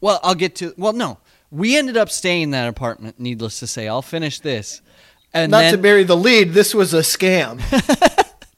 well, 0.00 0.20
I'll 0.22 0.34
get 0.34 0.56
to. 0.56 0.74
Well, 0.76 0.92
no, 0.92 1.18
we 1.50 1.76
ended 1.76 1.96
up 1.96 2.10
staying 2.10 2.42
in 2.42 2.50
that 2.50 2.68
apartment. 2.68 3.18
Needless 3.18 3.60
to 3.60 3.66
say, 3.66 3.88
I'll 3.88 4.02
finish 4.02 4.40
this. 4.40 4.82
And 5.34 5.50
Not 5.50 5.60
then, 5.60 5.72
to 5.72 5.78
bury 5.78 6.04
the 6.04 6.16
lead, 6.16 6.52
this 6.52 6.74
was 6.74 6.92
a 6.92 7.00
scam. 7.00 7.60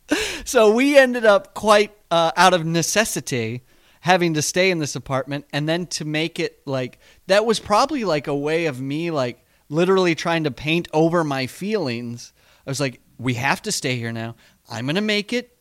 so 0.44 0.72
we 0.72 0.98
ended 0.98 1.24
up 1.24 1.54
quite 1.54 1.92
uh, 2.10 2.32
out 2.36 2.54
of 2.54 2.64
necessity 2.66 3.62
having 4.04 4.34
to 4.34 4.42
stay 4.42 4.70
in 4.70 4.78
this 4.80 4.94
apartment 4.94 5.46
and 5.50 5.66
then 5.66 5.86
to 5.86 6.04
make 6.04 6.38
it 6.38 6.60
like 6.66 6.98
that 7.26 7.46
was 7.46 7.58
probably 7.58 8.04
like 8.04 8.26
a 8.26 8.36
way 8.36 8.66
of 8.66 8.78
me 8.78 9.10
like 9.10 9.42
literally 9.70 10.14
trying 10.14 10.44
to 10.44 10.50
paint 10.50 10.86
over 10.92 11.24
my 11.24 11.46
feelings 11.46 12.34
i 12.66 12.70
was 12.70 12.80
like 12.80 13.00
we 13.18 13.32
have 13.32 13.62
to 13.62 13.72
stay 13.72 13.96
here 13.96 14.12
now 14.12 14.36
i'm 14.68 14.84
gonna 14.84 15.00
make 15.00 15.32
it 15.32 15.53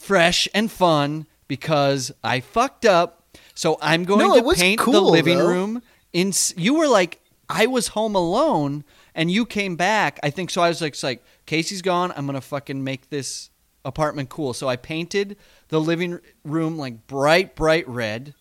fresh 0.00 0.48
and 0.54 0.70
fun 0.70 1.26
because 1.48 2.10
i 2.24 2.40
fucked 2.40 2.84
up. 2.84 3.22
So 3.54 3.78
i'm 3.82 4.04
going 4.04 4.20
No, 4.26 4.34
to 4.50 4.56
paint 4.58 4.80
the 4.80 5.00
living 5.00 5.38
though. 5.38 5.48
room 5.48 5.82
in 6.12 6.32
you 6.56 6.74
were 6.74 6.88
like 6.88 7.20
i 7.48 7.66
was 7.66 7.88
home 7.88 8.14
alone 8.14 8.84
and 9.14 9.30
you 9.30 9.44
came 9.46 9.76
back 9.76 10.18
i 10.22 10.30
think. 10.30 10.50
So 10.50 10.62
i 10.62 10.68
was 10.68 10.80
like, 10.80 10.92
it's 10.94 11.02
like 11.02 11.22
casey's 11.46 11.82
gone. 11.82 12.12
I'm 12.16 12.26
gonna 12.26 12.40
fucking 12.40 12.82
make 12.82 13.10
this 13.10 13.50
apartment 13.84 14.28
cool. 14.30 14.52
So 14.54 14.68
i 14.68 14.76
painted 14.76 15.36
the 15.68 15.80
living 15.80 16.20
room 16.44 16.76
like 16.78 17.06
bright 17.06 17.54
bright 17.54 17.86
red. 17.88 18.34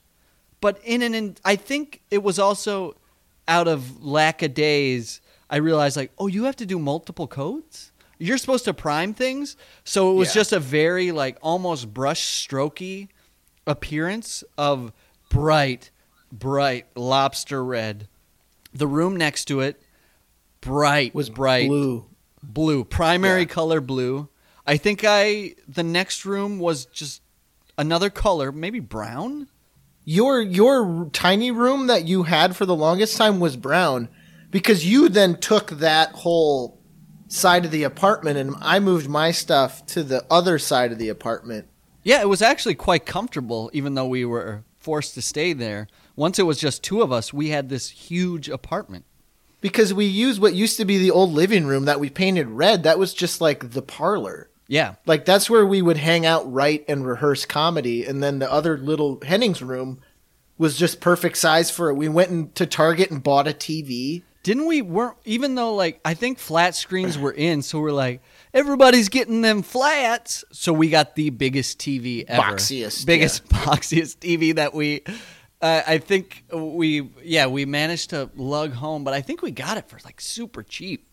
But 0.61 0.79
in 0.83 1.01
an 1.01 1.13
in, 1.13 1.35
i 1.43 1.55
think 1.55 2.01
it 2.11 2.23
was 2.23 2.39
also 2.39 2.95
out 3.47 3.67
of 3.67 4.03
lack 4.03 4.41
of 4.43 4.53
days 4.53 5.21
i 5.49 5.57
realized 5.57 5.97
like 5.97 6.11
oh 6.19 6.27
you 6.27 6.43
have 6.43 6.55
to 6.57 6.65
do 6.65 6.77
multiple 6.77 7.25
coats 7.27 7.88
you're 8.19 8.37
supposed 8.37 8.65
to 8.65 8.73
prime 8.73 9.13
things 9.13 9.55
so 9.83 10.11
it 10.11 10.15
was 10.15 10.29
Yeah. 10.29 10.33
just 10.41 10.51
a 10.53 10.59
very 10.59 11.11
like 11.11 11.37
almost 11.41 11.93
brush 11.93 12.21
strokey 12.21 13.07
appearance 13.65 14.43
of 14.57 14.91
bright 15.29 15.91
bright 16.31 16.85
lobster 16.95 17.63
red 17.63 18.07
the 18.73 18.87
room 18.87 19.15
next 19.15 19.45
to 19.45 19.61
it 19.61 19.81
bright 20.61 21.13
Was 21.15 21.29
bright 21.29 21.67
blue. 21.67 22.05
blue 22.43 22.83
primary 22.83 23.41
Yeah. 23.41 23.45
color 23.47 23.81
blue 23.81 24.27
i 24.67 24.77
think 24.77 25.03
i 25.05 25.55
the 25.67 25.83
next 25.83 26.25
room 26.25 26.59
was 26.59 26.85
just 26.85 27.21
another 27.77 28.09
color 28.09 28.51
maybe 28.51 28.79
brown 28.79 29.47
Your 30.05 30.41
your 30.41 31.09
tiny 31.13 31.51
room 31.51 31.87
that 31.87 32.07
you 32.07 32.23
had 32.23 32.55
for 32.55 32.65
the 32.65 32.75
longest 32.75 33.15
time 33.17 33.39
was 33.39 33.55
brown 33.55 34.09
because 34.51 34.85
you 34.85 35.07
then 35.09 35.39
took 35.39 35.69
that 35.79 36.11
whole 36.11 36.78
side 37.29 37.63
of 37.63 37.71
the 37.71 37.83
apartment 37.83 38.37
and 38.37 38.55
I 38.59 38.79
moved 38.79 39.07
my 39.07 39.31
stuff 39.31 39.85
to 39.87 40.03
the 40.03 40.25
other 40.29 40.59
side 40.59 40.91
of 40.91 40.97
the 40.97 41.09
apartment. 41.09 41.67
yeah 42.03 42.21
it 42.21 42.27
was 42.27 42.41
actually 42.41 42.75
quite 42.75 43.05
comfortable 43.05 43.69
even 43.73 43.93
though 43.93 44.07
we 44.07 44.25
were 44.25 44.63
forced 44.79 45.13
to 45.13 45.21
stay 45.21 45.53
there 45.53 45.87
once 46.15 46.39
it 46.39 46.43
was 46.43 46.57
just 46.59 46.83
two 46.83 47.01
of 47.01 47.11
us 47.11 47.31
we 47.33 47.49
had 47.49 47.69
this 47.69 47.89
huge 47.89 48.49
apartment 48.49 49.05
Because 49.61 49.93
we 49.93 50.05
used 50.05 50.41
what 50.41 50.53
used 50.55 50.77
to 50.77 50.85
be 50.85 50.97
the 50.97 51.11
old 51.11 51.31
living 51.31 51.65
room 51.65 51.85
that 51.85 51.99
we 51.99 52.09
painted 52.09 52.47
red. 52.47 52.83
That 52.83 52.97
was 52.97 53.13
just 53.13 53.41
like 53.41 53.71
the 53.71 53.81
parlor. 53.81 54.49
yeah 54.67 54.95
Like 55.05 55.25
that's 55.25 55.49
where 55.49 55.65
we 55.65 55.81
would 55.81 55.97
hang 55.97 56.25
out, 56.25 56.51
write, 56.51 56.85
and 56.87 57.05
rehearse 57.05 57.45
comedy. 57.45 58.05
And 58.05 58.23
then 58.23 58.39
the 58.39 58.49
other 58.51 58.77
little 58.77 59.19
Henning's 59.23 59.61
room 59.61 59.99
was 60.57 60.77
just 60.77 61.01
perfect 61.01 61.37
size 61.37 61.69
for 61.69 61.89
it. 61.89 61.95
We 61.95 62.07
went 62.09 62.31
into 62.31 62.65
Target 62.65 63.11
and 63.11 63.21
bought 63.21 63.47
a 63.47 63.51
TV. 63.53 64.23
Didn't 64.49 64.65
we 64.65 64.81
weren't 64.81 65.15
even 65.25 65.53
though 65.53 65.75
like 65.75 65.99
i 66.03 66.15
think 66.15 66.39
flat 66.39 66.73
screens 66.73 67.19
were 67.19 67.31
in 67.31 67.61
so 67.61 67.79
we're 67.79 67.91
like 67.91 68.19
everybody's 68.51 69.07
getting 69.07 69.41
them 69.41 69.61
flats 69.61 70.43
so 70.51 70.73
we 70.73 70.89
got 70.89 71.13
the 71.15 71.29
biggest 71.29 71.77
tv 71.77 72.25
ever 72.27 72.41
Boxiest, 72.55 73.05
biggest 73.05 73.45
boxiest 73.49 74.17
tv 74.17 74.55
that 74.55 74.73
we 74.73 75.03
uh, 75.61 75.83
i 75.85 75.99
think 75.99 76.43
we 76.51 77.09
yeah 77.23 77.45
we 77.45 77.65
managed 77.65 78.09
to 78.09 78.27
lug 78.35 78.73
home 78.73 79.03
but 79.03 79.13
i 79.13 79.21
think 79.21 79.43
we 79.43 79.51
got 79.51 79.77
it 79.77 79.87
for 79.87 79.99
like 80.03 80.19
super 80.19 80.63
cheap 80.63 81.07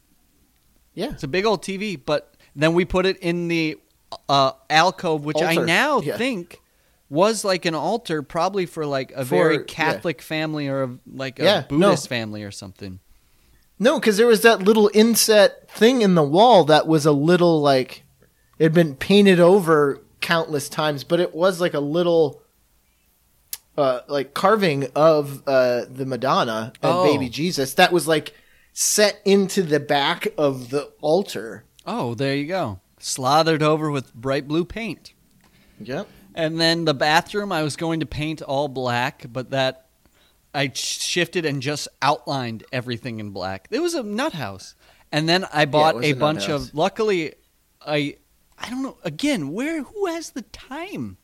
Yeah. 0.94 1.10
it's 1.10 1.22
a 1.22 1.28
big 1.28 1.44
old 1.44 1.62
tv 1.62 2.00
but 2.02 2.34
then 2.54 2.72
we 2.72 2.86
put 2.86 3.04
it 3.04 3.18
in 3.18 3.48
the 3.48 3.76
uh, 4.30 4.52
alcove 4.70 5.26
which 5.26 5.42
i 5.42 5.56
now 5.56 6.00
yeah. 6.00 6.16
think 6.16 6.62
was 7.10 7.44
like 7.44 7.66
an 7.66 7.74
altar 7.74 8.22
probably 8.22 8.64
for 8.66 8.86
like 8.86 9.12
a 9.12 9.24
For- 9.26 9.36
very 9.36 9.56
yeah. 9.58 9.62
catholic 9.66 10.22
family 10.22 10.68
or 10.68 10.84
a, 10.84 10.98
like 11.06 11.38
a 11.38 11.44
Yeah, 11.44 11.60
no. 11.70 11.78
buddhist 11.88 12.08
family 12.08 12.42
or 12.42 12.50
something 12.50 12.98
No, 13.78 14.00
because 14.00 14.16
there 14.16 14.26
was 14.26 14.42
that 14.42 14.62
little 14.62 14.90
inset 14.94 15.70
thing 15.70 16.00
in 16.02 16.14
the 16.14 16.22
wall 16.22 16.64
that 16.64 16.86
was 16.86 17.04
a 17.04 17.12
little 17.12 17.60
like 17.60 18.04
it 18.58 18.64
had 18.64 18.72
been 18.74 18.94
painted 18.96 19.38
over 19.38 20.02
countless 20.20 20.68
times, 20.68 21.04
but 21.04 21.20
it 21.20 21.34
was 21.34 21.60
like 21.60 21.74
a 21.74 21.80
little 21.80 22.42
uh, 23.76 24.00
like 24.08 24.32
carving 24.32 24.88
of 24.94 25.42
uh, 25.46 25.84
the 25.90 26.06
Madonna 26.06 26.72
and 26.82 26.92
Oh. 26.92 27.04
baby 27.04 27.28
Jesus 27.28 27.74
that 27.74 27.92
was 27.92 28.08
like 28.08 28.32
set 28.72 29.20
into 29.24 29.62
the 29.62 29.80
back 29.80 30.28
of 30.38 30.70
the 30.70 30.90
altar. 31.02 31.64
Oh, 31.86 32.14
there 32.14 32.34
you 32.34 32.46
go. 32.46 32.80
Slathered 32.98 33.62
over 33.62 33.90
with 33.90 34.14
bright 34.14 34.48
blue 34.48 34.64
paint. 34.64 35.12
Yep. 35.80 36.08
And 36.34 36.58
then 36.60 36.84
the 36.86 36.94
bathroom, 36.94 37.52
I 37.52 37.62
was 37.62 37.76
going 37.76 38.00
to 38.00 38.06
paint 38.06 38.42
all 38.42 38.68
black, 38.68 39.26
but 39.30 39.50
that 39.50 39.85
I 40.56 40.72
shifted 40.74 41.44
and 41.44 41.60
just 41.60 41.86
outlined 42.00 42.64
everything 42.72 43.20
in 43.20 43.30
black. 43.30 43.68
It 43.70 43.80
was 43.80 43.94
a 43.94 44.02
nut 44.02 44.32
house. 44.32 44.74
And 45.12 45.28
then 45.28 45.46
I 45.52 45.66
bought 45.66 45.96
was 45.96 46.06
a 46.06 46.10
a 46.10 46.12
bunch 46.14 46.46
house. 46.46 46.68
of. 46.68 46.74
Luckily, 46.74 47.34
I 47.84 48.16
I 48.58 48.70
don't 48.70 48.82
know. 48.82 48.96
Again, 49.04 49.52
where 49.52 49.82
who 49.82 50.06
has 50.06 50.30
the 50.30 50.42
time? 50.42 51.18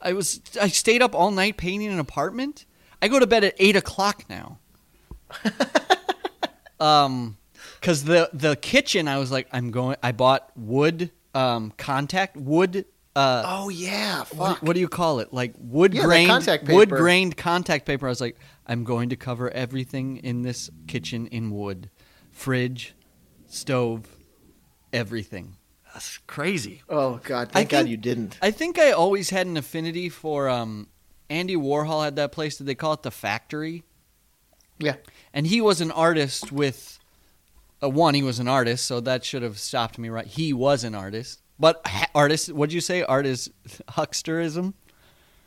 I 0.00 0.12
was 0.12 0.40
I 0.60 0.68
stayed 0.68 1.02
up 1.02 1.14
all 1.14 1.30
night 1.30 1.56
painting 1.56 1.88
an 1.88 1.98
apartment. 1.98 2.66
I 3.00 3.08
go 3.08 3.18
to 3.18 3.26
bed 3.26 3.42
at 3.42 3.54
eight 3.58 3.76
o'clock 3.76 4.24
now. 4.28 4.58
um, 6.80 7.38
because 7.80 8.04
the 8.04 8.28
the 8.34 8.54
kitchen, 8.56 9.08
I 9.08 9.18
was 9.18 9.32
like, 9.32 9.48
I'm 9.50 9.70
going. 9.70 9.96
I 10.02 10.12
bought 10.12 10.50
wood 10.56 11.10
um 11.34 11.72
contact 11.78 12.36
wood 12.36 12.84
uh 13.16 13.42
Oh 13.46 13.68
yeah. 13.68 14.18
what, 14.34 14.54
Fuck. 14.58 14.62
what 14.62 14.74
do 14.74 14.80
you 14.80 14.88
call 14.88 15.18
it? 15.20 15.32
Like 15.32 15.54
wood 15.58 15.94
Yeah, 15.94 16.02
grained 16.04 16.28
contact 16.30 16.68
wood 16.68 16.88
paper. 16.88 16.98
grained 16.98 17.36
contact 17.36 17.86
paper. 17.86 18.06
I 18.06 18.10
was 18.10 18.20
like, 18.20 18.36
I'm 18.66 18.84
going 18.84 19.08
to 19.10 19.16
cover 19.16 19.50
everything 19.50 20.18
in 20.18 20.42
this 20.42 20.70
kitchen 20.86 21.26
in 21.28 21.50
wood, 21.50 21.90
fridge, 22.30 22.94
stove, 23.46 24.06
everything. 24.92 25.56
That's 25.92 26.18
crazy. 26.18 26.82
oh 26.88 27.20
god. 27.24 27.48
I 27.50 27.52
Thank 27.52 27.70
God 27.70 27.76
think- 27.78 27.88
you 27.90 27.96
didn't. 27.96 28.38
I 28.40 28.50
think 28.52 28.78
I 28.78 28.92
always 28.92 29.30
had 29.30 29.46
an 29.46 29.56
affinity 29.56 30.08
for 30.08 30.48
um 30.48 30.88
Andy 31.28 31.56
Warhol 31.56 32.04
had 32.04 32.16
that 32.16 32.32
place. 32.32 32.56
Did 32.58 32.66
they 32.66 32.74
call 32.74 32.92
it 32.92 33.02
the 33.02 33.10
Factory? 33.10 33.84
Yeah. 34.78 34.96
And 35.34 35.46
he 35.46 35.60
was 35.60 35.80
an 35.80 35.90
artist 35.90 36.50
with 36.52 36.98
uh, 37.82 37.88
one. 37.88 38.14
He 38.14 38.22
was 38.22 38.38
an 38.38 38.48
artist, 38.48 38.86
so 38.86 39.00
that 39.00 39.24
should 39.24 39.42
have 39.42 39.58
stopped 39.58 39.98
me 39.98 40.08
right. 40.08 40.26
He 40.26 40.52
was 40.52 40.82
an 40.84 40.94
artist, 40.94 41.39
but 41.60 41.80
ha- 41.86 42.08
artist. 42.14 42.50
What'd 42.52 42.72
you 42.72 42.80
say? 42.80 43.02
Art 43.04 43.26
is 43.26 43.50
hucksterism. 43.90 44.74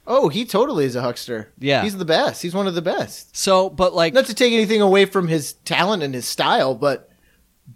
Oh, 0.06 0.30
he 0.30 0.46
totally 0.46 0.86
is 0.86 0.96
a 0.96 1.02
huckster. 1.02 1.52
Yeah. 1.60 1.82
He's 1.84 1.98
the 1.98 2.06
best. 2.06 2.42
He's 2.42 2.54
one 2.54 2.68
of 2.68 2.76
the 2.76 2.82
best. 2.82 3.36
So, 3.36 3.70
but 3.70 3.94
like, 3.94 4.14
Not 4.14 4.26
to 4.28 4.34
take 4.34 4.52
anything 4.54 4.82
away 4.82 5.06
from 5.06 5.28
his 5.30 5.54
talent 5.66 6.04
and 6.04 6.14
his 6.14 6.28
style, 6.28 6.76
but 6.76 7.10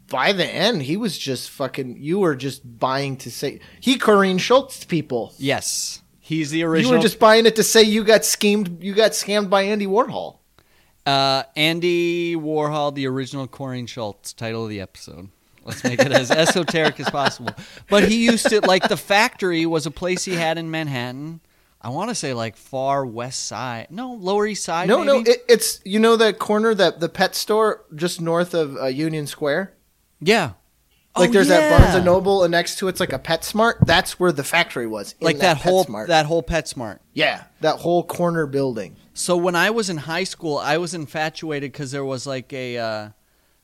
by 0.09 0.33
the 0.33 0.45
end, 0.45 0.81
he 0.83 0.97
was 0.97 1.17
just 1.17 1.49
fucking. 1.49 1.97
You 1.99 2.19
were 2.19 2.35
just 2.35 2.61
buying 2.79 3.15
to 3.17 3.31
say 3.31 3.59
he 3.79 3.97
Corrine 3.97 4.39
Schultz 4.39 4.83
people. 4.83 5.33
yes, 5.37 6.01
he's 6.19 6.51
the 6.51 6.63
original. 6.63 6.91
You 6.91 6.97
were 6.97 7.01
just 7.01 7.17
buying 7.19 7.45
it 7.45 7.55
to 7.55 7.63
say 7.63 7.83
you 7.83 8.03
got 8.03 8.25
schemed. 8.25 8.83
You 8.83 8.93
got 8.93 9.11
scammed 9.11 9.49
by 9.49 9.61
Andy 9.63 9.87
Warhol. 9.87 10.39
uh, 11.05 11.43
Andy 11.55 12.35
Warhol, 12.35 12.93
the 12.93 13.07
original 13.07 13.47
Corrine 13.47 13.87
Schultz. 13.87 14.33
Title 14.33 14.65
of 14.65 14.69
the 14.69 14.81
episode. 14.81 15.29
Let's 15.67 15.83
make 15.83 15.99
it 15.99 16.11
as 16.11 16.31
esoteric 16.31 16.99
as 16.99 17.09
possible. 17.09 17.53
But 17.89 18.07
he 18.07 18.25
used 18.25 18.47
to 18.49 18.61
like 18.61 18.87
the 18.87 18.97
factory 18.97 19.65
was 19.65 19.85
a 19.85 19.91
place 19.91 20.25
he 20.25 20.33
had 20.33 20.57
in 20.57 20.71
Manhattan. 20.71 21.41
I 21.79 21.89
want 21.89 22.09
to 22.09 22.15
say 22.15 22.33
like 22.33 22.55
far 22.57 23.05
west 23.05 23.45
side. 23.45 23.87
No, 23.91 24.13
Lower 24.13 24.47
East 24.47 24.63
Side. 24.63 24.87
No, 24.87 25.03
no, 25.03 25.19
it, 25.19 25.43
it's 25.47 25.79
you 25.85 25.99
know 25.99 26.15
that 26.15 26.39
corner 26.39 26.73
that 26.73 26.99
the 26.99 27.09
pet 27.09 27.35
store 27.35 27.83
just 27.93 28.19
north 28.19 28.53
of 28.53 28.75
uh, 28.77 28.85
Union 28.85 29.27
Square. 29.27 29.73
yeah. 30.19 30.53
Like 31.15 31.29
Oh, 31.29 31.33
there's 31.33 31.47
that 31.47 31.71
yeah. 31.71 31.77
Barnes 31.79 31.95
and 31.95 32.05
Noble, 32.05 32.43
and 32.43 32.51
next 32.51 32.77
to 32.77 32.87
it's 32.87 32.99
like 32.99 33.11
a 33.11 33.17
PetSmart. 33.17 33.79
That's 33.87 34.19
where 34.19 34.31
the 34.31 34.43
factory 34.43 34.85
was. 34.85 35.15
in 35.19 35.25
like 35.25 35.39
that, 35.39 35.57
whole 35.57 35.83
PetSmart. 35.83 36.07
that 36.07 36.27
whole 36.27 36.43
PetSmart. 36.43 36.99
yeah, 37.13 37.45
that 37.61 37.77
whole 37.79 38.03
corner 38.03 38.45
building. 38.45 38.95
So 39.15 39.35
when 39.35 39.55
I 39.55 39.71
was 39.71 39.89
in 39.89 39.97
high 39.97 40.25
school, 40.25 40.59
I 40.59 40.77
was 40.77 40.93
infatuated 40.93 41.71
because 41.71 41.91
there 41.91 42.05
was 42.05 42.27
like 42.27 42.53
a 42.53 42.77
uh, 42.77 43.09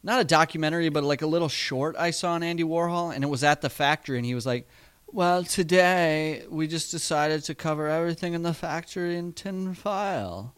not 0.03 0.19
a 0.19 0.25
documentary, 0.25 0.89
but 0.89 1.03
like 1.03 1.21
a 1.21 1.27
little 1.27 1.49
short 1.49 1.95
I 1.97 2.11
saw 2.11 2.33
on 2.33 2.43
Andy 2.43 2.63
Warhol, 2.63 3.15
and 3.15 3.23
it 3.23 3.27
was 3.27 3.43
at 3.43 3.61
the 3.61 3.69
factory, 3.69 4.17
and 4.17 4.25
he 4.25 4.35
was 4.35 4.45
like, 4.45 4.67
"Well, 5.07 5.43
today 5.43 6.43
we 6.49 6.67
just 6.67 6.91
decided 6.91 7.43
to 7.45 7.55
cover 7.55 7.87
everything 7.87 8.33
in 8.33 8.43
the 8.43 8.53
factory 8.53 9.17
in 9.17 9.33
tin 9.33 9.73
foil." 9.73 10.53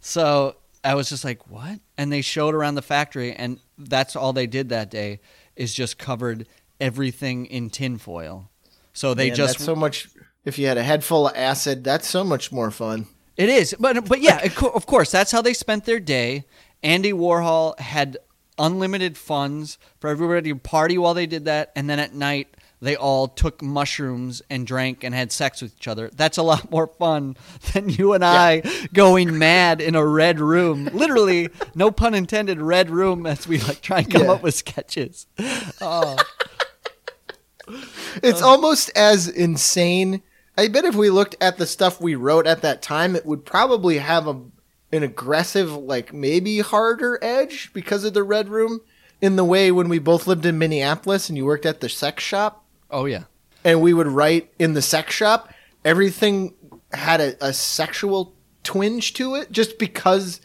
So 0.00 0.56
I 0.82 0.94
was 0.94 1.10
just 1.10 1.24
like, 1.24 1.50
"What?" 1.50 1.80
And 1.98 2.10
they 2.10 2.22
showed 2.22 2.54
around 2.54 2.76
the 2.76 2.82
factory, 2.82 3.32
and 3.32 3.60
that's 3.76 4.16
all 4.16 4.32
they 4.32 4.46
did 4.46 4.70
that 4.70 4.90
day 4.90 5.20
is 5.54 5.74
just 5.74 5.98
covered 5.98 6.46
everything 6.80 7.46
in 7.46 7.68
tin 7.68 7.98
foil. 7.98 8.50
So 8.92 9.12
they 9.12 9.28
Man, 9.28 9.36
just 9.36 9.58
that's 9.58 9.64
so 9.66 9.76
much. 9.76 10.08
If 10.44 10.58
you 10.58 10.66
had 10.66 10.78
a 10.78 10.82
head 10.82 11.04
full 11.04 11.28
of 11.28 11.36
acid, 11.36 11.84
that's 11.84 12.08
so 12.08 12.24
much 12.24 12.50
more 12.50 12.70
fun. 12.70 13.06
It 13.36 13.48
is, 13.48 13.74
but 13.78 14.08
but 14.08 14.20
yeah, 14.20 14.48
of 14.62 14.86
course, 14.86 15.12
that's 15.12 15.30
how 15.30 15.42
they 15.42 15.52
spent 15.52 15.84
their 15.84 16.00
day. 16.00 16.46
Andy 16.82 17.12
Warhol 17.12 17.78
had 17.78 18.16
unlimited 18.58 19.16
funds 19.16 19.78
for 20.00 20.08
everybody 20.10 20.50
to 20.50 20.56
party 20.56 20.98
while 20.98 21.14
they 21.14 21.26
did 21.26 21.44
that, 21.46 21.72
and 21.76 21.88
then 21.88 21.98
at 21.98 22.14
night 22.14 22.48
they 22.80 22.94
all 22.94 23.26
took 23.26 23.60
mushrooms 23.60 24.40
and 24.48 24.64
drank 24.66 25.02
and 25.02 25.12
had 25.14 25.32
sex 25.32 25.60
with 25.60 25.74
each 25.76 25.88
other. 25.88 26.10
That's 26.14 26.38
a 26.38 26.42
lot 26.44 26.70
more 26.70 26.86
fun 26.86 27.36
than 27.72 27.88
you 27.88 28.12
and 28.12 28.24
I 28.24 28.62
going 28.92 29.36
mad 29.38 29.80
in 29.80 29.94
a 29.96 30.06
red 30.06 30.38
room. 30.38 30.88
Literally, 30.92 31.48
no 31.74 31.90
pun 31.90 32.14
intended, 32.14 32.60
red 32.60 32.88
room 32.90 33.26
as 33.26 33.48
we 33.48 33.58
like 33.60 33.80
try 33.80 33.98
and 33.98 34.10
come 34.10 34.22
Yeah. 34.22 34.32
up 34.32 34.42
with 34.42 34.54
sketches. 34.54 35.26
Oh, 35.80 36.16
It's 38.22 38.42
uh. 38.42 38.46
almost 38.48 38.90
as 38.96 39.28
insane. 39.28 40.22
I 40.56 40.68
bet 40.68 40.84
if 40.84 40.94
we 40.94 41.10
looked 41.10 41.36
at 41.40 41.58
the 41.58 41.66
stuff 41.66 42.00
we 42.00 42.14
wrote 42.14 42.46
at 42.46 42.62
that 42.62 42.82
time, 42.82 43.14
it 43.14 43.26
would 43.26 43.44
probably 43.44 43.98
have 43.98 44.26
a 44.26 44.40
an 44.92 45.02
aggressive, 45.02 45.72
like 45.72 46.12
maybe 46.12 46.60
harder 46.60 47.18
edge 47.22 47.72
because 47.72 48.04
of 48.04 48.14
the 48.14 48.22
red 48.22 48.48
room. 48.48 48.80
In 49.20 49.34
the 49.34 49.44
way 49.44 49.72
when 49.72 49.88
we 49.88 49.98
both 49.98 50.28
lived 50.28 50.46
in 50.46 50.58
Minneapolis 50.58 51.28
and 51.28 51.36
you 51.36 51.44
worked 51.44 51.66
at 51.66 51.80
the 51.80 51.88
sex 51.88 52.22
shop, 52.22 52.64
oh 52.88 53.04
yeah. 53.04 53.24
and 53.64 53.82
we 53.82 53.92
would 53.92 54.06
write 54.06 54.52
in 54.60 54.74
the 54.74 54.82
sex 54.82 55.12
shop, 55.12 55.52
everything 55.84 56.54
had 56.92 57.20
a, 57.20 57.44
a 57.44 57.52
sexual 57.52 58.36
twinge 58.62 59.14
to 59.14 59.34
it, 59.34 59.50
just 59.50 59.76
because 59.76 60.40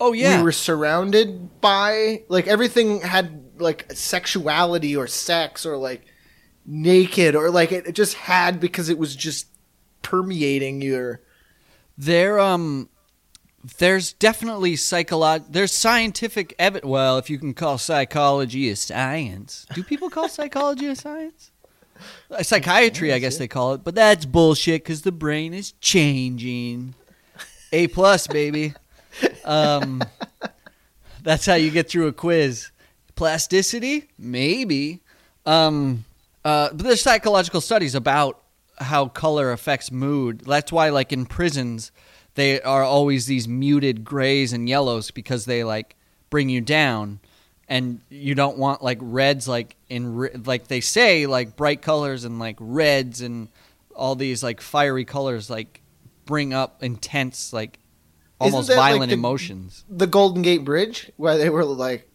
Oh 0.00 0.14
yeah. 0.14 0.38
we 0.38 0.42
were 0.42 0.52
surrounded 0.52 1.60
by 1.60 2.22
like 2.28 2.46
everything 2.46 3.02
had 3.02 3.44
like 3.58 3.92
sexuality 3.92 4.96
or 4.96 5.06
sex 5.06 5.66
or 5.66 5.76
like 5.76 6.06
naked 6.64 7.34
or 7.34 7.50
like 7.50 7.70
it, 7.70 7.86
it 7.86 7.94
just 7.94 8.14
had 8.14 8.60
because 8.60 8.88
it 8.88 8.96
was 8.96 9.14
just 9.14 9.48
permeating 10.00 10.80
your 10.80 11.20
There, 11.98 12.40
um, 12.40 12.88
there's 13.78 14.12
definitely 14.14 14.74
psycholo- 14.74 15.44
There's 15.48 15.72
scientific 15.72 16.54
evidence. 16.58 16.88
Well, 16.88 17.18
if 17.18 17.28
you 17.28 17.38
can 17.38 17.54
call 17.54 17.78
psychology 17.78 18.70
a 18.70 18.76
science, 18.76 19.66
do 19.74 19.82
people 19.82 20.10
call 20.10 20.28
psychology 20.38 20.86
a 20.86 20.96
science? 20.96 21.50
Uh, 22.30 22.42
Psychiatry, 22.42 23.12
I 23.12 23.18
guess 23.18 23.36
they 23.36 23.48
call 23.48 23.74
it, 23.74 23.84
but 23.84 23.94
that's 23.94 24.24
bullshit 24.24 24.82
because 24.82 25.02
the 25.02 25.12
brain 25.12 25.52
is 25.52 25.72
changing. 25.80 26.94
A 27.72 27.88
plus, 27.88 28.26
baby. 28.26 28.72
Um, 29.44 30.02
that's 31.22 31.44
how 31.44 31.54
you 31.54 31.70
get 31.70 31.88
through 31.90 32.06
a 32.06 32.12
quiz. 32.12 32.70
Plasticity, 33.16 34.08
maybe. 34.18 35.00
Um, 35.44 36.04
uh, 36.44 36.68
but 36.68 36.78
there's 36.84 37.02
psychological 37.02 37.60
studies 37.60 37.94
about 37.94 38.40
how 38.78 39.08
color 39.08 39.52
affects 39.52 39.92
mood. 39.92 40.40
That's 40.40 40.72
why, 40.72 40.88
like 40.88 41.12
in 41.12 41.26
prisons, 41.26 41.92
they 42.40 42.60
are 42.62 42.82
always 42.82 43.26
these 43.26 43.46
muted 43.46 44.04
grays 44.04 44.52
and 44.52 44.68
yellows 44.68 45.10
because 45.10 45.44
they 45.44 45.62
like 45.62 45.96
bring 46.30 46.48
you 46.48 46.60
down, 46.60 47.20
and 47.68 48.00
you 48.08 48.34
don't 48.34 48.56
want 48.56 48.82
like 48.82 48.98
reds 49.00 49.46
like 49.46 49.76
in 49.88 50.14
re- 50.16 50.30
like 50.44 50.68
they 50.68 50.80
say 50.80 51.26
like 51.26 51.56
bright 51.56 51.82
colors 51.82 52.24
and 52.24 52.38
like 52.38 52.56
reds 52.58 53.20
and 53.20 53.48
all 53.94 54.14
these 54.14 54.42
like 54.42 54.60
fiery 54.60 55.04
colors 55.04 55.50
like 55.50 55.82
bring 56.24 56.54
up 56.54 56.82
intense 56.82 57.52
like 57.52 57.78
almost 58.40 58.68
that, 58.68 58.76
like, 58.76 58.92
violent 58.92 59.10
the- 59.10 59.14
emotions. 59.14 59.84
the 59.88 60.06
Golden 60.06 60.42
Gate 60.42 60.64
Bridge 60.64 61.12
where 61.16 61.36
they 61.36 61.50
were 61.50 61.64
like 61.64 62.10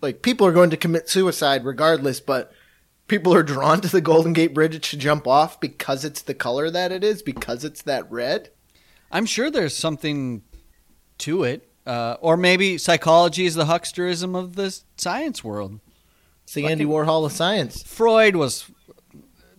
like 0.00 0.22
people 0.22 0.46
are 0.46 0.52
going 0.52 0.70
to 0.70 0.76
commit 0.76 1.08
suicide 1.08 1.64
regardless, 1.64 2.20
but 2.20 2.52
people 3.08 3.34
are 3.34 3.42
drawn 3.42 3.80
to 3.80 3.88
the 3.88 4.00
Golden 4.00 4.32
Gate 4.32 4.54
Bridge 4.54 4.88
to 4.90 4.96
jump 4.96 5.26
off 5.26 5.58
because 5.58 6.04
it's 6.04 6.22
the 6.22 6.34
color 6.34 6.70
that 6.70 6.92
it 6.92 7.02
is 7.02 7.22
because 7.22 7.64
it's 7.64 7.82
that 7.82 8.10
red. 8.10 8.50
I'm 9.10 9.26
sure 9.26 9.50
there's 9.50 9.76
something 9.76 10.42
to 11.18 11.44
it. 11.44 11.68
Uh, 11.86 12.16
or 12.20 12.36
maybe 12.36 12.76
psychology 12.76 13.46
is 13.46 13.54
the 13.54 13.64
hucksterism 13.64 14.36
of 14.36 14.56
the 14.56 14.78
science 14.98 15.42
world. 15.42 15.80
It's 16.44 16.52
the 16.52 16.66
Andy 16.66 16.84
Warhol 16.84 17.24
of 17.24 17.32
science. 17.32 17.82
Freud 17.82 18.36
was. 18.36 18.70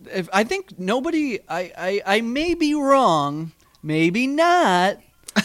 If, 0.06 0.28
I 0.32 0.44
think 0.44 0.78
nobody. 0.78 1.40
I, 1.48 1.72
I, 1.76 2.02
I 2.06 2.20
may 2.20 2.54
be 2.54 2.74
wrong. 2.74 3.52
Maybe 3.82 4.28
not. 4.28 4.98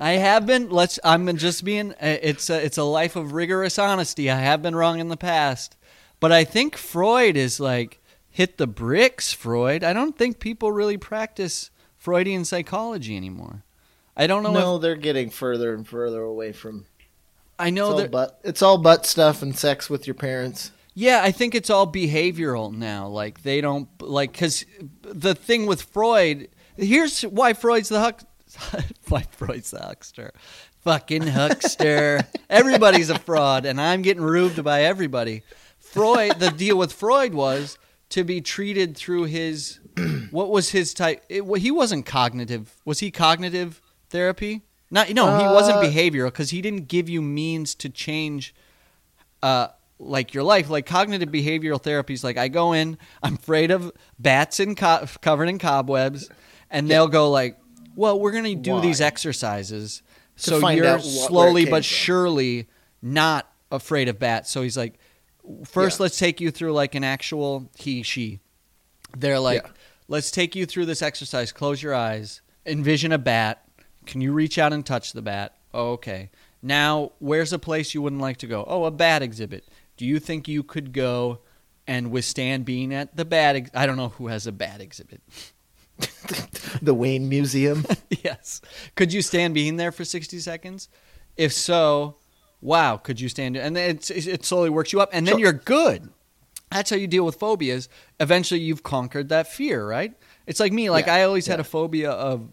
I 0.00 0.12
have 0.12 0.46
been. 0.46 0.70
Let's. 0.70 1.00
I'm 1.02 1.36
just 1.36 1.64
being. 1.64 1.94
It's 2.00 2.48
a, 2.48 2.64
it's 2.64 2.78
a 2.78 2.84
life 2.84 3.16
of 3.16 3.32
rigorous 3.32 3.76
honesty. 3.78 4.30
I 4.30 4.38
have 4.38 4.62
been 4.62 4.76
wrong 4.76 5.00
in 5.00 5.08
the 5.08 5.16
past, 5.16 5.76
but 6.20 6.30
I 6.30 6.44
think 6.44 6.76
Freud 6.76 7.36
is 7.36 7.58
like 7.58 8.00
hit 8.28 8.56
the 8.56 8.68
bricks. 8.68 9.32
Freud. 9.32 9.82
I 9.82 9.92
don't 9.92 10.16
think 10.16 10.38
people 10.38 10.70
really 10.70 10.96
practice 10.96 11.70
Freudian 12.00 12.46
psychology 12.46 13.14
anymore. 13.16 13.62
I 14.16 14.26
don't 14.26 14.42
know 14.42 14.52
No, 14.52 14.76
if 14.76 14.82
they're 14.82 14.96
getting 14.96 15.28
further 15.30 15.74
and 15.74 15.86
further 15.86 16.22
away 16.22 16.52
from. 16.52 16.86
I 17.58 17.68
know 17.68 17.94
that. 17.98 18.10
butt. 18.10 18.40
It's 18.42 18.62
all 18.62 18.78
butt 18.78 19.04
stuff 19.04 19.42
and 19.42 19.56
sex 19.56 19.90
with 19.90 20.06
your 20.06 20.14
parents. 20.14 20.72
Yeah, 20.94 21.20
I 21.22 21.30
think 21.30 21.54
it's 21.54 21.68
all 21.68 21.86
behavioral 21.86 22.74
now. 22.74 23.06
Like 23.06 23.42
they 23.42 23.60
don't 23.60 23.86
like 24.00 24.32
because 24.32 24.64
the 25.02 25.34
thing 25.34 25.66
with 25.66 25.82
Freud. 25.82 26.48
Here's 26.76 27.20
why 27.22 27.52
Freud's 27.52 27.90
the 27.90 28.00
huck. 28.00 28.22
why 29.08 29.22
Freud's 29.32 29.70
the 29.70 29.80
huckster. 29.82 30.32
Fucking 30.80 31.26
huckster. 31.26 32.22
Everybody's 32.50 33.10
a 33.10 33.18
fraud, 33.18 33.66
and 33.66 33.78
I'm 33.78 34.00
getting 34.00 34.22
rubed 34.22 34.64
by 34.64 34.84
everybody. 34.84 35.42
Freud. 35.78 36.38
The 36.40 36.50
deal 36.50 36.78
with 36.78 36.94
Freud 36.94 37.34
was 37.34 37.78
to 38.08 38.24
be 38.24 38.40
treated 38.40 38.96
through 38.96 39.24
his. 39.24 39.79
What 40.30 40.50
was 40.50 40.70
his 40.70 40.94
type? 40.94 41.24
It, 41.28 41.44
well, 41.46 41.60
he 41.60 41.70
wasn't 41.70 42.06
cognitive. 42.06 42.76
Was 42.84 43.00
he 43.00 43.10
cognitive 43.10 43.80
therapy? 44.10 44.62
Not. 44.90 45.10
No, 45.10 45.38
he 45.38 45.44
wasn't 45.46 45.78
Uh, 45.78 45.82
behavioral 45.82 46.26
because 46.26 46.50
he 46.50 46.60
didn't 46.62 46.88
give 46.88 47.08
you 47.08 47.20
means 47.22 47.74
to 47.76 47.88
change 47.88 48.54
uh, 49.42 49.68
like 49.98 50.34
your 50.34 50.42
life, 50.44 50.68
like 50.70 50.86
cognitive 50.86 51.28
behavioral 51.30 51.82
therapies. 51.82 52.22
Like 52.24 52.36
I 52.36 52.48
go 52.48 52.72
in, 52.72 52.98
I'm 53.22 53.34
afraid 53.34 53.70
of 53.70 53.92
bats 54.18 54.60
and 54.60 54.76
co- 54.76 55.06
covered 55.20 55.48
in 55.48 55.58
cobwebs, 55.58 56.28
and 56.70 56.88
they'll 56.88 57.08
go 57.08 57.30
like, 57.30 57.58
"Well, 57.96 58.18
we're 58.20 58.32
gonna 58.32 58.54
do 58.54 58.72
Why? 58.74 58.80
these 58.80 59.00
exercises, 59.00 60.02
To 60.38 60.42
so 60.60 60.68
you're 60.68 60.84
what- 60.92 61.02
slowly 61.02 61.64
but 61.64 61.70
from." 61.76 61.82
surely 61.82 62.68
not 63.02 63.50
afraid 63.70 64.08
of 64.08 64.18
bats." 64.18 64.50
So 64.50 64.62
he's 64.62 64.76
like, 64.76 64.98
first 65.64 65.98
Yeah. 65.98 66.04
let's 66.04 66.18
take 66.18 66.40
you 66.40 66.50
through 66.50 66.72
like 66.72 66.94
an 66.94 67.04
actual 67.04 67.68
he 67.76 68.02
she." 68.02 68.40
They're 69.16 69.40
like, 69.40 69.62
Yeah. 69.64 69.70
"Let's 70.10 70.30
take 70.30 70.54
you 70.54 70.66
through 70.66 70.84
this 70.86 71.00
exercise. 71.00 71.52
Close 71.52 71.82
your 71.82 71.94
eyes. 71.94 72.42
Envision 72.66 73.12
a 73.12 73.18
bat. 73.18 73.64
Can 74.04 74.20
you 74.20 74.32
reach 74.32 74.58
out 74.58 74.74
and 74.74 74.84
touch 74.84 75.12
the 75.14 75.22
bat? 75.22 75.56
Oh, 75.72 75.92
okay." 75.92 76.28
Now, 76.62 77.12
where's 77.20 77.54
a 77.54 77.58
place 77.58 77.94
you 77.94 78.02
wouldn't 78.02 78.20
like 78.20 78.36
to 78.38 78.46
go? 78.46 78.64
Oh, 78.68 78.84
a 78.84 78.90
bat 78.90 79.22
exhibit. 79.22 79.66
Do 79.96 80.04
you 80.04 80.18
think 80.18 80.46
you 80.46 80.62
could 80.62 80.92
go 80.92 81.38
and 81.86 82.10
withstand 82.10 82.66
being 82.66 82.92
at 82.92 83.16
the 83.16 83.24
bat? 83.24 83.56
Ex- 83.56 83.70
I 83.74 83.86
don't 83.86 83.96
know 83.96 84.08
who 84.10 84.26
has 84.26 84.46
a 84.46 84.52
bat 84.52 84.80
exhibit. 84.82 85.22
The 86.82 86.94
Wayne 86.94 87.28
Museum. 87.28 87.84
yes. 88.24 88.60
Could 88.94 89.12
you 89.12 89.20
stand 89.22 89.52
being 89.54 89.76
there 89.76 89.92
for 89.92 90.04
60 90.04 90.38
seconds? 90.38 90.88
If 91.36 91.52
so, 91.52 92.16
wow, 92.60 92.96
could 92.96 93.20
you 93.20 93.28
stand 93.28 93.56
it? 93.56 93.60
And 93.60 93.74
then 93.76 93.90
it's, 93.90 94.10
it 94.10 94.44
slowly 94.44 94.70
works 94.70 94.92
you 94.92 95.00
up, 95.00 95.10
and 95.12 95.26
then 95.26 95.32
Sure. 95.32 95.40
you're 95.40 95.52
good. 95.52 96.08
That's 96.70 96.90
how 96.90 96.96
you 96.96 97.06
deal 97.06 97.24
with 97.24 97.36
phobias. 97.36 97.88
Eventually, 98.20 98.60
you've 98.60 98.82
conquered 98.82 99.28
that 99.30 99.48
fear, 99.48 99.86
right? 99.86 100.14
It's 100.46 100.60
like 100.60 100.72
me. 100.72 100.88
Like 100.90 101.06
Yeah, 101.06 101.14
I 101.14 101.22
always 101.24 101.46
had 101.46 101.58
a 101.60 101.64
phobia 101.64 102.10
of 102.10 102.48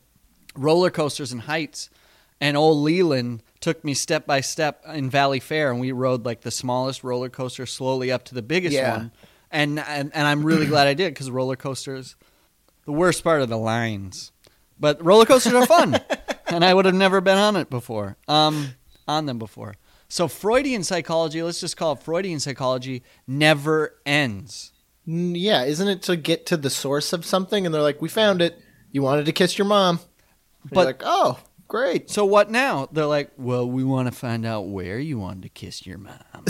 roller 0.56 0.90
coasters 0.90 1.32
and 1.32 1.42
heights, 1.42 1.90
and 2.42 2.58
old 2.58 2.80
Leland 2.84 3.44
took 3.60 3.84
me 3.84 3.94
step 3.94 4.26
by 4.26 4.42
step 4.42 4.84
in 4.88 5.10
Valleyfair, 5.10 5.70
and 5.72 5.80
we 5.80 5.92
rode 5.92 6.26
like 6.26 6.42
the 6.42 6.52
smallest 6.52 7.04
roller 7.04 7.30
coaster 7.30 7.66
slowly 7.66 8.12
up 8.12 8.24
to 8.26 8.36
the 8.36 8.42
biggest 8.42 8.76
Yeah. 8.76 8.92
one. 8.98 9.12
And, 9.52 9.80
and 9.80 10.12
and 10.14 10.28
I'm 10.28 10.44
really 10.44 10.66
glad 10.66 10.88
I 10.88 10.94
did 10.94 11.14
because 11.14 11.32
roller 11.32 11.56
coasters, 11.56 12.16
the 12.86 12.92
worst 12.92 13.24
part 13.24 13.42
of 13.42 13.50
the 13.50 13.58
lines, 13.58 14.32
but 14.80 15.04
roller 15.06 15.26
coasters 15.26 15.54
are 15.54 15.66
fun, 15.66 16.00
and 16.48 16.66
I 16.66 16.74
would 16.74 16.86
have 16.86 16.94
never 16.96 17.22
been 17.22 17.38
on 17.38 17.56
it 17.56 17.70
before, 17.70 18.18
um, 18.28 18.74
on 19.08 19.26
them 19.26 19.40
before. 19.40 19.76
So 20.10 20.28
Freudian 20.28 20.84
psychology, 20.84 21.42
let's 21.44 21.60
just 21.60 21.78
call 21.78 21.94
it 21.94 22.04
Freudian 22.04 22.40
psychology, 22.40 23.04
never 23.28 23.96
ends. 24.06 24.72
Yeah, 25.06 25.64
isn't 25.64 25.88
it 25.88 26.02
to 26.04 26.16
get 26.16 26.46
to 26.48 26.58
the 26.58 26.70
source 26.70 27.14
of 27.14 27.26
something? 27.26 27.66
And 27.66 27.74
they're 27.74 27.82
like, 27.82 28.02
"We 28.02 28.10
found 28.10 28.42
it. 28.42 28.60
You 28.92 29.02
wanted 29.02 29.26
to 29.26 29.32
kiss 29.32 29.58
your 29.58 29.68
mom." 29.68 30.00
And 30.64 30.72
But- 30.72 30.86
like, 30.86 31.02
"Oh, 31.06 31.40
great." 31.68 32.10
So 32.10 32.26
what 32.26 32.52
now? 32.52 32.90
They're 32.92 33.06
like, 33.06 33.32
well, 33.38 33.70
we 33.70 33.84
want 33.84 34.08
to 34.10 34.14
find 34.14 34.46
out 34.46 34.68
where 34.68 35.00
you 35.00 35.18
wanted 35.18 35.44
to 35.44 35.50
kiss 35.50 35.86
your 35.86 35.98
mom. 35.98 36.46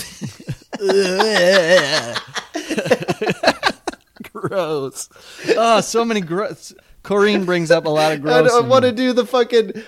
gross. 4.23 5.09
Oh, 5.55 5.81
so 5.81 6.05
many 6.05 6.21
gross. 6.21 6.73
Corrine 7.03 7.45
brings 7.45 7.71
up 7.71 7.85
a 7.85 7.89
lot 7.89 8.13
of 8.13 8.21
gross. 8.21 8.35
I, 8.35 8.41
don't 8.43 8.69
want 8.69 8.85
to 8.85 8.91
do 8.91 9.13
the 9.13 9.25
fucking. 9.25 9.83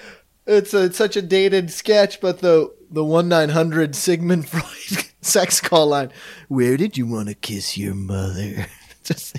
It's 0.45 0.73
a, 0.73 0.85
it's 0.85 0.97
such 0.97 1.15
a 1.15 1.21
dated 1.21 1.71
sketch, 1.71 2.21
but 2.21 2.39
the 2.39 2.73
the 2.89 3.03
one 3.03 3.27
nine 3.27 3.49
hundred 3.49 3.95
Sigmund 3.95 4.47
Freud 4.47 5.05
sex 5.21 5.61
call 5.61 5.87
line. 5.87 6.11
Where 6.47 6.77
did 6.77 6.97
you 6.97 7.05
want 7.07 7.29
to 7.29 7.35
kiss 7.35 7.77
your 7.77 7.93
mother? 7.93 8.67
just 9.03 9.37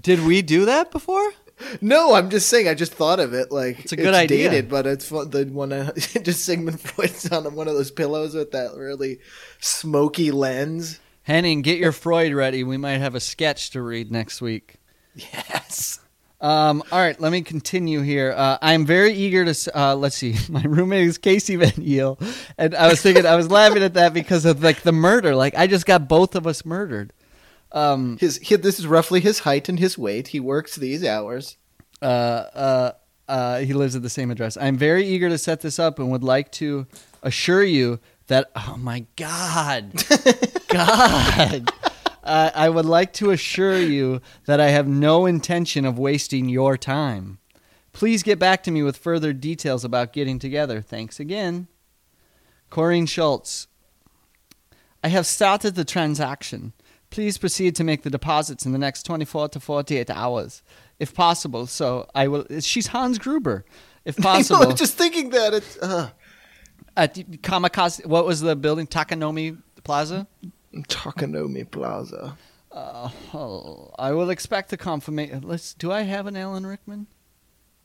Did 0.00 0.24
we 0.24 0.42
do 0.42 0.64
that 0.66 0.90
before? 0.90 1.32
no, 1.80 2.14
I'm 2.14 2.30
just 2.30 2.48
saying. 2.48 2.68
I 2.68 2.74
just 2.74 2.94
thought 2.94 3.20
of 3.20 3.34
it. 3.34 3.52
Like 3.52 3.80
It's 3.80 3.92
a 3.92 3.96
good 3.96 4.14
idea. 4.14 4.50
Dated, 4.50 4.68
but 4.68 4.86
it's 4.86 5.08
fun. 5.08 5.30
The 5.30 5.44
one 5.44 5.70
just 5.96 6.44
Sigmund 6.44 6.80
Freud's 6.80 7.30
on 7.30 7.54
one 7.54 7.68
of 7.68 7.74
those 7.74 7.90
pillows 7.90 8.34
with 8.34 8.52
that 8.52 8.74
really 8.76 9.18
smoky 9.60 10.30
lens. 10.30 11.00
Henning, 11.22 11.62
get 11.62 11.78
your 11.78 11.92
Freud 11.92 12.32
ready. 12.32 12.64
We 12.64 12.76
might 12.76 12.98
have 12.98 13.14
a 13.14 13.20
sketch 13.20 13.70
to 13.70 13.82
read 13.82 14.10
next 14.10 14.40
week. 14.40 14.76
Yes. 15.14 16.00
Um, 16.40 16.82
all 16.90 16.98
right, 16.98 17.20
let 17.20 17.32
me 17.32 17.42
continue 17.42 18.00
here. 18.00 18.32
Uh, 18.34 18.56
I'm 18.62 18.86
very 18.86 19.12
eager 19.12 19.44
to. 19.52 19.78
Uh, 19.78 19.94
let's 19.94 20.16
see. 20.16 20.36
My 20.48 20.62
roommate 20.62 21.06
is 21.06 21.18
Casey 21.18 21.56
Van 21.56 21.70
Heel, 21.72 22.18
and 22.56 22.74
I 22.74 22.88
was 22.88 23.02
thinking 23.02 23.26
I 23.26 23.36
was 23.36 23.50
laughing 23.50 23.82
at 23.82 23.94
that 23.94 24.14
because 24.14 24.44
of 24.46 24.62
like 24.62 24.80
the 24.82 24.92
murder. 24.92 25.34
Like 25.34 25.54
I 25.54 25.66
just 25.66 25.84
got 25.84 26.08
both 26.08 26.34
of 26.34 26.46
us 26.46 26.64
murdered. 26.64 27.12
Um, 27.72 28.16
His, 28.18 28.38
he, 28.38 28.56
this 28.56 28.78
is 28.80 28.86
roughly 28.86 29.20
his 29.20 29.40
height 29.40 29.68
and 29.68 29.78
his 29.78 29.96
weight. 29.98 30.28
He 30.28 30.40
works 30.40 30.76
these 30.76 31.04
hours. 31.04 31.56
uh, 32.02 32.04
uh, 32.04 32.92
uh, 33.28 33.58
he 33.60 33.72
lives 33.74 33.94
at 33.94 34.02
the 34.02 34.10
same 34.10 34.30
address. 34.32 34.56
I'm 34.56 34.76
very 34.76 35.06
eager 35.06 35.28
to 35.28 35.38
set 35.38 35.60
this 35.60 35.78
up 35.78 36.00
and 36.00 36.10
would 36.10 36.24
like 36.24 36.50
to 36.52 36.86
assure 37.22 37.62
you 37.62 38.00
that. 38.26 38.50
Oh 38.56 38.76
my 38.76 39.04
God, 39.16 39.92
God. 40.68 41.70
Uh, 42.30 42.52
I 42.54 42.68
would 42.68 42.86
like 42.86 43.12
to 43.14 43.32
assure 43.32 43.76
you 43.76 44.20
that 44.46 44.60
I 44.60 44.68
have 44.68 44.86
no 44.86 45.26
intention 45.26 45.84
of 45.84 45.98
wasting 45.98 46.48
your 46.48 46.76
time. 46.76 47.38
Please 47.92 48.22
get 48.22 48.38
back 48.38 48.62
to 48.62 48.70
me 48.70 48.84
with 48.84 48.96
further 48.96 49.32
details 49.32 49.84
about 49.84 50.12
getting 50.12 50.38
together. 50.38 50.80
Thanks 50.80 51.18
again. 51.18 51.66
Corrine 52.70 53.08
Schultz. 53.08 53.66
I 55.02 55.08
have 55.08 55.26
started 55.26 55.74
the 55.74 55.84
transaction. 55.84 56.72
Please 57.10 57.36
proceed 57.36 57.74
to 57.74 57.82
make 57.82 58.04
the 58.04 58.10
deposits 58.10 58.64
in 58.64 58.70
the 58.70 58.78
next 58.78 59.02
24 59.02 59.48
to 59.48 59.58
48 59.58 60.08
hours, 60.08 60.62
if 61.00 61.12
possible. 61.12 61.66
So 61.66 62.08
I 62.14 62.28
will. 62.28 62.46
She's 62.60 62.86
Hans 62.86 63.18
Gruber, 63.18 63.64
if 64.04 64.16
know, 64.20 64.22
possible. 64.22 64.70
I'm 64.70 64.76
just 64.76 64.96
thinking 64.96 65.30
that 65.30 65.52
it's. 65.52 65.76
Uh, 65.78 66.10
At 66.96 67.16
Kamikaze, 67.16 68.06
what 68.06 68.24
was 68.24 68.40
the 68.40 68.54
building? 68.54 68.86
Takanomi 68.86 69.58
Plaza. 69.82 70.28
Takanomi 70.74 71.70
Plaza. 71.70 72.36
Oh, 72.72 73.92
I 73.98 74.12
will 74.12 74.30
expect 74.30 74.72
a 74.72 74.76
confirmation. 74.76 75.42
Let's. 75.42 75.74
Do 75.74 75.90
I 75.90 76.02
have 76.02 76.26
an 76.26 76.36
Alan 76.36 76.66
Rickman? 76.66 77.06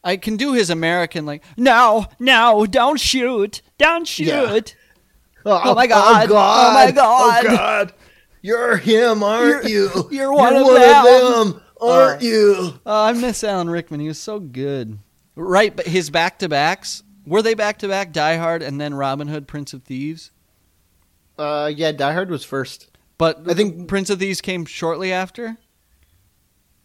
I 0.03 0.17
can 0.17 0.37
do 0.37 0.53
his 0.53 0.69
American 0.69 1.25
like. 1.25 1.43
No, 1.57 2.05
no, 2.19 2.65
don't 2.67 2.99
shoot, 2.99 3.61
don't 3.79 4.07
shoot. 4.07 4.27
Yeah. 4.27 4.59
Oh 5.47 5.73
my 5.75 5.87
God. 5.87 6.25
Oh 6.25 6.27
god. 6.27 6.69
oh 6.69 6.73
my 6.73 6.91
God. 6.91 7.45
Oh 7.45 7.55
God! 7.55 7.93
You're 8.41 8.77
him, 8.77 9.23
aren't 9.23 9.67
You're- 9.67 9.71
you? 9.95 10.07
you're 10.11 10.33
one 10.33 10.55
of 10.55 10.63
one 10.63 10.75
them. 10.75 11.05
of 11.05 11.53
them, 11.53 11.61
aren't 11.81 12.21
Uh, 12.21 12.25
you? 12.25 12.73
Oh, 12.85 13.05
I 13.05 13.13
miss 13.13 13.43
Alan 13.43 13.69
Rickman. 13.69 13.99
He 13.99 14.07
was 14.07 14.19
so 14.19 14.39
good. 14.39 14.99
Right, 15.35 15.75
but 15.75 15.87
his 15.87 16.09
back 16.11 16.39
to 16.39 16.47
backs 16.49 17.01
were 17.25 17.41
they 17.41 17.55
back 17.55 17.79
to 17.79 17.87
back? 17.87 18.11
Die 18.13 18.37
Hard 18.37 18.61
and 18.61 18.79
then 18.79 18.93
Robin 18.93 19.27
Hood, 19.27 19.47
Prince 19.47 19.73
of 19.73 19.83
Thieves. 19.83 20.31
Uh, 21.37 21.71
yeah, 21.75 21.91
Die 21.91 22.13
Hard 22.13 22.29
was 22.29 22.43
first. 22.43 22.89
But 23.17 23.49
I 23.49 23.53
think- 23.53 23.87
Prince 23.87 24.09
of 24.09 24.19
Thieves 24.19 24.41
came 24.41 24.65
shortly 24.65 25.11
after. 25.11 25.57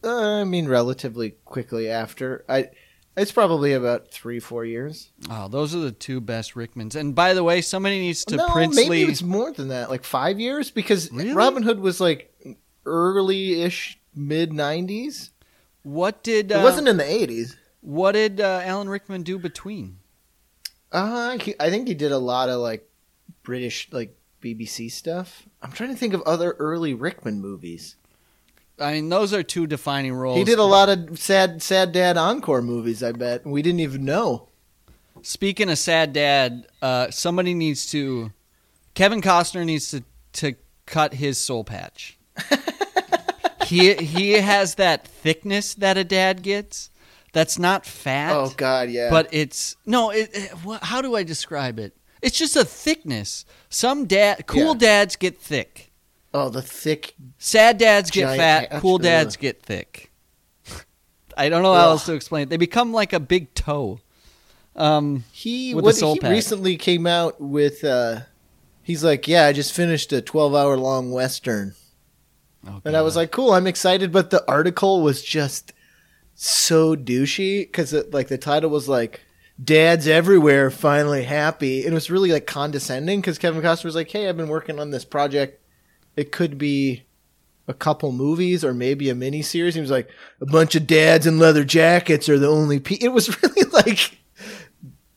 Uh, 0.02 0.40
I 0.40 0.44
mean, 0.44 0.66
relatively 0.66 1.32
quickly 1.44 1.88
after. 1.90 2.44
I, 2.48 2.70
it's 3.16 3.32
probably 3.32 3.74
about 3.74 4.10
three, 4.10 4.40
four 4.40 4.64
years. 4.64 5.10
Oh, 5.28 5.48
those 5.48 5.74
are 5.74 5.80
the 5.80 5.92
two 5.92 6.20
best 6.20 6.54
Rickmans. 6.54 6.94
And 6.94 7.14
by 7.14 7.34
the 7.34 7.44
way, 7.44 7.60
somebody 7.60 7.98
needs 7.98 8.24
to 8.26 8.36
no, 8.36 8.48
princely. 8.48 8.88
maybe 8.88 9.10
it's 9.10 9.22
more 9.22 9.52
than 9.52 9.68
that. 9.68 9.90
Like 9.90 10.04
five 10.04 10.40
years, 10.40 10.70
because 10.70 11.10
Really? 11.12 11.32
Robin 11.34 11.62
Hood 11.62 11.80
was 11.80 12.00
like 12.00 12.32
early-ish, 12.86 13.98
mid 14.14 14.52
'90s. 14.52 15.30
What 15.82 16.22
did 16.22 16.50
It 16.50 16.54
uh, 16.54 16.62
wasn't 16.62 16.88
in 16.88 16.96
the 16.96 17.04
'80s. 17.04 17.56
What 17.82 18.12
did 18.12 18.40
uh, 18.40 18.62
Alan 18.64 18.88
Rickman 18.88 19.22
do 19.22 19.38
between? 19.38 19.98
Uh, 20.92 21.38
he, 21.38 21.54
I 21.60 21.70
think 21.70 21.88
he 21.88 21.94
did 21.94 22.12
a 22.12 22.18
lot 22.18 22.48
of 22.48 22.60
like 22.60 22.88
British, 23.42 23.88
like 23.92 24.16
BBC 24.40 24.90
stuff. 24.90 25.46
I'm 25.62 25.72
trying 25.72 25.90
to 25.90 25.96
think 25.96 26.14
of 26.14 26.22
other 26.22 26.52
early 26.58 26.94
Rickman 26.94 27.40
movies. 27.40 27.96
I 28.78 28.94
mean, 28.94 29.08
those 29.10 29.34
are 29.34 29.42
two 29.42 29.66
defining 29.66 30.14
roles. 30.14 30.38
He 30.38 30.44
did 30.44 30.58
a 30.58 30.64
lot 30.64 30.88
of 30.88 31.18
sad, 31.18 31.62
sad 31.62 31.92
dad 31.92 32.16
encore 32.16 32.62
movies. 32.62 33.02
I 33.02 33.12
bet 33.12 33.44
we 33.44 33.60
didn't 33.60 33.80
even 33.80 34.04
know. 34.04 34.48
Speaking 35.22 35.68
of 35.68 35.78
sad 35.78 36.14
dad, 36.14 36.66
uh, 36.80 37.10
somebody 37.10 37.52
needs 37.52 37.90
to. 37.90 38.32
Kevin 38.94 39.20
Costner 39.20 39.66
needs 39.66 39.90
to 39.90 40.02
to 40.32 40.54
cut 40.86 41.14
his 41.14 41.36
soul 41.36 41.62
patch. 41.62 42.18
he 43.66 43.94
he 43.94 44.32
has 44.32 44.76
that 44.76 45.06
thickness 45.06 45.74
that 45.74 45.98
a 45.98 46.04
dad 46.04 46.42
gets. 46.42 46.90
That's 47.32 47.58
not 47.58 47.84
fat. 47.84 48.34
Oh 48.34 48.52
God, 48.56 48.88
yeah. 48.90 49.10
but 49.10 49.28
it's 49.30 49.76
no. 49.84 50.10
It, 50.10 50.30
it, 50.32 50.50
how 50.82 51.02
do 51.02 51.14
I 51.14 51.22
describe 51.22 51.78
it? 51.78 51.94
It's 52.22 52.38
just 52.38 52.56
a 52.56 52.64
thickness. 52.64 53.44
Some 53.68 54.06
dad, 54.06 54.46
cool 54.46 54.72
Yeah. 54.72 54.78
dads 54.78 55.16
get 55.16 55.40
thick. 55.40 55.92
oh, 56.34 56.48
the 56.48 56.62
thick. 56.62 57.14
Sad 57.38 57.78
dads 57.78 58.10
get 58.10 58.36
fat. 58.36 58.70
patch, 58.70 58.80
Cool 58.80 58.96
ugh. 58.96 59.02
dads 59.02 59.36
get 59.36 59.62
thick. 59.62 60.10
I 61.36 61.48
don't 61.48 61.62
know 61.62 61.74
how 61.74 61.86
Ugh. 61.86 61.90
else 61.92 62.06
to 62.06 62.12
explain 62.14 62.44
it. 62.44 62.50
They 62.50 62.56
become 62.56 62.92
like 62.92 63.12
a 63.12 63.20
big 63.20 63.54
toe. 63.54 64.00
Um, 64.76 65.24
He 65.32 65.74
what 65.74 65.96
he 65.96 66.18
patch. 66.20 66.30
recently 66.30 66.76
came 66.76 67.06
out 67.06 67.40
with. 67.40 67.82
uh 67.84 68.20
He's 68.82 69.04
like, 69.04 69.28
yeah, 69.28 69.46
I 69.46 69.52
just 69.52 69.72
finished 69.72 70.12
a 70.12 70.20
12 70.20 70.54
hour 70.54 70.76
long 70.76 71.12
western, 71.12 71.74
oh 72.66 72.80
and 72.84 72.96
I 72.96 73.02
was 73.02 73.14
like, 73.14 73.30
cool, 73.30 73.52
I'm 73.52 73.66
excited. 73.66 74.10
But 74.10 74.30
the 74.30 74.42
article 74.48 75.02
was 75.02 75.22
just 75.22 75.72
so 76.34 76.96
douchey 76.96 77.60
because 77.60 77.92
like 78.12 78.28
the 78.28 78.38
title 78.38 78.70
was 78.70 78.88
like. 78.88 79.20
Dads 79.62 80.08
everywhere 80.08 80.70
finally 80.70 81.24
happy. 81.24 81.82
And 81.84 81.90
it 81.92 81.94
was 81.94 82.10
really 82.10 82.32
like 82.32 82.46
condescending 82.46 83.20
because 83.20 83.38
Kevin 83.38 83.60
Costner 83.62 83.84
was 83.84 83.94
like, 83.94 84.10
"Hey, 84.10 84.28
I've 84.28 84.36
been 84.36 84.48
working 84.48 84.78
on 84.80 84.90
this 84.90 85.04
project. 85.04 85.60
It 86.16 86.32
could 86.32 86.56
be 86.56 87.04
a 87.68 87.74
couple 87.74 88.10
movies 88.12 88.64
or 88.64 88.72
maybe 88.72 89.10
a 89.10 89.14
mini 89.14 89.42
series." 89.42 89.74
He 89.74 89.80
was 89.80 89.90
like, 89.90 90.08
"A 90.40 90.46
bunch 90.46 90.74
of 90.76 90.86
dads 90.86 91.26
in 91.26 91.38
leather 91.38 91.64
jackets 91.64 92.28
are 92.28 92.38
the 92.38 92.48
only." 92.48 92.80
Pe-. 92.80 92.98
It 93.02 93.08
was 93.12 93.28
really 93.42 93.70
like 93.72 94.18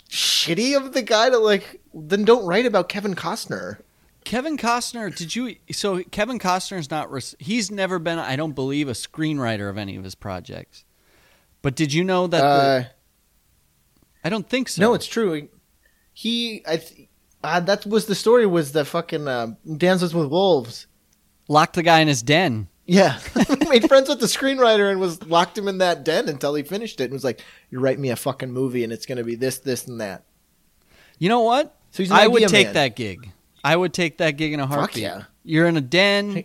shitty 0.10 0.76
of 0.76 0.94
the 0.94 1.02
guy 1.02 1.30
to 1.30 1.38
like. 1.38 1.80
Then 1.94 2.26
don't 2.26 2.46
write 2.46 2.66
about 2.66 2.90
Kevin 2.90 3.16
Costner. 3.16 3.78
Kevin 4.26 4.58
Costner. 4.58 5.16
Did 5.16 5.36
you? 5.36 5.56
So 5.72 6.04
Kevin 6.04 6.40
Costner's 6.40 6.90
not. 6.92 7.10
He's 7.40 7.72
never 7.72 8.00
been. 8.00 8.20
I 8.20 8.36
don't 8.36 8.54
believe 8.56 8.88
a 8.90 8.94
screenwriter 8.94 9.70
of 9.70 9.78
any 9.78 9.96
of 9.96 10.04
his 10.04 10.16
projects. 10.16 10.84
But 11.62 11.76
did 11.76 11.94
you 11.94 12.04
know 12.04 12.28
that? 12.28 12.42
the- 12.42 12.46
Uh, 12.46 12.84
I 14.24 14.30
don't 14.30 14.48
think 14.48 14.70
so. 14.70 14.82
no, 14.82 14.94
it's 14.94 15.08
true. 15.08 15.50
He, 16.14 16.64
I, 16.68 16.78
th- 16.78 17.10
uh, 17.44 17.60
that 17.62 17.86
was 17.86 18.06
the 18.06 18.16
story. 18.16 18.46
Was 18.46 18.72
the 18.72 18.86
fucking 18.86 19.28
uh, 19.28 19.48
Dances 19.78 20.14
with 20.14 20.28
Wolves? 20.28 20.88
locked 21.50 21.74
the 21.76 21.84
guy 21.84 22.00
in 22.00 22.08
his 22.08 22.22
den. 22.24 22.70
Yeah, 22.86 23.20
made 23.70 23.88
friends 23.88 24.10
with 24.10 24.20
the 24.20 24.26
screenwriter 24.28 24.90
and 24.92 25.00
was 25.00 25.24
locked 25.26 25.58
him 25.58 25.68
in 25.68 25.78
that 25.80 26.04
den 26.04 26.28
until 26.30 26.54
he 26.56 26.64
finished 26.64 27.00
it 27.02 27.06
and 27.06 27.14
was 27.14 27.24
like, 27.24 27.42
"You 27.70 27.80
write 27.80 28.00
me 28.00 28.10
a 28.10 28.16
fucking 28.16 28.52
movie 28.52 28.84
and 28.84 28.92
it's 28.94 29.06
going 29.06 29.18
to 29.18 29.24
be 29.24 29.36
this, 29.36 29.60
this, 29.60 29.88
and 29.88 30.00
that." 30.02 30.24
You 31.20 31.30
know 31.30 31.42
what? 31.42 31.78
So 31.92 32.04
I 32.12 32.28
would 32.28 32.48
take 32.50 32.68
man. 32.68 32.74
that 32.74 32.96
gig. 32.96 33.30
I 33.64 33.76
would 33.76 33.94
take 33.94 34.18
that 34.18 34.32
gig 34.32 34.52
in 34.54 34.60
a 34.60 34.68
Fuck 34.68 34.78
heartbeat. 34.78 35.04
yeah. 35.04 35.24
You're 35.44 35.68
in 35.68 35.78
a 35.78 35.82
den. 35.82 36.44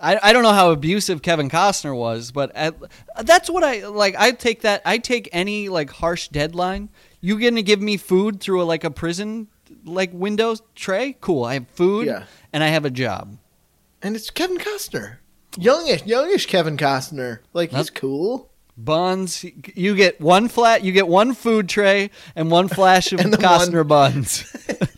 I, 0.00 0.18
I 0.30 0.32
don't 0.32 0.42
know 0.42 0.52
how 0.52 0.70
abusive 0.70 1.20
Kevin 1.22 1.50
Costner 1.50 1.94
was, 1.96 2.32
but 2.32 2.50
at, 2.54 2.74
that's 3.22 3.50
what 3.50 3.62
I 3.62 3.86
like. 3.86 4.14
I 4.18 4.30
take 4.32 4.62
that. 4.62 4.82
I 4.84 4.98
take 4.98 5.28
any 5.32 5.68
like 5.68 5.90
harsh 5.90 6.28
deadline. 6.28 6.88
You 7.20 7.38
gonna 7.38 7.62
give 7.62 7.80
me 7.82 7.96
food 7.96 8.40
through 8.40 8.62
a, 8.62 8.64
like 8.64 8.82
a 8.84 8.90
prison 8.90 9.48
like 9.84 10.10
window 10.12 10.56
tray? 10.74 11.16
Cool. 11.20 11.44
I 11.44 11.54
have 11.54 11.68
food 11.68 12.06
Yeah. 12.06 12.24
and 12.52 12.62
I 12.64 12.68
have 12.68 12.84
a 12.84 12.90
job. 12.90 13.36
And 14.02 14.16
it's 14.16 14.30
Kevin 14.30 14.56
Costner, 14.58 15.16
youngish, 15.58 16.06
youngish 16.06 16.46
Kevin 16.46 16.76
Costner. 16.78 17.40
Like 17.52 17.70
he's 17.70 17.90
cool. 17.90 18.50
Buns. 18.78 19.44
You 19.74 19.94
get 19.94 20.18
one 20.22 20.48
flat. 20.48 20.82
You 20.82 20.92
get 20.92 21.06
one 21.06 21.34
food 21.34 21.68
tray 21.68 22.10
and 22.34 22.50
one 22.50 22.68
flash 22.68 23.12
of 23.12 23.20
And 23.20 23.32
Costner 23.34 23.86
buns. 23.86 24.44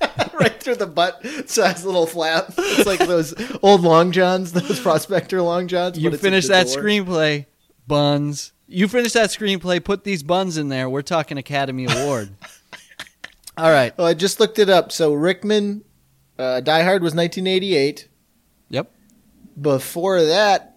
right 0.43 0.62
through 0.62 0.77
the 0.77 0.86
butt 0.86 1.24
size 1.48 1.85
little 1.85 2.06
flap. 2.06 2.52
It's 2.56 2.86
like 2.86 3.01
those 3.01 3.35
old 3.62 3.82
long 3.82 4.12
johns, 4.12 4.52
those 4.52 4.81
prospector 4.81 5.40
long 5.43 5.69
johns. 5.69 5.98
You 5.98 6.10
finish 6.16 6.48
that 6.48 6.66
door. 6.66 6.82
screenplay, 6.82 7.47
buns. 7.86 8.52
You 8.66 8.89
finish 8.89 9.12
that 9.12 9.31
screenplay, 9.31 9.82
put 9.82 10.05
these 10.05 10.23
buns 10.23 10.56
in 10.56 10.69
there. 10.69 10.89
We're 10.89 11.02
talking 11.02 11.39
Academy 11.39 11.86
Award. 11.89 12.31
All 13.56 13.70
right. 13.70 13.93
Oh, 13.98 14.05
I 14.05 14.14
just 14.14 14.40
looked 14.40 14.59
it 14.59 14.70
up. 14.70 14.90
So 14.93 15.12
Rickman, 15.12 15.85
uh, 16.39 16.60
Die 16.60 16.82
Hard 16.82 17.02
was 17.02 17.14
1988. 17.14 18.09
Yep. 18.70 18.90
Before 19.60 20.23
that, 20.23 20.73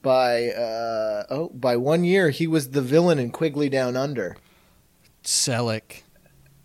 by 0.00 0.48
uh, 0.48 1.24
oh, 1.28 1.48
by 1.50 1.76
one 1.76 2.04
year, 2.04 2.30
he 2.30 2.46
was 2.46 2.70
the 2.70 2.80
villain 2.80 3.18
in 3.18 3.30
Quigley 3.30 3.68
Down 3.68 3.96
Under, 3.96 4.36
Selleck. 5.22 6.02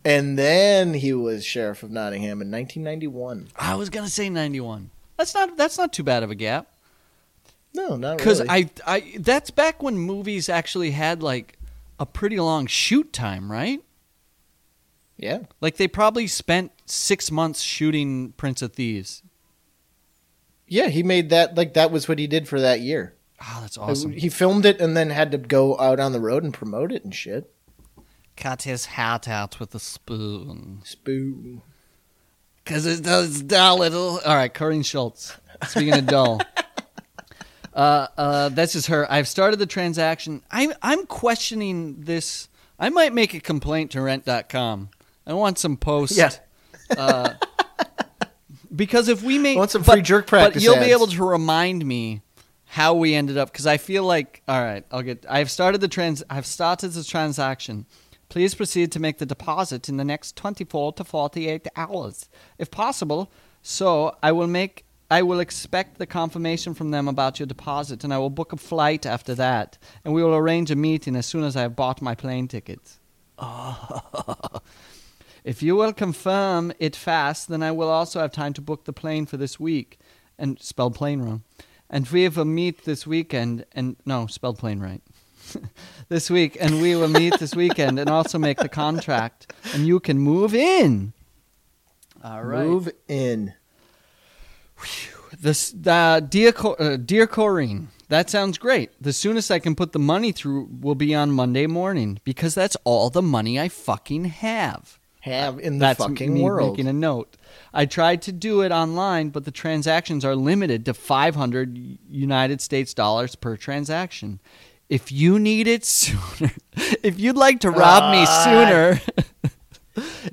And 0.06 0.38
then 0.38 0.94
he 0.94 1.14
was 1.14 1.46
Sheriff 1.46 1.84
of 1.84 1.92
Nottingham 1.92 2.42
in 2.42 2.52
1991. 2.52 3.50
I 3.56 3.76
was 3.76 3.90
gonna 3.90 4.10
say 4.10 4.30
ninety 4.30 4.60
one. 4.60 4.90
That's 5.18 5.34
not 5.34 5.56
that's 5.58 5.78
not 5.78 5.94
too 5.94 6.04
bad 6.04 6.24
of 6.24 6.32
a 6.32 6.36
gap. 6.36 6.68
No, 7.74 7.96
not 7.96 8.18
Because 8.18 8.40
really. 8.40 8.50
I 8.50 8.70
I 8.86 9.14
that's 9.20 9.50
back 9.52 9.82
when 9.82 9.98
movies 9.98 10.50
actually 10.50 10.92
had 10.92 11.24
like 11.24 11.58
a 12.00 12.06
pretty 12.06 12.40
long 12.40 12.66
shoot 12.68 13.12
time, 13.14 13.52
right? 13.52 13.82
yeah, 15.18 15.40
Like 15.62 15.78
they 15.78 15.88
probably 15.88 16.28
spent 16.28 16.72
six 16.86 17.32
months 17.32 17.62
shooting 17.62 18.34
Prince 18.34 18.62
of 18.62 18.74
Thieves. 18.74 19.22
yeah, 20.68 20.88
he 20.88 21.04
made 21.04 21.30
that 21.30 21.56
like 21.56 21.76
that 21.76 21.92
was 21.92 22.08
what 22.10 22.20
he 22.20 22.28
did 22.28 22.48
for 22.48 22.60
that 22.60 22.82
year. 22.82 23.14
Oh, 23.42 23.60
that's 23.62 23.78
awesome. 23.78 24.12
He 24.12 24.30
filmed 24.30 24.66
it 24.66 24.82
and 24.82 24.96
then 24.98 25.10
had 25.12 25.32
to 25.32 25.38
go 25.38 25.78
out 25.80 26.00
on 26.00 26.12
the 26.14 26.20
road 26.20 26.44
and 26.44 26.54
promote 26.54 26.92
it 26.92 27.04
and 27.04 27.14
shit. 27.14 27.53
Cut 28.36 28.64
his 28.64 28.86
hat 28.88 29.28
out 29.28 29.60
with 29.60 29.76
a 29.76 29.80
spoon. 29.80 30.82
Spoon. 30.84 31.62
Because 32.64 32.86
it 32.86 33.04
does 33.04 33.42
dull 33.42 33.80
little. 33.80 34.20
All 34.26 34.36
right, 34.36 34.54
Corrine 34.54 34.86
Schultz. 34.86 35.38
Speaking 35.68 35.94
of 35.94 36.06
dull. 36.08 36.42
Uh, 37.74 38.08
uh, 38.18 38.50
that's 38.50 38.74
just 38.74 38.88
her. 38.88 39.12
I've 39.12 39.28
started 39.28 39.58
the 39.58 39.66
transaction. 39.66 40.44
I'm 40.52 40.74
I'm 40.82 41.06
questioning 41.08 42.02
this. 42.02 42.48
I 42.78 42.90
might 42.90 43.14
make 43.14 43.34
a 43.34 43.40
complaint 43.40 43.92
to 43.92 44.02
Rent.com. 44.02 44.90
I 45.26 45.34
want 45.34 45.58
some 45.58 45.78
posts. 45.78 46.18
Yeah. 46.18 46.30
Uh, 46.96 47.34
because 48.76 49.08
if 49.08 49.24
we 49.24 49.40
make 49.40 49.56
I 49.56 49.60
want 49.60 49.72
some 49.72 49.82
but- 49.82 49.94
free 49.94 50.02
jerk 50.04 50.28
practice 50.28 50.54
but 50.54 50.62
you'll 50.62 50.84
be 50.86 50.92
able 50.92 51.08
to 51.08 51.24
remind 51.24 51.84
me 51.84 52.22
how 52.66 52.94
we 52.94 53.16
ended 53.16 53.38
up. 53.38 53.52
Because 53.52 53.66
I 53.66 53.78
feel 53.78 54.04
like 54.04 54.44
all 54.48 54.62
right, 54.62 54.86
I'll 54.92 55.02
get. 55.02 55.26
I've 55.28 55.50
started 55.50 55.82
the 55.82 55.88
trans. 55.88 56.24
I've 56.30 56.46
started 56.46 56.90
the 56.90 57.04
transaction. 57.04 57.88
Please 58.34 58.56
proceed 58.56 58.92
to 58.92 59.00
make 59.00 59.20
the 59.20 59.28
deposit 59.28 59.88
in 59.88 59.98
the 59.98 60.04
next 60.04 60.36
24 60.38 60.94
to 60.94 61.04
48 61.04 61.68
hours, 61.76 62.30
if 62.58 62.72
possible. 62.72 63.32
So 63.62 64.18
I 64.24 64.32
will 64.32 64.48
make. 64.48 64.88
I 65.12 65.22
will 65.22 65.40
expect 65.40 66.00
the 66.00 66.08
confirmation 66.08 66.74
from 66.74 66.90
them 66.90 67.08
about 67.08 67.40
your 67.40 67.46
deposit, 67.46 68.04
and 68.04 68.12
I 68.12 68.18
will 68.18 68.32
book 68.32 68.52
a 68.52 68.58
flight 68.58 69.06
after 69.06 69.36
that, 69.36 69.78
and 70.04 70.16
we 70.16 70.24
will 70.24 70.34
arrange 70.34 70.72
a 70.72 70.76
meeting 70.76 71.16
as 71.16 71.28
soon 71.28 71.44
as 71.44 71.56
I 71.56 71.62
have 71.62 71.76
bought 71.76 72.02
my 72.02 72.16
plane 72.16 72.48
tickets. 72.48 73.00
If 75.44 75.62
you 75.62 75.76
will 75.76 75.94
confirm 75.94 76.74
it 76.80 76.96
fast, 76.96 77.50
then 77.50 77.62
I 77.62 77.72
will 77.72 77.90
also 77.90 78.20
have 78.20 78.32
time 78.32 78.54
to 78.54 78.62
book 78.62 78.86
the 78.86 78.94
plane 78.94 79.28
for 79.28 79.38
this 79.38 79.60
week. 79.60 80.00
And 80.40 80.60
spelled 80.60 80.96
plane 80.96 81.22
wrong. 81.22 81.44
And 81.88 82.08
we 82.08 82.28
will 82.30 82.46
meet 82.46 82.86
this 82.86 83.06
weekend 83.06 83.66
and 83.74 83.98
no, 84.08 84.26
spelled 84.26 84.58
plane 84.58 84.80
right. 84.80 85.04
this 86.10 86.30
week 86.30 86.58
and 86.60 86.82
we 86.82 86.96
will 86.96 87.08
meet 87.08 87.38
this 87.40 87.56
weekend 87.56 88.00
and 88.00 88.10
also 88.10 88.38
make 88.38 88.58
the 88.58 88.70
contract 88.70 89.52
and 89.74 89.86
you 89.88 90.00
can 90.00 90.18
move 90.20 90.54
in. 90.54 91.14
All 92.24 92.44
right. 92.44 92.66
Move 92.66 92.90
in. 93.08 93.54
This 95.40 95.74
uh, 95.88 96.20
dear 96.20 96.52
Co- 96.52 96.74
uh, 96.76 96.98
dear 96.98 97.28
Corrine, 97.28 97.88
that 98.10 98.30
sounds 98.30 98.58
great. 98.58 98.92
The 99.02 99.12
soonest 99.14 99.50
I 99.52 99.60
can 99.60 99.76
put 99.76 99.92
the 99.92 100.00
money 100.00 100.32
through 100.32 100.70
will 100.82 100.96
be 100.96 101.16
on 101.16 101.32
Monday 101.32 101.68
morning 101.68 102.20
because 102.24 102.54
that's 102.56 102.78
all 102.84 103.10
the 103.10 103.22
money 103.22 103.60
I 103.60 103.68
fucking 103.70 104.26
have. 104.26 105.00
Have 105.22 105.58
in 105.60 105.80
the 105.80 105.86
That's 105.86 106.00
fucking 106.00 106.42
world. 106.42 106.72
making 106.72 106.88
a 106.88 106.94
note. 106.94 107.38
I 107.74 107.86
tried 107.86 108.22
to 108.24 108.34
do 108.34 108.60
it 108.62 108.74
online, 108.74 109.30
but 109.30 109.46
the 109.46 109.52
transactions 109.52 110.26
are 110.26 110.36
limited 110.36 110.84
to 110.86 110.94
500 110.94 111.98
United 112.10 112.60
States 112.60 112.94
dollars 112.94 113.36
per 113.36 113.56
transaction. 113.56 114.42
If 114.90 115.12
you 115.12 115.40
need 115.40 115.68
it 115.68 115.86
sooner, 115.86 116.52
if 117.04 117.20
you'd 117.20 117.38
like 117.38 117.62
to 117.62 117.72
rob 117.72 118.12
me 118.12 118.26
Ah. 118.28 118.44
sooner, 118.46 119.02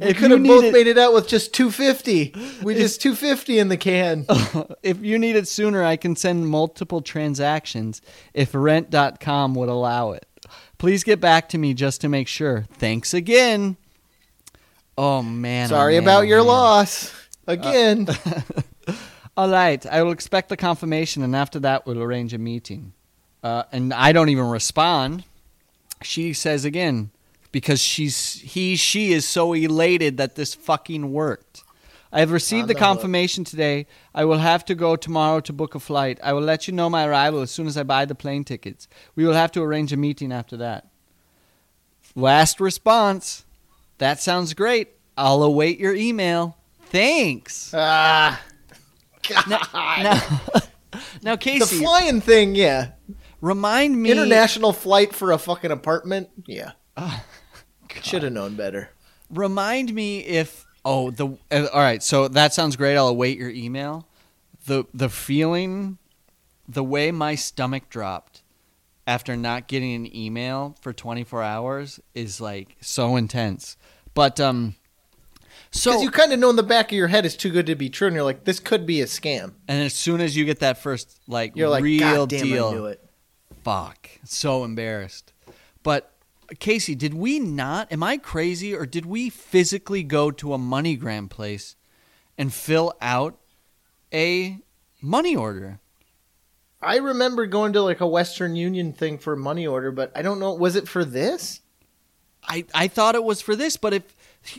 We 0.00 0.14
could 0.14 0.30
have 0.30 0.42
both 0.42 0.64
it, 0.64 0.72
made 0.72 0.86
it 0.86 0.96
out 0.96 1.12
with 1.12 1.28
just 1.28 1.52
250. 1.52 2.34
We 2.62 2.74
just 2.74 3.02
250 3.02 3.58
in 3.58 3.68
the 3.68 3.76
can. 3.76 4.24
if 4.82 5.00
you 5.02 5.18
need 5.18 5.36
it 5.36 5.46
sooner, 5.48 5.84
I 5.84 5.96
can 5.96 6.16
send 6.16 6.48
multiple 6.48 7.02
transactions 7.02 8.00
if 8.32 8.54
rent.com 8.54 9.54
would 9.54 9.68
allow 9.68 10.12
it. 10.12 10.24
Please 10.78 11.04
get 11.04 11.20
back 11.20 11.50
to 11.50 11.58
me 11.58 11.74
just 11.74 12.00
to 12.00 12.08
make 12.08 12.26
sure. 12.26 12.66
Thanks 12.72 13.12
again. 13.12 13.76
Oh 14.96 15.22
man. 15.22 15.66
oh, 15.66 15.68
Sorry 15.68 15.94
man, 15.94 16.02
about 16.04 16.18
oh, 16.20 16.22
your 16.22 16.38
man. 16.38 16.46
loss. 16.46 17.14
Again. 17.46 18.08
All 19.36 19.50
right, 19.50 19.84
I 19.86 20.02
will 20.02 20.12
expect 20.12 20.48
the 20.48 20.56
confirmation, 20.56 21.22
and 21.22 21.36
after 21.36 21.58
that, 21.60 21.86
we'll 21.86 22.02
arrange 22.02 22.32
a 22.32 22.38
meeting. 22.38 22.92
Uh, 23.42 23.64
and 23.72 23.92
I 23.94 24.12
don't 24.12 24.28
even 24.28 24.46
respond. 24.48 25.24
She 26.02 26.32
says 26.32 26.64
again 26.64 27.10
because 27.52 27.80
she's 27.80 28.34
he 28.40 28.76
she 28.76 29.12
is 29.12 29.26
so 29.26 29.52
elated 29.52 30.16
that 30.16 30.34
this 30.36 30.54
fucking 30.54 31.12
worked. 31.12 31.62
I 32.12 32.20
have 32.20 32.32
received 32.32 32.68
the 32.68 32.74
the 32.74 32.80
confirmation 32.80 33.44
today. 33.44 33.86
I 34.14 34.24
will 34.24 34.38
have 34.38 34.64
to 34.64 34.74
go 34.74 34.96
tomorrow 34.96 35.40
to 35.40 35.52
book 35.52 35.74
a 35.74 35.80
flight. 35.80 36.18
I 36.22 36.32
will 36.32 36.42
let 36.42 36.66
you 36.66 36.74
know 36.74 36.90
my 36.90 37.06
arrival 37.06 37.40
as 37.40 37.50
soon 37.50 37.66
as 37.68 37.76
I 37.76 37.84
buy 37.84 38.04
the 38.04 38.16
plane 38.16 38.42
tickets. 38.44 38.88
We 39.14 39.24
will 39.24 39.34
have 39.34 39.52
to 39.52 39.62
arrange 39.62 39.92
a 39.92 39.96
meeting 39.96 40.32
after 40.32 40.56
that. 40.56 40.88
Last 42.16 42.60
response. 42.60 43.44
That 43.98 44.18
sounds 44.18 44.54
great. 44.54 44.88
I'll 45.16 45.42
await 45.42 45.78
your 45.78 45.94
email. 45.94 46.56
Thanks. 46.86 47.72
Ah. 47.74 48.42
God. 49.28 49.48
Now, 49.48 49.60
now 51.22 51.36
The 51.36 51.38
Casey, 51.38 51.78
flying 51.78 52.20
thing, 52.20 52.56
yeah. 52.56 52.92
Remind 53.40 54.00
me. 54.00 54.10
International 54.10 54.72
flight 54.72 55.14
for 55.14 55.32
a 55.32 55.38
fucking 55.38 55.70
apartment? 55.70 56.28
Yeah. 56.46 56.72
Ah, 56.96 57.24
Should 58.02 58.22
have 58.22 58.32
known 58.32 58.54
better. 58.54 58.90
Remind 59.30 59.92
me 59.94 60.20
if. 60.20 60.66
Oh, 60.84 61.10
the. 61.10 61.28
Uh, 61.50 61.66
all 61.72 61.80
right, 61.80 62.02
so 62.02 62.28
that 62.28 62.54
sounds 62.54 62.76
great. 62.76 62.96
I'll 62.96 63.08
await 63.08 63.38
your 63.38 63.50
email. 63.50 64.06
The 64.66 64.84
the 64.94 65.08
feeling, 65.08 65.98
the 66.68 66.84
way 66.84 67.10
my 67.10 67.34
stomach 67.34 67.88
dropped 67.88 68.42
after 69.06 69.36
not 69.36 69.66
getting 69.66 69.94
an 69.94 70.16
email 70.16 70.76
for 70.80 70.92
24 70.92 71.42
hours 71.42 71.98
is 72.14 72.40
like 72.40 72.76
so 72.80 73.16
intense. 73.16 73.76
But 74.14 74.38
um, 74.38 74.76
so 75.72 76.00
you 76.00 76.10
kind 76.10 76.32
of 76.32 76.38
know 76.38 76.50
in 76.50 76.56
the 76.56 76.62
back 76.62 76.92
of 76.92 76.96
your 76.96 77.08
head 77.08 77.24
it's 77.26 77.36
too 77.36 77.50
good 77.50 77.66
to 77.66 77.74
be 77.74 77.88
true, 77.90 78.06
and 78.08 78.14
you're 78.14 78.24
like, 78.24 78.44
this 78.44 78.60
could 78.60 78.86
be 78.86 79.00
a 79.00 79.06
scam. 79.06 79.54
and 79.68 79.82
as 79.82 79.94
soon 79.94 80.20
as 80.20 80.36
you 80.36 80.44
get 80.44 80.60
that 80.60 80.78
first 80.78 81.20
like 81.26 81.56
You're 81.56 81.68
like, 81.68 81.82
real 81.82 82.26
God 82.26 82.28
damn, 82.30 82.42
deal, 82.42 82.68
I 82.68 82.72
knew 82.72 82.86
it. 82.86 83.04
Fuck 83.62 84.08
so 84.24 84.64
embarrassed 84.64 85.32
but 85.82 86.12
casey 86.58 86.94
did 86.94 87.14
we 87.14 87.38
not 87.38 87.90
am 87.92 88.02
i 88.02 88.16
crazy 88.16 88.74
or 88.74 88.86
did 88.86 89.06
we 89.06 89.28
physically 89.30 90.02
go 90.02 90.30
to 90.30 90.52
a 90.54 90.58
moneygram 90.58 91.28
place 91.28 91.76
and 92.38 92.52
fill 92.52 92.92
out 93.00 93.38
a 94.12 94.58
money 95.00 95.34
order 95.36 95.78
I 96.82 96.96
remember 96.96 97.44
going 97.44 97.74
to 97.74 97.82
like 97.82 98.00
a 98.00 98.06
Western 98.06 98.56
Union 98.56 98.94
thing 98.94 99.18
for 99.18 99.34
a 99.34 99.36
money 99.36 99.66
order, 99.66 99.92
but 99.92 100.10
I 100.14 100.22
don't 100.22 100.40
know. 100.40 100.54
Was 100.54 100.76
it 100.76 100.88
for 100.88 101.04
this? 101.04 101.60
i 102.48 102.64
i 102.74 102.88
thought 102.88 103.14
it 103.14 103.22
was 103.22 103.42
for 103.42 103.54
this 103.54 103.76
but 103.76 103.92
if 103.92 104.02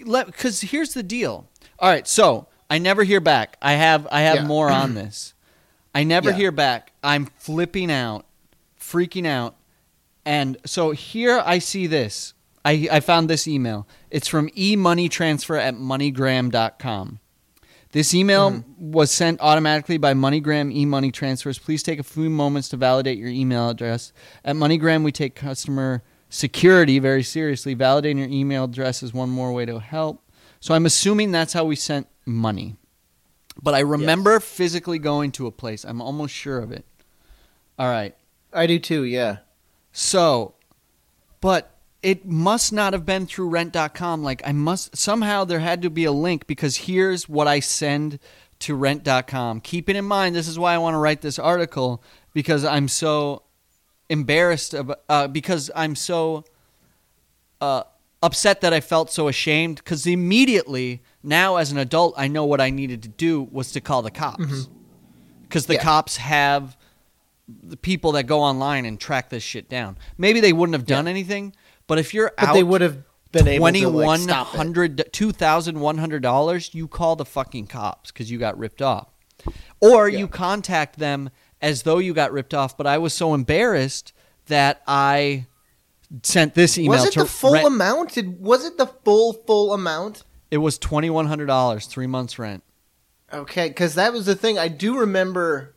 because 0.05 0.61
here's 0.61 0.93
the 0.93 1.01
deal 1.01 1.47
all 1.79 1.89
right 1.89 2.07
so 2.07 2.45
i 2.69 2.77
never 2.77 3.03
hear 3.03 3.19
back 3.19 3.57
i 3.59 3.71
have 3.73 4.07
i 4.11 4.21
have 4.21 4.35
Yeah. 4.35 4.45
more 4.45 4.69
on 4.69 4.93
this 4.93 5.33
i 5.95 6.03
never 6.03 6.29
Yeah. 6.29 6.35
hear 6.35 6.51
back 6.51 6.91
i'm 7.03 7.25
flipping 7.37 7.89
out 7.91 8.23
freaking 8.81 9.25
out 9.25 9.55
and 10.25 10.57
so 10.65 10.91
here 10.91 11.41
i 11.45 11.59
see 11.59 11.87
this 11.87 12.33
i 12.65 12.87
i 12.91 12.99
found 12.99 13.29
this 13.29 13.47
email 13.47 13.87
it's 14.09 14.27
from 14.27 14.49
e-money-transfer 14.55 15.55
at 15.55 15.75
moneygram.com 15.75 17.19
this 17.91 18.13
email 18.13 18.51
mm-hmm. 18.51 18.91
was 18.91 19.11
sent 19.11 19.41
automatically 19.41 19.97
by 19.97 20.13
MoneyGram 20.13 20.73
e-money 20.73 21.11
transfers. 21.11 21.59
Please 21.59 21.83
take 21.83 21.99
a 21.99 22.03
few 22.03 22.29
moments 22.29 22.69
to 22.69 22.77
validate 22.77 23.17
your 23.17 23.27
email 23.27 23.69
address. 23.69 24.13
At 24.45 24.55
MoneyGram, 24.55 25.03
we 25.03 25.11
take 25.11 25.35
customer 25.35 26.01
security 26.29 26.99
very 26.99 27.23
seriously. 27.23 27.75
Validating 27.75 28.19
your 28.19 28.29
email 28.29 28.63
address 28.63 29.03
is 29.03 29.13
one 29.13 29.29
more 29.29 29.51
way 29.51 29.65
to 29.65 29.79
help. 29.79 30.23
So 30.61 30.73
I'm 30.73 30.85
assuming 30.85 31.31
that's 31.31 31.53
how 31.53 31.65
we 31.65 31.75
sent 31.75 32.07
money. 32.25 32.77
But 33.61 33.73
I 33.73 33.79
remember 33.79 34.39
physically 34.39 34.97
going 34.97 35.31
to 35.33 35.47
a 35.47 35.51
place. 35.51 35.83
I'm 35.83 36.01
almost 36.01 36.33
sure 36.33 36.59
of 36.59 36.71
it. 36.71 36.85
All 37.77 37.89
right. 37.89 38.15
I 38.53 38.67
do 38.67 38.79
too. 38.79 39.03
Yeah. 39.03 39.37
So, 39.91 40.55
but 41.41 41.77
it 42.03 42.25
must 42.25 42.73
not 42.73 42.93
have 42.93 43.05
been 43.05 43.25
through 43.25 43.49
rent.com. 43.49 44.23
Like 44.23 44.41
I 44.45 44.51
must 44.51 44.95
somehow 44.97 45.45
there 45.45 45.59
had 45.59 45.81
to 45.83 45.89
be 45.89 46.05
a 46.05 46.11
link 46.11 46.47
because 46.47 46.75
here's 46.77 47.29
what 47.29 47.47
I 47.47 47.59
send 47.59 48.19
to 48.59 48.75
rent.com. 48.75 49.61
Keeping 49.61 49.95
in 49.95 50.05
mind 50.05 50.35
this 50.35 50.47
is 50.47 50.57
why 50.57 50.73
I 50.73 50.77
want 50.77 50.93
to 50.95 50.99
write 50.99 51.21
this 51.21 51.37
article 51.39 52.03
because 52.33 52.63
I'm 52.65 52.87
so 52.87 53.43
embarrassed 54.09 54.73
about, 54.73 55.01
uh, 55.09 55.27
because 55.27 55.69
I'm 55.75 55.95
so 55.95 56.43
uh, 57.59 57.83
upset 58.23 58.61
that 58.61 58.73
I 58.73 58.79
felt 58.81 59.11
so 59.11 59.27
ashamed 59.27 59.77
because 59.77 60.05
immediately 60.07 61.01
now 61.23 61.57
as 61.57 61.71
an 61.71 61.77
adult 61.77 62.13
I 62.17 62.27
know 62.27 62.45
what 62.45 62.59
I 62.61 62.69
needed 62.71 63.03
to 63.03 63.09
do 63.09 63.41
was 63.51 63.71
to 63.73 63.81
call 63.81 64.01
the 64.01 64.11
cops 64.11 64.67
because 65.43 65.65
the 65.67 65.75
Yeah. 65.75 65.83
cops 65.83 66.17
have 66.17 66.77
the 67.63 67.77
people 67.77 68.13
that 68.13 68.23
go 68.23 68.41
online 68.41 68.85
and 68.85 68.99
track 68.99 69.29
this 69.29 69.43
shit 69.43 69.69
down. 69.69 69.97
Maybe 70.17 70.39
they 70.39 70.53
wouldn't 70.53 70.73
have 70.75 70.85
done 70.85 71.07
anything, 71.07 71.55
but 71.87 71.99
if 71.99 72.13
you're 72.13 72.31
But 72.37 72.49
out 72.49 72.53
they 72.53 72.63
would 72.63 72.81
have 72.81 73.03
been 73.31 73.47
able 73.47 73.63
twenty 73.63 73.85
one 73.85 74.27
hundred 74.27 75.03
two 75.13 75.31
thousand 75.31 75.79
one 75.79 75.97
hundred 75.97 76.21
dollars, 76.21 76.73
you 76.73 76.87
call 76.87 77.15
the 77.15 77.25
fucking 77.25 77.67
cops 77.67 78.11
because 78.11 78.29
you 78.29 78.37
got 78.37 78.57
ripped 78.57 78.81
off, 78.81 79.07
or 79.79 80.09
Yeah. 80.09 80.19
you 80.19 80.27
contact 80.27 80.99
them 80.99 81.29
as 81.61 81.83
though 81.83 81.97
you 81.99 82.13
got 82.13 82.31
ripped 82.31 82.53
off. 82.53 82.75
But 82.77 82.87
I 82.87 82.97
was 82.97 83.13
so 83.13 83.33
embarrassed 83.33 84.13
that 84.47 84.81
I 84.87 85.45
sent 86.23 86.55
this 86.55 86.77
email 86.77 86.91
Was 86.97 87.05
it 87.05 87.13
to 87.13 87.19
the 87.21 87.25
full 87.25 87.53
rent- 87.53 87.67
amount? 87.67 88.13
Did, 88.13 88.41
was 88.41 88.65
it 88.65 88.77
the 88.77 88.87
full 88.87 89.33
full 89.33 89.73
amount? 89.73 90.23
It 90.49 90.57
was 90.57 90.77
twenty 90.77 91.09
one 91.09 91.27
hundred 91.27 91.45
dollars, 91.45 91.85
three 91.85 92.07
months 92.07 92.37
rent. 92.37 92.63
Okay, 93.31 93.69
because 93.69 93.95
that 93.95 94.11
was 94.11 94.25
the 94.25 94.35
thing. 94.35 94.59
I 94.59 94.67
do 94.67 94.97
remember. 94.99 95.73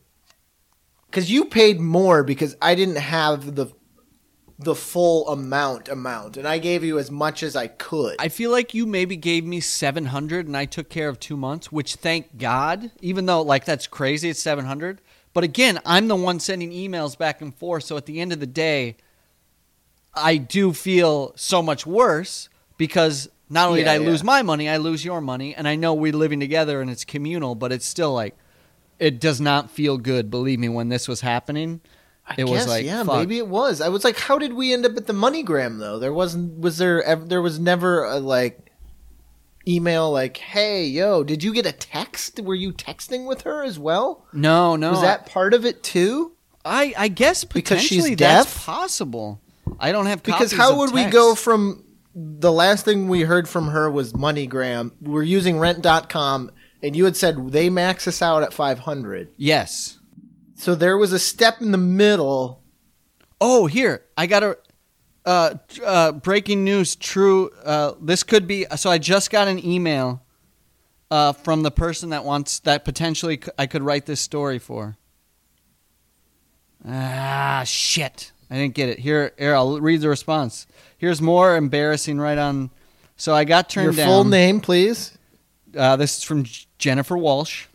Because 1.09 1.31
you 1.31 1.45
paid 1.45 1.79
more 1.79 2.23
because 2.23 2.55
I 2.61 2.75
didn't 2.75 2.97
have 2.97 3.55
the 3.55 3.71
the 4.57 4.75
full 4.75 5.27
amount 5.27 5.89
amount, 5.89 6.37
and 6.37 6.47
I 6.47 6.59
gave 6.59 6.83
you 6.83 6.97
as 6.97 7.11
much 7.11 7.43
as 7.43 7.55
I 7.57 7.67
could. 7.67 8.15
I 8.19 8.29
feel 8.29 8.51
like 8.51 8.73
you 8.73 8.85
maybe 8.85 9.17
gave 9.17 9.43
me 9.43 9.59
700 9.59 10.47
and 10.47 10.55
I 10.55 10.63
took 10.65 10.89
care 10.89 11.09
of 11.09 11.19
2 11.19 11.35
months, 11.35 11.71
which 11.71 11.95
thank 11.95 12.37
God, 12.37 12.91
even 13.01 13.25
though 13.25 13.41
like 13.41 13.65
that's 13.65 13.87
crazy 13.87 14.29
it's 14.29 14.39
700. 14.39 15.01
But 15.33 15.43
again, 15.43 15.79
I'm 15.85 16.07
the 16.07 16.15
one 16.15 16.39
sending 16.39 16.71
emails 16.71 17.17
back 17.17 17.41
and 17.41 17.53
forth, 17.53 17.83
so 17.83 17.97
at 17.97 18.05
the 18.05 18.21
end 18.21 18.31
of 18.31 18.39
the 18.39 18.47
day 18.47 18.95
I 20.13 20.37
do 20.37 20.71
feel 20.71 21.33
so 21.35 21.61
much 21.61 21.85
worse 21.85 22.47
because 22.77 23.27
not 23.49 23.67
only 23.67 23.81
Yeah, 23.81 23.93
did 23.95 24.01
I 24.01 24.03
yeah. 24.03 24.09
lose 24.09 24.23
my 24.23 24.41
money, 24.41 24.69
I 24.69 24.77
lose 24.77 25.03
your 25.03 25.19
money 25.19 25.53
and 25.53 25.67
I 25.67 25.75
know 25.75 25.93
we're 25.93 26.13
living 26.13 26.39
together 26.39 26.79
and 26.79 26.89
it's 26.89 27.03
communal, 27.03 27.55
but 27.55 27.73
it's 27.73 27.85
still 27.85 28.13
like 28.13 28.37
it 28.99 29.19
does 29.19 29.41
not 29.41 29.69
feel 29.69 29.97
good, 29.97 30.29
believe 30.29 30.59
me, 30.59 30.69
when 30.69 30.89
this 30.89 31.07
was 31.07 31.21
happening. 31.21 31.81
I 32.27 32.35
it 32.39 32.49
was 32.49 32.67
like, 32.67 32.85
yeah, 32.85 33.03
fuck. 33.03 33.19
maybe 33.19 33.37
it 33.37 33.47
was. 33.47 33.81
I 33.81 33.89
was 33.89 34.03
like, 34.03 34.17
how 34.17 34.39
did 34.39 34.53
we 34.53 34.73
end 34.73 34.85
up 34.85 34.97
at 34.97 35.05
the 35.05 35.13
MoneyGram 35.13 35.77
though? 35.79 35.99
There 35.99 36.13
wasn't. 36.13 36.59
Was 36.59 36.77
there? 36.77 37.03
ev- 37.03 37.29
There 37.29 37.41
was 37.41 37.59
never 37.59 38.03
a 38.03 38.19
like 38.19 38.71
email 39.67 40.11
like, 40.11 40.37
hey, 40.37 40.85
yo, 40.85 41.23
did 41.23 41.43
you 41.43 41.53
get 41.53 41.65
a 41.65 41.71
text? 41.71 42.39
Were 42.39 42.55
you 42.55 42.71
texting 42.71 43.27
with 43.27 43.41
her 43.41 43.63
as 43.63 43.77
well? 43.79 44.25
No, 44.33 44.75
no. 44.75 44.91
was 44.91 45.01
that 45.01 45.25
part 45.27 45.53
of 45.53 45.65
it 45.65 45.83
too? 45.83 46.33
I 46.63 46.93
I 46.97 47.07
guess 47.09 47.43
Because 47.43 47.79
she's 47.81 47.89
potentially 48.03 48.15
that's 48.15 48.45
deaf? 48.55 48.65
possible. 48.65 49.39
I 49.79 49.91
don't 49.91 50.05
have 50.07 50.23
Because 50.23 50.51
how 50.51 50.77
would 50.77 50.93
we 50.93 51.05
go 51.05 51.35
from 51.35 51.83
the 52.15 52.51
last 52.51 52.85
thing 52.85 53.07
we 53.07 53.21
heard 53.21 53.47
from 53.49 53.67
her 53.69 53.91
was 53.91 54.13
MoneyGram. 54.13 54.91
We're 55.01 55.21
using 55.23 55.59
Rent.com, 55.59 56.49
and 56.85 56.95
you 56.95 57.05
had 57.05 57.17
said 57.17 57.51
they 57.51 57.69
max 57.69 58.07
us 58.07 58.21
out 58.21 58.43
at 58.43 58.53
five 58.53 58.79
hundred. 58.79 59.29
Yes. 59.37 59.97
So 60.55 60.75
there 60.75 60.97
was 60.97 61.11
a 61.11 61.19
step 61.19 61.61
in 61.61 61.71
the 61.71 61.77
middle. 61.77 62.61
Oh, 63.41 63.65
here 63.65 64.03
I 64.15 64.27
got 64.27 64.43
a 64.43 64.57
uh, 65.25 65.55
uh, 65.83 66.11
breaking 66.11 66.63
news. 66.63 66.95
True. 66.95 67.49
Uh, 67.63 67.93
this 67.99 68.21
could 68.23 68.47
be. 68.47 68.65
So 68.75 68.91
I 68.91 68.99
just 68.99 69.31
got 69.31 69.47
an 69.47 69.65
email 69.65 70.23
uh, 71.09 71.33
from 71.33 71.63
the 71.63 71.71
person 71.71 72.11
that 72.11 72.23
wants 72.23 72.59
that 72.59 72.85
potentially 72.85 73.41
I 73.57 73.65
could 73.65 73.81
write 73.81 74.05
this 74.05 74.21
story 74.21 74.59
for. 74.59 74.95
Ah, 76.87 77.63
shit! 77.65 78.31
I 78.51 78.55
didn't 78.55 78.75
get 78.75 78.89
it. 78.89 78.99
Here, 78.99 79.33
here. 79.39 79.55
I'll 79.55 79.79
read 79.81 80.01
the 80.01 80.09
response. 80.09 80.67
Here's 80.99 81.19
more 81.19 81.55
embarrassing. 81.55 82.19
Right 82.19 82.37
on. 82.37 82.69
So 83.17 83.33
I 83.33 83.43
got 83.43 83.69
turned 83.69 83.85
Your 83.85 83.93
down. 83.93 84.07
full 84.07 84.23
name, 84.25 84.61
please. 84.61 85.17
Uh, 85.75 85.95
this 85.95 86.19
is 86.19 86.23
from 86.23 86.45
Jennifer 86.77 87.17
Walsh. 87.17 87.65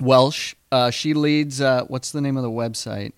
Welsh. 0.00 0.54
Uh, 0.70 0.90
she 0.90 1.14
leads. 1.14 1.60
Uh, 1.60 1.84
what's 1.88 2.10
the 2.10 2.20
name 2.20 2.36
of 2.36 2.42
the 2.42 2.50
website? 2.50 3.12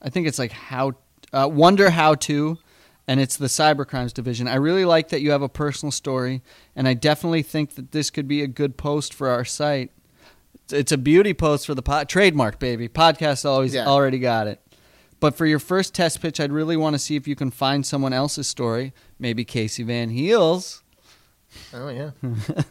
I 0.00 0.10
think 0.10 0.26
it's 0.26 0.38
like 0.38 0.52
how 0.52 0.92
uh, 1.32 1.48
Wonder 1.50 1.90
How 1.90 2.14
to, 2.16 2.58
and 3.08 3.20
it's 3.20 3.36
the 3.36 3.46
cybercrimes 3.46 4.12
division. 4.12 4.48
I 4.48 4.56
really 4.56 4.84
like 4.84 5.08
that 5.10 5.20
you 5.22 5.30
have 5.30 5.42
a 5.42 5.48
personal 5.48 5.90
story, 5.92 6.42
and 6.76 6.86
I 6.88 6.94
definitely 6.94 7.42
think 7.42 7.74
that 7.76 7.92
this 7.92 8.10
could 8.10 8.28
be 8.28 8.42
a 8.42 8.46
good 8.48 8.76
post 8.76 9.14
for 9.14 9.28
our 9.28 9.44
site. 9.44 9.90
It's, 10.54 10.72
it's 10.72 10.92
a 10.92 10.98
beauty 10.98 11.34
post 11.34 11.66
for 11.66 11.74
the 11.74 11.82
pod, 11.82 12.08
trademark, 12.08 12.58
baby. 12.58 12.88
Podcast 12.88 13.44
always 13.44 13.74
Yeah. 13.74 13.86
already 13.86 14.18
got 14.18 14.46
it. 14.46 14.60
But 15.20 15.36
for 15.36 15.46
your 15.46 15.60
first 15.60 15.94
test 15.94 16.20
pitch, 16.20 16.40
I'd 16.40 16.50
really 16.52 16.76
want 16.76 16.94
to 16.94 16.98
see 16.98 17.14
if 17.14 17.28
you 17.28 17.36
can 17.36 17.52
find 17.52 17.86
someone 17.86 18.12
else's 18.12 18.48
story, 18.48 18.92
maybe 19.20 19.44
Casey 19.44 19.84
Van 19.84 20.10
Heels. 20.10 20.82
Oh 21.72 21.88
yeah. 21.88 22.10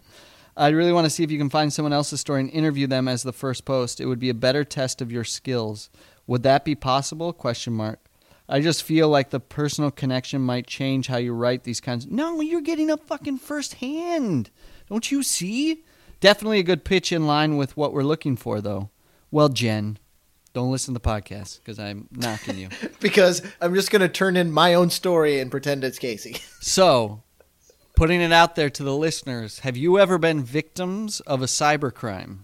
I 0.56 0.70
really 0.70 0.92
want 0.92 1.06
to 1.06 1.10
see 1.10 1.24
if 1.24 1.32
you 1.32 1.38
can 1.38 1.50
find 1.50 1.72
someone 1.72 1.94
else's 1.94 2.20
story 2.20 2.42
and 2.42 2.50
interview 2.50 2.88
them 2.88 3.08
as 3.08 3.24
the 3.24 3.34
first 3.34 3.66
post. 3.66 4.00
It 4.00 4.06
would 4.06 4.20
be 4.20 4.30
a 4.30 4.34
better 4.34 4.64
test 4.64 5.02
of 5.02 5.12
your 5.12 5.24
skills. 5.24 5.90
Would 6.28 6.44
that 6.44 6.66
be 6.66 6.76
possible? 6.76 7.34
Question 7.34 7.74
mark. 7.74 8.00
I 8.50 8.60
just 8.60 8.84
feel 8.84 9.08
like 9.08 9.30
the 9.30 9.40
personal 9.40 9.92
connection 9.92 10.42
might 10.42 10.68
change 10.68 11.08
how 11.08 11.18
you 11.18 11.34
write 11.34 11.64
these 11.64 11.80
kinds. 11.80 12.08
No, 12.08 12.42
you're 12.42 12.60
getting 12.60 12.90
a 12.90 12.98
fucking 12.98 13.38
first 13.38 13.76
hand. 13.76 14.50
Don't 14.90 15.10
you 15.10 15.24
see? 15.24 15.86
Definitely 16.20 16.60
a 16.60 16.64
good 16.64 16.84
pitch 16.84 17.14
in 17.14 17.26
line 17.26 17.56
with 17.56 17.78
what 17.78 17.94
we're 17.94 18.04
looking 18.04 18.36
for, 18.36 18.60
though. 18.60 18.90
Well, 19.32 19.48
Jen, 19.48 20.00
don't 20.54 20.72
listen 20.72 20.94
to 20.94 21.00
the 21.00 21.08
podcast 21.08 21.60
because 21.60 21.80
I'm 21.80 22.10
knocking 22.12 22.58
you. 22.58 22.68
because 23.00 23.42
I'm 23.62 23.74
just 23.74 23.90
gonna 23.90 24.10
turn 24.10 24.36
in 24.36 24.52
my 24.52 24.74
own 24.74 24.90
story 24.90 25.40
and 25.40 25.50
pretend 25.50 25.86
it's 25.86 25.98
Casey. 25.98 26.38
So, 26.60 27.24
putting 28.02 28.20
it 28.20 28.34
out 28.34 28.56
there 28.56 28.68
to 28.68 28.82
the 28.82 28.96
listeners, 28.96 29.60
have 29.60 29.78
you 29.78 30.00
ever 30.00 30.18
been 30.18 30.42
victims 30.42 31.20
of 31.20 31.44
a 31.44 31.46
cybercrime? 31.46 32.40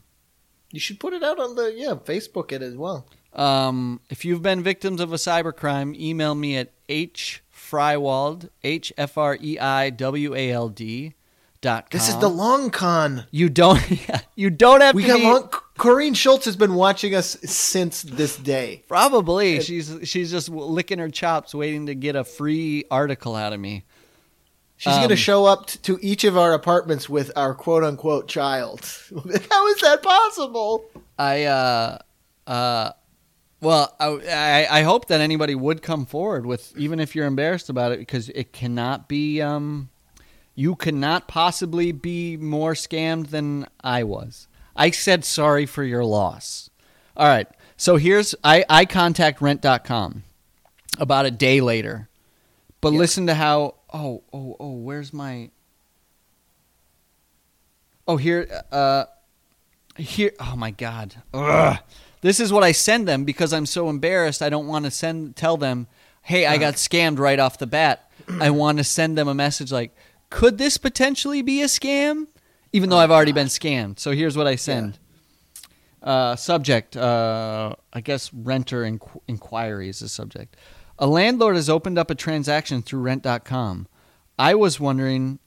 You 0.72 0.80
should 0.80 1.00
put 1.00 1.14
it 1.14 1.24
out 1.24 1.40
on 1.40 1.56
the 1.56 1.74
yeah 1.76 1.96
Facebook 1.96 2.52
it 2.52 2.62
as 2.62 2.76
well. 2.76 3.08
Um, 3.34 4.00
if 4.08 4.24
you've 4.24 4.44
been 4.44 4.62
victims 4.62 5.02
of 5.02 5.12
a 5.12 5.16
cybercrime, 5.16 5.96
email 6.00 6.36
me 6.36 6.58
at 6.58 6.74
hfreiwald, 6.88 8.50
H 8.64 8.94
F 9.00 9.18
R 9.18 9.36
E 9.42 9.58
I 9.58 9.90
W 9.90 10.36
A 10.36 10.52
L 10.52 10.70
D 10.70 11.16
dot 11.60 11.90
com. 11.90 11.98
This 11.98 12.08
is 12.08 12.20
the 12.20 12.30
long 12.30 12.70
con. 12.70 13.26
you 13.32 13.50
don't 13.50 13.82
you 14.36 14.52
don't 14.52 14.82
have 14.82 14.94
We 14.94 15.02
to 15.04 15.08
got 15.08 15.18
be, 15.18 15.24
long. 15.24 15.50
Corrine 15.80 16.16
Schultz 16.16 16.46
has 16.46 16.56
been 16.56 16.76
watching 16.76 17.16
us 17.16 17.36
since 17.44 18.04
this 18.04 18.38
day. 18.38 18.84
probably 18.88 19.62
she's 19.62 19.92
she's 20.04 20.30
just 20.30 20.50
licking 20.50 21.00
her 21.00 21.10
chops 21.10 21.56
waiting 21.56 21.88
to 21.88 21.96
get 21.96 22.16
a 22.16 22.24
free 22.24 22.86
article 22.92 23.36
out 23.36 23.54
of 23.54 23.60
me. 23.60 23.86
She's 24.78 24.94
Um, 24.94 25.00
going 25.00 25.10
to 25.10 25.16
show 25.16 25.46
up 25.46 25.66
t- 25.68 25.80
to 25.84 26.00
each 26.02 26.24
of 26.24 26.38
our 26.38 26.54
apartments 26.54 27.10
with 27.10 27.32
our 27.36 27.54
quote 27.56 27.84
unquote 27.84 28.28
child. 28.28 28.82
How 29.52 29.68
is 29.68 29.82
that 29.82 30.00
possible? 30.04 30.86
I 31.18 31.46
uh 31.46 31.98
uh 32.46 32.92
well 33.60 33.96
I, 34.00 34.08
I 34.30 34.80
I 34.80 34.82
hope 34.84 35.08
that 35.08 35.20
anybody 35.20 35.56
would 35.56 35.82
come 35.82 36.06
forward 36.06 36.46
with 36.46 36.78
even 36.78 37.00
if 37.00 37.16
you're 37.16 37.26
embarrassed 37.26 37.70
about 37.70 37.92
it 37.92 37.98
because 38.00 38.30
it 38.30 38.54
cannot 38.54 39.08
be 39.08 39.42
um 39.42 39.90
you 40.54 40.76
cannot 40.76 41.28
possibly 41.28 41.92
be 41.92 42.38
more 42.38 42.74
scammed 42.74 43.28
than 43.30 43.68
I 43.84 44.04
was. 44.04 44.48
I 44.76 44.92
said 44.92 45.26
sorry 45.26 45.66
for 45.66 45.84
your 45.84 46.04
loss. 46.06 46.70
All 47.16 47.28
right. 47.28 47.48
So 47.78 47.96
here's 47.98 48.36
I 48.44 48.64
I 48.70 48.86
contact 48.86 49.42
rent.com 49.42 50.22
about 51.00 51.26
a 51.26 51.32
day 51.32 51.62
later. 51.62 52.10
But 52.80 52.94
Yeah. 52.94 53.00
listen 53.00 53.26
to 53.26 53.34
how 53.34 53.74
oh 53.94 54.24
oh 54.34 54.56
oh 54.60 54.72
where's 54.74 55.14
my 55.14 55.50
Oh 58.08 58.18
here 58.18 58.48
uh 58.72 59.06
here 59.98 60.32
oh 60.40 60.56
my 60.56 60.72
god. 60.72 61.16
Ugh. 61.34 61.78
this 62.22 62.40
is 62.40 62.54
what 62.54 62.64
i 62.64 62.72
send 62.72 63.08
them 63.08 63.26
because 63.26 63.52
i'm 63.54 63.66
so 63.66 63.90
embarrassed. 63.90 64.42
I 64.42 64.50
don't 64.50 64.68
want 64.68 64.86
to 64.86 64.92
send 64.92 65.36
tell 65.36 65.58
them 65.58 65.88
hey 66.22 66.46
i 66.46 66.58
got 66.58 66.76
scammed 66.76 67.20
right 67.20 67.40
off 67.40 67.58
the 67.58 67.68
bat. 67.68 68.10
I 68.42 68.50
want 68.50 68.78
to 68.78 68.84
send 68.84 69.18
them 69.18 69.28
a 69.28 69.34
message 69.34 69.72
like 69.72 69.96
could 70.30 70.58
this 70.58 70.78
potentially 70.78 71.42
be 71.42 71.62
a 71.62 71.66
scam? 71.66 72.28
Even 72.74 72.90
though 72.90 72.98
i've 72.98 73.12
already 73.12 73.32
been 73.34 73.48
scammed. 73.48 74.00
So 74.00 74.12
here's 74.12 74.38
what 74.38 74.48
i 74.48 74.56
send. 74.56 75.00
Uh, 76.02 76.36
subject 76.36 76.96
uh, 76.96 77.74
i 77.92 78.00
guess 78.00 78.32
renter 78.34 78.84
inqu- 78.84 79.20
inquiry 79.28 79.90
is 79.90 80.00
the 80.00 80.08
subject 80.08 80.56
a 81.00 81.08
landlord 81.08 81.56
has 81.56 81.70
opened 81.70 81.98
up 81.98 82.10
a 82.10 82.16
transaction 82.16 82.82
through 82.82 83.02
rent.com 83.02 83.88
i 84.38 84.54
was 84.54 84.80
wondering 84.80 85.40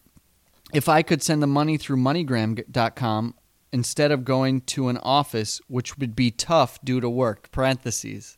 if 0.72 0.88
I 0.88 1.02
could 1.02 1.22
send 1.22 1.42
the 1.42 1.46
money 1.46 1.76
through 1.76 1.96
MoneyGram.com 1.96 3.34
instead 3.72 4.10
of 4.10 4.24
going 4.24 4.60
to 4.62 4.88
an 4.88 4.98
office, 4.98 5.60
which 5.68 5.98
would 5.98 6.14
be 6.14 6.30
tough 6.30 6.80
due 6.82 7.00
to 7.00 7.08
work. 7.08 7.50
Parentheses. 7.50 8.36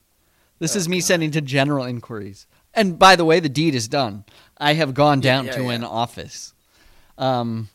This 0.58 0.76
is 0.76 0.88
me 0.88 1.00
sending 1.00 1.30
to 1.32 1.40
general 1.40 1.84
inquiries. 1.84 2.46
And 2.74 2.98
by 2.98 3.16
the 3.16 3.24
way, 3.24 3.40
the 3.40 3.48
deed 3.48 3.74
is 3.74 3.88
done. 3.88 4.24
I 4.58 4.74
have 4.74 4.94
gone 4.94 5.20
down 5.20 5.46
yeah, 5.46 5.52
to 5.52 5.62
yeah. 5.64 5.72
an 5.72 5.84
office. 5.84 6.54
Um, 7.18 7.68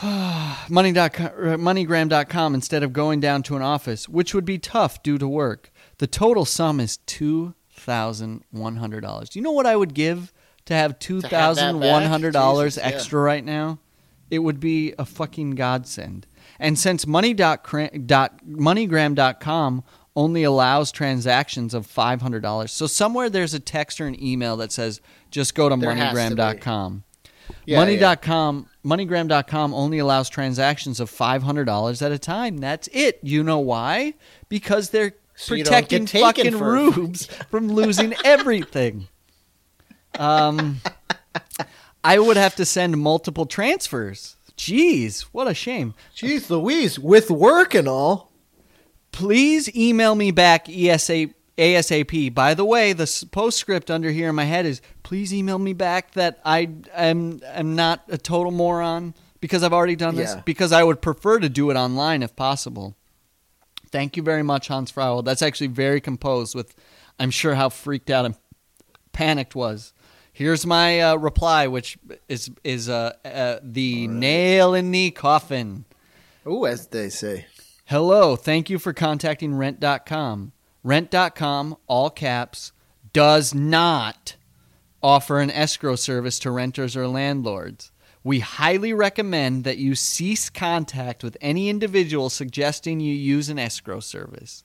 money.com, 0.02 1.30
moneygram.com 1.60 2.54
instead 2.54 2.82
of 2.82 2.92
going 2.92 3.20
down 3.20 3.42
to 3.44 3.56
an 3.56 3.62
office, 3.62 4.08
which 4.08 4.34
would 4.34 4.44
be 4.44 4.58
tough 4.58 5.02
due 5.02 5.18
to 5.18 5.26
work. 5.26 5.72
The 5.98 6.06
total 6.06 6.44
sum 6.44 6.78
is 6.78 6.98
$2,100. 7.90 9.28
Do 9.30 9.38
you 9.38 9.42
know 9.42 9.52
what 9.52 9.66
I 9.66 9.76
would 9.76 9.94
give 9.94 10.32
to 10.66 10.74
have 10.74 10.98
$2,100 10.98 12.64
Jesus, 12.64 12.76
yeah. 12.76 12.88
extra 12.88 13.20
right 13.20 13.44
now? 13.44 13.78
It 14.30 14.40
would 14.40 14.60
be 14.60 14.94
a 14.98 15.04
fucking 15.04 15.52
godsend. 15.52 16.26
And 16.58 16.78
since 16.78 17.06
money.cra- 17.06 17.98
dot, 18.06 18.46
moneygram.com 18.46 19.82
only 20.16 20.42
allows 20.42 20.92
transactions 20.92 21.72
of 21.72 21.86
$500, 21.86 22.68
so 22.68 22.86
somewhere 22.86 23.30
there's 23.30 23.54
a 23.54 23.60
text 23.60 24.00
or 24.00 24.06
an 24.06 24.22
email 24.22 24.56
that 24.56 24.72
says 24.72 25.00
just 25.30 25.54
go 25.54 25.68
to 25.68 25.76
There 25.76 25.94
has 25.94 26.12
to 26.12 26.34
be. 26.34 26.36
moneygram.com. 26.36 27.04
Yeah, 27.64 27.78
Money.com, 27.78 28.66
MoneyGram.com 28.84 29.74
only 29.74 29.98
allows 29.98 30.28
transactions 30.28 31.00
of 31.00 31.10
$500 31.10 32.02
at 32.02 32.12
a 32.12 32.18
time. 32.18 32.58
That's 32.58 32.88
it. 32.92 33.18
You 33.22 33.42
know 33.42 33.58
why? 33.58 34.14
Because 34.48 34.90
they're 34.90 35.14
So 35.40 35.54
protecting 35.56 36.06
fucking 36.06 36.58
for- 36.58 36.72
rubes 36.72 37.26
from 37.50 37.68
losing 37.68 38.14
everything. 38.24 39.08
Um, 40.18 40.80
I 42.04 42.18
would 42.18 42.36
have 42.36 42.56
to 42.56 42.64
send 42.66 42.98
multiple 42.98 43.46
transfers. 43.46 44.36
Jeez, 44.56 45.22
what 45.32 45.48
a 45.48 45.54
shame. 45.54 45.94
Jeez 46.14 46.50
Louise, 46.50 46.98
with 46.98 47.30
work 47.30 47.74
and 47.74 47.88
all. 47.88 48.30
Please 49.12 49.74
email 49.74 50.14
me 50.14 50.30
back 50.30 50.68
ESA, 50.68 51.28
ASAP. 51.56 52.34
By 52.34 52.52
the 52.54 52.64
way, 52.64 52.92
the 52.92 53.26
postscript 53.32 53.90
under 53.90 54.10
here 54.10 54.28
in 54.28 54.34
my 54.34 54.44
head 54.44 54.66
is 54.66 54.82
please 55.02 55.32
email 55.32 55.58
me 55.58 55.72
back 55.72 56.12
that 56.12 56.38
I 56.44 56.68
am 56.94 57.40
am 57.44 57.74
not 57.74 58.04
a 58.08 58.18
total 58.18 58.52
moron 58.52 59.14
because 59.40 59.62
I've 59.62 59.72
already 59.72 59.96
done 59.96 60.14
this 60.16 60.34
Yeah. 60.34 60.42
because 60.44 60.70
I 60.72 60.84
would 60.84 61.00
prefer 61.00 61.38
to 61.38 61.48
do 61.48 61.70
it 61.70 61.76
online 61.76 62.22
if 62.22 62.36
possible. 62.36 62.96
Thank 63.92 64.16
you 64.16 64.22
very 64.22 64.42
much, 64.42 64.68
Hans 64.68 64.90
Frau. 64.90 65.20
That's 65.20 65.42
actually 65.42 65.68
very 65.68 66.00
composed 66.00 66.54
with 66.54 66.74
I'm 67.18 67.30
sure 67.30 67.54
how 67.54 67.68
freaked 67.68 68.10
out 68.10 68.24
and 68.24 68.34
panicked 69.12 69.54
was. 69.54 69.92
Here's 70.32 70.64
my 70.64 71.00
uh, 71.00 71.16
reply, 71.16 71.66
which 71.66 71.98
is 72.28 72.50
is 72.64 72.88
uh, 72.88 73.12
uh, 73.24 73.58
the 73.62 74.08
nail 74.08 74.74
in 74.74 74.90
the 74.90 75.10
coffin. 75.10 75.84
Ooh, 76.46 76.66
as 76.66 76.86
they 76.86 77.10
say. 77.10 77.46
Hello, 77.84 78.36
thank 78.36 78.70
you 78.70 78.78
for 78.78 78.92
contacting 78.92 79.54
rent.com. 79.54 80.52
Rent.com, 80.82 81.76
all 81.88 82.08
caps, 82.08 82.72
does 83.12 83.52
not 83.52 84.36
offer 85.02 85.40
an 85.40 85.50
escrow 85.50 85.96
service 85.96 86.38
to 86.38 86.50
renters 86.50 86.96
or 86.96 87.06
landlords. 87.06 87.89
We 88.22 88.40
highly 88.40 88.92
recommend 88.92 89.64
that 89.64 89.78
you 89.78 89.94
cease 89.94 90.50
contact 90.50 91.24
with 91.24 91.38
any 91.40 91.70
individual 91.70 92.28
suggesting 92.28 93.00
you 93.00 93.14
use 93.14 93.48
an 93.48 93.58
escrow 93.58 94.00
service 94.00 94.62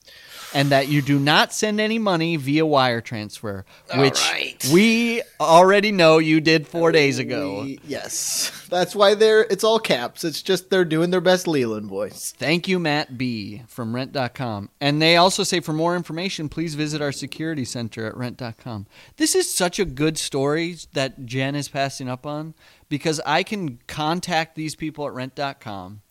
and 0.53 0.69
that 0.69 0.89
you 0.89 1.01
do 1.01 1.17
not 1.17 1.53
send 1.53 1.79
any 1.79 1.97
money 1.97 2.35
via 2.35 2.65
wire 2.65 2.99
transfer, 2.99 3.65
which 3.95 4.21
right. 4.29 4.69
we 4.73 5.21
already 5.39 5.93
know 5.93 6.17
you 6.17 6.41
did 6.41 6.67
four 6.67 6.91
days 6.91 7.17
ago. 7.17 7.61
We- 7.63 7.79
yes. 7.87 8.51
That's 8.69 8.95
why 8.95 9.13
they're 9.13 9.43
it's 9.43 9.63
all 9.63 9.79
caps. 9.79 10.23
It's 10.23 10.41
just 10.41 10.69
they're 10.69 10.83
doing 10.83 11.11
their 11.11 11.21
best 11.21 11.47
Leland 11.47 11.87
voice. 11.87 12.33
Thank 12.37 12.67
you, 12.67 12.77
Matt 12.77 13.17
B. 13.17 13.61
from 13.67 13.95
rent.com. 13.95 14.69
And 14.81 15.01
they 15.01 15.15
also 15.15 15.43
say 15.43 15.61
for 15.61 15.71
more 15.71 15.95
information, 15.95 16.49
please 16.49 16.75
visit 16.75 17.01
our 17.01 17.11
security 17.11 17.63
center 17.63 18.05
at 18.05 18.17
rent.com. 18.17 18.87
This 19.15 19.33
is 19.33 19.53
such 19.53 19.79
a 19.79 19.85
good 19.85 20.17
story 20.17 20.75
that 20.93 21.25
Jen 21.25 21.55
is 21.55 21.69
passing 21.69 22.09
up 22.09 22.25
on 22.25 22.53
because 22.95 23.19
I 23.25 23.43
can 23.43 23.79
contact 23.87 24.55
these 24.55 24.73
people 24.73 25.05
at 25.05 25.13
rent.com. 25.13 26.01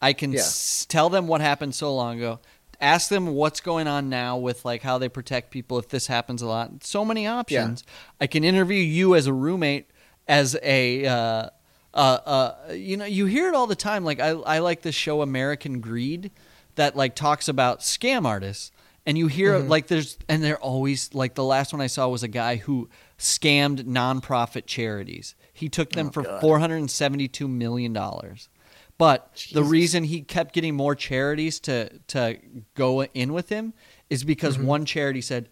I 0.00 0.12
can 0.12 0.32
Yeah. 0.32 0.38
s- 0.40 0.86
tell 0.88 1.08
them 1.10 1.26
what 1.26 1.40
happened 1.40 1.74
so 1.74 1.92
long 1.94 2.18
ago. 2.18 2.38
Ask 2.80 3.08
them 3.08 3.26
what's 3.34 3.60
going 3.60 3.88
on 3.88 4.08
now 4.08 4.36
with 4.38 4.64
like 4.64 4.82
how 4.82 4.96
they 4.98 5.08
protect 5.08 5.50
people 5.50 5.76
if 5.78 5.88
this 5.88 6.06
happens 6.06 6.40
a 6.40 6.46
lot. 6.46 6.84
So 6.84 7.04
many 7.04 7.26
options. 7.26 7.82
I 8.20 8.26
can 8.28 8.44
interview 8.44 8.78
you 8.82 9.14
as 9.16 9.26
a 9.26 9.32
roommate 9.32 9.90
as 10.28 10.56
a 10.62 11.04
uh, 11.06 11.48
uh, 11.92 11.98
uh, 11.98 12.54
you 12.72 12.96
know, 12.96 13.04
you 13.04 13.26
hear 13.26 13.48
it 13.48 13.54
all 13.54 13.66
the 13.66 13.74
time. 13.74 14.04
Like 14.04 14.20
I, 14.20 14.28
I 14.28 14.58
like 14.60 14.82
this 14.82 14.94
show 14.94 15.20
American 15.22 15.80
Greed 15.80 16.30
that 16.76 16.96
like 16.96 17.14
talks 17.16 17.48
about 17.48 17.80
scam 17.80 18.24
artists, 18.24 18.70
and 19.04 19.18
you 19.18 19.26
hear 19.26 19.58
like 19.58 19.88
there's 19.88 20.16
and 20.28 20.42
they're 20.42 20.56
always 20.60 21.12
like 21.12 21.34
the 21.34 21.44
last 21.44 21.72
one 21.74 21.82
I 21.82 21.88
saw 21.88 22.08
was 22.08 22.22
a 22.22 22.28
guy 22.28 22.56
who 22.56 22.88
scammed 23.18 23.84
nonprofit 23.84 24.64
charities. 24.66 25.34
He 25.60 25.68
took 25.68 25.90
them 25.90 26.10
for 26.10 26.24
four 26.40 26.58
hundred 26.58 26.76
and 26.78 26.90
seventy-two 26.90 27.46
million 27.46 27.92
dollars. 27.92 28.48
But 28.96 29.46
the 29.52 29.62
reason 29.62 30.04
he 30.04 30.20
kept 30.22 30.52
getting 30.54 30.74
more 30.74 30.94
charities 30.94 31.60
to 31.60 31.98
to 32.08 32.38
go 32.74 33.04
in 33.04 33.32
with 33.32 33.48
him 33.48 33.74
is 34.08 34.24
because 34.24 34.56
Mm-hmm. 34.56 34.66
one 34.66 34.84
charity 34.86 35.20
said, 35.20 35.48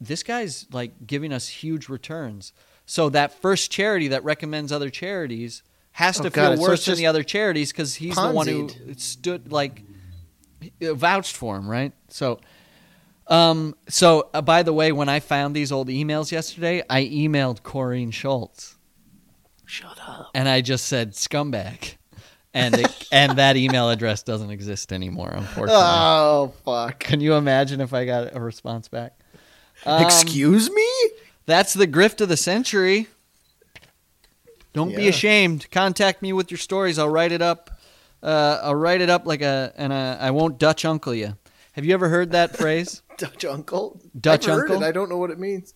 "This 0.00 0.22
guy's 0.22 0.66
like 0.72 1.06
giving 1.06 1.32
us 1.32 1.48
huge 1.48 1.88
returns." 1.88 2.52
So 2.84 3.08
that 3.10 3.32
first 3.40 3.70
charity 3.72 4.08
that 4.08 4.22
recommends 4.24 4.70
other 4.70 4.90
charities 4.90 5.62
has 5.92 6.20
Oh, 6.20 6.24
to 6.24 6.30
God, 6.30 6.54
feel 6.58 6.62
worse 6.62 6.80
it's 6.80 6.86
than 6.86 6.96
the 6.96 7.06
other 7.06 7.24
charities 7.24 7.72
because 7.72 7.96
he's 7.96 8.14
the 8.14 8.30
one 8.30 8.46
who 8.46 8.68
stood 8.96 9.50
like 9.50 9.82
vouched 10.80 11.34
for 11.36 11.56
him, 11.56 11.68
right? 11.68 11.92
So, 12.08 12.38
um, 13.26 13.74
so 13.88 14.28
uh, 14.32 14.42
by 14.42 14.62
the 14.62 14.72
way, 14.72 14.92
when 14.92 15.08
I 15.08 15.20
found 15.20 15.56
these 15.56 15.72
old 15.72 15.88
emails 15.88 16.30
yesterday, 16.30 16.82
I 16.88 17.04
emailed 17.04 17.62
Corrine 17.62 18.12
Schultz 18.12 18.75
Shut 19.66 19.98
up. 20.06 20.30
and 20.34 20.48
I 20.48 20.60
just 20.60 20.86
said 20.86 21.12
scumbag, 21.12 21.96
and 22.54 22.74
it, 22.76 23.08
and 23.12 23.38
that 23.38 23.56
email 23.56 23.90
address 23.90 24.22
doesn't 24.22 24.50
exist 24.50 24.92
anymore, 24.92 25.30
unfortunately. 25.32 25.74
Oh 25.76 26.54
fuck. 26.64 27.00
Can 27.00 27.20
you 27.20 27.34
imagine 27.34 27.80
if 27.80 27.92
I 27.92 28.04
got 28.06 28.34
a 28.34 28.40
response 28.40 28.88
back? 28.88 29.18
Um, 29.84 30.02
Excuse 30.02 30.70
me? 30.70 30.88
That's 31.46 31.74
the 31.74 31.86
grift 31.86 32.20
of 32.20 32.28
the 32.28 32.36
century. 32.36 33.08
Don't 34.72 34.94
be 34.94 35.08
ashamed. 35.08 35.70
Contact 35.70 36.20
me 36.22 36.32
with 36.32 36.50
your 36.50 36.58
stories. 36.58 36.98
I'll 36.98 37.08
write 37.08 37.32
it 37.32 37.40
up. 37.40 37.70
Uh, 38.22 38.60
I'll 38.62 38.74
write 38.74 39.00
it 39.00 39.08
up 39.08 39.26
like 39.26 39.40
a, 39.40 39.72
and 39.76 39.92
I 39.92 40.30
won't 40.32 40.58
Dutch 40.58 40.84
uncle 40.84 41.14
you. 41.14 41.36
Have 41.72 41.84
you 41.84 41.94
ever 41.94 42.08
heard 42.08 42.32
that 42.32 42.56
phrase? 42.56 43.02
Dutch 43.18 43.44
uncle? 43.44 44.00
Dutch 44.18 44.48
I've 44.48 44.58
uncle? 44.60 44.84
I 44.84 44.92
don't 44.92 45.08
know 45.08 45.16
what 45.18 45.30
it 45.30 45.38
means. 45.38 45.74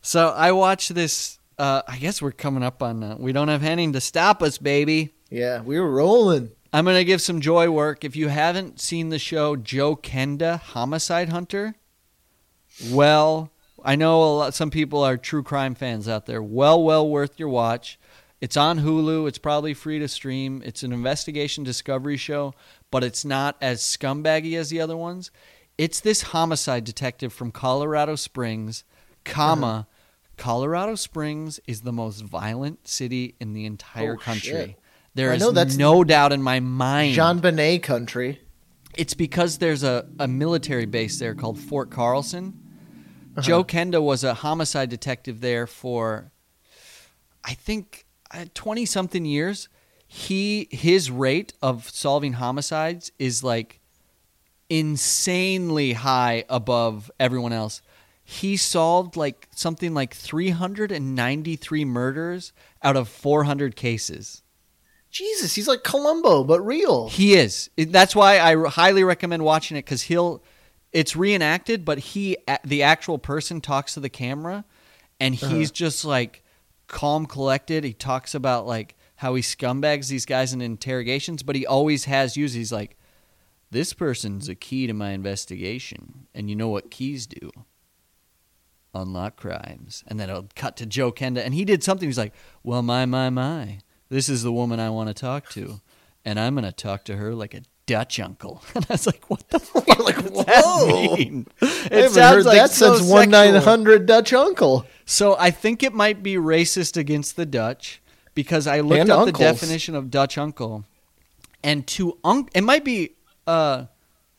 So 0.00 0.28
I 0.28 0.52
watched 0.52 0.94
this. 0.94 1.38
Uh, 1.62 1.80
I 1.86 1.96
guess 1.98 2.20
we're 2.20 2.32
coming 2.32 2.64
up 2.64 2.82
on. 2.82 3.04
Uh, 3.04 3.16
we 3.20 3.30
don't 3.30 3.46
have 3.46 3.62
Henning 3.62 3.92
to 3.92 4.00
stop 4.00 4.42
us, 4.42 4.58
baby. 4.58 5.14
Yeah, 5.30 5.62
we 5.62 5.78
were 5.78 5.92
rolling. 5.92 6.50
I'm 6.72 6.84
gonna 6.84 7.04
give 7.04 7.22
some 7.22 7.40
joy 7.40 7.70
work. 7.70 8.02
If 8.02 8.16
you 8.16 8.26
haven't 8.26 8.80
seen 8.80 9.10
the 9.10 9.18
show 9.20 9.54
Joe 9.54 9.94
Kenda 9.94 10.58
Homicide 10.58 11.28
Hunter, 11.28 11.76
well, 12.90 13.52
I 13.84 13.94
know 13.94 14.24
a 14.24 14.32
lot, 14.34 14.54
some 14.54 14.70
people 14.70 15.04
are 15.04 15.16
true 15.16 15.44
crime 15.44 15.76
fans 15.76 16.08
out 16.08 16.26
there. 16.26 16.42
Well, 16.42 16.82
well 16.82 17.08
worth 17.08 17.38
your 17.38 17.48
watch. 17.48 17.96
It's 18.40 18.56
on 18.56 18.80
Hulu. 18.80 19.28
It's 19.28 19.38
probably 19.38 19.72
free 19.72 20.00
to 20.00 20.08
stream. 20.08 20.62
It's 20.64 20.82
an 20.82 20.92
investigation 20.92 21.62
discovery 21.62 22.16
show, 22.16 22.54
but 22.90 23.04
it's 23.04 23.24
not 23.24 23.56
as 23.60 23.82
scumbaggy 23.82 24.58
as 24.58 24.70
the 24.70 24.80
other 24.80 24.96
ones. 24.96 25.30
It's 25.78 26.00
this 26.00 26.22
homicide 26.22 26.82
detective 26.82 27.32
from 27.32 27.52
Colorado 27.52 28.16
Springs, 28.16 28.82
comma, 29.24 29.86
Colorado 30.42 30.96
Springs 30.96 31.60
is 31.68 31.82
the 31.82 31.92
most 31.92 32.20
violent 32.22 32.88
city 32.88 33.36
in 33.38 33.52
the 33.52 33.64
entire 33.64 34.14
Oh, 34.14 34.16
country. 34.16 34.50
shit. 34.50 34.78
There 35.14 35.32
is 35.32 35.52
that's 35.52 35.76
no 35.76 36.02
doubt 36.02 36.32
in 36.32 36.42
my 36.42 36.58
mind. 36.58 37.14
JonBenét 37.14 37.84
country. 37.84 38.40
It's 38.96 39.14
because 39.14 39.58
there's 39.58 39.84
a, 39.84 40.04
a 40.18 40.26
military 40.26 40.84
base 40.84 41.20
there 41.20 41.36
called 41.36 41.60
Fort 41.60 41.92
Carson. 41.92 42.58
Uh-huh. 43.36 43.40
Joe 43.40 43.62
Kenda 43.62 44.02
was 44.02 44.24
a 44.24 44.34
homicide 44.34 44.88
detective 44.88 45.40
there 45.40 45.68
for, 45.68 46.32
I 47.44 47.54
think, 47.54 48.04
uh, 48.32 48.46
twenty 48.52 48.84
something 48.84 49.24
years. 49.24 49.68
He 50.08 50.66
his 50.72 51.08
rate 51.08 51.52
of 51.62 51.88
solving 51.88 52.32
homicides 52.32 53.12
is 53.16 53.44
like 53.44 53.78
insanely 54.68 55.92
high 55.92 56.44
above 56.48 57.12
everyone 57.20 57.52
else. 57.52 57.80
He 58.32 58.56
solved 58.56 59.14
like 59.14 59.46
something 59.54 59.92
like 59.92 60.14
393 60.14 61.84
murders 61.84 62.54
out 62.82 62.96
of 62.96 63.06
400 63.08 63.76
cases. 63.76 64.42
Jesus, 65.10 65.54
he's 65.54 65.68
like 65.68 65.84
Columbo, 65.84 66.42
but 66.42 66.62
real. 66.62 67.10
He 67.10 67.34
is. 67.34 67.68
That's 67.76 68.16
why 68.16 68.40
I 68.40 68.56
highly 68.70 69.04
recommend 69.04 69.44
watching 69.44 69.76
it 69.76 69.84
because 69.84 70.02
he'll. 70.02 70.42
It's 70.92 71.14
reenacted, 71.14 71.84
but 71.84 71.98
he, 71.98 72.36
the 72.64 72.82
actual 72.82 73.18
person, 73.18 73.60
talks 73.60 73.94
to 73.94 74.00
the 74.00 74.10
camera, 74.10 74.64
and 75.20 75.34
uh-huh. 75.34 75.48
he's 75.48 75.70
just 75.70 76.04
like 76.04 76.42
calm, 76.86 77.26
collected. 77.26 77.84
He 77.84 77.92
talks 77.92 78.34
about 78.34 78.66
like 78.66 78.94
how 79.16 79.34
he 79.34 79.42
scumbags 79.42 80.08
these 80.08 80.26
guys 80.26 80.54
in 80.54 80.62
interrogations, 80.62 81.42
but 81.42 81.56
he 81.56 81.66
always 81.66 82.06
has 82.06 82.36
used. 82.36 82.54
He's 82.54 82.72
like, 82.72 82.96
"This 83.70 83.92
person's 83.92 84.48
a 84.48 84.54
key 84.54 84.86
to 84.86 84.94
my 84.94 85.10
investigation, 85.10 86.26
and 86.34 86.48
you 86.48 86.56
know 86.56 86.68
what 86.68 86.90
keys 86.90 87.26
do? 87.26 87.50
Unlock 88.94 89.36
crimes, 89.36 90.04
and 90.06 90.18
then 90.20 90.28
it'll 90.30 90.48
cut 90.54 90.76
to 90.78 90.86
Joe 90.86 91.12
Kenda, 91.12 91.38
and 91.44 91.54
he 91.54 91.64
did 91.64 91.82
something. 91.82 92.08
He's 92.08 92.18
like, 92.18 92.34
"Well, 92.62 92.82
my 92.82 93.06
my 93.06 93.30
my, 93.30 93.78
this 94.08 94.28
is 94.28 94.42
the 94.42 94.52
woman 94.52 94.80
I 94.80 94.90
want 94.90 95.08
to 95.08 95.14
talk 95.14 95.48
to, 95.50 95.80
and 96.24 96.38
I'm 96.38 96.54
gonna 96.54 96.72
talk 96.72 97.04
to 97.06 97.16
her 97.16 97.34
like 97.34 97.54
a 97.54 97.62
Dutch 97.86 98.20
uncle." 98.20 98.62
And 98.74 98.86
I 98.88 98.94
was 98.94 99.06
like, 99.06 99.28
"What 99.30 99.48
the 99.48 99.58
fuck 99.60 99.86
like, 99.98 100.16
does 100.16 100.44
that 100.46 100.62
whoa. 100.64 101.16
mean?" 101.16 101.46
I 101.62 101.66
haven't 101.66 102.10
sounds 102.10 102.34
heard 102.36 102.44
like 102.46 102.56
that 102.58 102.70
so 102.70 102.96
since 102.96 103.10
one 103.10 103.30
900 103.30 104.06
Dutch 104.06 104.32
Uncle. 104.32 104.86
So 105.04 105.36
I 105.38 105.50
think 105.50 105.82
it 105.82 105.92
might 105.92 106.22
be 106.22 106.34
racist 106.36 106.96
against 106.96 107.36
the 107.36 107.46
Dutch 107.46 108.00
because 108.34 108.66
I 108.66 108.80
looked 108.80 109.00
And 109.00 109.10
up 109.10 109.20
uncles. 109.20 109.38
the 109.38 109.44
definition 109.44 109.94
of 109.94 110.10
Dutch 110.10 110.38
uncle, 110.38 110.84
and 111.64 111.86
to 111.88 112.18
uncle, 112.24 112.50
it 112.54 112.62
might 112.62 112.84
be 112.84 113.12
uh, 113.46 113.86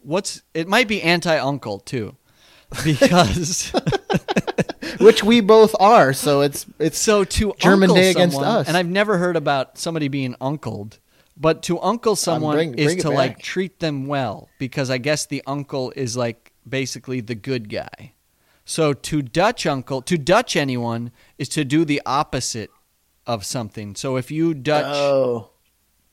what's 0.01 0.41
it 0.53 0.67
might 0.67 0.87
be 0.87 1.01
anti 1.01 1.37
uncle 1.37 1.79
too, 1.79 2.15
because 2.83 3.71
which 4.99 5.23
we 5.23 5.41
both 5.41 5.75
are. 5.79 6.13
So 6.13 6.41
it's 6.41 6.65
it's 6.79 6.97
so 6.97 7.23
to 7.23 7.53
German 7.57 7.89
uncle 7.89 7.95
Day 7.95 8.11
against 8.11 8.39
us. 8.39 8.67
and 8.67 8.75
I've 8.77 8.87
never 8.89 9.17
heard 9.17 9.35
about 9.35 9.77
somebody 9.77 10.07
being 10.07 10.35
uncled. 10.41 10.99
But 11.35 11.63
to 11.63 11.79
uncle 11.81 12.11
um, 12.11 12.15
someone 12.17 12.55
bring- 12.55 12.75
is 12.75 12.85
bring 12.93 12.99
to 12.99 13.09
like 13.09 13.39
treat 13.39 13.79
them 13.79 14.05
well 14.07 14.49
because 14.59 14.89
I 14.89 14.99
guess 14.99 15.25
the 15.25 15.41
uncle 15.47 15.91
is 15.95 16.15
like 16.15 16.51
basically 16.67 17.21
the 17.21 17.35
good 17.35 17.69
guy. 17.69 18.13
So 18.65 18.93
to 18.93 19.21
Dutch 19.21 19.65
uncle, 19.65 20.01
to 20.03 20.17
Dutch 20.17 20.55
anyone 20.55 21.11
is 21.37 21.49
to 21.49 21.65
do 21.65 21.83
the 21.85 22.01
opposite 22.05 22.69
of 23.27 23.45
something. 23.45 23.95
So 23.95 24.15
if 24.17 24.29
you 24.31 24.53
Dutch 24.53 24.85
oh 24.95 25.49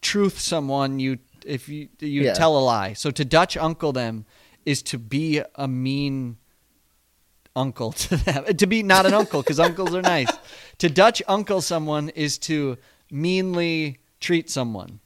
truth 0.00 0.38
someone, 0.38 0.98
you 1.00 1.18
if 1.44 1.68
you 1.68 1.88
you 2.00 2.22
Yeah. 2.22 2.32
tell 2.34 2.56
a 2.56 2.60
lie. 2.60 2.94
So 2.94 3.10
to 3.10 3.24
Dutch 3.24 3.56
uncle 3.56 3.92
them 3.92 4.24
is 4.64 4.82
to 4.84 4.98
be 4.98 5.42
a 5.54 5.68
mean 5.68 6.38
uncle 7.56 7.92
to 7.92 8.16
them. 8.16 8.44
to 8.56 8.66
be 8.66 8.82
not 8.82 9.06
an 9.06 9.14
uncle 9.14 9.42
because 9.42 9.58
uncles 9.60 9.94
are 9.94 10.02
nice. 10.02 10.30
To 10.78 10.88
Dutch 10.88 11.22
uncle 11.28 11.60
someone 11.60 12.08
is 12.10 12.38
to 12.38 12.78
meanly 13.10 13.98
treat 14.20 14.48
someone. 14.50 15.00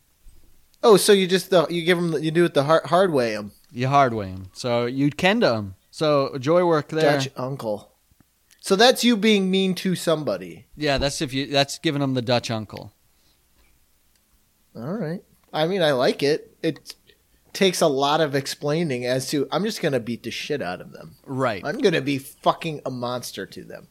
oh. 0.82 0.96
So 0.96 1.12
you 1.12 1.26
just 1.26 1.52
uh, 1.52 1.66
you 1.70 1.82
give 1.84 1.98
them 1.98 2.22
you 2.22 2.30
do 2.30 2.44
it 2.44 2.54
the 2.54 2.64
hard, 2.64 2.86
hard 2.86 3.12
way. 3.12 3.36
'em. 3.36 3.52
You 3.72 3.88
hard 3.88 4.14
way 4.14 4.26
them. 4.30 4.50
So 4.52 4.86
you 4.86 5.10
kenda 5.10 5.56
'em. 5.56 5.74
So 5.90 6.36
joy 6.38 6.64
work 6.64 6.88
there. 6.88 7.12
Dutch 7.18 7.28
Uncle. 7.36 7.90
So 8.60 8.76
that's 8.76 9.04
you 9.04 9.16
being 9.16 9.50
mean 9.50 9.74
to 9.76 9.94
somebody. 9.94 10.66
Yeah, 10.76 10.98
that's 10.98 11.20
if 11.22 11.32
you 11.34 11.46
that's 11.46 11.78
giving 11.78 12.00
them 12.00 12.14
the 12.14 12.22
Dutch 12.22 12.50
uncle. 12.50 12.92
All 14.76 14.92
right. 14.94 15.22
I 15.52 15.66
mean, 15.66 15.82
I 15.82 15.92
like 15.92 16.22
it. 16.22 16.56
It 16.62 16.94
takes 17.55 17.81
a 17.81 17.86
lot 17.86 18.20
of 18.20 18.35
explaining 18.35 19.06
as 19.06 19.28
to 19.31 19.48
I'm 19.51 19.64
just 19.64 19.81
gonna 19.81 20.01
beat 20.01 20.22
the 20.22 20.31
shit 20.31 20.60
out 20.60 20.81
of 20.81 20.93
them. 20.93 21.16
Right. 21.24 21.62
I'm 21.64 21.78
gonna 21.78 22.02
be 22.02 22.18
fucking 22.18 22.82
a 22.85 22.90
monster 22.90 23.47
to 23.47 23.64
them. 23.64 23.89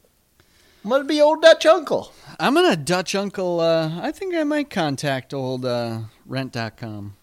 I'm 0.83 0.89
gonna 0.89 1.05
be 1.05 1.21
old 1.21 1.41
Dutch 1.41 1.65
Uncle. 1.65 2.13
I'm 2.39 2.53
gonna 2.53 2.75
Dutch 2.75 3.15
uncle. 3.15 3.61
Uh, 3.61 4.01
I 4.01 4.11
think 4.11 4.35
I 4.35 4.43
might 4.43 4.69
contact 4.69 5.33
old 5.33 5.65
uh, 5.65 6.01
Rent.com. 6.25 7.15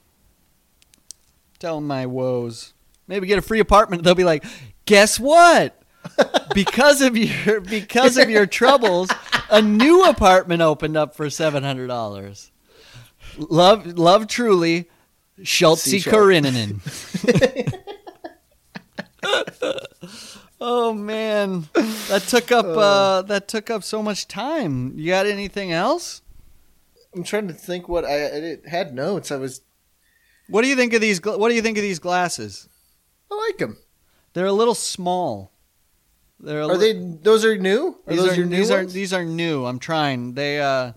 Tell 1.58 1.74
them 1.76 1.86
my 1.86 2.06
woes. 2.06 2.72
Maybe 3.06 3.26
get 3.26 3.38
a 3.38 3.42
free 3.42 3.60
apartment. 3.60 4.02
They'll 4.02 4.14
be 4.14 4.24
like, 4.24 4.44
"Guess 4.86 5.20
what? 5.20 5.76
because 6.54 7.02
of 7.02 7.16
your 7.16 7.60
because 7.60 8.16
of 8.16 8.30
your 8.30 8.46
troubles, 8.46 9.10
a 9.50 9.60
new 9.60 10.04
apartment 10.04 10.62
opened 10.62 10.96
up 10.96 11.14
for 11.14 11.28
seven 11.28 11.62
hundred 11.62 11.88
dollars. 11.88 12.50
Love, 13.36 13.86
love, 13.98 14.26
truly, 14.26 14.88
Schultze 15.42 15.90
Sea 15.90 16.00
Schultz. 16.00 16.16
Karininen. 16.16 16.80
oh 20.60 20.92
man, 20.92 21.68
that 21.74 22.22
took 22.28 22.50
up 22.52 22.66
uh, 22.66 23.22
that 23.22 23.48
took 23.48 23.70
up 23.70 23.82
so 23.84 24.02
much 24.02 24.28
time. 24.28 24.92
You 24.96 25.10
got 25.10 25.26
anything 25.26 25.72
else? 25.72 26.22
I'm 27.14 27.24
trying 27.24 27.48
to 27.48 27.54
think 27.54 27.88
what 27.88 28.04
I, 28.04 28.26
I 28.26 28.58
had 28.68 28.94
notes. 28.94 29.30
I 29.30 29.36
was 29.36 29.62
What 30.48 30.62
do 30.62 30.68
you 30.68 30.76
think 30.76 30.92
of 30.92 31.00
these? 31.00 31.20
What 31.22 31.48
do 31.48 31.54
you 31.54 31.62
think 31.62 31.76
of 31.78 31.82
these 31.82 31.98
glasses? 31.98 32.68
I 33.30 33.46
like 33.48 33.58
them. 33.58 33.78
They're 34.32 34.46
a 34.46 34.52
little 34.52 34.74
small. 34.74 35.52
They're 36.38 36.60
a 36.60 36.68
Are 36.68 36.76
li- 36.76 36.92
they? 36.92 37.16
Those 37.22 37.44
are 37.44 37.58
new. 37.58 37.98
Are 38.06 38.12
These 38.12 38.18
those 38.22 38.32
are 38.32 38.34
your 38.36 38.46
new 38.46 38.56
these 38.56 38.70
are 38.70 38.86
these 38.86 39.12
are 39.12 39.24
new. 39.24 39.66
I'm 39.66 39.78
trying. 39.78 40.34
They 40.34 40.60
uh, 40.60 40.92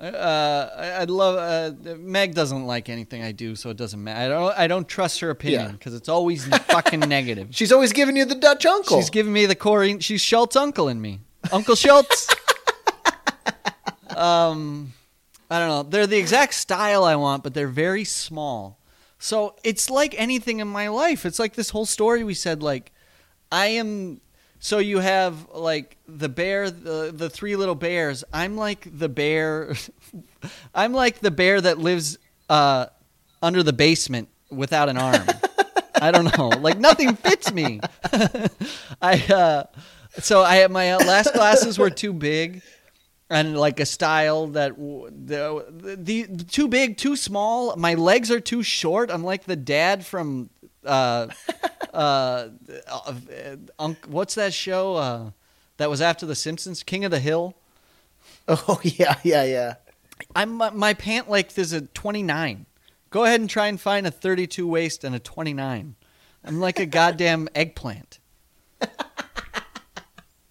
uh, 0.00 0.70
I- 0.76 1.02
I'd 1.02 1.10
love. 1.10 1.36
Uh, 1.36 1.94
Meg 1.98 2.34
doesn't 2.34 2.64
like 2.66 2.88
anything 2.88 3.22
I 3.22 3.32
do, 3.32 3.54
so 3.56 3.70
it 3.70 3.76
doesn't 3.76 4.02
matter. 4.02 4.34
I 4.34 4.38
don't. 4.38 4.58
I 4.60 4.66
don't 4.66 4.88
trust 4.88 5.20
her 5.20 5.30
opinion 5.30 5.72
because 5.72 5.94
it's 5.94 6.08
always 6.08 6.46
fucking 6.46 7.00
negative. 7.08 7.48
She's 7.50 7.72
always 7.72 7.92
giving 7.92 8.16
you 8.16 8.24
the 8.24 8.34
Dutch 8.34 8.64
Uncle. 8.66 8.98
She's 8.98 9.10
giving 9.10 9.32
me 9.32 9.46
the 9.46 9.54
Corey. 9.54 9.98
She's 10.00 10.20
Schultz 10.20 10.56
uncle 10.56 10.88
in 10.88 11.00
me. 11.00 11.20
Uncle 11.52 11.74
Schultz. 11.74 12.28
um, 14.16 14.92
I 15.50 15.58
don't 15.58 15.68
know. 15.68 15.82
They're 15.82 16.06
the 16.06 16.18
exact 16.18 16.54
style 16.54 17.04
I 17.04 17.16
want, 17.16 17.42
but 17.42 17.54
they're 17.54 17.68
very 17.68 18.04
small. 18.04 18.78
So 19.18 19.56
it's 19.64 19.90
like 19.90 20.14
anything 20.18 20.60
in 20.60 20.68
my 20.68 20.88
life. 20.88 21.26
It's 21.26 21.38
like 21.38 21.54
this 21.54 21.70
whole 21.70 21.86
story 21.86 22.24
we 22.24 22.34
said. 22.34 22.62
Like, 22.62 22.92
I 23.52 23.66
am. 23.66 24.20
So 24.62 24.78
you 24.78 24.98
have 24.98 25.48
like 25.54 25.96
the 26.06 26.28
bear, 26.28 26.70
the 26.70 27.10
the 27.14 27.30
three 27.30 27.56
little 27.56 27.74
bears. 27.74 28.24
I'm 28.30 28.56
like 28.56 28.86
the 28.92 29.08
bear. 29.08 29.74
I'm 30.74 30.92
like 30.92 31.20
the 31.20 31.30
bear 31.30 31.60
that 31.60 31.78
lives 31.78 32.18
uh, 32.50 32.86
under 33.42 33.62
the 33.62 33.72
basement 33.72 34.28
without 34.50 34.90
an 34.90 34.98
arm. 34.98 35.26
I 36.00 36.10
don't 36.10 36.36
know. 36.36 36.48
Like 36.48 36.78
nothing 36.78 37.16
fits 37.16 37.50
me. 37.52 37.80
I 39.00 39.18
uh, 39.32 39.64
so 40.18 40.42
I 40.44 40.66
my 40.66 40.92
uh, 40.92 41.06
last 41.06 41.32
glasses 41.32 41.78
were 41.78 41.90
too 41.90 42.12
big, 42.12 42.60
and 43.30 43.56
like 43.56 43.80
a 43.80 43.86
style 43.86 44.48
that 44.48 44.76
the, 44.76 45.64
the, 45.70 46.22
the 46.24 46.44
too 46.44 46.68
big, 46.68 46.98
too 46.98 47.16
small. 47.16 47.76
My 47.76 47.94
legs 47.94 48.30
are 48.30 48.40
too 48.40 48.62
short. 48.62 49.10
I'm 49.10 49.24
like 49.24 49.44
the 49.44 49.56
dad 49.56 50.04
from 50.04 50.50
uh, 50.84 51.28
uh, 51.92 52.48
uh, 53.78 53.94
what's 54.06 54.34
that 54.34 54.52
show 54.54 54.96
uh, 54.96 55.30
that 55.76 55.90
was 55.90 56.00
after 56.00 56.26
The 56.26 56.34
Simpsons? 56.34 56.82
King 56.82 57.04
of 57.04 57.10
the 57.10 57.20
Hill. 57.20 57.54
oh 58.48 58.80
yeah, 58.82 59.16
yeah, 59.22 59.44
yeah. 59.44 59.74
I'm 60.34 60.52
my, 60.52 60.70
my 60.70 60.94
pant 60.94 61.28
length 61.30 61.58
is 61.58 61.72
a 61.72 61.82
29. 61.82 62.66
Go 63.10 63.24
ahead 63.24 63.40
and 63.40 63.50
try 63.50 63.66
and 63.66 63.80
find 63.80 64.06
a 64.06 64.10
32 64.10 64.66
waist 64.66 65.02
and 65.04 65.14
a 65.14 65.18
29. 65.18 65.96
I'm 66.44 66.60
like 66.60 66.78
a 66.78 66.86
goddamn 66.86 67.48
eggplant. 67.54 68.18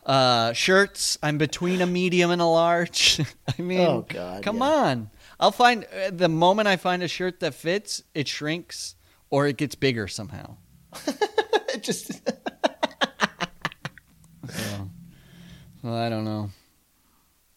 Uh, 0.05 0.53
shirts. 0.53 1.19
I'm 1.21 1.37
between 1.37 1.81
a 1.81 1.85
medium 1.85 2.31
and 2.31 2.41
a 2.41 2.45
large. 2.45 3.21
I 3.59 3.61
mean, 3.61 3.81
Oh, 3.81 4.05
God, 4.09 4.41
come 4.41 4.57
yeah. 4.57 4.63
on. 4.63 5.09
I'll 5.39 5.51
find 5.51 5.85
uh, 5.85 6.09
the 6.11 6.27
moment 6.27 6.67
I 6.67 6.77
find 6.77 7.03
a 7.03 7.07
shirt 7.07 7.39
that 7.41 7.53
fits, 7.53 8.01
it 8.15 8.27
shrinks 8.27 8.95
or 9.29 9.47
it 9.47 9.57
gets 9.57 9.75
bigger 9.75 10.07
somehow. 10.07 10.57
It 11.71 11.83
just 11.83 12.11
So, 14.49 14.89
well, 15.83 15.95
I 15.95 16.09
don't 16.09 16.25
know. 16.25 16.49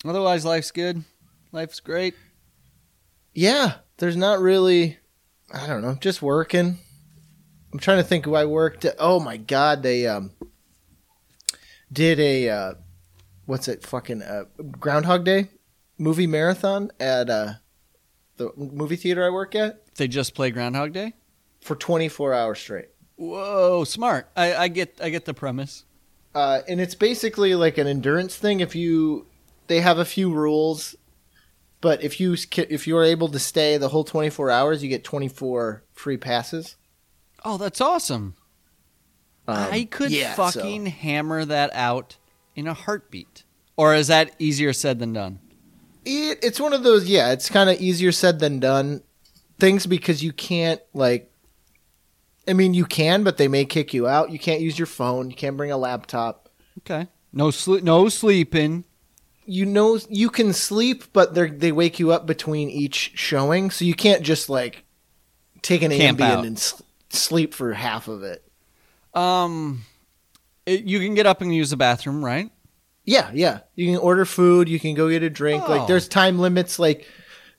Otherwise, 0.04 0.44
life's 0.44 0.70
good. 0.70 1.02
Life's 1.50 1.80
great. 1.80 2.14
yeah. 3.34 3.74
There's 3.98 4.16
not 4.16 4.40
really. 4.40 4.98
I 5.52 5.66
don't 5.68 5.80
know. 5.82 5.94
Just 5.94 6.20
working. 6.22 6.78
I'm 7.72 7.78
trying 7.78 7.98
to 7.98 8.04
think 8.04 8.24
who 8.24 8.34
I 8.34 8.44
worked. 8.46 8.84
At. 8.84 8.96
Oh 8.98 9.20
my 9.20 9.36
god, 9.36 9.82
they 9.84 10.06
um 10.08 10.32
did 11.92 12.18
a 12.18 12.48
uh, 12.48 12.74
what's 13.46 13.68
it? 13.68 13.84
Fucking 13.86 14.22
uh, 14.22 14.44
Groundhog 14.80 15.24
Day 15.24 15.48
movie 15.98 16.26
marathon 16.26 16.90
at 16.98 17.30
uh, 17.30 17.52
the 18.38 18.50
movie 18.56 18.96
theater 18.96 19.24
I 19.24 19.30
work 19.30 19.54
at 19.54 19.94
They 19.96 20.08
just 20.08 20.34
play 20.34 20.50
Groundhog 20.50 20.92
Day. 20.92 21.14
For 21.62 21.74
24 21.76 22.34
hours 22.34 22.58
straight. 22.58 22.88
Whoa, 23.16 23.84
smart. 23.84 24.28
I, 24.36 24.54
I 24.54 24.68
get 24.68 24.98
I 25.02 25.10
get 25.10 25.24
the 25.24 25.34
premise. 25.34 25.84
uh, 26.34 26.60
and 26.68 26.80
it's 26.80 26.94
basically 26.94 27.54
like 27.54 27.78
an 27.78 27.86
endurance 27.86 28.36
thing. 28.36 28.60
If 28.60 28.74
you, 28.74 29.26
they 29.68 29.80
have 29.80 29.98
a 29.98 30.04
few 30.04 30.32
rules, 30.32 30.96
but 31.80 32.02
if 32.02 32.18
you 32.20 32.36
if 32.56 32.86
you 32.86 32.96
are 32.96 33.04
able 33.04 33.28
to 33.28 33.38
stay 33.38 33.76
the 33.76 33.88
whole 33.90 34.04
twenty 34.04 34.30
four 34.30 34.50
hours, 34.50 34.82
you 34.82 34.88
get 34.88 35.04
twenty 35.04 35.28
four 35.28 35.82
free 35.92 36.16
passes. 36.16 36.76
Oh, 37.44 37.58
that's 37.58 37.80
awesome. 37.80 38.34
Um, 39.48 39.56
I 39.72 39.84
could 39.84 40.10
yeah, 40.10 40.34
so- 40.34 40.50
fucking 40.50 40.86
hammer 40.86 41.44
that 41.44 41.70
out 41.74 42.16
in 42.56 42.66
a 42.66 42.74
heartbeat. 42.74 43.44
Or 43.76 43.94
is 43.94 44.08
that 44.08 44.32
easier 44.38 44.72
said 44.72 44.98
than 44.98 45.12
done? 45.14 45.38
It, 46.04 46.38
it's 46.42 46.60
one 46.60 46.72
of 46.72 46.82
those. 46.82 47.06
Yeah, 47.08 47.32
it's 47.32 47.48
kind 47.48 47.70
of 47.70 47.80
easier 47.80 48.12
said 48.12 48.38
than 48.38 48.60
done 48.60 49.02
things 49.58 49.86
because 49.86 50.22
you 50.22 50.32
can't 50.32 50.80
like. 50.92 51.28
I 52.48 52.52
mean, 52.54 52.74
you 52.74 52.84
can, 52.84 53.22
but 53.22 53.36
they 53.36 53.48
may 53.48 53.64
kick 53.64 53.94
you 53.94 54.08
out. 54.08 54.30
You 54.30 54.38
can't 54.38 54.60
use 54.60 54.78
your 54.78 54.86
phone. 54.86 55.30
You 55.30 55.36
can't 55.36 55.56
bring 55.56 55.70
a 55.70 55.76
laptop. 55.76 56.48
Okay. 56.78 57.06
No 57.32 57.50
sleep 57.50 57.82
no 57.84 58.08
sleeping. 58.08 58.84
you 59.46 59.64
know 59.66 59.98
you 60.08 60.28
can 60.30 60.52
sleep, 60.52 61.04
but 61.12 61.34
they 61.34 61.48
they 61.50 61.72
wake 61.72 61.98
you 61.98 62.12
up 62.12 62.26
between 62.26 62.68
each 62.70 63.12
showing, 63.14 63.70
so 63.70 63.84
you 63.84 63.94
can't 63.94 64.22
just 64.22 64.48
like 64.48 64.84
take 65.62 65.82
an 65.82 65.90
Camp 65.92 66.18
Ambien 66.18 66.22
out. 66.38 66.44
and 66.46 66.56
s- 66.56 66.82
sleep 67.10 67.54
for 67.54 67.72
half 67.72 68.08
of 68.08 68.22
it. 68.22 68.44
Um 69.14 69.82
It- 70.66 70.84
you 70.84 70.98
can 71.00 71.14
get 71.14 71.26
up 71.26 71.40
and 71.42 71.54
use 71.54 71.70
the 71.70 71.76
bathroom, 71.76 72.24
right? 72.24 72.50
Yeah, 73.04 73.30
yeah. 73.34 73.60
You 73.74 73.86
can 73.92 73.96
order 73.96 74.24
food. 74.24 74.68
You 74.68 74.78
can 74.78 74.94
go 74.94 75.08
get 75.08 75.22
a 75.22 75.30
drink. 75.30 75.62
Oh. 75.66 75.70
Like 75.70 75.86
there's 75.88 76.06
time 76.08 76.38
limits. 76.38 76.78
Like 76.78 77.06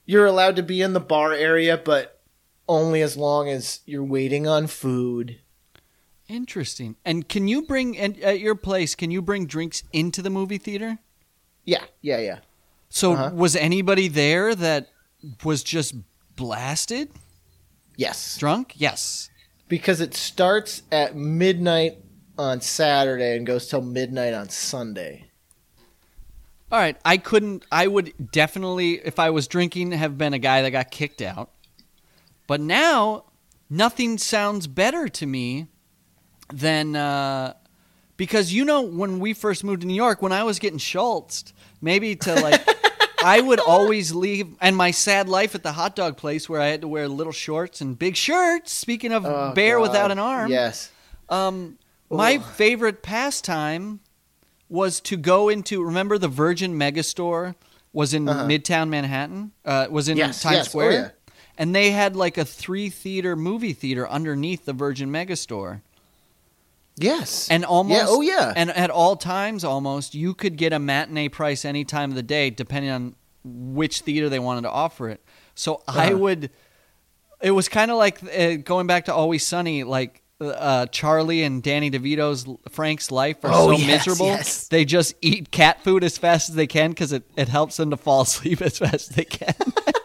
you're 0.05 0.25
allowed 0.25 0.55
to 0.57 0.63
be 0.63 0.81
in 0.81 0.93
the 0.93 0.99
bar 0.99 1.33
area, 1.33 1.77
but 1.77 2.12
only 2.73 3.01
as 3.01 3.15
long 3.17 3.49
as 3.49 3.79
you're 3.85 4.03
waiting 4.03 4.47
on 4.47 4.67
food. 4.67 5.39
Interesting. 6.27 6.95
And 7.05 7.27
can 7.27 7.47
you 7.47 7.61
bring 7.63 7.97
and 7.97 8.17
at 8.21 8.39
your 8.39 8.55
place? 8.55 8.95
Can 8.95 9.11
you 9.11 9.21
bring 9.21 9.45
drinks 9.45 9.83
into 9.91 10.21
the 10.21 10.29
movie 10.29 10.57
theater? 10.57 10.99
Yeah, 11.65 11.83
yeah, 12.01 12.19
yeah. 12.19 12.39
So 12.89 13.13
Uh-huh. 13.13 13.31
was 13.33 13.55
anybody 13.55 14.07
there 14.07 14.55
that 14.55 14.89
was 15.43 15.63
just 15.63 15.95
blasted 16.35 17.09
Yes, 17.95 18.37
drunk? 18.37 18.73
Yes. 18.77 19.29
because 19.67 20.01
it 20.01 20.13
starts 20.13 20.81
at 20.91 21.15
midnight 21.15 21.97
on 22.37 22.61
Saturday 22.61 23.37
and 23.37 23.45
goes 23.45 23.67
till 23.67 23.81
midnight 23.81 24.33
on 24.33 24.49
Sunday. 24.49 25.25
All 26.71 26.79
right. 26.79 26.97
I 27.05 27.17
couldn't. 27.17 27.65
I 27.71 27.85
would 27.85 28.13
definitely, 28.31 28.93
if 29.05 29.19
I 29.19 29.29
was 29.29 29.47
drinking, 29.47 29.91
have 29.91 30.17
been 30.17 30.33
a 30.33 30.39
guy 30.39 30.63
that 30.63 30.71
got 30.71 30.89
kicked 30.89 31.21
out. 31.21 31.51
But 32.47 32.61
now, 32.61 33.25
nothing 33.69 34.17
sounds 34.17 34.67
better 34.67 35.07
to 35.09 35.25
me 35.25 35.67
than 36.53 36.95
uh, 36.95 37.53
because 38.17 38.51
you 38.53 38.65
know 38.65 38.81
when 38.81 39.19
we 39.19 39.33
first 39.33 39.63
moved 39.63 39.81
to 39.81 39.87
New 39.87 39.93
York, 39.95 40.21
when 40.21 40.31
I 40.31 40.43
was 40.43 40.59
getting 40.59 40.79
schultzed, 40.79 41.53
maybe 41.81 42.15
to 42.17 42.35
like. 42.35 42.61
I 43.25 43.39
would 43.39 43.61
always 43.61 44.13
leave, 44.13 44.47
and 44.59 44.75
my 44.75 44.91
sad 44.91 45.29
life 45.29 45.55
at 45.55 45.63
the 45.63 45.71
hot 45.71 45.95
dog 45.95 46.17
place 46.17 46.49
where 46.49 46.59
I 46.59 46.67
had 46.67 46.81
to 46.81 46.89
wear 46.89 47.07
little 47.07 47.31
shorts 47.31 47.79
and 47.79 47.97
big 47.97 48.17
shirts. 48.17 48.73
Speaking 48.73 49.13
of 49.13 49.25
Oh, 49.25 49.53
bear 49.55 49.77
God. 49.77 49.81
without 49.83 50.11
an 50.11 50.19
arm, 50.19 50.51
Yes. 50.51 50.91
um, 51.29 51.77
my 52.09 52.37
favorite 52.39 53.01
pastime 53.01 54.01
was 54.67 54.99
to 55.01 55.15
go 55.15 55.47
into. 55.47 55.81
Remember 55.85 56.17
the 56.17 56.27
Virgin 56.27 56.77
Megastore 56.77 57.55
was 57.93 58.13
in 58.13 58.27
Uh-huh. 58.27 58.45
Midtown 58.45 58.89
Manhattan. 58.89 59.53
Uh, 59.63 59.87
was 59.89 60.09
in 60.09 60.17
Yes, 60.17 60.41
Times 60.41 60.57
yes. 60.57 60.67
Oh, 60.67 60.69
Square, 60.71 60.91
yeah. 60.91 61.09
And 61.57 61.73
they 61.75 61.91
had 61.91 62.15
like 62.15 62.37
a 62.37 62.45
three 62.45 62.89
theater 62.89 63.35
movie 63.35 63.73
theater 63.73 64.07
underneath 64.09 64.65
the 64.65 64.73
Virgin 64.73 65.11
Megastore, 65.11 65.81
Yes. 66.95 67.49
and 67.49 67.65
almost 67.65 67.99
yeah. 68.01 68.05
Oh 68.07 68.21
yeah. 68.21 68.53
and 68.55 68.69
at 68.69 68.89
all 68.91 69.15
times 69.15 69.63
almost 69.63 70.13
you 70.13 70.33
could 70.35 70.57
get 70.57 70.73
a 70.73 70.79
matinee 70.79 71.27
price 71.29 71.65
any 71.65 71.83
time 71.85 72.11
of 72.11 72.15
the 72.15 72.21
day 72.23 72.49
depending 72.51 72.91
on 72.91 73.15
which 73.43 74.01
theater 74.01 74.29
they 74.29 74.39
wanted 74.39 74.61
to 74.61 74.69
offer 74.69 75.09
it 75.09 75.19
so 75.55 75.81
i 75.87 76.07
Uh-huh. 76.07 76.17
would 76.17 76.49
it 77.41 77.51
was 77.51 77.67
kind 77.67 77.89
of 77.91 77.97
like 77.97 78.19
uh, 78.23 78.55
going 78.63 78.87
back 78.87 79.05
to 79.05 79.13
always 79.13 79.45
sunny 79.45 79.83
like 79.83 80.21
uh, 80.39 80.85
charlie 80.87 81.41
and 81.43 81.61
danny 81.63 81.89
devito's 81.91 82.45
frank's 82.69 83.11
life 83.11 83.43
are 83.43 83.49
Oh, 83.51 83.71
so 83.71 83.77
yes, 83.77 83.87
miserable 83.87 84.27
yes. 84.27 84.67
they 84.67 84.85
just 84.85 85.15
eat 85.21 85.49
cat 85.51 85.83
food 85.83 86.03
as 86.03 86.17
fast 86.17 86.47
as 86.49 86.55
they 86.55 86.67
can 86.67 86.91
because 86.91 87.11
it, 87.11 87.23
it 87.35 87.49
helps 87.49 87.75
them 87.77 87.89
to 87.89 87.97
fall 87.97 88.21
asleep 88.29 88.61
as 88.61 88.77
fast 88.77 88.93
as 88.93 89.07
they 89.09 89.25
can 89.25 89.55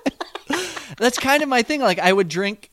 that's 0.99 1.19
kind 1.19 1.43
of 1.43 1.49
my 1.49 1.63
thing. 1.63 1.81
Like 1.81 1.99
i 1.99 2.13
would 2.13 2.29
drink 2.29 2.71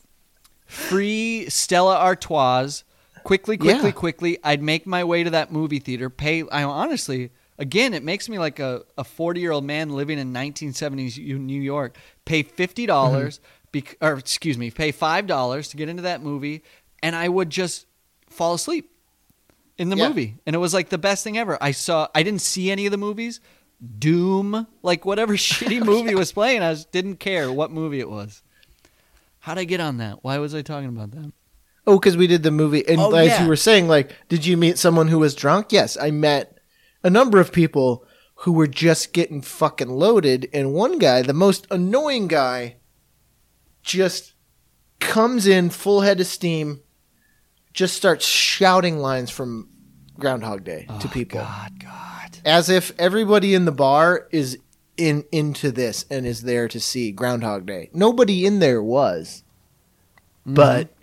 free 0.66 1.48
stella 1.50 1.96
artois 1.98 2.82
quickly 3.24 3.58
quickly 3.58 3.86
Yeah. 3.90 3.92
quickly 3.92 4.38
i'd 4.44 4.62
make 4.62 4.86
my 4.88 5.04
way 5.04 5.24
to 5.24 5.30
that 5.32 5.52
movie 5.52 5.80
theater 5.80 6.10
pay 6.10 6.44
i 6.50 6.64
honestly 6.64 7.32
again 7.60 7.94
it 7.94 8.04
makes 8.04 8.28
me 8.30 8.40
like 8.40 8.60
a, 8.60 8.84
a 8.98 9.04
40 9.04 9.40
year 9.40 9.52
old 9.52 9.64
man 9.64 9.90
living 9.90 10.18
in 10.20 10.34
1970s 10.34 11.18
new 11.40 11.62
york 11.62 11.98
pay 12.26 12.44
$50 12.44 12.88
mm-hmm. 12.88 13.28
bec- 13.72 13.98
or 14.02 14.14
excuse 14.14 14.58
me 14.58 14.72
pay 14.72 14.92
$5 14.92 15.70
to 15.70 15.78
get 15.78 15.88
into 15.90 16.04
that 16.04 16.22
movie 16.22 16.64
and 17.04 17.16
i 17.16 17.30
would 17.30 17.50
just 17.52 17.86
fall 18.30 18.54
asleep 18.56 18.92
in 19.78 19.90
the 19.90 19.98
Yeah. 19.98 20.08
movie. 20.08 20.36
And 20.46 20.56
it 20.56 20.60
was 20.60 20.74
like 20.74 20.88
the 20.88 20.98
best 20.98 21.24
thing 21.24 21.38
ever. 21.38 21.58
I 21.62 21.72
saw 21.72 22.08
i 22.16 22.24
didn't 22.24 22.42
see 22.42 22.72
any 22.72 22.86
of 22.88 22.92
the 22.92 22.98
movies 22.98 23.40
doom 23.98 24.68
like 24.82 25.06
whatever 25.06 25.34
shitty 25.38 25.82
oh, 25.82 25.86
movie 25.86 26.16
was 26.16 26.32
playing 26.32 26.62
i 26.62 26.74
just 26.74 26.92
didn't 26.92 27.18
care 27.18 27.52
what 27.52 27.72
movie 27.72 28.00
it 28.00 28.10
was. 28.10 28.42
How'd 29.40 29.60
i 29.60 29.64
get 29.64 29.80
on 29.80 29.98
that? 29.98 30.24
Why 30.24 30.40
was 30.40 30.56
i 30.56 30.62
talking 30.62 30.90
about 30.90 31.12
that? 31.12 31.32
Oh, 31.88 32.00
because 32.00 32.18
we 32.18 32.26
did 32.28 32.42
the 32.42 32.52
movie, 32.52 32.88
and 32.88 33.00
Oh, 33.00 33.14
as 33.14 33.28
yeah. 33.28 33.44
you 33.44 33.48
were 33.48 33.56
saying, 33.56 33.88
like, 33.88 34.16
did 34.28 34.46
you 34.46 34.58
meet 34.58 34.80
someone 34.80 35.08
who 35.08 35.20
was 35.20 35.36
drunk? 35.36 35.68
Yes, 35.72 35.98
I 35.98 36.10
met 36.10 36.58
a 37.04 37.10
number 37.12 37.40
of 37.40 37.52
people 37.52 38.04
who 38.40 38.52
were 38.54 38.68
just 38.68 39.14
getting 39.14 39.42
fucking 39.42 39.90
loaded, 39.90 40.50
and 40.52 40.74
one 40.74 40.98
guy, 40.98 41.22
the 41.22 41.34
most 41.34 41.68
annoying 41.70 42.28
guy, 42.28 42.78
just 43.84 44.34
comes 45.00 45.46
in 45.46 45.70
full 45.70 46.02
head 46.02 46.20
of 46.20 46.26
steam, 46.26 46.82
just 47.72 47.96
starts 47.96 48.26
shouting 48.26 48.98
lines 48.98 49.30
from 49.30 49.70
Groundhog 50.18 50.64
Day 50.64 50.86
to 51.02 51.08
oh, 51.08 51.12
people, 51.12 51.42
god 51.42 51.80
god 51.80 52.25
as 52.46 52.70
if 52.70 52.94
everybody 53.00 53.56
in 53.56 53.66
the 53.66 53.72
bar 53.72 54.28
is 54.32 54.60
in 54.96 55.26
into 55.32 55.72
this 55.72 56.06
and 56.10 56.26
is 56.26 56.44
there 56.44 56.68
to 56.70 56.80
see 56.80 57.12
Groundhog 57.12 57.66
Day. 57.66 57.90
Nobody 57.94 58.46
in 58.46 58.60
there 58.60 58.82
was. 58.82 59.44
Mm-hmm. 60.42 60.54
But 60.54 60.96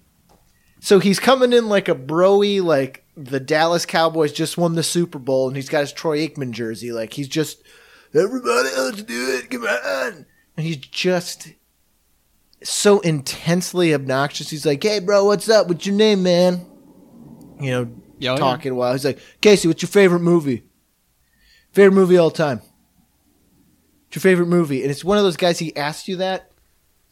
so 0.80 1.00
he's 1.00 1.18
coming 1.20 1.52
in 1.52 1.68
like 1.68 1.88
a 1.88 1.94
broy, 1.94 2.62
like 2.62 3.04
the 3.16 3.40
Dallas 3.40 3.84
Cowboys 3.84 4.32
just 4.32 4.56
won 4.56 4.76
the 4.76 4.82
Super 4.82 5.18
Bowl, 5.18 5.48
and 5.48 5.56
he's 5.56 5.68
got 5.68 5.80
his 5.80 5.92
Troy 5.92 6.26
Aikman 6.26 6.52
jersey. 6.52 6.92
Like 6.92 7.12
he's 7.12 7.28
just 7.28 7.62
everybody, 8.14 8.68
let's 8.76 9.02
do 9.02 9.38
it, 9.38 9.50
come 9.50 9.64
on. 9.64 10.26
And 10.56 10.66
he's 10.66 10.76
just 10.76 11.52
so 12.62 13.00
intensely 13.00 13.92
obnoxious. 13.92 14.50
He's 14.50 14.64
like, 14.64 14.82
"Hey, 14.82 15.00
bro, 15.00 15.24
what's 15.24 15.48
up? 15.48 15.66
What's 15.66 15.86
your 15.86 15.96
name, 15.96 16.22
man?" 16.22 16.64
You 17.60 17.70
know, 17.70 17.90
Yo, 18.18 18.34
oh, 18.34 18.36
talking 18.36 18.74
while 18.76 18.92
he's 18.92 19.04
like, 19.04 19.18
"Casey, 19.40 19.66
what's 19.66 19.82
your 19.82 19.88
favorite 19.88 20.20
movie? 20.20 20.62
Favorite 21.72 21.94
movie 21.94 22.16
all 22.18 22.30
time? 22.30 22.58
What's 22.58 24.16
your 24.16 24.20
favorite 24.20 24.46
movie?" 24.46 24.82
And 24.82 24.90
it's 24.90 25.04
one 25.04 25.18
of 25.18 25.24
those 25.24 25.36
guys. 25.36 25.58
He 25.58 25.74
asked 25.76 26.08
you 26.08 26.16
that. 26.16 26.50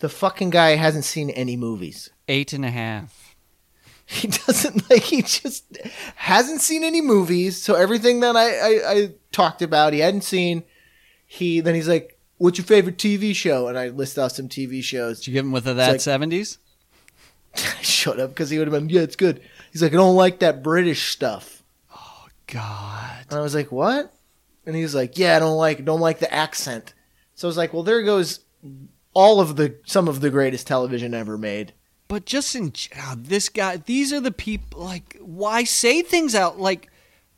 The 0.01 0.09
fucking 0.09 0.49
guy 0.51 0.77
hasn't 0.77 1.05
seen 1.05 1.29
any 1.31 1.57
movies. 1.57 2.09
eight 2.29 2.53
and 2.55 2.65
a 2.65 2.71
half 2.71 3.37
He 4.07 4.29
doesn't 4.29 4.89
like. 4.91 5.03
He 5.03 5.23
just 5.23 5.65
hasn't 6.17 6.61
seen 6.63 6.83
any 6.85 7.01
movies. 7.01 7.61
So 7.61 7.75
everything 7.75 8.21
that 8.21 8.35
I, 8.35 8.49
I, 8.59 8.91
I 8.93 9.11
talked 9.31 9.63
about, 9.63 9.93
he 9.93 10.01
hadn't 10.01 10.23
seen. 10.25 10.65
He 11.27 11.61
then 11.61 11.75
he's 11.77 11.87
like, 11.89 12.19
"What's 12.39 12.59
your 12.59 12.65
favorite 12.67 12.97
TV 12.97 13.35
show?" 13.37 13.69
And 13.69 13.79
I 13.79 13.89
list 13.89 14.19
off 14.19 14.33
some 14.33 14.49
TV 14.49 14.83
shows. 14.83 15.21
did 15.21 15.29
you 15.29 15.33
give 15.35 15.45
him 15.45 15.53
with 15.53 15.67
a 15.69 15.75
that 15.75 15.93
like- 15.93 16.01
70s 16.01 16.57
I 17.57 17.59
shut 17.83 18.19
up 18.19 18.31
because 18.31 18.51
he 18.51 18.59
would 18.59 18.67
have 18.69 18.73
been, 18.73 18.89
"Yeah, 18.89 19.03
it's 19.03 19.17
good." 19.17 19.41
He's 19.73 19.83
like, 19.83 19.93
"I 19.93 19.97
don't 19.97 20.17
like 20.17 20.41
that 20.41 20.63
British 20.63 21.11
stuff." 21.13 21.63
Oh 21.95 22.27
God 22.49 23.27
And 23.31 23.39
I 23.39 23.43
was 23.43 23.55
like, 23.55 23.71
"What?" 23.71 24.13
And 24.71 24.79
he's 24.79 24.95
like, 24.95 25.19
"Yeah, 25.19 25.37
I 25.37 25.39
don't 25.41 25.57
like 25.57 25.85
don't 25.85 26.01
like 26.01 26.19
the 26.21 26.33
accent." 26.33 26.95
So 27.35 27.47
I 27.47 27.51
was 27.51 27.57
like, 27.57 27.73
"Well, 27.73 27.83
there 27.83 28.03
goes 28.03 28.41
all 29.15 29.41
of 29.41 29.57
the 29.57 29.77
some 29.85 30.09
of 30.09 30.21
the 30.21 30.31
greatest 30.31 30.67
television 30.67 31.13
ever 31.15 31.37
made." 31.37 31.73
But 32.09 32.25
just 32.27 32.57
in 32.57 32.71
God, 32.71 32.99
ah, 32.99 33.15
this 33.17 33.49
guy, 33.49 33.77
these 33.77 34.13
are 34.13 34.21
the 34.21 34.33
people. 34.33 34.83
Like, 34.83 35.17
why 35.21 35.63
say 35.65 36.03
things 36.03 36.35
out? 36.35 36.59
Like, 36.59 36.89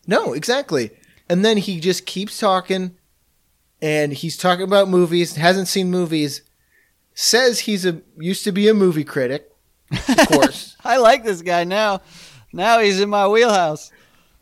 No, 0.06 0.32
exactly. 0.32 0.90
And 1.28 1.44
then 1.44 1.59
he 1.59 1.78
just 1.78 2.06
keeps 2.06 2.38
talking, 2.38 2.96
and 3.82 4.12
he's 4.14 4.36
talking 4.36 4.64
about 4.64 4.88
movies. 4.88 5.36
Hasn't 5.36 5.68
seen 5.68 5.90
movies. 5.90 6.40
Says 7.14 7.60
he's 7.60 7.84
a 7.84 8.00
used 8.18 8.44
to 8.44 8.52
be 8.52 8.66
a 8.68 8.74
movie 8.74 9.04
critic, 9.04 9.50
of 9.90 10.28
course. 10.28 10.76
I 10.82 10.96
like 10.96 11.22
this 11.22 11.42
guy 11.42 11.64
now. 11.64 12.00
Now 12.52 12.80
he's 12.80 13.00
in 13.00 13.10
my 13.10 13.28
wheelhouse. 13.28 13.91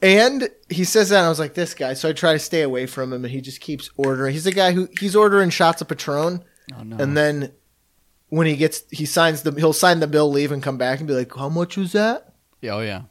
And 0.02 0.48
he 0.68 0.84
says 0.84 1.10
that, 1.10 1.18
and 1.18 1.26
I 1.26 1.28
was 1.28 1.38
like, 1.38 1.54
this 1.54 1.74
guy. 1.74 1.94
So 1.94 2.08
I 2.08 2.12
try 2.12 2.32
to 2.32 2.38
stay 2.38 2.62
away 2.62 2.86
from 2.86 3.12
him, 3.12 3.24
and 3.24 3.32
he 3.32 3.40
just 3.40 3.60
keeps 3.60 3.90
ordering. 3.96 4.32
He's 4.32 4.44
the 4.44 4.52
guy 4.52 4.72
who 4.72 4.88
he's 4.98 5.14
ordering 5.16 5.50
shots 5.50 5.80
of 5.80 5.88
Patron, 5.88 6.42
Oh 6.78 6.82
no! 6.82 6.96
and 6.96 7.16
then 7.16 7.52
when 8.28 8.46
he 8.46 8.56
gets, 8.56 8.84
he 8.90 9.04
signs 9.06 9.42
the, 9.42 9.52
he'll 9.52 9.72
sign 9.72 10.00
the 10.00 10.06
bill, 10.06 10.30
leave, 10.30 10.52
and 10.52 10.62
come 10.62 10.78
back 10.78 10.98
and 11.00 11.08
be 11.08 11.14
like, 11.14 11.34
how 11.34 11.48
much 11.48 11.76
was 11.76 11.92
that? 11.92 12.32
Yeah, 12.60 12.74
oh 12.76 12.80
yeah. 12.80 13.02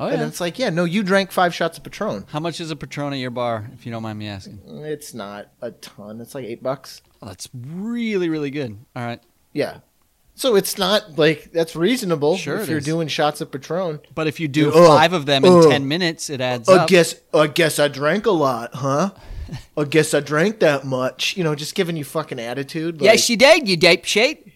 Oh 0.00 0.06
yeah. 0.06 0.14
And 0.14 0.22
it's 0.22 0.40
like, 0.40 0.58
yeah, 0.60 0.70
no, 0.70 0.84
you 0.84 1.02
drank 1.02 1.32
five 1.32 1.52
shots 1.54 1.76
of 1.78 1.82
Patron. 1.84 2.24
How 2.28 2.38
much 2.38 2.60
is 2.60 2.70
a 2.70 2.76
Patron 2.76 3.12
at 3.12 3.18
your 3.18 3.30
bar, 3.32 3.68
if 3.72 3.84
you 3.84 3.90
don't 3.90 4.02
mind 4.02 4.18
me 4.18 4.28
asking? 4.28 4.60
It's 4.84 5.12
not 5.14 5.48
a 5.60 5.72
ton. 5.72 6.20
It's 6.20 6.34
like 6.36 6.44
eight 6.44 6.62
bucks. 6.62 7.02
Oh, 7.20 7.26
that's 7.26 7.48
really, 7.54 8.28
really 8.28 8.50
good. 8.50 8.78
All 8.94 9.04
right, 9.04 9.20
Yeah. 9.52 9.78
So 10.38 10.54
it's 10.54 10.78
not 10.78 11.18
like 11.18 11.50
that's 11.52 11.74
reasonable 11.74 12.36
Sure 12.36 12.60
if 12.60 12.68
you're 12.68 12.78
is. 12.78 12.84
doing 12.84 13.08
shots 13.08 13.40
of 13.40 13.50
Patron. 13.50 13.98
but 14.14 14.28
if 14.28 14.38
you 14.38 14.46
do 14.46 14.72
Uh, 14.72 14.86
five 14.96 15.12
of 15.12 15.26
them 15.26 15.44
in 15.44 15.52
uh, 15.52 15.62
ten 15.68 15.88
minutes, 15.88 16.30
it 16.30 16.40
adds 16.40 16.68
I 16.68 16.76
up. 16.84 16.88
guess 16.88 17.16
I 17.34 17.48
guess 17.48 17.78
I 17.80 17.88
drank 17.88 18.24
a 18.26 18.30
lot, 18.30 18.72
huh? 18.74 19.10
I 19.76 19.82
guess 19.84 20.14
I 20.14 20.20
drank 20.20 20.60
that 20.60 20.84
much. 20.84 21.36
You 21.36 21.42
know, 21.42 21.54
just 21.56 21.74
giving 21.74 21.96
you 21.96 22.04
fucking 22.04 22.38
attitude. 22.38 23.00
like- 23.00 23.10
yes, 23.10 23.28
you 23.28 23.36
did, 23.36 23.68
you 23.68 23.76
dape 23.76 24.04
shade. 24.04 24.52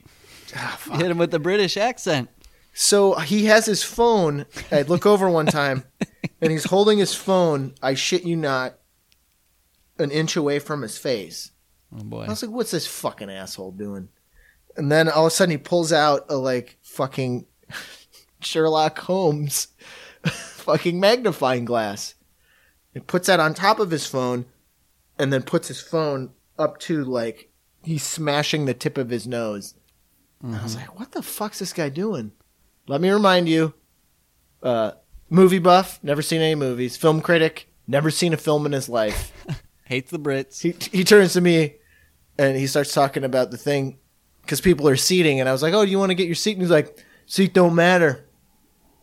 Ah. 0.54 0.78
Hit 0.92 1.10
him 1.10 1.18
with 1.18 1.30
the 1.32 1.38
British 1.40 1.76
accent. 1.76 2.28
So 2.74 3.14
he 3.14 3.46
has 3.46 3.66
his 3.66 3.82
phone. 3.82 4.46
I 4.70 4.82
look 4.82 5.04
over 5.04 5.28
one 5.28 5.46
time, 5.46 5.82
and 6.40 6.52
he's 6.52 6.64
holding 6.64 6.98
his 6.98 7.14
phone. 7.14 7.74
I 7.82 7.94
shit 7.94 8.22
you 8.22 8.36
not, 8.36 8.78
an 9.98 10.10
inch 10.10 10.36
away 10.36 10.59
from 10.60 10.82
his 10.82 10.96
face. 10.96 11.50
Oh 11.92 12.04
boy. 12.04 12.24
I 12.24 12.28
was 12.28 12.42
like, 12.42 12.52
"What's 12.52 12.70
this 12.70 12.86
fucking 12.86 13.30
asshole 13.30 13.72
doing?" 13.72 14.09
And 14.76 14.90
then 14.90 15.08
all 15.08 15.26
of 15.26 15.32
a 15.32 15.34
sudden, 15.34 15.50
he 15.50 15.58
pulls 15.58 15.92
out 15.92 16.26
a 16.28 16.36
like 16.36 16.78
fucking 16.82 17.46
Sherlock 18.40 18.98
Holmes 19.00 19.68
fucking 20.24 20.98
magnifying 20.98 21.64
glass. 21.64 22.14
He 22.94 23.00
puts 23.00 23.26
that 23.26 23.40
on 23.40 23.54
top 23.54 23.78
of 23.78 23.90
his 23.90 24.06
phone 24.06 24.46
and 25.18 25.32
then 25.32 25.42
puts 25.42 25.68
his 25.68 25.80
phone 25.80 26.30
up 26.58 26.78
to 26.80 27.04
like 27.04 27.50
he's 27.82 28.02
smashing 28.04 28.66
the 28.66 28.74
tip 28.74 28.98
of 28.98 29.10
his 29.10 29.26
nose. 29.26 29.74
And 30.42 30.56
I 30.56 30.62
was 30.62 30.74
like, 30.74 30.98
what 30.98 31.12
the 31.12 31.22
fuck's 31.22 31.60
this 31.60 31.72
guy 31.72 31.88
doing? 31.88 32.32
Let 32.88 33.00
me 33.00 33.10
remind 33.10 33.48
you, 33.48 33.74
uh, 34.62 34.92
movie 35.30 35.60
buff, 35.60 36.00
never 36.02 36.20
seen 36.20 36.40
any 36.40 36.56
movies. 36.56 36.96
Film 36.96 37.20
critic, 37.20 37.68
never 37.86 38.10
seen 38.10 38.32
a 38.32 38.36
film 38.36 38.66
in 38.66 38.72
his 38.72 38.88
life. 38.88 39.32
Hates 39.84 40.10
the 40.10 40.18
Brits. 40.18 40.60
he 40.60 40.74
he 40.96 41.04
turns 41.04 41.34
to 41.34 41.40
me 41.40 41.76
and 42.38 42.56
he 42.56 42.66
starts 42.66 42.92
talking 42.92 43.24
about 43.24 43.50
the 43.50 43.58
thing 43.58 43.98
because 44.43 44.60
people 44.60 44.86
are 44.89 44.97
seating 44.97 45.40
and 45.40 45.48
i 45.48 45.52
was 45.52 45.62
like 45.62 45.73
oh 45.74 45.85
do 45.85 45.90
you 45.90 45.98
want 45.98 46.10
to 46.10 46.14
get 46.14 46.27
your 46.27 46.35
seat 46.35 46.52
and 46.52 46.60
he's 46.62 46.70
like 46.70 47.05
seat 47.27 47.55
don't 47.55 47.74
matter 47.74 48.09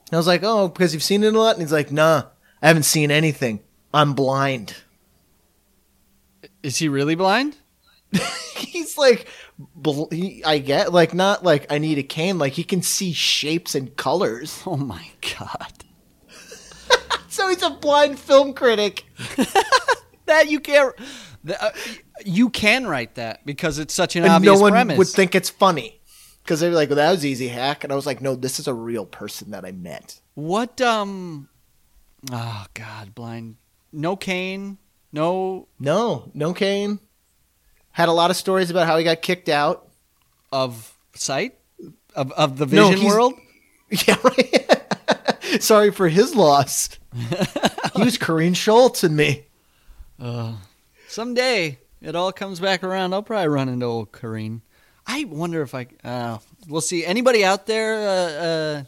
and 0.07 0.13
i 0.13 0.17
was 0.17 0.27
like 0.27 0.41
oh 0.43 0.67
because 0.67 0.93
you've 0.93 1.03
seen 1.03 1.23
it 1.23 1.33
a 1.33 1.39
lot 1.39 1.53
and 1.55 1.61
he's 1.61 1.71
like 1.71 1.91
nah 1.91 2.23
i 2.61 2.67
haven't 2.67 2.83
seen 2.83 3.09
anything 3.11 3.59
i'm 3.93 4.13
blind 4.13 4.75
Is 6.63 6.77
he 6.77 6.89
really 6.89 7.15
blind? 7.15 7.55
he's 8.55 8.97
like 8.97 9.27
bl- 9.75 10.05
he, 10.11 10.43
i 10.43 10.57
get 10.57 10.91
like 10.93 11.13
not 11.13 11.43
like 11.43 11.71
i 11.71 11.77
need 11.77 11.97
a 11.97 12.03
cane 12.03 12.37
like 12.37 12.53
he 12.53 12.63
can 12.63 12.81
see 12.81 13.13
shapes 13.13 13.75
and 13.75 13.95
colors 13.95 14.61
Oh 14.65 14.75
my 14.77 15.07
god. 15.37 15.73
so 17.29 17.47
he's 17.49 17.61
a 17.63 17.69
blind 17.69 18.19
film 18.19 18.53
critic 18.53 19.05
That 20.25 20.49
you 20.51 20.59
can't. 20.59 20.93
the- 21.43 21.63
uh, 21.63 21.71
you 22.25 22.49
can 22.49 22.85
write 22.87 23.15
that 23.15 23.45
because 23.45 23.79
it's 23.79 23.93
such 23.93 24.15
an 24.15 24.23
and 24.23 24.31
obvious 24.33 24.55
no 24.55 24.61
one 24.61 24.71
premise. 24.71 24.97
would 24.97 25.07
think 25.07 25.35
it's 25.35 25.49
funny 25.49 25.99
because 26.43 26.59
they're 26.59 26.71
like 26.71 26.89
well, 26.89 26.97
that 26.97 27.11
was 27.11 27.25
easy 27.25 27.47
hack 27.47 27.83
and 27.83 27.93
i 27.93 27.95
was 27.95 28.05
like 28.05 28.21
no 28.21 28.35
this 28.35 28.59
is 28.59 28.67
a 28.67 28.73
real 28.73 29.05
person 29.05 29.51
that 29.51 29.65
i 29.65 29.71
met 29.71 30.19
What 30.35 30.79
um 30.81 31.47
Oh 32.31 32.65
god, 32.73 33.15
blind. 33.15 33.55
No 33.93 34.17
cane, 34.17 34.77
no 35.13 35.69
No, 35.79 36.29
no 36.33 36.53
cane. 36.53 36.99
Had 37.91 38.09
a 38.09 38.11
lot 38.11 38.29
of 38.29 38.35
stories 38.35 38.69
about 38.69 38.87
how 38.87 38.97
he 38.97 39.05
got 39.05 39.21
kicked 39.21 39.47
out. 39.47 39.87
of 40.51 40.97
sight 41.15 41.55
of 42.15 42.31
of 42.33 42.57
the 42.57 42.65
vision 42.65 42.97
he's- 42.97 43.05
world. 43.13 43.33
Yeah, 44.05 44.17
right. 44.23 45.61
Sorry 45.63 45.91
for 45.91 46.09
his 46.09 46.35
loss. 46.35 46.89
he 47.95 48.03
was 48.03 48.17
Corrine 48.19 48.55
Schultz 48.55 49.03
and 49.03 49.15
me. 49.15 49.45
Uh, 50.19 50.53
someday 51.07 51.79
it 52.01 52.15
all 52.15 52.31
comes 52.31 52.59
back 52.59 52.83
around. 52.83 53.13
I'll 53.13 53.23
probably 53.23 53.47
run 53.47 53.69
into 53.69 53.85
old 53.85 54.11
Kareen. 54.11 54.61
I 55.05 55.25
wonder 55.25 55.61
if 55.61 55.73
I. 55.73 55.87
Uh, 56.03 56.37
we'll 56.67 56.81
see. 56.81 57.05
Anybody 57.05 57.43
out 57.43 57.65
there? 57.65 57.95
Uh, 57.95 58.43
uh, 58.43 58.83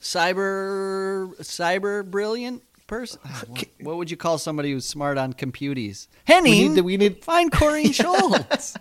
cyber 0.00 1.34
cyber 1.38 2.04
brilliant 2.04 2.62
person. 2.86 3.20
What, 3.46 3.64
what 3.80 3.96
would 3.96 4.10
you 4.10 4.16
call 4.16 4.38
somebody 4.38 4.72
who's 4.72 4.84
smart 4.84 5.16
on 5.16 5.32
computers? 5.32 6.08
Henning. 6.24 6.52
We 6.52 6.68
need. 6.68 6.80
We 6.82 6.96
need. 6.96 7.24
Find 7.24 7.50
Corrine 7.50 7.94
Schultz 8.00 8.76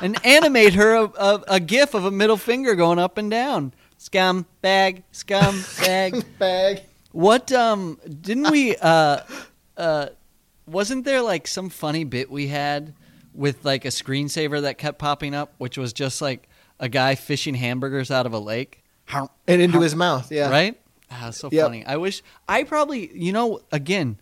and 0.00 0.24
animate 0.24 0.74
her 0.74 0.94
a, 0.94 1.04
a, 1.04 1.44
a 1.48 1.60
gif 1.60 1.94
of 1.94 2.04
a 2.04 2.10
middle 2.10 2.36
finger 2.36 2.74
going 2.74 2.98
up 2.98 3.18
and 3.18 3.30
down. 3.30 3.72
Scum 3.98 4.46
bag, 4.60 5.02
scum 5.12 5.64
bag. 5.80 6.24
Bag. 6.38 6.82
What 7.12 7.50
um 7.50 7.98
didn't 8.20 8.50
we 8.50 8.76
uh 8.76 9.20
uh 9.76 10.08
wasn't 10.66 11.04
there 11.04 11.22
like 11.22 11.46
some 11.46 11.68
funny 11.70 12.04
bit 12.04 12.30
we 12.30 12.48
had 12.48 12.94
with 13.34 13.64
like 13.64 13.84
a 13.84 13.88
screensaver 13.88 14.62
that 14.62 14.78
kept 14.78 14.98
popping 14.98 15.34
up 15.34 15.52
which 15.58 15.76
was 15.78 15.92
just 15.92 16.20
like 16.22 16.48
a 16.80 16.88
guy 16.88 17.14
fishing 17.14 17.54
hamburgers 17.54 18.10
out 18.10 18.26
of 18.26 18.32
a 18.32 18.38
lake? 18.38 18.82
And 19.46 19.62
into 19.62 19.80
his 19.80 19.94
mouth. 19.94 20.30
Yeah. 20.32 20.50
Right? 20.50 20.80
Ah, 21.10 21.30
so 21.30 21.48
Yep. 21.52 21.64
funny. 21.64 21.86
I 21.86 21.96
wish 21.96 22.22
I 22.48 22.64
probably 22.64 23.10
you 23.16 23.32
know 23.32 23.60
again 23.70 24.18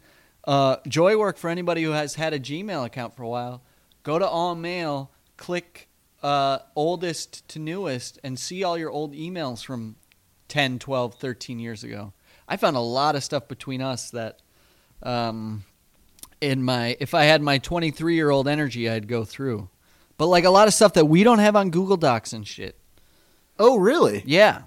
uh 0.46 0.76
joy 0.86 1.16
work 1.18 1.38
for 1.38 1.48
anybody 1.48 1.82
who 1.82 1.92
has 1.92 2.16
had 2.16 2.32
a 2.34 2.38
Gmail 2.40 2.84
account 2.84 3.14
for 3.16 3.22
a 3.22 3.28
while. 3.28 3.62
Go 4.02 4.18
to 4.18 4.26
all 4.28 4.54
mail, 4.54 5.10
click 5.36 5.88
uh 6.22 6.58
oldest 6.76 7.46
to 7.48 7.58
newest 7.58 8.18
and 8.22 8.38
see 8.38 8.62
all 8.64 8.76
your 8.76 8.90
old 8.90 9.14
emails 9.14 9.64
from 9.64 9.96
10, 10.48 10.78
12, 10.78 11.14
13 11.14 11.58
years 11.58 11.82
ago. 11.84 12.12
I 12.46 12.56
found 12.58 12.76
a 12.76 12.80
lot 12.80 13.16
of 13.16 13.24
stuff 13.24 13.48
between 13.48 13.80
us 13.80 14.10
that 14.10 14.40
um 15.02 15.64
in 16.40 16.62
my 16.62 16.96
if 17.00 17.14
I 17.14 17.24
had 17.24 17.42
my 17.42 17.58
23 17.58 18.14
year 18.14 18.30
old 18.30 18.48
energy 18.48 18.88
I'd 18.88 19.08
go 19.08 19.24
through. 19.24 19.68
But 20.16 20.26
like 20.26 20.44
a 20.44 20.50
lot 20.50 20.68
of 20.68 20.74
stuff 20.74 20.92
that 20.94 21.06
we 21.06 21.24
don't 21.24 21.40
have 21.40 21.56
on 21.56 21.70
Google 21.70 21.96
Docs 21.96 22.32
and 22.32 22.46
shit. 22.46 22.78
Oh, 23.58 23.78
really? 23.78 24.22
Yeah. 24.26 24.62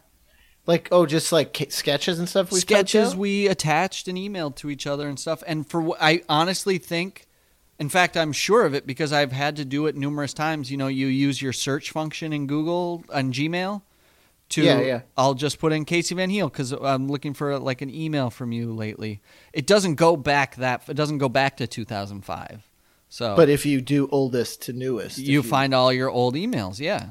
Like, 0.66 0.90
oh, 0.92 1.06
just 1.06 1.32
like 1.32 1.68
sketches 1.70 2.20
and 2.20 2.28
stuff. 2.28 2.52
We 2.52 2.60
sketches 2.60 3.16
we 3.16 3.48
attached 3.48 4.08
and 4.08 4.18
emailed 4.18 4.56
to 4.58 4.70
each 4.70 4.86
other 4.86 5.08
and 5.08 5.18
stuff. 5.18 5.42
And 5.48 5.68
for 5.68 5.82
wh- 5.82 6.02
I 6.02 6.24
honestly 6.28 6.78
think, 6.78 7.26
in 7.80 7.88
fact, 7.88 8.18
I'm 8.18 8.34
sure 8.34 8.66
of 8.66 8.74
it 8.74 8.86
because 8.86 9.14
I've 9.14 9.32
had 9.32 9.56
to 9.58 9.66
do 9.66 9.86
it 9.88 9.96
numerous 9.96 10.34
times. 10.34 10.70
You 10.70 10.78
know, 10.78 10.88
you 10.88 11.08
use 11.08 11.42
your 11.42 11.54
search 11.54 11.92
function 11.92 12.34
in 12.34 12.48
Google 12.48 13.06
on 13.14 13.32
Gmail 13.32 13.82
to. 14.50 14.64
Yeah, 14.64 14.80
yeah. 14.82 15.02
I'll 15.18 15.34
just 15.34 15.60
put 15.60 15.74
in 15.74 15.86
Casey 15.86 16.16
Van 16.16 16.30
Heel 16.30 16.50
because 16.50 16.72
I'm 16.72 17.08
looking 17.08 17.34
for 17.34 17.58
like 17.60 17.82
an 17.82 17.94
email 17.94 18.30
from 18.30 18.52
you 18.52 18.74
lately. 18.74 19.22
It 19.54 19.66
doesn't 19.68 19.96
go 19.96 20.16
back 20.16 20.56
that. 20.58 20.88
It 20.88 20.96
doesn't 20.96 21.18
go 21.18 21.30
back 21.30 21.58
to 21.58 21.68
2005. 21.68 22.70
So, 23.10 23.36
But 23.36 23.50
if 23.50 23.66
you 23.66 23.80
do 23.80 24.10
oldest 24.12 24.64
to 24.64 24.74
newest, 24.74 25.18
if 25.18 25.28
you 25.28 25.42
find 25.42 25.74
all 25.74 25.94
your 25.94 26.10
old 26.10 26.36
emails. 26.36 26.80
Yeah. 26.80 27.10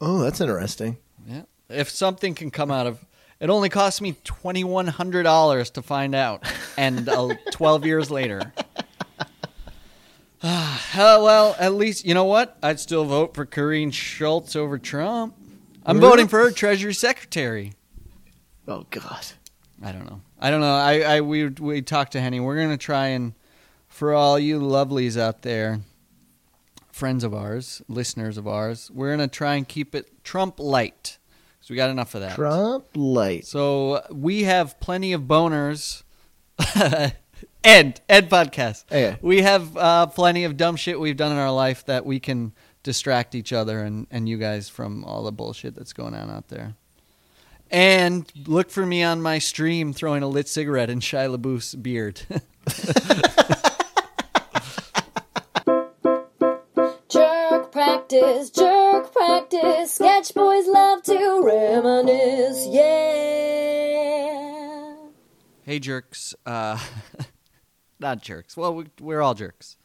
Oh, 0.00 0.18
that's 0.18 0.40
interesting. 0.40 0.98
Yeah. 1.26 1.42
If 1.70 1.88
something 1.88 2.34
can 2.34 2.50
come 2.50 2.70
out 2.70 2.86
of 2.86 3.04
it 3.38 3.50
only 3.50 3.68
cost 3.68 4.00
me 4.00 4.16
twenty 4.24 4.64
one 4.64 4.86
hundred 4.86 5.24
dollars 5.24 5.70
to 5.70 5.82
find 5.82 6.14
out, 6.14 6.44
and 6.78 7.08
uh, 7.08 7.34
twelve 7.50 7.84
years 7.84 8.10
later. 8.10 8.52
Ah, 10.48 11.18
well, 11.24 11.56
at 11.58 11.74
least 11.74 12.04
you 12.04 12.14
know 12.14 12.24
what? 12.24 12.56
I'd 12.62 12.78
still 12.78 13.04
vote 13.04 13.34
for 13.34 13.44
Corrine 13.46 13.92
Schultz 13.92 14.54
over 14.54 14.78
Trump. 14.78 15.34
I'm 15.86 15.98
Really? 15.98 16.08
voting 16.10 16.28
for 16.28 16.40
her 16.40 16.50
Treasury 16.50 16.92
Secretary. 16.94 17.72
Oh 18.68 18.84
God. 18.90 19.24
I 19.82 19.92
don't 19.92 20.04
know. 20.06 20.20
I 20.40 20.50
don't 20.50 20.60
know. 20.60 20.74
I, 20.74 21.00
I 21.16 21.20
we 21.20 21.46
we 21.48 21.82
talked 21.82 22.12
to 22.12 22.20
Henny. 22.20 22.40
We're 22.40 22.56
gonna 22.60 22.76
try 22.76 23.08
and 23.08 23.34
for 23.88 24.12
all 24.12 24.38
you 24.38 24.58
lovelies 24.60 25.18
out 25.18 25.42
there, 25.42 25.80
friends 26.90 27.22
of 27.24 27.32
ours, 27.32 27.82
listeners 27.88 28.36
of 28.36 28.46
ours, 28.48 28.90
we're 28.92 29.10
gonna 29.12 29.28
try 29.28 29.54
and 29.54 29.66
keep 29.68 29.94
it 29.94 30.24
Trump 30.24 30.58
light. 30.58 31.18
So 31.60 31.72
we 31.72 31.76
got 31.76 31.90
enough 31.90 32.14
of 32.14 32.20
that. 32.22 32.34
Trump 32.34 32.86
light. 32.94 33.44
So 33.46 34.02
we 34.10 34.44
have 34.44 34.78
plenty 34.80 35.12
of 35.12 35.22
boners. 35.22 36.02
Ed, 37.64 38.00
Ed 38.08 38.30
podcast. 38.30 39.20
We 39.20 39.42
have 39.42 39.76
uh, 39.76 40.06
plenty 40.06 40.44
of 40.44 40.56
dumb 40.56 40.76
shit 40.76 40.98
we've 41.00 41.16
done 41.16 41.32
in 41.32 41.38
our 41.38 41.50
life 41.50 41.84
that 41.86 42.06
we 42.06 42.20
can 42.20 42.52
distract 42.86 43.34
each 43.34 43.52
other 43.52 43.82
and, 43.82 44.06
and 44.12 44.28
you 44.28 44.38
guys 44.38 44.68
from 44.68 45.04
all 45.04 45.24
the 45.24 45.32
bullshit 45.32 45.74
that's 45.74 45.92
going 45.92 46.14
on 46.14 46.30
out 46.30 46.46
there. 46.46 46.76
And 47.68 48.30
look 48.46 48.70
for 48.70 48.86
me 48.86 49.02
on 49.02 49.20
my 49.20 49.40
stream 49.40 49.92
throwing 49.92 50.22
a 50.22 50.28
lit 50.28 50.46
cigarette 50.46 50.88
in 50.88 51.00
Shia 51.00 51.36
LaBeouf's 51.36 51.74
beard. 51.74 52.20
Jerk 57.08 57.72
practice, 57.72 58.50
jerk 58.50 59.12
practice. 59.12 59.92
Sketch 59.92 60.32
boys 60.32 60.68
love 60.68 61.02
to 61.04 61.42
reminisce. 61.42 62.68
Yeah. 62.68 62.86
Hey, 65.64 65.80
jerks. 65.80 66.36
Uh, 66.46 66.78
not 67.98 68.22
jerks. 68.22 68.56
Well, 68.56 68.76
we, 68.76 68.86
we're 69.00 69.22
all 69.22 69.34
jerks. 69.34 69.76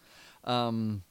Um, 0.44 1.02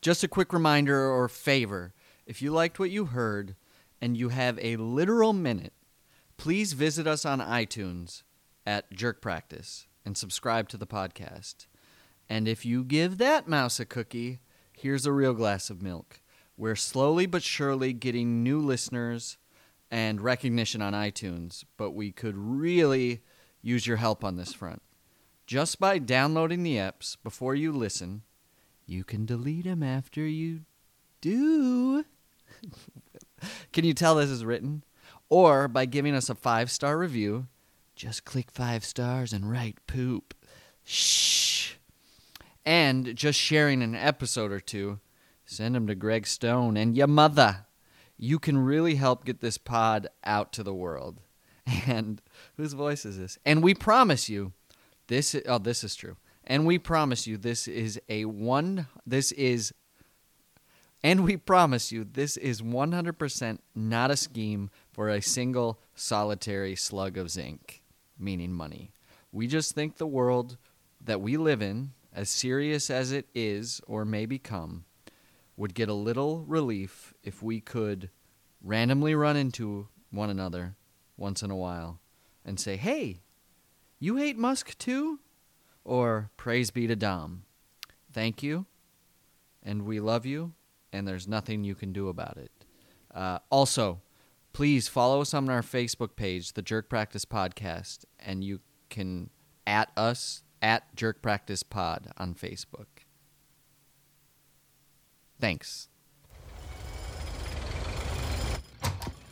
just 0.00 0.24
a 0.24 0.28
quick 0.28 0.52
reminder 0.52 1.10
or 1.10 1.28
favor 1.28 1.94
if 2.26 2.40
you 2.40 2.52
liked 2.52 2.78
what 2.78 2.90
you 2.90 3.06
heard 3.06 3.56
and 4.00 4.16
you 4.16 4.28
have 4.28 4.58
a 4.62 4.76
literal 4.76 5.32
minute, 5.32 5.72
please 6.36 6.72
visit 6.72 7.06
us 7.06 7.24
on 7.24 7.40
iTunes 7.40 8.22
at 8.64 8.90
Jerk 8.92 9.20
Practice 9.20 9.86
and 10.04 10.16
subscribe 10.16 10.68
to 10.68 10.76
the 10.76 10.86
podcast. 10.86 11.66
And 12.28 12.46
if 12.46 12.64
you 12.64 12.84
give 12.84 13.18
that 13.18 13.48
mouse 13.48 13.80
a 13.80 13.84
cookie, 13.84 14.40
here's 14.72 15.06
a 15.06 15.12
real 15.12 15.34
glass 15.34 15.70
of 15.70 15.82
milk. 15.82 16.20
We're 16.56 16.76
slowly 16.76 17.26
but 17.26 17.42
surely 17.42 17.92
getting 17.92 18.42
new 18.42 18.60
listeners 18.60 19.36
and 19.90 20.20
recognition 20.20 20.80
on 20.80 20.92
iTunes, 20.92 21.64
but 21.76 21.90
we 21.90 22.12
could 22.12 22.36
really 22.36 23.22
use 23.60 23.86
your 23.86 23.96
help 23.96 24.24
on 24.24 24.36
this 24.36 24.52
front. 24.52 24.82
Just 25.46 25.80
by 25.80 25.98
downloading 25.98 26.62
the 26.62 26.76
apps 26.76 27.16
before 27.22 27.56
you 27.56 27.72
listen, 27.72 28.22
you 28.90 29.04
can 29.04 29.24
delete 29.24 29.64
them 29.64 29.82
after 29.82 30.26
you 30.26 30.60
do. 31.20 32.04
can 33.72 33.84
you 33.84 33.94
tell 33.94 34.16
this 34.16 34.30
is 34.30 34.44
written? 34.44 34.82
Or 35.28 35.68
by 35.68 35.86
giving 35.86 36.14
us 36.14 36.28
a 36.28 36.34
five 36.34 36.70
star 36.70 36.98
review, 36.98 37.46
just 37.94 38.24
click 38.24 38.50
five 38.50 38.84
stars 38.84 39.32
and 39.32 39.50
write 39.50 39.78
poop. 39.86 40.34
Shh. 40.84 41.74
And 42.64 43.14
just 43.14 43.38
sharing 43.38 43.82
an 43.82 43.94
episode 43.94 44.50
or 44.52 44.60
two, 44.60 44.98
send 45.46 45.74
them 45.74 45.86
to 45.86 45.94
Greg 45.94 46.26
Stone 46.26 46.76
and 46.76 46.96
your 46.96 47.06
mother. 47.06 47.66
You 48.18 48.38
can 48.38 48.58
really 48.58 48.96
help 48.96 49.24
get 49.24 49.40
this 49.40 49.56
pod 49.56 50.08
out 50.24 50.52
to 50.54 50.62
the 50.62 50.74
world. 50.74 51.20
And 51.86 52.20
whose 52.56 52.72
voice 52.72 53.04
is 53.04 53.16
this? 53.18 53.38
And 53.46 53.62
we 53.62 53.74
promise 53.74 54.28
you, 54.28 54.52
this. 55.06 55.34
i- 55.36 55.42
Oh, 55.46 55.58
this 55.58 55.84
is 55.84 55.94
true. 55.94 56.16
And 56.46 56.66
we 56.66 56.78
promise 56.78 57.26
you, 57.26 57.36
this 57.36 57.68
is 57.68 58.00
a 58.08 58.24
one. 58.24 58.86
This 59.06 59.32
is. 59.32 59.72
And 61.02 61.24
we 61.24 61.36
promise 61.36 61.92
you, 61.92 62.04
this 62.04 62.36
is 62.36 62.60
100% 62.60 63.58
not 63.74 64.10
a 64.10 64.16
scheme 64.16 64.70
for 64.92 65.08
a 65.08 65.22
single 65.22 65.80
solitary 65.94 66.76
slug 66.76 67.16
of 67.16 67.30
zinc, 67.30 67.82
meaning 68.18 68.52
money. 68.52 68.90
We 69.32 69.46
just 69.46 69.74
think 69.74 69.96
the 69.96 70.06
world 70.06 70.58
that 71.02 71.22
we 71.22 71.38
live 71.38 71.62
in, 71.62 71.92
as 72.14 72.28
serious 72.28 72.90
as 72.90 73.12
it 73.12 73.26
is 73.34 73.80
or 73.86 74.04
may 74.04 74.26
become, 74.26 74.84
would 75.56 75.74
get 75.74 75.88
a 75.88 75.94
little 75.94 76.44
relief 76.46 77.14
if 77.22 77.42
we 77.42 77.60
could 77.60 78.10
randomly 78.62 79.14
run 79.14 79.36
into 79.36 79.88
one 80.10 80.28
another 80.28 80.74
once 81.16 81.42
in 81.42 81.50
a 81.50 81.56
while 81.56 82.00
and 82.44 82.58
say, 82.58 82.76
hey, 82.76 83.20
you 83.98 84.16
hate 84.16 84.36
Musk 84.36 84.76
too? 84.78 85.20
Or 85.90 86.30
praise 86.36 86.70
be 86.70 86.86
to 86.86 86.94
Dom. 86.94 87.42
Thank 88.12 88.44
you, 88.44 88.66
and 89.60 89.84
we 89.84 89.98
love 89.98 90.24
you, 90.24 90.52
and 90.92 91.08
there's 91.08 91.26
nothing 91.26 91.64
you 91.64 91.74
can 91.74 91.92
do 91.92 92.06
about 92.06 92.36
it. 92.36 92.52
Uh, 93.12 93.40
also, 93.50 94.00
please 94.52 94.86
follow 94.86 95.20
us 95.20 95.34
on 95.34 95.50
our 95.50 95.62
Facebook 95.62 96.14
page, 96.14 96.52
the 96.52 96.62
Jerk 96.62 96.88
Practice 96.88 97.24
Podcast, 97.24 98.04
and 98.20 98.44
you 98.44 98.60
can 98.88 99.30
at 99.66 99.90
us 99.96 100.44
at 100.62 100.94
Jerk 100.94 101.22
Practice 101.22 101.64
Pod 101.64 102.12
on 102.16 102.34
Facebook. 102.34 102.86
Thanks. 105.40 105.88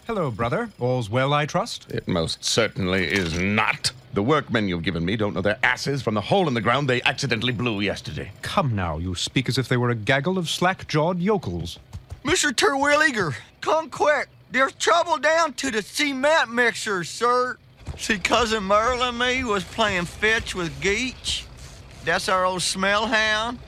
Hello, 0.09 0.32
brother. 0.32 0.70
All's 0.80 1.09
well, 1.09 1.32
I 1.32 1.47
trust? 1.47 1.89
It 1.89 2.09
most 2.09 2.43
certainly 2.43 3.05
is 3.05 3.39
not. 3.39 3.93
The 4.14 4.22
workmen 4.22 4.68
you've 4.68 4.82
given 4.82 5.05
me 5.05 5.16
don't 5.16 5.35
know 5.35 5.43
their 5.43 5.59
asses 5.62 6.02
from 6.02 6.14
the 6.14 6.20
hole 6.20 6.48
in 6.48 6.55
the 6.55 6.60
ground 6.60 6.89
they 6.89 7.02
accidentally 7.02 7.52
blew 7.52 7.80
yesterday. 7.80 8.32
Come 8.43 8.74
now, 8.74 8.98
you 8.98 9.14
speak 9.14 9.48
as 9.48 9.59
if 9.59 9.68
they 9.68 9.76
were 9.76 9.90
a 9.90 9.94
gaggle 9.94 10.39
of 10.39 10.48
slack 10.48 10.89
jawed 10.89 11.20
yokels. 11.20 11.78
Mr. 12.24 12.51
Terwilliger, 12.52 13.35
come 13.60 13.90
quick. 13.90 14.28
There's 14.51 14.72
trouble 14.72 15.18
down 15.18 15.52
to 15.55 15.70
the 15.70 15.82
cement 15.82 16.52
mixer, 16.52 17.05
sir. 17.05 17.59
See, 17.98 18.18
Cousin 18.18 18.64
Merle 18.64 19.02
and 19.02 19.18
me 19.18 19.44
was 19.44 19.64
playing 19.64 20.06
fetch 20.06 20.55
with 20.55 20.80
Geach. 20.80 21.44
That's 22.05 22.28
our 22.28 22.44
old 22.44 22.62
smell 22.62 23.06
hound. 23.06 23.59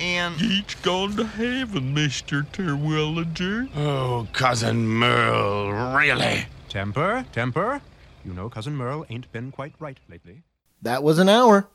And 0.00 0.34
Geech 0.36 0.82
gone 0.82 1.16
to 1.16 1.24
heaven, 1.24 1.94
Mr. 1.94 2.44
Terwilliger. 2.52 3.68
Oh, 3.76 4.26
Cousin 4.32 4.86
Merle, 4.86 5.94
really? 5.96 6.46
Temper, 6.68 7.24
temper. 7.32 7.80
You 8.26 8.34
know, 8.34 8.48
Cousin 8.50 8.74
Merle 8.74 9.06
ain't 9.08 9.30
been 9.30 9.52
quite 9.52 9.74
right 9.78 10.00
lately. 10.08 10.42
That 10.82 11.04
was 11.04 11.20
an 11.20 11.28
hour. 11.28 11.68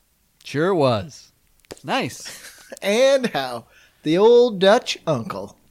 Sure 0.43 0.75
was. 0.75 1.31
Nice. 1.81 2.27
And 2.81 3.27
how? 3.27 3.65
The 4.03 4.17
old 4.17 4.59
Dutch 4.59 4.97
uncle. 5.05 5.57